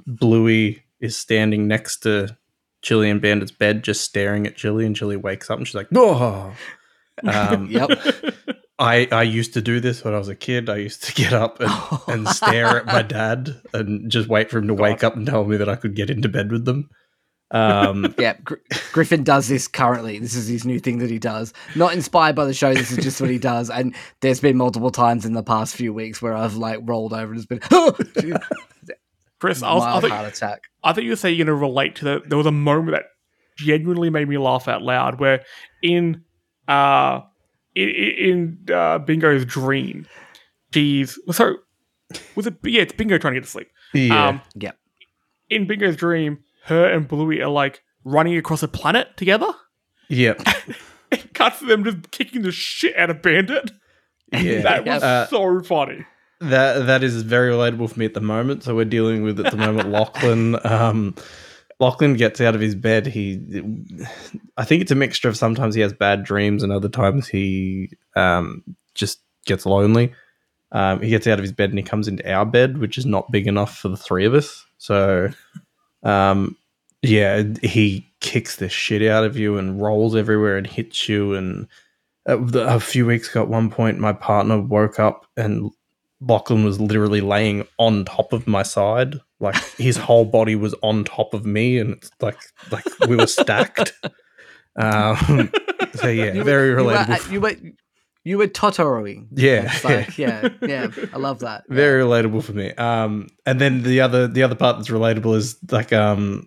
Bluey 0.07 0.85
is 1.01 1.17
standing 1.17 1.67
next 1.67 1.99
to 2.01 2.37
Chilli 2.83 3.11
and 3.11 3.21
Bandit's 3.21 3.53
bed, 3.53 3.83
just 3.83 4.03
staring 4.03 4.47
at 4.47 4.57
Chilli, 4.57 4.87
and 4.87 4.97
Chilli 4.97 5.21
wakes 5.21 5.51
up 5.51 5.59
and 5.59 5.67
she's 5.67 5.75
like, 5.75 5.89
"Oh." 5.95 6.53
Um, 7.25 7.67
Yep. 7.71 7.91
I 8.79 9.07
I 9.13 9.23
used 9.25 9.53
to 9.55 9.61
do 9.61 9.79
this 9.79 10.03
when 10.03 10.15
I 10.15 10.19
was 10.19 10.29
a 10.29 10.35
kid. 10.35 10.71
I 10.71 10.77
used 10.77 11.05
to 11.05 11.13
get 11.13 11.35
up 11.35 11.61
and, 11.61 11.73
and 12.09 12.29
stare 12.29 12.79
at 12.79 12.87
my 12.87 13.03
dad 13.19 13.61
and 13.75 14.11
just 14.11 14.27
wait 14.29 14.51
for 14.51 14.57
him 14.59 14.69
to 14.69 14.75
wake 14.75 15.05
up 15.05 15.17
and 15.17 15.27
tell 15.27 15.45
me 15.45 15.59
that 15.59 15.69
I 15.69 15.77
could 15.77 15.95
get 15.95 16.09
into 16.09 16.31
bed 16.31 16.51
with 16.51 16.65
them. 16.65 16.89
Um, 17.53 18.15
Yeah, 18.19 18.35
Gr- 18.45 18.55
Griffin 18.93 19.25
does 19.25 19.49
this 19.49 19.67
currently. 19.67 20.19
This 20.19 20.35
is 20.35 20.47
his 20.49 20.65
new 20.65 20.79
thing 20.79 20.99
that 20.99 21.11
he 21.11 21.19
does. 21.19 21.53
Not 21.75 21.93
inspired 21.95 22.37
by 22.37 22.45
the 22.45 22.55
show. 22.55 22.73
This 22.75 22.93
is 22.93 22.99
just 23.03 23.21
what 23.21 23.31
he 23.31 23.39
does. 23.53 23.71
And 23.71 23.95
there's 24.21 24.41
been 24.41 24.57
multiple 24.57 24.91
times 24.91 25.25
in 25.27 25.33
the 25.33 25.43
past 25.43 25.75
few 25.75 25.93
weeks 25.93 26.21
where 26.23 26.35
I've 26.35 26.55
like 26.57 26.79
rolled 26.83 27.13
over 27.13 27.33
and 27.33 27.37
just 27.37 27.49
been 27.49 27.61
Chris, 29.41 29.63
I, 29.63 29.75
was, 29.75 29.83
I, 29.85 29.91
mild 29.91 30.03
think, 30.03 30.13
heart 30.15 30.29
attack. 30.29 30.65
I 30.85 30.93
think 30.93 31.05
you 31.05 31.11
were 31.11 31.17
saying 31.17 31.37
you're 31.37 31.47
going 31.47 31.59
to 31.59 31.61
relate 31.61 31.97
to 31.97 32.05
that. 32.07 32.29
There 32.29 32.39
was 32.39 32.47
a 32.47 32.53
moment 32.53 32.93
that 32.93 33.05
genuinely 33.57 34.11
made 34.11 34.29
me 34.29 34.39
laugh 34.39 34.69
out 34.69 34.81
loud 34.83 35.21
where 35.21 35.45
in 35.83 36.23
uh 36.69 37.21
in, 37.75 37.89
in 38.69 38.75
uh, 38.75 38.99
Bingo's 38.99 39.45
dream, 39.45 40.07
she's 40.73 41.19
so 41.33 41.57
was 42.35 42.47
it 42.47 42.55
yeah, 42.65 42.83
it's 42.83 42.93
Bingo 42.95 43.19
trying 43.19 43.35
to 43.35 43.41
get 43.41 43.45
to 43.45 43.51
sleep. 43.51 43.69
yeah, 43.93 44.29
Um 44.29 44.41
Yep. 44.55 44.77
in 45.51 45.67
Bingo's 45.67 45.97
dream, 45.97 46.39
her 46.65 46.87
and 46.87 47.07
Bluey 47.09 47.41
are 47.43 47.49
like 47.51 47.83
running 48.05 48.37
across 48.37 48.63
a 48.63 48.69
planet 48.69 49.09
together. 49.17 49.53
yep, 50.09 50.41
it 51.11 51.35
cuts 51.35 51.59
to 51.61 51.67
them 51.67 51.85
just 51.85 52.11
kicking 52.11 52.43
the 52.43 52.53
shit 52.53 52.97
out 52.97 53.11
of 53.11 53.23
Bandit. 53.23 53.71
Yeah. 54.33 54.61
That 54.63 54.85
was 54.85 55.03
Uh, 55.03 55.27
so 55.27 55.61
funny. 55.63 56.07
That 56.41 56.87
that 56.87 57.03
is 57.03 57.23
very 57.23 57.51
relatable 57.53 57.91
for 57.91 57.99
me 57.99 58.07
at 58.07 58.15
the 58.15 58.21
moment. 58.21 58.63
So 58.63 58.75
we're 58.75 58.85
dealing 58.87 59.23
with 59.25 59.41
at 59.41 59.51
the 59.51 59.57
moment 59.59 59.89
Lachlan. 59.91 60.57
Um, 60.65 61.15
Lachlan 61.81 62.15
gets 62.15 62.41
out 62.41 62.55
of 62.55 62.61
his 62.61 62.75
bed. 62.75 63.07
He, 63.07 63.41
I 64.57 64.65
think 64.65 64.83
it's 64.83 64.91
a 64.91 64.95
mixture 64.95 65.29
of 65.29 65.37
sometimes 65.37 65.75
he 65.75 65.81
has 65.81 65.93
bad 65.93 66.25
dreams 66.25 66.63
and 66.63 66.73
other 66.73 66.89
times 66.91 67.27
he 67.27 67.91
um, 68.17 68.63
just 68.95 69.21
gets 69.47 69.65
lonely. 69.67 70.13
Um, 70.73 71.01
he 71.03 71.09
gets 71.11 71.27
out 71.27 71.39
of 71.39 71.43
his 71.43 71.53
bed 71.53 71.71
and 71.71 71.79
he 71.79 71.83
comes 71.83 72.07
into 72.07 72.31
our 72.31 72.45
bed, 72.47 72.79
which 72.79 72.97
is 72.99 73.07
not 73.07 73.33
big 73.33 73.47
enough 73.47 73.77
for 73.79 73.89
the 73.89 73.97
three 73.97 74.25
of 74.27 74.35
us. 74.35 74.65
So, 74.79 75.31
um, 76.03 76.57
yeah, 77.03 77.43
he 77.63 78.07
kicks 78.21 78.57
the 78.57 78.69
shit 78.69 79.03
out 79.09 79.25
of 79.25 79.37
you 79.39 79.57
and 79.59 79.81
rolls 79.81 80.15
everywhere 80.15 80.57
and 80.59 80.67
hits 80.67 81.09
you. 81.09 81.35
And 81.35 81.67
uh, 82.29 82.39
a 82.61 82.79
few 82.81 83.07
weeks 83.07 83.31
ago, 83.31 83.43
at 83.43 83.49
one 83.49 83.71
point, 83.71 83.99
my 83.99 84.13
partner 84.13 84.61
woke 84.61 84.99
up 84.99 85.27
and 85.37 85.71
Lachlan 86.21 86.65
was 86.65 86.79
literally 86.81 87.23
laying 87.23 87.67
on 87.79 88.05
top 88.05 88.33
of 88.35 88.47
my 88.47 88.63
side. 88.63 89.19
Like 89.41 89.57
his 89.79 89.97
whole 90.07 90.27
body 90.27 90.55
was 90.55 90.75
on 90.83 91.05
top 91.05 91.33
of 91.33 91.47
me, 91.47 91.79
and 91.79 91.95
it's 91.95 92.11
like 92.21 92.37
like 92.71 92.85
we 93.09 93.17
were 93.17 93.27
stacked. 93.27 93.93
Um, 94.77 95.51
so 95.95 96.07
yeah, 96.09 96.33
You 96.33 96.39
were- 96.39 96.45
very 96.45 96.69
you 96.71 96.77
were, 96.77 96.83
relatable. 96.83 97.27
uh, 97.29 97.33
you 97.33 97.41
were 97.41 97.57
you 98.25 98.39
were 98.39 98.47
Totoroing. 98.47 99.29
Yeah, 99.33 99.73
It's 99.73 99.85
like, 99.85 100.19
yeah, 100.19 100.49
yeah. 100.63 100.89
I 101.13 101.17
love 101.19 101.41
that. 101.41 101.65
very 101.69 102.03
relatable 102.03 102.43
for 102.45 102.53
me. 102.53 102.73
Um, 102.75 103.29
and 103.47 103.61
then 103.61 103.83
the 103.83 104.01
other 104.01 104.27
the 104.29 104.43
other 104.43 104.55
part 104.55 104.77
that's 104.77 104.89
relatable 104.91 105.37
is 105.37 105.57
like 105.71 105.93
um, 105.93 106.47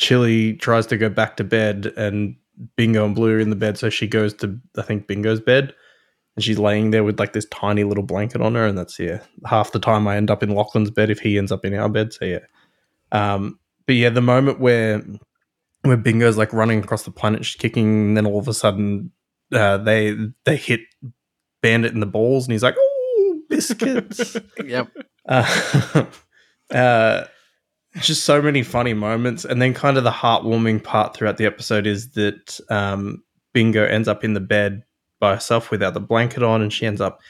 Chilli 0.00 0.58
tries 0.60 0.86
to 0.88 0.96
go 0.96 1.08
back 1.08 1.36
to 1.38 1.44
bed, 1.44 1.86
and 1.96 2.36
Bingo 2.76 3.04
and 3.04 3.14
Blue 3.14 3.32
are 3.32 3.38
in 3.40 3.50
the 3.50 3.56
bed, 3.56 3.78
so 3.78 3.88
she 3.90 4.06
goes 4.06 4.34
to 4.34 4.58
I 4.76 4.82
think 4.82 5.06
Bingo's 5.06 5.40
bed, 5.40 5.74
and 6.36 6.44
she's 6.44 6.58
laying 6.58 6.90
there 6.90 7.04
with 7.04 7.18
like 7.18 7.32
this 7.32 7.46
tiny 7.46 7.84
little 7.84 8.04
blanket 8.04 8.42
on 8.42 8.54
her, 8.54 8.66
and 8.66 8.76
that's 8.76 8.98
yeah. 8.98 9.20
Half 9.46 9.72
the 9.72 9.78
time 9.78 10.06
I 10.06 10.16
end 10.16 10.30
up 10.30 10.42
in 10.42 10.50
Lachlan's 10.50 10.90
bed 10.90 11.10
if 11.10 11.20
he 11.20 11.38
ends 11.38 11.52
up 11.52 11.64
in 11.64 11.74
our 11.74 11.88
bed. 11.88 12.12
So 12.12 12.24
yeah. 12.26 12.40
Um, 13.12 13.58
but 13.86 13.94
yeah, 13.94 14.10
the 14.10 14.20
moment 14.20 14.60
where 14.60 15.02
where 15.82 15.96
Bingo's 15.96 16.36
like 16.36 16.52
running 16.52 16.80
across 16.80 17.04
the 17.04 17.10
planet, 17.10 17.44
she's 17.44 17.60
kicking, 17.60 17.86
and 18.08 18.16
then 18.16 18.26
all 18.26 18.38
of 18.38 18.48
a 18.48 18.54
sudden 18.54 19.12
uh, 19.52 19.78
they 19.78 20.16
they 20.44 20.56
hit 20.56 20.80
Bandit 21.62 21.92
in 21.92 22.00
the 22.00 22.06
balls, 22.06 22.46
and 22.46 22.52
he's 22.52 22.62
like, 22.62 22.76
"Oh, 22.78 23.40
biscuits!" 23.48 24.36
Yep. 24.64 24.88
uh, 25.28 26.04
uh, 26.74 27.24
just 28.00 28.24
so 28.24 28.42
many 28.42 28.62
funny 28.62 28.94
moments, 28.94 29.44
and 29.44 29.60
then 29.60 29.74
kind 29.74 29.96
of 29.96 30.04
the 30.04 30.10
heartwarming 30.10 30.82
part 30.82 31.14
throughout 31.14 31.36
the 31.38 31.46
episode 31.46 31.86
is 31.86 32.10
that 32.12 32.60
um, 32.70 33.22
Bingo 33.52 33.84
ends 33.84 34.08
up 34.08 34.24
in 34.24 34.34
the 34.34 34.40
bed 34.40 34.82
by 35.18 35.34
herself 35.34 35.70
without 35.70 35.94
the 35.94 36.00
blanket 36.00 36.42
on, 36.42 36.62
and 36.62 36.72
she 36.72 36.86
ends 36.86 37.00
up. 37.00 37.20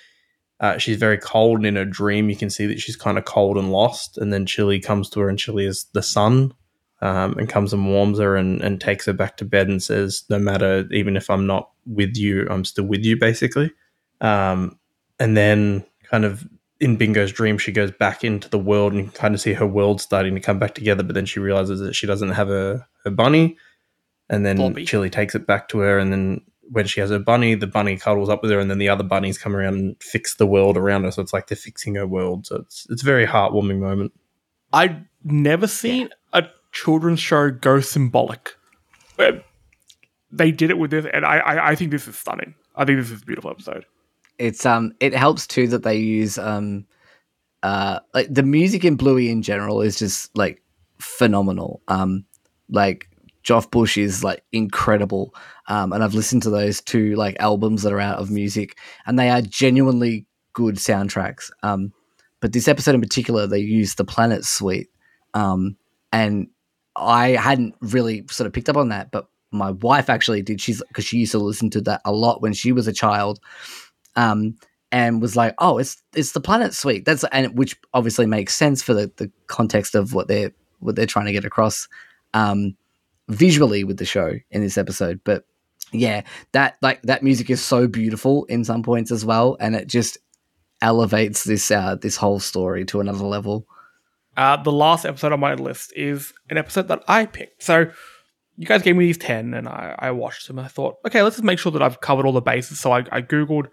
Uh, 0.59 0.79
she's 0.79 0.97
very 0.97 1.19
cold, 1.19 1.59
and 1.59 1.67
in 1.67 1.77
her 1.77 1.85
dream, 1.85 2.31
you 2.31 2.37
can 2.37 2.49
see 2.49 2.65
that 2.67 2.81
she's 2.81 2.97
kind 2.97 3.19
of 3.19 3.27
cold 3.27 3.59
and 3.59 3.71
lost. 3.71 4.17
And 4.17 4.33
then 4.33 4.47
Chilli 4.47 4.83
comes 4.83 5.11
to 5.11 5.21
her, 5.21 5.29
and 5.29 5.39
Chilli 5.39 5.67
is 5.67 5.85
the 5.93 6.03
sun, 6.03 6.55
um, 7.03 7.37
and 7.37 7.47
comes 7.49 7.75
and 7.75 7.87
warms 7.87 8.19
her 8.19 8.37
and, 8.37 8.63
and 8.63 8.81
takes 8.81 9.05
her 9.05 9.13
back 9.13 9.37
to 9.37 9.45
bed 9.45 9.69
and 9.69 9.83
says, 9.83 10.25
"No 10.31 10.39
matter, 10.39 10.89
even 10.93 11.15
if 11.15 11.29
I'm 11.29 11.47
not 11.47 11.71
with 11.87 12.17
you, 12.17 12.47
I'm 12.51 12.65
still 12.65 12.85
with 12.85 13.05
you." 13.05 13.17
Basically, 13.17 13.73
um, 14.21 14.79
and 15.19 15.37
then 15.37 15.85
kind 16.11 16.25
of 16.25 16.47
in 16.81 16.97
Bingo's 16.97 17.33
dream, 17.33 17.59
she 17.59 17.73
goes 17.73 17.91
back 17.91 18.23
into 18.23 18.49
the 18.49 18.59
world 18.59 18.93
and 18.93 19.01
you 19.01 19.09
can 19.09 19.19
kind 19.19 19.35
of 19.35 19.41
see 19.41 19.55
her 19.55 19.67
world 19.67 20.01
starting 20.01 20.35
to 20.35 20.41
come 20.41 20.59
back 20.59 20.75
together. 20.75 21.03
But 21.03 21.15
then 21.15 21.27
she 21.27 21.41
realizes 21.41 21.81
that 21.81 21.95
she 21.95 22.07
doesn't 22.07 22.31
have 22.31 22.49
her, 22.49 22.87
her 23.05 23.11
bunny. 23.11 23.57
And 24.29 24.45
then 24.45 24.59
Bobby. 24.59 24.85
Chilli 24.85 25.11
takes 25.11 25.35
it 25.35 25.47
back 25.47 25.69
to 25.69 25.79
her. 25.79 25.99
And 25.99 26.13
then 26.13 26.43
when 26.71 26.87
she 26.87 27.01
has 27.01 27.11
her 27.11 27.19
bunny, 27.19 27.55
the 27.55 27.67
bunny 27.67 27.97
cuddles 27.97 28.29
up 28.29 28.43
with 28.43 28.51
her. 28.51 28.59
And 28.59 28.71
then 28.71 28.79
the 28.79 28.89
other 28.89 29.05
bunnies 29.05 29.39
come 29.39 29.57
around 29.57 29.75
and 29.75 30.03
fix 30.03 30.35
the 30.35 30.47
world 30.47 30.77
around 30.77 31.05
her. 31.05 31.11
So 31.13 31.23
it's 31.23 31.33
like 31.33 31.47
they're 31.47 31.57
fixing 31.57 31.95
her 31.95 32.07
world. 32.07 32.47
So 32.47 32.57
it's, 32.57 32.87
it's 32.91 33.03
a 33.03 33.07
very 33.07 33.27
heartwarming 33.27 33.79
moment. 33.79 34.13
I've 34.73 34.97
never 35.25 35.67
seen 35.67 36.11
a 36.33 36.45
children's 36.73 37.21
show 37.21 37.51
go 37.51 37.81
symbolic. 37.81 38.55
They 40.31 40.51
did 40.51 40.71
it 40.71 40.79
with 40.79 40.91
this, 40.91 41.07
and 41.13 41.25
I, 41.25 41.39
I, 41.39 41.71
I 41.71 41.75
think 41.77 41.91
this 41.91 42.09
is 42.09 42.17
stunning. 42.17 42.55
I 42.75 42.85
think 42.85 42.99
this 42.99 43.11
is 43.11 43.23
a 43.23 43.25
beautiful 43.25 43.51
episode. 43.51 43.87
It's 44.39 44.67
um 44.67 44.93
it 45.01 45.15
helps 45.15 45.47
too 45.47 45.67
that 45.69 45.83
they 45.83 45.97
use 45.97 46.37
um 46.37 46.87
uh 47.63 48.01
like 48.13 48.27
the 48.31 48.43
music 48.43 48.85
in 48.85 48.97
Bluey 48.97 49.31
in 49.31 49.43
general 49.43 49.81
is 49.81 49.99
just 49.99 50.37
like 50.37 50.63
phenomenal. 51.01 51.81
Um 51.89 52.27
like 52.69 53.09
Joff 53.45 53.71
Bush 53.71 53.97
is 53.97 54.23
like 54.23 54.43
incredible. 54.53 55.35
Um 55.69 55.93
and 55.93 56.05
I've 56.05 56.15
listened 56.15 56.43
to 56.43 56.51
those 56.51 56.83
two 56.83 57.15
like 57.17 57.37
albums 57.41 57.83
that 57.83 57.93
are 57.95 58.01
out 58.01 58.19
of 58.19 58.31
music 58.31 58.77
and 59.07 59.19
they 59.19 59.31
are 59.31 59.41
genuinely 59.41 60.27
good 60.53 60.75
soundtracks. 60.75 61.51
Um 61.63 61.93
but 62.41 62.53
this 62.53 62.69
episode 62.69 62.95
in 62.95 63.01
particular 63.01 63.47
they 63.47 63.61
used 63.61 63.97
the 63.97 64.05
Planet 64.05 64.45
Suite. 64.45 64.91
Um 65.33 65.79
and 66.13 66.49
I 66.95 67.31
hadn't 67.31 67.75
really 67.81 68.25
sort 68.31 68.47
of 68.47 68.53
picked 68.53 68.69
up 68.69 68.77
on 68.77 68.91
that, 68.91 69.11
but 69.11 69.29
my 69.57 69.73
wife 69.73 70.09
actually 70.09 70.43
did. 70.43 70.61
She's 70.61 70.83
because 70.89 71.05
she 71.05 71.19
used 71.19 71.33
to 71.33 71.39
listen 71.39 71.71
to 71.71 71.81
that 71.83 72.01
a 72.05 72.13
lot 72.13 72.43
when 72.43 72.53
she 72.53 72.73
was 72.73 72.87
a 72.87 72.93
child 72.93 73.41
um, 74.15 74.57
and 74.93 75.21
was 75.21 75.37
like, 75.37 75.55
"Oh, 75.59 75.79
it's 75.79 76.03
it's 76.15 76.33
the 76.33 76.41
Planet 76.41 76.75
Suite." 76.75 77.05
That's 77.05 77.25
and 77.33 77.57
which 77.57 77.77
obviously 77.95 78.27
makes 78.27 78.55
sense 78.55 78.83
for 78.83 78.95
the, 78.95 79.11
the 79.17 79.31
context 79.47 79.95
of 79.95 80.15
what 80.15 80.29
they're 80.29 80.53
what 80.81 80.97
they're 80.97 81.07
trying 81.07 81.27
to 81.27 81.33
get 81.33 81.45
across 81.45 81.89
um, 82.35 82.77
visually 83.29 83.85
with 83.85 83.99
the 83.99 84.05
show 84.05 84.35
in 84.51 84.63
this 84.63 84.79
episode. 84.79 85.21
But 85.25 85.45
yeah, 85.93 86.23
that 86.53 86.77
like 86.83 87.03
that 87.03 87.23
music 87.23 87.51
is 87.51 87.63
so 87.63 87.87
beautiful 87.87 88.45
in 88.45 88.65
some 88.65 88.83
points 88.83 89.11
as 89.11 89.25
well, 89.25 89.57
and 89.61 89.75
it 89.77 89.89
just 89.89 90.19
elevates 90.83 91.45
this 91.45 91.71
uh, 91.71 91.97
this 91.97 92.17
whole 92.17 92.41
story 92.41 92.85
to 92.87 93.01
another 93.01 93.25
level. 93.25 93.67
Uh, 94.37 94.57
the 94.63 94.73
last 94.73 95.07
episode 95.07 95.33
on 95.33 95.41
my 95.41 95.55
list 95.55 95.93
is 95.97 96.35
an 96.51 96.59
episode 96.59 96.89
that 96.89 97.03
I 97.09 97.25
picked. 97.25 97.63
So 97.63 97.91
you 98.57 98.67
guys 98.67 98.83
gave 98.83 98.97
me 98.97 99.07
these 99.07 99.19
10 99.19 99.55
and 99.55 99.69
I, 99.69 99.95
I 99.99 100.11
watched 100.13 100.47
them 100.49 100.59
and 100.59 100.65
I 100.65 100.69
thought, 100.69 100.97
okay, 101.07 101.23
let's 101.23 101.37
just 101.37 101.45
make 101.45 101.59
sure 101.59 101.73
that 101.73 101.83
I've 101.83 102.01
covered 102.01 102.25
all 102.27 102.33
the 102.33 102.41
bases. 102.41 102.81
So 102.81 102.93
I, 102.93 103.01
I 103.13 103.21
Googled 103.23 103.67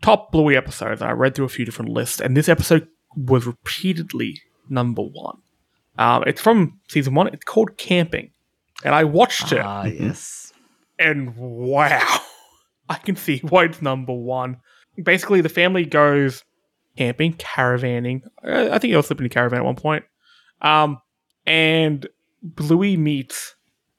top 0.00 0.30
Bluey 0.32 0.56
episodes 0.56 1.00
and 1.00 1.10
I 1.10 1.12
read 1.12 1.34
through 1.34 1.44
a 1.46 1.50
few 1.50 1.64
different 1.64 1.90
lists. 1.90 2.20
And 2.20 2.36
this 2.36 2.48
episode 2.48 2.86
was 3.16 3.46
repeatedly 3.46 4.40
number 4.68 5.02
one. 5.02 5.38
Um, 5.98 6.24
it's 6.26 6.40
from 6.40 6.80
season 6.88 7.14
one. 7.14 7.28
It's 7.28 7.44
called 7.44 7.76
Camping. 7.76 8.30
And 8.84 8.94
I 8.94 9.04
watched 9.04 9.52
it 9.52 9.60
Ah, 9.60 9.84
yes. 9.84 10.52
and 10.98 11.36
wow, 11.36 12.20
I 12.88 12.96
can 12.96 13.14
see 13.16 13.38
why 13.48 13.64
it's 13.64 13.80
number 13.82 14.12
one. 14.12 14.56
Basically, 15.02 15.40
the 15.40 15.48
family 15.48 15.84
goes 15.84 16.42
camping, 16.96 17.34
caravanning. 17.34 18.22
Uh, 18.44 18.68
I 18.72 18.78
think 18.78 18.92
they 18.92 18.96
were 18.96 19.02
sleeping 19.02 19.24
in 19.26 19.30
a 19.30 19.34
caravan 19.34 19.60
at 19.60 19.64
one 19.64 19.76
point. 19.76 20.04
Um, 20.60 20.98
and 21.46 22.06
Bluey 22.42 22.96
meets 22.96 23.54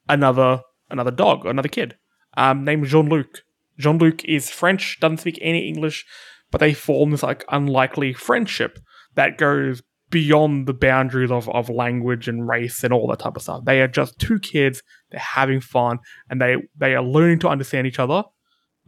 another 0.08 0.60
another 0.90 1.10
dog, 1.10 1.46
another 1.46 1.68
kid, 1.68 1.96
um, 2.36 2.64
named 2.64 2.86
Jean 2.86 3.08
Luc. 3.08 3.42
Jean 3.78 3.98
Luc 3.98 4.24
is 4.24 4.50
French, 4.50 4.98
doesn't 5.00 5.18
speak 5.18 5.38
any 5.40 5.68
English, 5.68 6.04
but 6.50 6.58
they 6.58 6.74
form 6.74 7.10
this 7.10 7.22
like 7.22 7.44
unlikely 7.48 8.12
friendship 8.12 8.78
that 9.14 9.38
goes 9.38 9.82
beyond 10.10 10.68
the 10.68 10.74
boundaries 10.74 11.30
of, 11.30 11.48
of 11.48 11.68
language 11.68 12.28
and 12.28 12.46
race 12.46 12.84
and 12.84 12.92
all 12.92 13.08
that 13.08 13.18
type 13.18 13.36
of 13.36 13.42
stuff. 13.42 13.64
They 13.64 13.80
are 13.80 13.88
just 13.88 14.18
two 14.18 14.38
kids, 14.38 14.82
they're 15.10 15.20
having 15.20 15.60
fun, 15.60 15.98
and 16.30 16.40
they 16.40 16.56
they 16.76 16.94
are 16.94 17.02
learning 17.02 17.40
to 17.40 17.48
understand 17.48 17.86
each 17.86 17.98
other. 17.98 18.22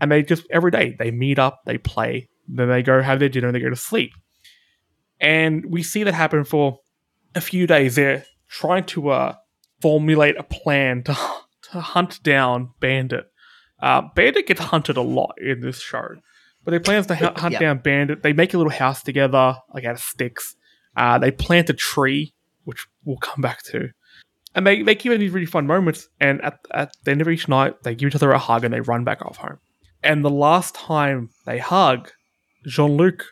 And 0.00 0.12
they 0.12 0.22
just 0.22 0.46
every 0.50 0.70
day 0.70 0.94
they 0.98 1.10
meet 1.10 1.38
up, 1.38 1.60
they 1.66 1.78
play, 1.78 2.28
then 2.46 2.68
they 2.68 2.82
go 2.82 3.02
have 3.02 3.18
their 3.18 3.28
dinner, 3.28 3.48
and 3.48 3.56
they 3.56 3.60
go 3.60 3.70
to 3.70 3.76
sleep. 3.76 4.12
And 5.20 5.66
we 5.66 5.82
see 5.82 6.04
that 6.04 6.14
happen 6.14 6.44
for 6.44 6.78
a 7.34 7.40
few 7.40 7.66
days. 7.66 7.96
They're 7.96 8.24
trying 8.48 8.84
to 8.84 9.08
uh, 9.08 9.34
formulate 9.80 10.36
a 10.38 10.42
plan 10.42 11.02
to 11.04 11.16
to 11.72 11.80
hunt 11.80 12.22
down 12.22 12.70
Bandit. 12.80 13.26
Uh, 13.80 14.02
Bandit 14.14 14.46
gets 14.46 14.60
hunted 14.60 14.96
a 14.96 15.02
lot 15.02 15.34
in 15.38 15.60
this 15.60 15.80
show, 15.80 16.06
but 16.64 16.70
they 16.70 16.78
plans 16.78 17.06
to 17.08 17.14
hu- 17.16 17.26
hunt 17.40 17.52
Yeah. 17.54 17.58
down 17.58 17.78
Bandit. 17.78 18.22
They 18.22 18.32
make 18.32 18.54
a 18.54 18.56
little 18.58 18.72
house 18.72 19.02
together, 19.02 19.56
like 19.74 19.84
out 19.84 19.94
of 19.96 20.00
sticks. 20.00 20.54
Uh, 20.96 21.18
they 21.18 21.30
plant 21.30 21.68
a 21.70 21.74
tree, 21.74 22.32
which 22.64 22.86
we'll 23.04 23.18
come 23.18 23.42
back 23.42 23.62
to, 23.64 23.90
and 24.54 24.66
they 24.66 24.82
they 24.82 24.94
keep 24.94 25.10
having 25.12 25.20
these 25.20 25.32
really 25.32 25.44
fun 25.46 25.66
moments. 25.66 26.08
And 26.20 26.40
at 26.42 26.58
at 26.72 26.92
the 27.04 27.10
end 27.10 27.20
of 27.20 27.28
each 27.28 27.48
night, 27.48 27.82
they 27.82 27.94
give 27.94 28.08
each 28.08 28.14
other 28.14 28.30
a 28.32 28.38
hug 28.38 28.64
and 28.64 28.72
they 28.72 28.80
run 28.80 29.04
back 29.04 29.24
off 29.26 29.36
home. 29.38 29.58
And 30.02 30.24
the 30.24 30.30
last 30.30 30.74
time 30.74 31.30
they 31.46 31.58
hug, 31.58 32.10
Jean 32.66 32.96
Luc 32.96 33.24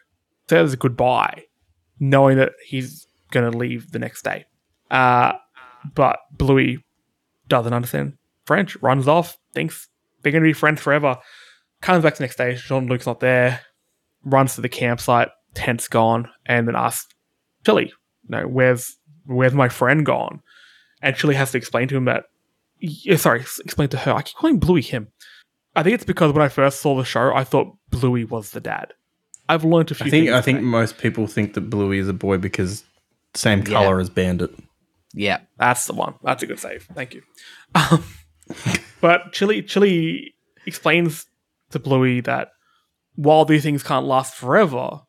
says 0.49 0.75
goodbye, 0.77 1.45
knowing 2.01 2.37
that 2.39 2.53
he's 2.67 3.07
going 3.31 3.51
to 3.51 3.57
leave 3.57 3.93
the 3.93 3.99
next 3.99 4.23
day. 4.25 4.45
Uh, 4.91 5.35
but 5.95 6.19
Bluey 6.33 6.85
doesn't 7.49 7.73
understand 7.73 8.15
French, 8.47 8.77
runs 8.77 9.09
off, 9.09 9.37
thinks 9.53 9.89
they're 10.23 10.33
going 10.33 10.43
to 10.43 10.49
be 10.49 10.53
friends 10.53 10.81
forever. 10.81 11.19
Comes 11.81 12.03
back 12.03 12.17
the 12.17 12.25
next 12.25 12.37
day, 12.37 12.55
Jean 12.55 12.87
Luc's 12.87 13.07
not 13.07 13.21
there, 13.21 13.61
runs 14.25 14.55
to 14.55 14.61
the 14.61 14.69
campsite, 14.69 15.29
tent's 15.55 15.89
gone, 15.89 16.29
and 16.47 16.67
then 16.67 16.77
asks 16.77 17.13
Chilli, 17.65 17.87
you 17.89 17.93
know, 18.29 18.47
where's 18.47 18.97
where's 19.27 19.55
my 19.55 19.69
friend 19.69 20.05
gone? 20.05 20.41
And 21.03 21.15
Chilli 21.15 21.35
has 21.35 21.53
to 21.53 21.59
explain 21.59 21.89
to 21.89 21.97
him 21.97 22.07
that, 22.07 22.25
sorry, 23.17 23.41
explain 23.41 23.89
to 23.91 23.99
her. 23.99 24.13
I 24.13 24.23
keep 24.23 24.37
calling 24.37 24.59
Bluey 24.59 24.83
him. 24.83 25.09
I 25.77 25.83
think 25.83 25.95
it's 25.95 26.05
because 26.05 26.33
when 26.33 26.43
I 26.43 26.49
first 26.49 26.81
saw 26.81 26.97
the 26.97 27.05
show, 27.05 27.35
I 27.35 27.45
thought 27.45 27.77
Bluey 27.91 28.25
was 28.25 28.51
the 28.51 28.61
dad. 28.61 28.95
I've 29.49 29.65
learned 29.65 29.91
a 29.91 29.95
few 29.95 30.07
I 30.07 30.11
think 30.11 30.27
things. 30.27 30.35
I 30.35 30.41
think 30.41 30.59
today. 30.59 30.67
most 30.67 30.99
people 30.99 31.27
think 31.27 31.55
that 31.55 31.69
Bluey 31.69 31.99
is 31.99 32.09
a 32.09 32.15
boy 32.15 32.39
because 32.39 32.85
same 33.35 33.63
color 33.63 34.01
as 34.01 34.09
Bandit. 34.09 34.55
Yeah. 35.15 35.41
That's 35.59 35.87
the 35.87 35.95
one. 35.95 36.15
That's 36.23 36.43
a 36.43 36.47
good 36.47 36.59
save. 36.59 36.89
Thank 36.95 37.15
you. 37.15 37.23
Um, 37.75 38.05
but 39.01 39.33
Chilli 39.33 39.63
Chilli 39.63 40.33
explains 40.67 41.27
to 41.71 41.79
Bluey 41.79 42.21
that 42.23 42.49
while 43.15 43.45
these 43.45 43.63
things 43.63 43.83
can't 43.83 44.07
last 44.07 44.35
forever, 44.35 45.01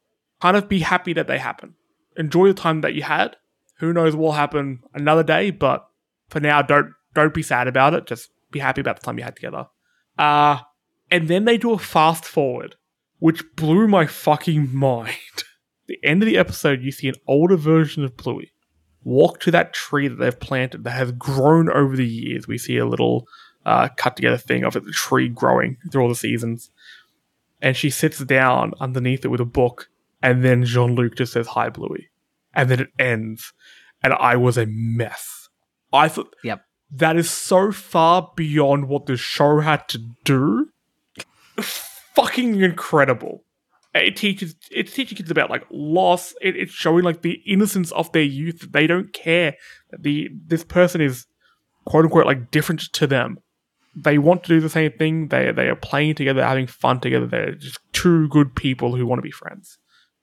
kind 0.42 0.56
of 0.56 0.70
be 0.70 0.80
happy 0.80 1.14
that 1.14 1.28
they 1.28 1.40
happen. 1.40 1.74
Enjoy 2.18 2.48
the 2.48 2.54
time 2.54 2.82
that 2.82 2.94
you 2.94 3.04
had. 3.04 3.36
Who 3.80 3.92
knows 3.92 4.16
what 4.16 4.22
will 4.24 4.32
happen 4.34 4.80
another 4.94 5.24
day, 5.24 5.52
but 5.52 5.86
for 6.30 6.40
now, 6.40 6.62
don't 6.62 6.94
don't 7.14 7.34
be 7.34 7.44
sad 7.44 7.68
about 7.68 7.94
it. 7.94 8.06
Just 8.06 8.30
be 8.52 8.60
happy 8.60 8.82
about 8.82 9.00
the 9.00 9.06
time 9.06 9.18
you 9.18 9.24
had 9.24 9.36
together. 9.36 9.68
Uh 10.18 10.60
and 11.12 11.28
then 11.28 11.46
they 11.46 11.58
do 11.58 11.74
a 11.74 11.80
fast 11.80 12.26
forward, 12.26 12.76
which 13.20 13.44
blew 13.56 13.88
my 13.88 14.06
fucking 14.06 14.70
mind. 14.74 15.44
the 15.88 15.98
end 16.04 16.22
of 16.22 16.28
the 16.28 16.38
episode, 16.38 16.82
you 16.82 16.92
see 16.92 17.08
an 17.08 17.16
older 17.28 17.58
version 17.58 18.04
of 18.04 18.16
Bluey 18.18 18.52
walk 19.06 19.40
to 19.40 19.52
that 19.52 19.72
tree 19.72 20.10
that 20.10 20.16
they've 20.16 20.40
planted 20.40 20.84
that 20.84 20.92
has 20.92 21.14
grown 21.14 21.70
over 21.70 21.96
the 21.96 22.06
years. 22.06 22.46
We 22.48 22.58
see 22.58 22.78
a 22.78 22.86
little 22.86 23.26
uh, 23.66 23.88
cut 23.96 24.18
together 24.18 24.38
thing 24.38 24.66
of 24.66 24.76
it, 24.76 24.84
the 24.84 24.92
tree 24.92 25.30
growing 25.30 25.78
through 25.90 26.02
all 26.02 26.10
the 26.10 26.16
seasons. 26.16 26.70
And 27.62 27.78
she 27.78 27.90
sits 27.90 28.20
down 28.20 28.74
underneath 28.82 29.24
it 29.24 29.30
with 29.30 29.40
a 29.40 29.46
book, 29.46 29.90
and 30.22 30.44
then 30.44 30.66
Jean 30.66 30.94
Luc 30.96 31.16
just 31.16 31.32
says, 31.34 31.48
Hi, 31.48 31.70
Bluey. 31.70 32.10
And 32.54 32.70
then 32.70 32.82
it 32.82 32.90
ends. 33.00 33.54
And 34.04 34.12
I 34.14 34.36
was 34.36 34.58
a 34.58 34.66
mess. 34.66 35.48
I 35.94 36.10
thought 36.10 36.36
Yep. 36.44 36.66
that 36.92 37.16
is 37.16 37.30
so 37.30 37.72
far 37.72 38.32
beyond 38.36 38.88
what 38.90 39.06
the 39.06 39.16
show 39.18 39.62
had 39.62 39.88
to 39.90 40.00
do. 40.26 40.70
Fucking 41.58 42.62
incredible. 42.62 43.44
It 43.96 44.18
teaches 44.18 44.56
it's 44.72 44.94
teaching 44.94 45.16
kids 45.16 45.32
about 45.32 45.50
like 45.50 45.66
loss. 45.72 46.34
It, 46.42 46.58
it's 46.58 46.74
showing 46.74 47.04
like 47.04 47.22
the 47.22 47.42
innocence 47.48 47.92
of 47.94 48.12
their 48.12 48.24
youth. 48.24 48.68
They 48.72 48.88
don't 48.88 49.14
care 49.14 49.56
that 49.92 50.04
the 50.04 50.30
this 50.46 50.66
person 50.66 51.00
is 51.00 51.26
quote 51.86 52.04
unquote 52.04 52.26
like 52.26 52.52
different 52.52 52.82
to 52.94 53.08
them. 53.08 53.38
They 53.96 54.18
want 54.18 54.44
to 54.44 54.50
do 54.50 54.60
the 54.60 54.70
same 54.70 54.92
thing. 54.92 55.30
They 55.30 55.52
they 55.52 55.70
are 55.70 55.78
playing 55.78 56.16
together, 56.16 56.44
having 56.44 56.68
fun 56.68 57.00
together. 57.00 57.26
They're 57.26 57.56
just 57.56 57.80
two 57.94 58.28
good 58.28 58.54
people 58.54 58.96
who 58.96 59.06
want 59.06 59.20
to 59.20 59.24
be 59.24 59.32
friends. 59.32 59.78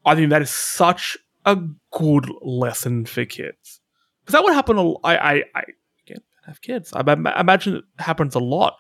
I 0.05 0.15
think 0.15 0.29
that 0.31 0.43
is 0.43 0.51
such 0.51 1.17
a 1.47 1.57
good 1.93 2.31
lesson 2.43 3.07
for 3.07 3.25
kids 3.25 3.81
because 4.21 4.35
that 4.35 4.45
would 4.45 4.53
happen. 4.53 4.77
A, 4.77 4.93
I 4.99 5.17
I 5.17 5.43
I 5.55 5.63
again 6.07 6.21
have 6.47 6.61
kids. 6.61 6.93
I 6.95 7.03
ma- 7.15 7.41
imagine 7.41 7.77
it 7.77 7.85
happens 7.99 8.35
a 8.35 8.41
lot. 8.41 8.77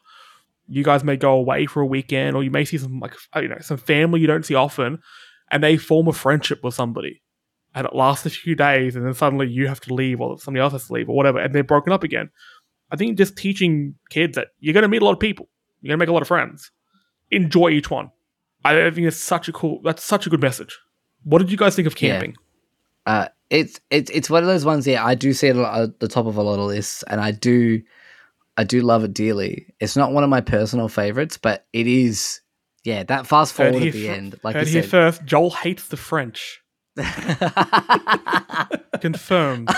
You 0.74 0.82
guys 0.85 1.05
may 1.05 1.16
go 1.16 1.32
away 1.32 1.66
for 1.66 1.82
a 1.82 1.86
weekend, 1.86 2.35
or 2.36 2.43
you 2.43 2.51
may 2.51 2.65
see 2.65 2.78
some 2.78 2.99
like 2.99 3.15
you 3.36 3.49
know 3.49 3.59
some 3.61 3.77
family 3.77 4.20
you 4.20 4.27
don't 4.27 4.44
see 4.47 4.55
often, 4.55 5.01
and 5.51 5.62
they 5.62 5.77
form 5.77 6.09
a 6.09 6.12
friendship 6.12 6.65
with 6.65 6.74
somebody, 6.74 7.23
and 7.74 7.86
it 7.86 7.94
lasts 7.94 8.24
a 8.27 8.31
few 8.31 8.55
days, 8.55 8.97
and 8.97 9.05
then 9.05 9.15
suddenly 9.15 9.49
you 9.49 9.69
have 9.69 9.81
to 9.81 9.94
leave, 9.94 10.20
or 10.20 10.39
somebody 10.39 10.62
else 10.62 10.73
has 10.73 10.86
to 10.86 10.93
leave, 10.94 11.09
or 11.11 11.16
whatever, 11.16 11.39
and 11.39 11.55
they're 11.55 11.62
broken 11.65 11.93
up 11.93 12.03
again. 12.03 12.31
I 12.90 12.97
think 12.97 13.19
just 13.19 13.36
teaching 13.36 13.94
kids 14.11 14.35
that 14.36 14.49
you're 14.61 14.74
going 14.74 14.82
to 14.82 14.89
meet 14.89 15.03
a 15.03 15.05
lot 15.05 15.12
of 15.12 15.20
people, 15.20 15.49
you're 15.81 15.90
going 15.90 15.99
to 15.99 16.03
make 16.03 16.09
a 16.09 16.12
lot 16.12 16.23
of 16.23 16.28
friends, 16.28 16.70
enjoy 17.31 17.70
each 17.70 17.90
one. 17.90 18.11
I 18.65 18.90
think 18.90 19.07
it's 19.07 19.16
such 19.16 19.49
a 19.49 19.53
cool. 19.53 19.81
That's 19.82 20.05
such 20.05 20.27
a 20.27 20.31
good 20.31 20.40
message. 20.40 20.78
What 21.24 21.39
did 21.39 21.51
you 21.51 21.57
guys 21.57 21.74
think 21.77 21.86
of 21.86 22.01
Yeah. 22.01 22.12
camping? 22.12 22.36
Uh, 23.05 23.28
it's 23.51 23.81
it's 23.90 24.11
it's 24.11 24.31
one 24.31 24.43
of 24.43 24.49
those 24.49 24.65
ones. 24.65 24.86
Yeah, 24.86 25.05
I 25.05 25.15
do 25.16 25.32
see 25.32 25.49
it 25.49 25.57
at 25.57 25.99
the 26.01 26.09
top 26.09 26.27
of 26.27 26.36
a 26.36 26.43
lot 26.43 26.59
of 26.61 26.66
lists, 26.66 27.03
and 27.09 27.20
I 27.20 27.32
do, 27.32 27.82
I 28.56 28.64
do 28.64 28.82
love 28.82 29.04
it 29.04 29.14
dearly. 29.14 29.74
It's 29.80 29.96
not 29.96 30.12
one 30.12 30.24
of 30.24 30.30
my 30.30 30.40
personal 30.40 30.88
favorites, 30.88 31.38
but 31.38 31.66
it 31.72 31.86
is. 31.86 32.40
Yeah, 32.84 33.04
that 33.04 33.26
fast 33.26 33.52
forward 33.54 33.74
here 33.80 33.88
at 33.88 33.92
the 33.92 34.06
fir- 34.06 34.12
end, 34.12 34.40
like 34.42 34.56
Heard 34.56 34.66
here 34.68 34.82
said. 34.82 34.90
first. 34.90 35.24
Joel 35.24 35.50
hates 35.50 35.88
the 35.88 35.96
French. 35.96 36.60
Confirmed. 39.00 39.68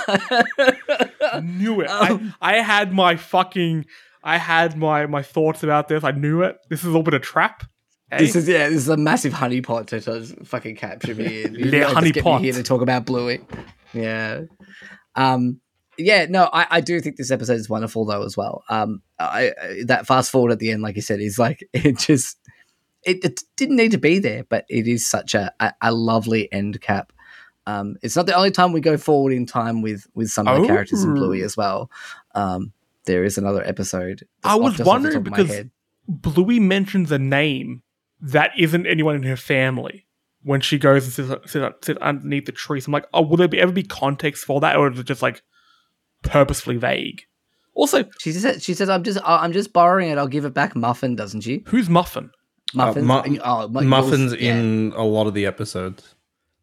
knew 1.42 1.80
it. 1.80 1.88
I, 1.90 2.32
I 2.40 2.55
had 2.56 2.92
my 2.92 3.16
fucking. 3.16 3.86
I 4.22 4.38
had 4.38 4.76
my 4.76 5.06
my 5.06 5.22
thoughts 5.22 5.62
about 5.62 5.88
this. 5.88 6.02
I 6.02 6.10
knew 6.12 6.42
it. 6.42 6.56
This 6.70 6.82
is 6.84 6.94
all 6.94 7.02
been 7.02 7.14
a 7.14 7.18
trap. 7.20 7.64
Hey? 8.10 8.18
This 8.18 8.36
is 8.36 8.48
yeah, 8.48 8.68
this 8.68 8.78
is 8.78 8.88
a 8.88 8.96
massive 8.96 9.32
honeypot 9.34 9.86
to, 9.88 10.44
fucking 10.44 10.76
capture 10.76 11.14
me 11.14 11.42
in. 11.42 11.55
You 11.55 11.66
Le 11.66 11.70
really 11.70 11.80
just 11.80 11.94
get 12.14 12.24
me 12.24 12.30
honeypot. 12.30 12.40
here 12.40 12.52
to 12.55 12.62
talk 12.62 12.80
about 12.80 13.05
Bluey. 13.06 13.40
Yeah. 13.92 14.42
Um 15.14 15.60
yeah, 15.99 16.27
no, 16.29 16.49
I, 16.53 16.66
I 16.71 16.81
do 16.81 17.01
think 17.01 17.16
this 17.16 17.31
episode 17.31 17.59
is 17.61 17.69
wonderful 17.69 18.05
though 18.05 18.23
as 18.25 18.37
well. 18.37 18.65
Um 18.69 19.03
I, 19.19 19.53
I 19.62 19.83
that 19.87 20.07
fast 20.07 20.31
forward 20.31 20.53
at 20.53 20.59
the 20.59 20.71
end, 20.71 20.83
like 20.83 20.97
you 20.97 21.03
said, 21.03 21.21
is 21.21 21.39
like 21.39 21.66
it 21.73 21.99
just 21.99 22.39
it, 23.05 23.23
it 23.25 23.41
didn't 23.57 23.77
need 23.77 23.91
to 23.93 23.99
be 23.99 24.19
there, 24.19 24.45
but 24.45 24.65
it 24.71 24.87
is 24.89 25.07
such 25.07 25.35
a, 25.35 25.53
a, 25.61 25.73
a 25.83 25.93
lovely 25.93 26.51
end 26.53 26.81
cap. 26.81 27.12
Um, 27.66 27.97
it's 28.03 28.16
not 28.16 28.27
the 28.27 28.35
only 28.35 28.51
time 28.51 28.73
we 28.73 28.81
go 28.81 28.97
forward 28.97 29.33
in 29.33 29.47
time 29.47 29.83
with 29.83 30.07
with 30.15 30.31
some 30.31 30.47
of 30.49 30.61
the 30.61 30.66
characters 30.66 31.03
in 31.05 31.15
Bluey 31.15 31.43
Oh. 31.43 31.45
as 31.45 31.57
well. 31.57 31.91
Um, 32.35 32.73
there 33.07 33.23
is 33.25 33.37
another 33.39 33.62
episode. 33.66 34.27
I 34.43 34.55
was 34.57 34.73
off- 34.73 34.77
just 34.79 34.81
off 34.81 34.85
the 34.85 34.89
wondering 34.91 35.15
top 35.25 35.27
of 35.27 35.31
my 35.33 35.37
because- 35.43 35.66
Bluey 36.09 36.61
mentions 36.61 37.11
a 37.12 37.19
name 37.19 37.83
that 38.21 38.51
isn't 38.59 38.87
anyone 38.87 39.16
in 39.16 39.23
her 39.25 39.37
family 39.37 40.07
when 40.43 40.61
she 40.61 40.79
goes 40.79 41.05
and 41.05 41.12
sits, 41.31 41.53
sit, 41.53 41.73
sit 41.85 41.99
underneath 42.03 42.45
the 42.47 42.53
tree. 42.53 42.81
So 42.81 42.89
I'm 42.89 42.93
like, 42.93 43.07
oh, 43.15 43.23
will 43.23 43.39
there 43.39 43.49
be, 43.49 43.59
ever 43.59 43.73
be 43.73 43.83
context 43.83 44.45
for 44.45 44.61
that, 44.61 44.77
or 44.77 44.91
is 44.93 44.99
it 44.99 45.07
just 45.07 45.23
like 45.23 45.43
purposefully 46.24 46.76
vague? 46.76 47.22
Also, 47.74 48.05
She 48.20 48.30
says, 48.32 48.62
"She 48.62 48.72
says 48.74 48.88
I'm 48.88 49.02
just 49.02 49.18
I'm 49.24 49.52
just 49.52 49.72
borrowing 49.72 50.10
it. 50.10 50.18
I'll 50.18 50.28
give 50.28 50.44
it 50.44 50.55
back." 50.55 50.76
Muffin, 50.76 51.16
doesn't 51.16 51.40
she? 51.42 51.64
who's 51.66 51.88
Muffin? 51.88 52.30
Muffins. 52.72 53.06
mu- 53.06 53.38
oh, 53.44 53.68
mu- 53.68 53.80
Muffins 53.82 54.32
yours- 54.32 54.42
yeah. 54.42 54.56
in 54.56 54.92
a 54.96 55.02
lot 55.05 55.26
of 55.26 55.34
the 55.34 55.44
episodes. 55.46 56.14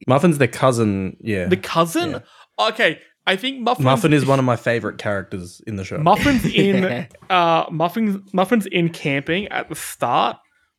Muffin's 0.07 0.37
their 0.39 0.47
cousin. 0.47 1.15
Yeah, 1.21 1.45
The 1.45 1.57
cousin? 1.57 2.21
Okay, 2.59 2.99
I 3.27 3.35
think 3.35 3.59
Muffin. 3.59 3.85
Muffin 3.85 4.13
is 4.13 4.25
one 4.25 4.39
of 4.39 4.45
my 4.45 4.55
favorite 4.55 4.97
characters 4.97 5.61
in 5.67 5.75
the 5.75 5.83
show. 5.83 5.97
Muffin's 5.99 6.45
in 6.53 7.07
uh 7.29 7.65
Muffin's 7.71 8.33
Muffin's 8.33 8.65
in 8.67 8.89
camping 8.89 9.47
at 9.49 9.69
the 9.69 9.75
start. 9.75 10.37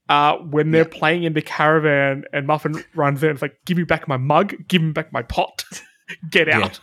Uh, 0.09 0.36
when 0.38 0.72
they're 0.72 0.84
playing 0.84 1.22
in 1.22 1.32
the 1.32 1.40
caravan 1.40 2.24
and 2.32 2.46
Muffin 2.46 2.82
runs 2.94 3.22
in, 3.22 3.30
it's 3.30 3.40
like, 3.42 3.56
"Give 3.64 3.76
me 3.78 3.84
back 3.84 4.09
my 4.09 4.16
mug, 4.16 4.54
give 4.68 4.82
me 4.82 4.92
back 4.92 5.12
my 5.12 5.22
pot, 5.22 5.64
get 6.30 6.48
Yeah. 6.48 6.60
out." 6.64 6.80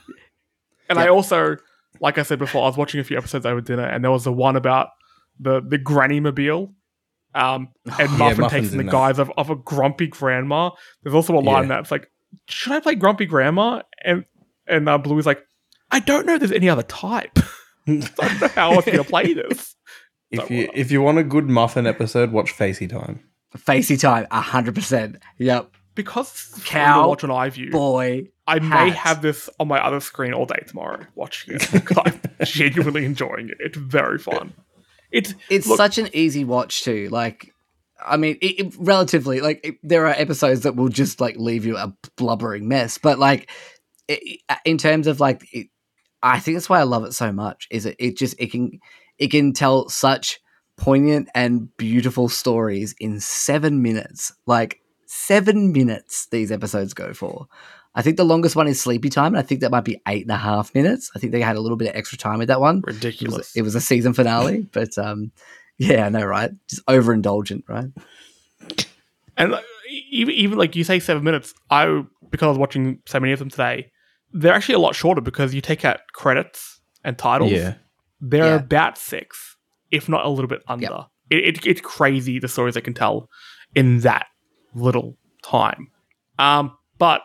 And 0.90 0.98
I 0.98 1.10
also, 1.10 1.58
like 2.00 2.18
I 2.18 2.24
said 2.24 2.40
before, 2.40 2.64
I 2.64 2.68
was 2.68 2.78
watching 2.78 3.00
a 3.00 3.04
few 3.04 3.18
episodes 3.18 3.46
over 3.46 3.62
dinner, 3.62 3.86
and 3.86 4.04
there 4.04 4.12
was 4.12 4.24
the 4.24 4.34
one 4.34 4.56
about 4.56 4.90
the 5.40 5.62
the 5.62 5.78
granny 5.78 6.20
mobile. 6.20 6.74
Um, 7.36 7.70
and 7.86 8.12
Yeah, 8.12 8.18
Muffin 8.18 8.42
Muffin's 8.42 8.52
takes 8.52 8.68
in 8.74 8.80
in 8.80 8.86
the 8.86 8.92
that. 8.92 8.92
guise 8.92 9.20
of, 9.20 9.32
of 9.38 9.50
a 9.50 9.56
grumpy 9.56 10.08
grandma. 10.08 10.72
There's 11.04 11.16
also 11.16 11.34
a 11.36 11.40
line 11.42 11.64
Yeah. 11.64 11.76
that's 11.78 11.92
like, 11.92 12.10
"Should 12.48 12.74
I 12.74 12.80
play 12.80 12.96
grumpy 12.96 13.26
grandma?" 13.26 13.82
And 14.04 14.26
and 14.68 14.88
uh, 14.90 14.98
Bluey's 14.98 15.26
like, 15.26 15.44
"I 15.92 16.00
don't 16.00 16.26
know. 16.26 16.34
If 16.36 16.40
There's 16.40 16.52
any 16.52 16.70
other 16.70 16.84
type." 16.84 17.38
I 17.88 18.00
don't 18.18 18.42
know 18.42 18.48
how 18.50 18.74
else 18.74 18.86
to 18.86 19.04
play 19.04 19.34
this. 19.34 19.76
if 20.32 20.50
you 20.52 20.70
if 20.74 20.92
you 20.92 21.02
want 21.02 21.18
a 21.18 21.24
good 21.24 21.50
Muffin 21.50 21.88
episode, 21.88 22.32
watch 22.32 22.52
Facey 22.52 22.88
Time. 22.88 23.24
Facey 23.58 23.98
time, 23.98 24.28
hundred 24.32 24.76
percent. 24.76 25.18
Yep, 25.40 25.72
Because 25.96 26.28
it's 26.30 26.42
fun 26.50 26.62
Cow, 26.66 27.02
to 27.02 27.08
watch 27.08 27.24
on 27.24 27.30
iView, 27.32 27.72
boy. 27.72 28.28
I 28.56 28.60
may 28.60 28.90
have 28.92 29.22
this 29.22 29.50
on 29.60 29.68
my 29.68 29.80
other 29.84 30.00
screen 30.00 30.34
all 30.34 30.46
day 30.46 30.64
tomorrow 30.68 31.06
watching 31.16 31.56
it. 31.56 31.86
'cause 31.86 31.98
I'm 32.06 32.20
genuinely 32.46 33.06
enjoying 33.06 33.50
it. 33.50 33.58
It's 33.60 33.78
very 33.78 34.18
fun. 34.18 34.54
It's 35.12 35.34
It's 35.50 35.68
look, 35.68 35.78
such 35.78 35.98
an 35.98 36.10
easy 36.14 36.44
watch 36.44 36.84
too. 36.84 37.10
Like, 37.10 37.54
I 38.06 38.18
mean, 38.18 38.38
it, 38.42 38.60
it- 38.60 38.76
relatively, 38.78 39.42
like 39.42 39.80
there 39.84 40.06
are 40.08 40.14
episodes 40.14 40.62
that 40.62 40.76
will 40.76 40.90
just 40.90 41.20
like 41.22 41.36
leave 41.38 41.66
you 41.66 41.78
a 41.78 41.94
blubbering 42.16 42.68
mess. 42.68 42.98
But 42.98 43.20
like, 43.20 43.50
in 44.66 44.78
terms 44.78 45.08
of 45.08 45.20
like, 45.20 45.48
it, 45.54 45.68
I 46.22 46.40
think 46.40 46.56
that's 46.58 46.70
why 46.70 46.80
I 46.80 46.84
love 46.84 47.06
it 47.06 47.14
so 47.14 47.32
much. 47.32 47.68
Is 47.72 47.86
it? 47.86 47.96
It 48.00 48.18
just 48.18 48.36
it 48.40 48.52
can 48.52 48.80
it 49.18 49.30
can 49.32 49.54
tell 49.54 49.90
such 49.90 50.40
poignant 50.78 51.30
and 51.36 51.76
beautiful 51.78 52.30
stories 52.30 52.96
in 53.00 53.20
seven 53.20 53.82
minutes. 53.82 54.34
Like 54.46 54.82
seven 55.06 55.72
minutes, 55.72 56.28
these 56.32 56.52
episodes 56.52 56.94
go 56.94 57.14
for. 57.14 57.48
I 57.96 58.02
think 58.02 58.18
the 58.18 58.24
longest 58.26 58.56
one 58.56 58.68
is 58.68 58.80
Sleepy 58.80 59.10
Time, 59.10 59.34
and 59.34 59.38
I 59.38 59.42
think 59.42 59.62
that 59.62 59.72
might 59.72 59.84
be 59.84 60.00
eight 60.08 60.22
and 60.24 60.32
a 60.32 60.38
half 60.38 60.74
minutes. 60.76 61.12
I 61.16 61.20
think 61.20 61.32
they 61.32 61.42
had 61.42 61.56
a 61.56 61.60
little 61.62 61.78
bit 61.78 61.90
of 61.90 61.96
extra 61.96 62.18
time 62.18 62.40
with 62.40 62.48
that 62.48 62.62
one. 62.62 62.78
It 62.78 62.86
was, 62.86 62.96
ridiculous. 62.96 63.56
it 63.56 63.62
was 63.64 63.76
a 63.76 63.82
season 63.82 64.14
finale, 64.14 64.68
but 64.72 64.98
um, 64.98 65.32
yeah, 65.78 66.06
I 66.06 66.10
know, 66.10 66.24
right? 66.26 66.52
Just 66.68 66.86
overindulgent, 66.86 67.64
right? 67.68 67.90
and 69.38 69.52
like, 69.52 69.66
even 70.12 70.34
even 70.36 70.58
like 70.58 70.76
you 70.76 70.84
say 70.84 71.00
seven 71.00 71.24
minutes. 71.24 71.54
I 71.70 72.04
because 72.30 72.46
I 72.46 72.50
was 72.50 72.58
watching 72.58 73.00
so 73.06 73.20
many 73.20 73.34
of 73.34 73.40
them 73.40 73.50
today. 73.50 73.92
They're 74.32 74.54
actually 74.54 74.76
a 74.76 74.80
lot 74.80 74.94
shorter 74.96 75.22
because 75.22 75.56
you 75.56 75.62
take 75.62 75.84
out 75.84 76.02
credits 76.14 76.80
and 77.04 77.18
titles. 77.18 77.52
Yeah, 77.52 77.76
They're 78.22 78.46
Yeah. 78.46 78.56
about 78.58 78.98
six, 79.00 79.56
if 79.90 80.08
not 80.08 80.26
a 80.26 80.30
little 80.30 80.48
bit 80.48 80.62
under. 80.68 81.08
It, 81.32 81.58
it, 81.58 81.66
it's 81.66 81.82
crazy 81.82 82.38
the 82.38 82.48
stories 82.48 82.76
they 82.76 82.82
can 82.82 82.94
tell 82.94 83.30
in 83.74 84.02
that 84.02 84.28
little 84.76 85.18
time. 85.44 85.88
Um, 86.38 86.78
but 87.00 87.22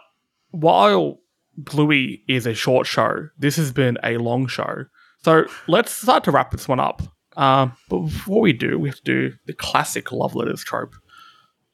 while 0.55 1.18
Bluey 1.56 2.22
is 2.28 2.47
a 2.47 2.55
short 2.55 2.86
show, 2.86 3.28
this 3.39 3.56
has 3.56 3.72
been 3.72 3.98
a 4.05 4.18
long 4.18 4.47
show. 4.47 4.85
So 5.22 5.47
let's 5.66 5.93
start 5.93 6.24
to 6.24 6.31
wrap 6.31 6.51
this 6.51 6.68
one 6.68 6.81
up. 6.81 7.02
Um, 7.36 7.76
but 7.89 7.98
before 8.01 8.40
we 8.40 8.52
do, 8.52 8.78
we 8.78 8.89
have 8.89 8.98
to 8.98 9.02
do 9.02 9.36
the 9.47 9.52
classic 9.52 10.12
love 10.12 10.35
letters 10.35 10.62
trope. 10.62 10.94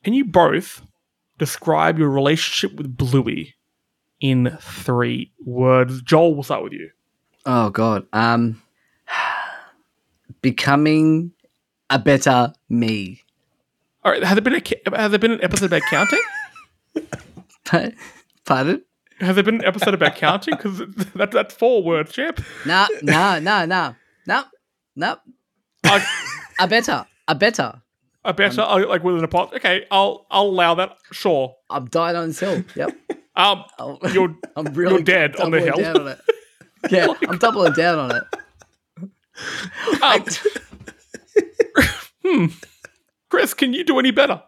Can 0.03 0.15
you 0.15 0.25
both 0.25 0.83
describe 1.39 1.99
your 1.99 2.09
relationship 2.09 2.77
with 2.77 2.97
Bluey 2.97 3.55
in 4.21 4.57
three 4.61 5.33
words? 5.45 6.01
Joel, 6.03 6.35
we'll 6.35 6.43
start 6.43 6.65
with 6.65 6.73
you. 6.73 6.91
Oh 7.45 7.71
god. 7.71 8.07
Um 8.13 8.63
becoming 10.41 11.33
a 11.91 11.99
better 11.99 12.55
me. 12.71 13.23
All 14.05 14.13
right, 14.13 14.23
has 14.23 14.35
there 14.35 14.43
been 14.43 14.55
a 14.55 14.97
has 14.97 15.11
there 15.11 15.19
been 15.19 15.33
an 15.33 15.45
episode 15.45 15.67
about 15.67 15.83
counting? 15.91 16.23
Pardon? 18.51 18.83
Has 19.21 19.37
there 19.37 19.45
been 19.45 19.57
an 19.61 19.65
episode 19.65 19.95
about 19.95 20.17
counting? 20.17 20.57
Because 20.57 20.79
that, 21.15 21.31
that's 21.31 21.55
four 21.55 21.85
words, 21.85 22.11
champ. 22.11 22.41
No, 22.67 22.85
no, 23.01 23.39
no, 23.39 23.65
no. 23.65 23.95
No. 24.27 24.43
No. 24.97 25.17
I, 25.85 26.05
A 26.59 26.67
better. 26.67 27.07
A 27.29 27.35
better. 27.37 27.81
a 28.25 28.35
better 28.35 28.63
I- 28.63 28.83
like 28.83 29.05
within 29.05 29.23
a 29.23 29.29
pot. 29.29 29.55
Okay, 29.55 29.87
I'll 29.93 30.27
I'll 30.33 30.47
allow 30.47 30.75
that. 30.75 30.97
Sure. 31.13 31.55
I'm 31.71 31.85
dying 31.87 32.17
on 32.17 32.27
this 32.29 32.41
hill. 32.41 32.65
Yep. 32.75 32.91
Um, 33.37 33.65
I'll- 33.79 34.01
you're 34.13 34.35
I'm 34.57 34.67
really 34.75 35.03
dead 35.05 35.37
on 35.37 35.53
the 35.53 35.61
hill. 35.61 35.77
down 35.77 36.01
on 36.01 36.09
it. 36.09 36.21
Yeah, 36.91 37.07
I'm 37.29 37.39
doubling 37.39 37.73
down 37.75 37.99
on 38.01 38.17
it. 38.17 40.03
um, 40.03 40.25
hmm. 42.25 42.47
Chris, 43.31 43.55
can 43.55 43.73
you 43.73 43.85
do 43.85 43.99
any 44.01 44.11
better? 44.11 44.43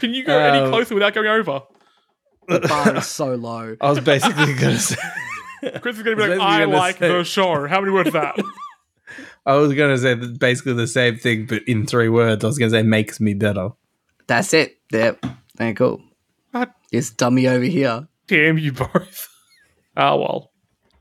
Can 0.00 0.14
you 0.14 0.24
go 0.24 0.36
any 0.38 0.58
Um, 0.58 0.70
closer 0.70 0.94
without 0.94 1.12
going 1.14 1.26
over? 1.28 1.60
The 2.60 2.60
bar 2.68 2.96
is 2.96 3.06
so 3.06 3.34
low. 3.34 3.76
I 3.80 3.88
was 3.90 4.00
basically 4.00 4.54
going 4.54 4.74
to 4.76 4.78
say. 4.78 4.96
Chris 5.80 5.96
is 5.96 6.02
going 6.02 6.16
to 6.16 6.22
be 6.24 6.28
like, 6.28 6.40
I 6.40 6.64
gonna 6.64 6.76
like 6.76 6.98
say- 6.98 7.08
the 7.08 7.24
show. 7.24 7.66
How 7.66 7.80
many 7.80 7.92
words 7.92 8.08
is 8.08 8.12
that? 8.14 8.36
I 9.46 9.54
was 9.54 9.74
going 9.74 9.94
to 9.94 9.98
say 10.00 10.14
basically 10.14 10.74
the 10.74 10.86
same 10.86 11.16
thing, 11.18 11.46
but 11.46 11.62
in 11.66 11.86
three 11.86 12.08
words. 12.08 12.44
I 12.44 12.46
was 12.46 12.58
going 12.58 12.70
to 12.70 12.76
say 12.78 12.82
makes 12.82 13.20
me 13.20 13.34
better. 13.34 13.70
That's 14.26 14.54
it. 14.54 14.78
Yep. 14.92 15.24
Ain't 15.60 15.76
cool. 15.76 16.00
God 16.52 16.70
It's 16.92 17.10
dummy 17.10 17.46
over 17.48 17.64
here. 17.64 18.06
damn 18.26 18.58
you 18.58 18.72
both. 18.72 19.28
Oh 19.96 20.16
well. 20.16 20.52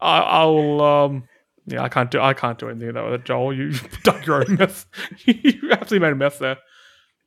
I 0.01 0.19
I'll 0.19 0.81
um 0.81 1.23
yeah, 1.67 1.83
I 1.83 1.89
can't 1.89 2.09
do 2.09 2.19
I 2.19 2.33
can't 2.33 2.57
do 2.57 2.67
anything 2.69 2.87
with 2.87 2.95
that 2.95 3.05
with 3.05 3.13
it, 3.21 3.25
Joel. 3.25 3.53
You 3.53 3.73
dug 4.03 4.25
your 4.25 4.37
own 4.49 4.55
mess. 4.57 4.85
you 5.25 5.71
absolutely 5.71 5.99
made 5.99 6.11
a 6.13 6.15
mess 6.15 6.37
there. 6.39 6.57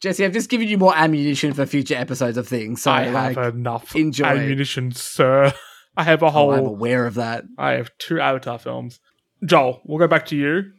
Jesse, 0.00 0.24
I've 0.24 0.32
just 0.32 0.50
given 0.50 0.68
you 0.68 0.78
more 0.78 0.94
ammunition 0.94 1.54
for 1.54 1.66
future 1.66 1.94
episodes 1.94 2.36
of 2.36 2.46
things. 2.46 2.82
So 2.82 2.90
I 2.90 3.08
like, 3.08 3.36
have 3.36 3.54
enough 3.54 3.94
enjoy. 3.96 4.26
ammunition, 4.26 4.92
sir. 4.92 5.52
I 5.96 6.02
have 6.04 6.22
a 6.22 6.26
oh, 6.26 6.30
whole 6.30 6.52
I'm 6.52 6.66
aware 6.66 7.06
of 7.06 7.14
that. 7.14 7.44
I 7.56 7.72
have 7.72 7.90
two 7.98 8.20
Avatar 8.20 8.58
films. 8.58 9.00
Joel, 9.44 9.80
we'll 9.84 9.98
go 9.98 10.08
back 10.08 10.26
to 10.26 10.36
you. 10.36 10.72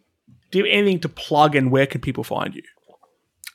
Do 0.51 0.59
you 0.59 0.65
have 0.65 0.73
anything 0.73 0.99
to 1.01 1.09
plug 1.09 1.55
and 1.55 1.71
where 1.71 1.87
can 1.87 2.01
people 2.01 2.23
find 2.23 2.53
you? 2.53 2.61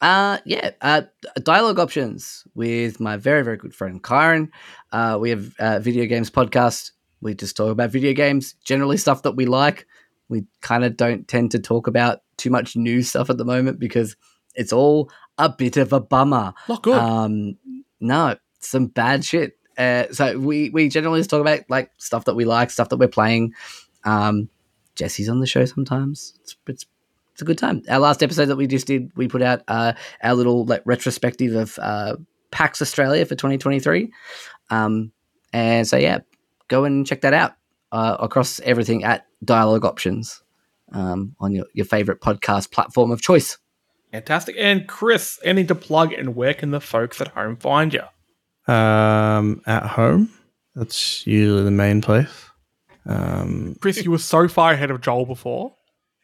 Uh, 0.01 0.39
yeah, 0.47 0.71
uh, 0.81 1.03
dialogue 1.43 1.79
options 1.79 2.45
with 2.55 3.01
my 3.01 3.17
very, 3.17 3.45
very 3.45 3.59
good 3.59 3.75
friend 3.75 4.03
Kyron. 4.03 4.49
Uh, 4.93 5.19
we 5.21 5.31
have 5.31 5.55
uh, 5.59 5.79
video 5.79 6.07
games 6.07 6.31
podcast. 6.31 6.93
We 7.21 7.35
just 7.35 7.57
talk 7.57 7.71
about 7.71 7.91
video 7.91 8.15
games, 8.15 8.55
generally 8.65 8.97
stuff 8.97 9.23
that 9.23 9.37
we 9.37 9.45
like. 9.45 9.87
We 10.31 10.45
kind 10.63 10.85
of 10.85 10.97
don't 10.97 11.29
tend 11.29 11.51
to 11.51 11.59
talk 11.59 11.87
about 11.87 12.23
too 12.39 12.49
much 12.49 12.77
new 12.77 13.03
stuff 13.03 13.29
at 13.29 13.37
the 13.37 13.45
moment 13.45 13.79
because 13.79 14.17
it's 14.55 14.73
all 14.73 15.11
a 15.39 15.49
bit 15.49 15.77
of 15.77 15.93
a 15.93 16.01
bummer. 16.01 16.53
Not 16.69 16.83
good. 16.83 16.99
Um, 16.99 17.57
no, 18.01 18.37
some 18.61 18.87
bad 18.87 19.25
shit. 19.25 19.57
Uh, 19.79 20.05
so 20.13 20.39
we 20.39 20.71
we 20.71 20.89
generally 20.89 21.21
just 21.21 21.31
talk 21.31 21.41
about 21.41 21.61
like 21.69 21.91
stuff 21.97 22.25
that 22.27 22.35
we 22.35 22.45
like, 22.45 22.71
stuff 22.71 22.89
that 22.91 22.99
we're 22.99 23.09
playing. 23.09 23.55
Um, 24.05 24.49
Jesse's 24.95 25.29
on 25.29 25.41
the 25.41 25.47
show 25.47 25.65
sometimes. 25.65 26.35
It's, 26.43 26.57
it's 26.67 26.87
it's 27.33 27.43
a 27.43 27.47
good 27.47 27.59
time. 27.59 27.83
Our 27.89 28.01
last 28.01 28.23
episode 28.23 28.47
that 28.47 28.57
we 28.57 28.67
just 28.67 28.87
did, 28.87 29.13
we 29.17 29.27
put 29.27 29.41
out 29.41 29.63
uh, 29.67 29.95
our 30.23 30.35
little 30.35 30.67
like 30.67 30.83
retrospective 30.85 31.55
of 31.55 31.79
uh, 31.81 32.17
PAX 32.51 32.83
Australia 32.83 33.25
for 33.25 33.35
2023. 33.35 34.13
Um, 34.69 35.13
and 35.53 35.89
so 35.89 35.97
yeah, 35.97 36.19
go 36.69 36.85
and 36.85 37.07
check 37.07 37.23
that 37.23 37.33
out 37.33 37.55
uh, 37.93 38.17
across 38.21 38.61
everything 38.61 39.05
at 39.05 39.27
Dialogue 39.43 39.87
Options 39.87 40.43
um, 40.93 41.35
on 41.41 41.55
your, 41.55 41.65
your 41.73 41.87
favorite 41.87 42.21
podcast 42.21 42.73
platform 42.73 43.11
of 43.11 43.23
choice. 43.23 43.57
Fantastic. 44.13 44.57
And 44.59 44.89
Chris, 44.89 45.39
anything 45.45 45.69
to 45.69 45.75
plug 45.75 46.13
and 46.13 46.35
where 46.35 46.55
can 46.55 46.71
the 46.71 46.81
folks 46.81 47.21
at 47.21 47.29
home 47.29 47.57
find 47.57 47.95
you? 47.95 48.03
Um, 48.73 49.63
at 49.67 49.85
home, 49.85 50.31
that's 50.75 51.27
usually 51.27 51.65
the 51.65 51.71
main 51.71 52.01
place. 52.01 52.51
Um, 53.07 53.77
Chris, 53.81 54.05
you 54.05 54.11
were 54.11 54.19
so 54.19 54.49
far 54.49 54.73
ahead 54.73 54.91
of 54.91 55.01
Joel 55.01 55.27
before, 55.27 55.75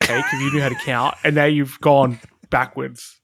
okay, 0.03 0.17
because 0.17 0.41
you 0.41 0.53
knew 0.53 0.61
how 0.61 0.69
to 0.69 0.77
count, 0.85 1.17
and 1.25 1.35
now 1.35 1.47
you've 1.47 1.81
gone 1.81 2.21
backwards. 2.51 3.19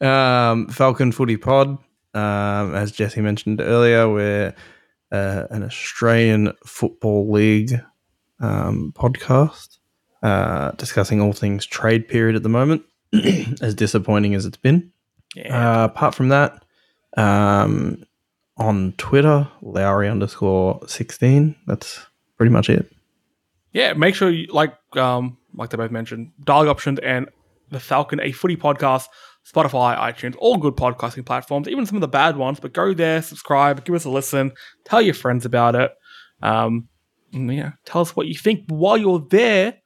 um, 0.00 0.68
Falcon 0.68 1.10
Footy 1.12 1.36
Pod, 1.36 1.78
um, 2.14 2.74
as 2.74 2.92
Jesse 2.92 3.20
mentioned 3.20 3.60
earlier, 3.60 4.08
we're 4.08 4.54
uh, 5.10 5.44
an 5.50 5.62
Australian 5.62 6.52
Football 6.66 7.30
League 7.32 7.80
um, 8.40 8.92
podcast 8.94 9.78
uh, 10.22 10.72
discussing 10.72 11.20
all 11.20 11.32
things 11.32 11.66
trade 11.66 12.08
period 12.08 12.36
at 12.36 12.42
the 12.42 12.48
moment, 12.48 12.82
as 13.60 13.74
disappointing 13.74 14.34
as 14.34 14.46
it's 14.46 14.56
been. 14.56 14.92
Yeah. 15.34 15.82
Uh, 15.82 15.84
apart 15.84 16.14
from 16.14 16.28
that, 16.28 16.64
um, 17.16 18.04
on 18.56 18.92
Twitter, 18.98 19.48
Lowry 19.62 20.08
underscore 20.08 20.80
16. 20.86 21.56
That's 21.66 22.04
pretty 22.36 22.52
much 22.52 22.68
it. 22.68 22.90
yeah, 23.72 23.92
make 23.94 24.14
sure 24.14 24.30
you 24.30 24.46
like 24.52 24.74
um 24.96 25.38
like 25.54 25.70
they 25.70 25.76
both 25.76 25.90
mentioned, 25.90 26.32
dialogue 26.44 26.68
options 26.68 26.98
and 27.00 27.28
the 27.70 27.80
Falcon, 27.80 28.20
a 28.20 28.32
footy 28.32 28.56
podcast, 28.56 29.06
Spotify, 29.50 29.96
iTunes, 29.98 30.34
all 30.38 30.56
good 30.56 30.74
podcasting 30.76 31.24
platforms, 31.26 31.68
even 31.68 31.86
some 31.86 31.96
of 31.96 32.00
the 32.00 32.08
bad 32.08 32.36
ones. 32.36 32.60
But 32.60 32.72
go 32.72 32.94
there, 32.94 33.22
subscribe, 33.22 33.84
give 33.84 33.94
us 33.94 34.04
a 34.04 34.10
listen, 34.10 34.52
tell 34.84 35.00
your 35.02 35.14
friends 35.14 35.44
about 35.44 35.74
it. 35.74 35.90
Um, 36.42 36.88
yeah, 37.32 37.72
tell 37.84 38.02
us 38.02 38.14
what 38.14 38.26
you 38.26 38.34
think. 38.34 38.64
While 38.68 38.98
you're 38.98 39.26
there, 39.30 39.78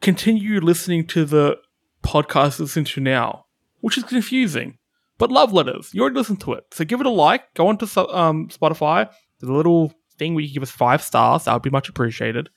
continue 0.00 0.60
listening 0.60 1.06
to 1.08 1.24
the 1.24 1.56
podcast 2.02 2.58
you 2.58 2.64
listen 2.64 2.84
to 2.84 3.00
now, 3.00 3.46
which 3.80 3.96
is 3.96 4.04
confusing. 4.04 4.78
But 5.18 5.30
love 5.30 5.52
letters, 5.52 5.90
you 5.92 6.00
already 6.00 6.16
listened 6.16 6.40
to 6.42 6.54
it, 6.54 6.64
so 6.72 6.84
give 6.84 7.00
it 7.00 7.06
a 7.06 7.10
like. 7.10 7.54
Go 7.54 7.68
onto 7.68 7.86
um, 8.10 8.48
Spotify. 8.48 9.08
There's 9.40 9.50
a 9.50 9.54
little 9.54 9.92
thing 10.18 10.34
where 10.34 10.42
you 10.42 10.52
give 10.52 10.62
us 10.62 10.70
five 10.70 11.02
stars. 11.02 11.44
That 11.44 11.52
would 11.52 11.62
be 11.62 11.70
much 11.70 11.88
appreciated. 11.88 12.48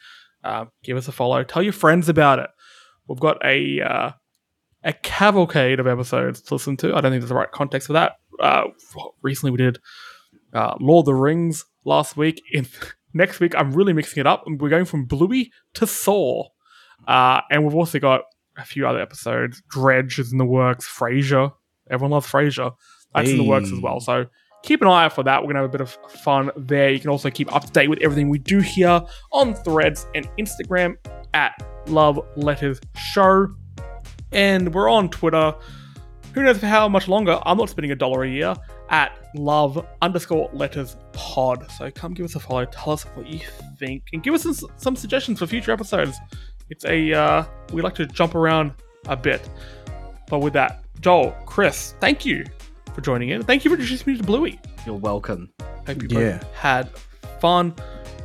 Uh, 0.44 0.66
give 0.84 0.98
us 0.98 1.08
a 1.08 1.12
follow. 1.12 1.44
Tell 1.44 1.62
your 1.62 1.74
friends 1.74 2.10
about 2.10 2.40
it. 2.40 2.50
We've 3.08 3.20
got 3.20 3.44
a 3.46 3.82
uh, 3.82 4.12
a 4.84 4.94
cavalcade 4.94 5.80
of 5.80 5.88
episodes 5.88 6.42
to 6.44 6.56
listen 6.56 6.78
to. 6.78 6.96
I 6.96 7.02
don't 7.02 7.12
think 7.12 7.22
there's 7.22 7.30
the 7.30 7.36
right 7.36 7.52
context 7.52 7.88
for 7.88 7.94
that. 7.94 8.14
Uh, 8.40 8.66
recently, 9.22 9.52
we 9.52 9.58
did 9.58 9.80
uh, 10.54 10.76
Lord 10.80 11.04
of 11.04 11.06
the 11.06 11.16
Rings 11.16 11.66
last 11.84 12.16
week. 12.16 12.42
In 12.52 12.68
next 13.14 13.40
week, 13.40 13.54
I'm 13.56 13.74
really 13.74 13.94
mixing 13.94 14.22
it 14.22 14.28
up. 14.28 14.44
We're 14.48 14.70
going 14.70 14.86
from 14.86 15.06
Bluey 15.06 15.52
to 15.76 15.88
Saw, 15.88 16.50
uh, 17.08 17.42
and 17.50 17.66
we've 17.66 17.76
also 17.76 18.00
got 18.00 18.22
a 18.58 18.64
few 18.64 18.88
other 18.88 19.00
episodes. 19.00 19.62
Dredge 19.70 20.20
is 20.20 20.32
in 20.32 20.38
the 20.38 20.46
works. 20.46 20.88
Frasier, 20.88 21.54
everyone 21.90 22.12
loves 22.12 22.28
Frasier. 22.28 22.74
That's 23.14 23.30
in 23.30 23.38
the 23.38 23.44
works 23.44 23.72
as 23.72 23.80
well. 23.80 24.00
So 24.02 24.26
keep 24.64 24.82
an 24.82 24.88
eye 24.88 25.06
out 25.06 25.14
for 25.14 25.24
that. 25.24 25.42
We're 25.42 25.54
gonna 25.54 25.60
have 25.60 25.70
a 25.70 25.72
bit 25.72 25.82
of 25.82 25.92
fun 26.10 26.52
there. 26.58 26.90
You 26.90 27.00
can 27.00 27.10
also 27.10 27.30
keep 27.30 27.54
up 27.56 27.64
to 27.64 27.72
date 27.72 27.90
with 27.90 28.00
everything 28.02 28.30
we 28.30 28.40
do 28.40 28.60
here 28.60 29.02
on 29.32 29.54
Threads 29.54 30.06
and 30.16 30.28
Instagram 30.38 30.96
at 31.34 31.54
Love 31.88 32.20
Letters 32.36 32.82
Show. 32.98 33.48
And 34.32 34.74
we're 34.74 34.90
on 34.90 35.10
Twitter. 35.10 35.56
Who 36.34 36.44
knows 36.44 36.58
for 36.58 36.66
how 36.66 36.90
much 36.90 37.08
longer? 37.08 37.40
I'm 37.46 37.58
not 37.58 37.70
spending 37.70 37.92
a 37.92 37.96
dollar 37.96 38.24
a 38.24 38.30
year 38.30 38.56
at 38.90 39.18
love 39.36 39.86
underscore 40.02 40.50
letters 40.52 40.98
pod. 41.14 41.72
So 41.72 41.90
come 41.92 42.14
give 42.14 42.26
us 42.26 42.36
a 42.36 42.40
follow. 42.42 42.66
Tell 42.66 42.92
us 42.92 43.04
what 43.16 43.28
you 43.28 43.40
think 43.80 44.04
and 44.12 44.22
give 44.22 44.34
us 44.34 44.44
some, 44.44 44.70
some 44.76 44.96
suggestions 44.98 45.40
for 45.40 45.48
future 45.48 45.72
episodes. 45.72 46.18
It's 46.70 46.86
a, 46.86 47.14
uh, 47.14 47.44
we 47.74 47.82
like 47.82 47.96
to 47.96 48.06
jump 48.06 48.36
around 48.36 48.72
a 49.08 49.16
bit. 49.16 49.48
But 50.30 50.40
with 50.40 50.54
that, 50.54 50.84
Joel, 51.02 51.32
Chris, 51.46 51.94
thank 52.00 52.26
you 52.26 52.46
for 52.94 53.02
joining 53.02 53.30
in. 53.30 53.44
Thank 53.44 53.64
you 53.66 53.70
for 53.72 53.76
introducing 53.76 54.14
me 54.14 54.18
to 54.18 54.24
Bluey. 54.24 54.60
You're 54.86 54.96
welcome. 54.96 55.50
Hope 55.86 56.02
you 56.02 56.08
Yeah. 56.20 56.38
both 56.40 56.54
had 56.54 56.90
fun. 57.40 57.74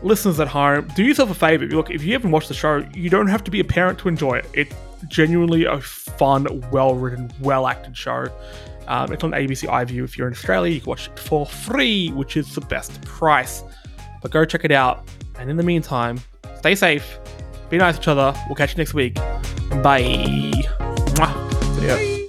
Listeners 0.03 0.41
at 0.41 0.49
home, 0.49 0.89
do 0.95 1.03
yourself 1.05 1.31
a 1.31 1.35
favor. 1.35 1.67
Look, 1.67 1.91
if 1.91 2.03
you 2.03 2.13
haven't 2.15 2.31
watched 2.31 2.49
the 2.49 2.55
show, 2.55 2.83
you 2.95 3.11
don't 3.11 3.27
have 3.27 3.45
to 3.45 3.51
be 3.51 3.61
a 3.61 3.65
parent 3.65 3.99
to 3.99 4.09
enjoy 4.09 4.39
it. 4.39 4.47
It's 4.55 4.75
genuinely 5.09 5.67
a 5.67 5.79
fun, 5.81 6.47
well 6.71 6.95
written, 6.95 7.31
well 7.41 7.67
acted 7.67 7.95
show. 7.97 8.29
Um, 8.89 9.13
it's 9.13 9.23
on 9.23 9.33
ABC 9.33 9.69
iView. 9.69 10.03
If 10.05 10.17
you're 10.17 10.27
in 10.27 10.33
Australia, 10.33 10.73
you 10.73 10.81
can 10.81 10.89
watch 10.89 11.09
it 11.09 11.19
for 11.19 11.45
free, 11.45 12.09
which 12.13 12.37
is 12.39 12.55
the 12.55 12.63
best 12.63 13.01
price. 13.03 13.63
But 14.23 14.31
go 14.31 14.45
check 14.47 14.65
it 14.65 14.73
out. 14.73 15.07
And 15.39 15.51
in 15.51 15.57
the 15.59 15.63
meantime, 15.63 16.19
stay 16.59 16.75
safe, 16.75 17.19
be 17.71 17.79
nice 17.79 17.97
to 17.97 18.03
each 18.03 18.09
other. 18.09 18.35
We'll 18.49 18.57
catch 18.57 18.73
you 18.73 18.79
next 18.79 18.95
week. 18.95 19.15
Bye. 19.83 20.03
Mwah. 21.17 21.77
So, 21.77 21.83
yeah. 21.83 22.20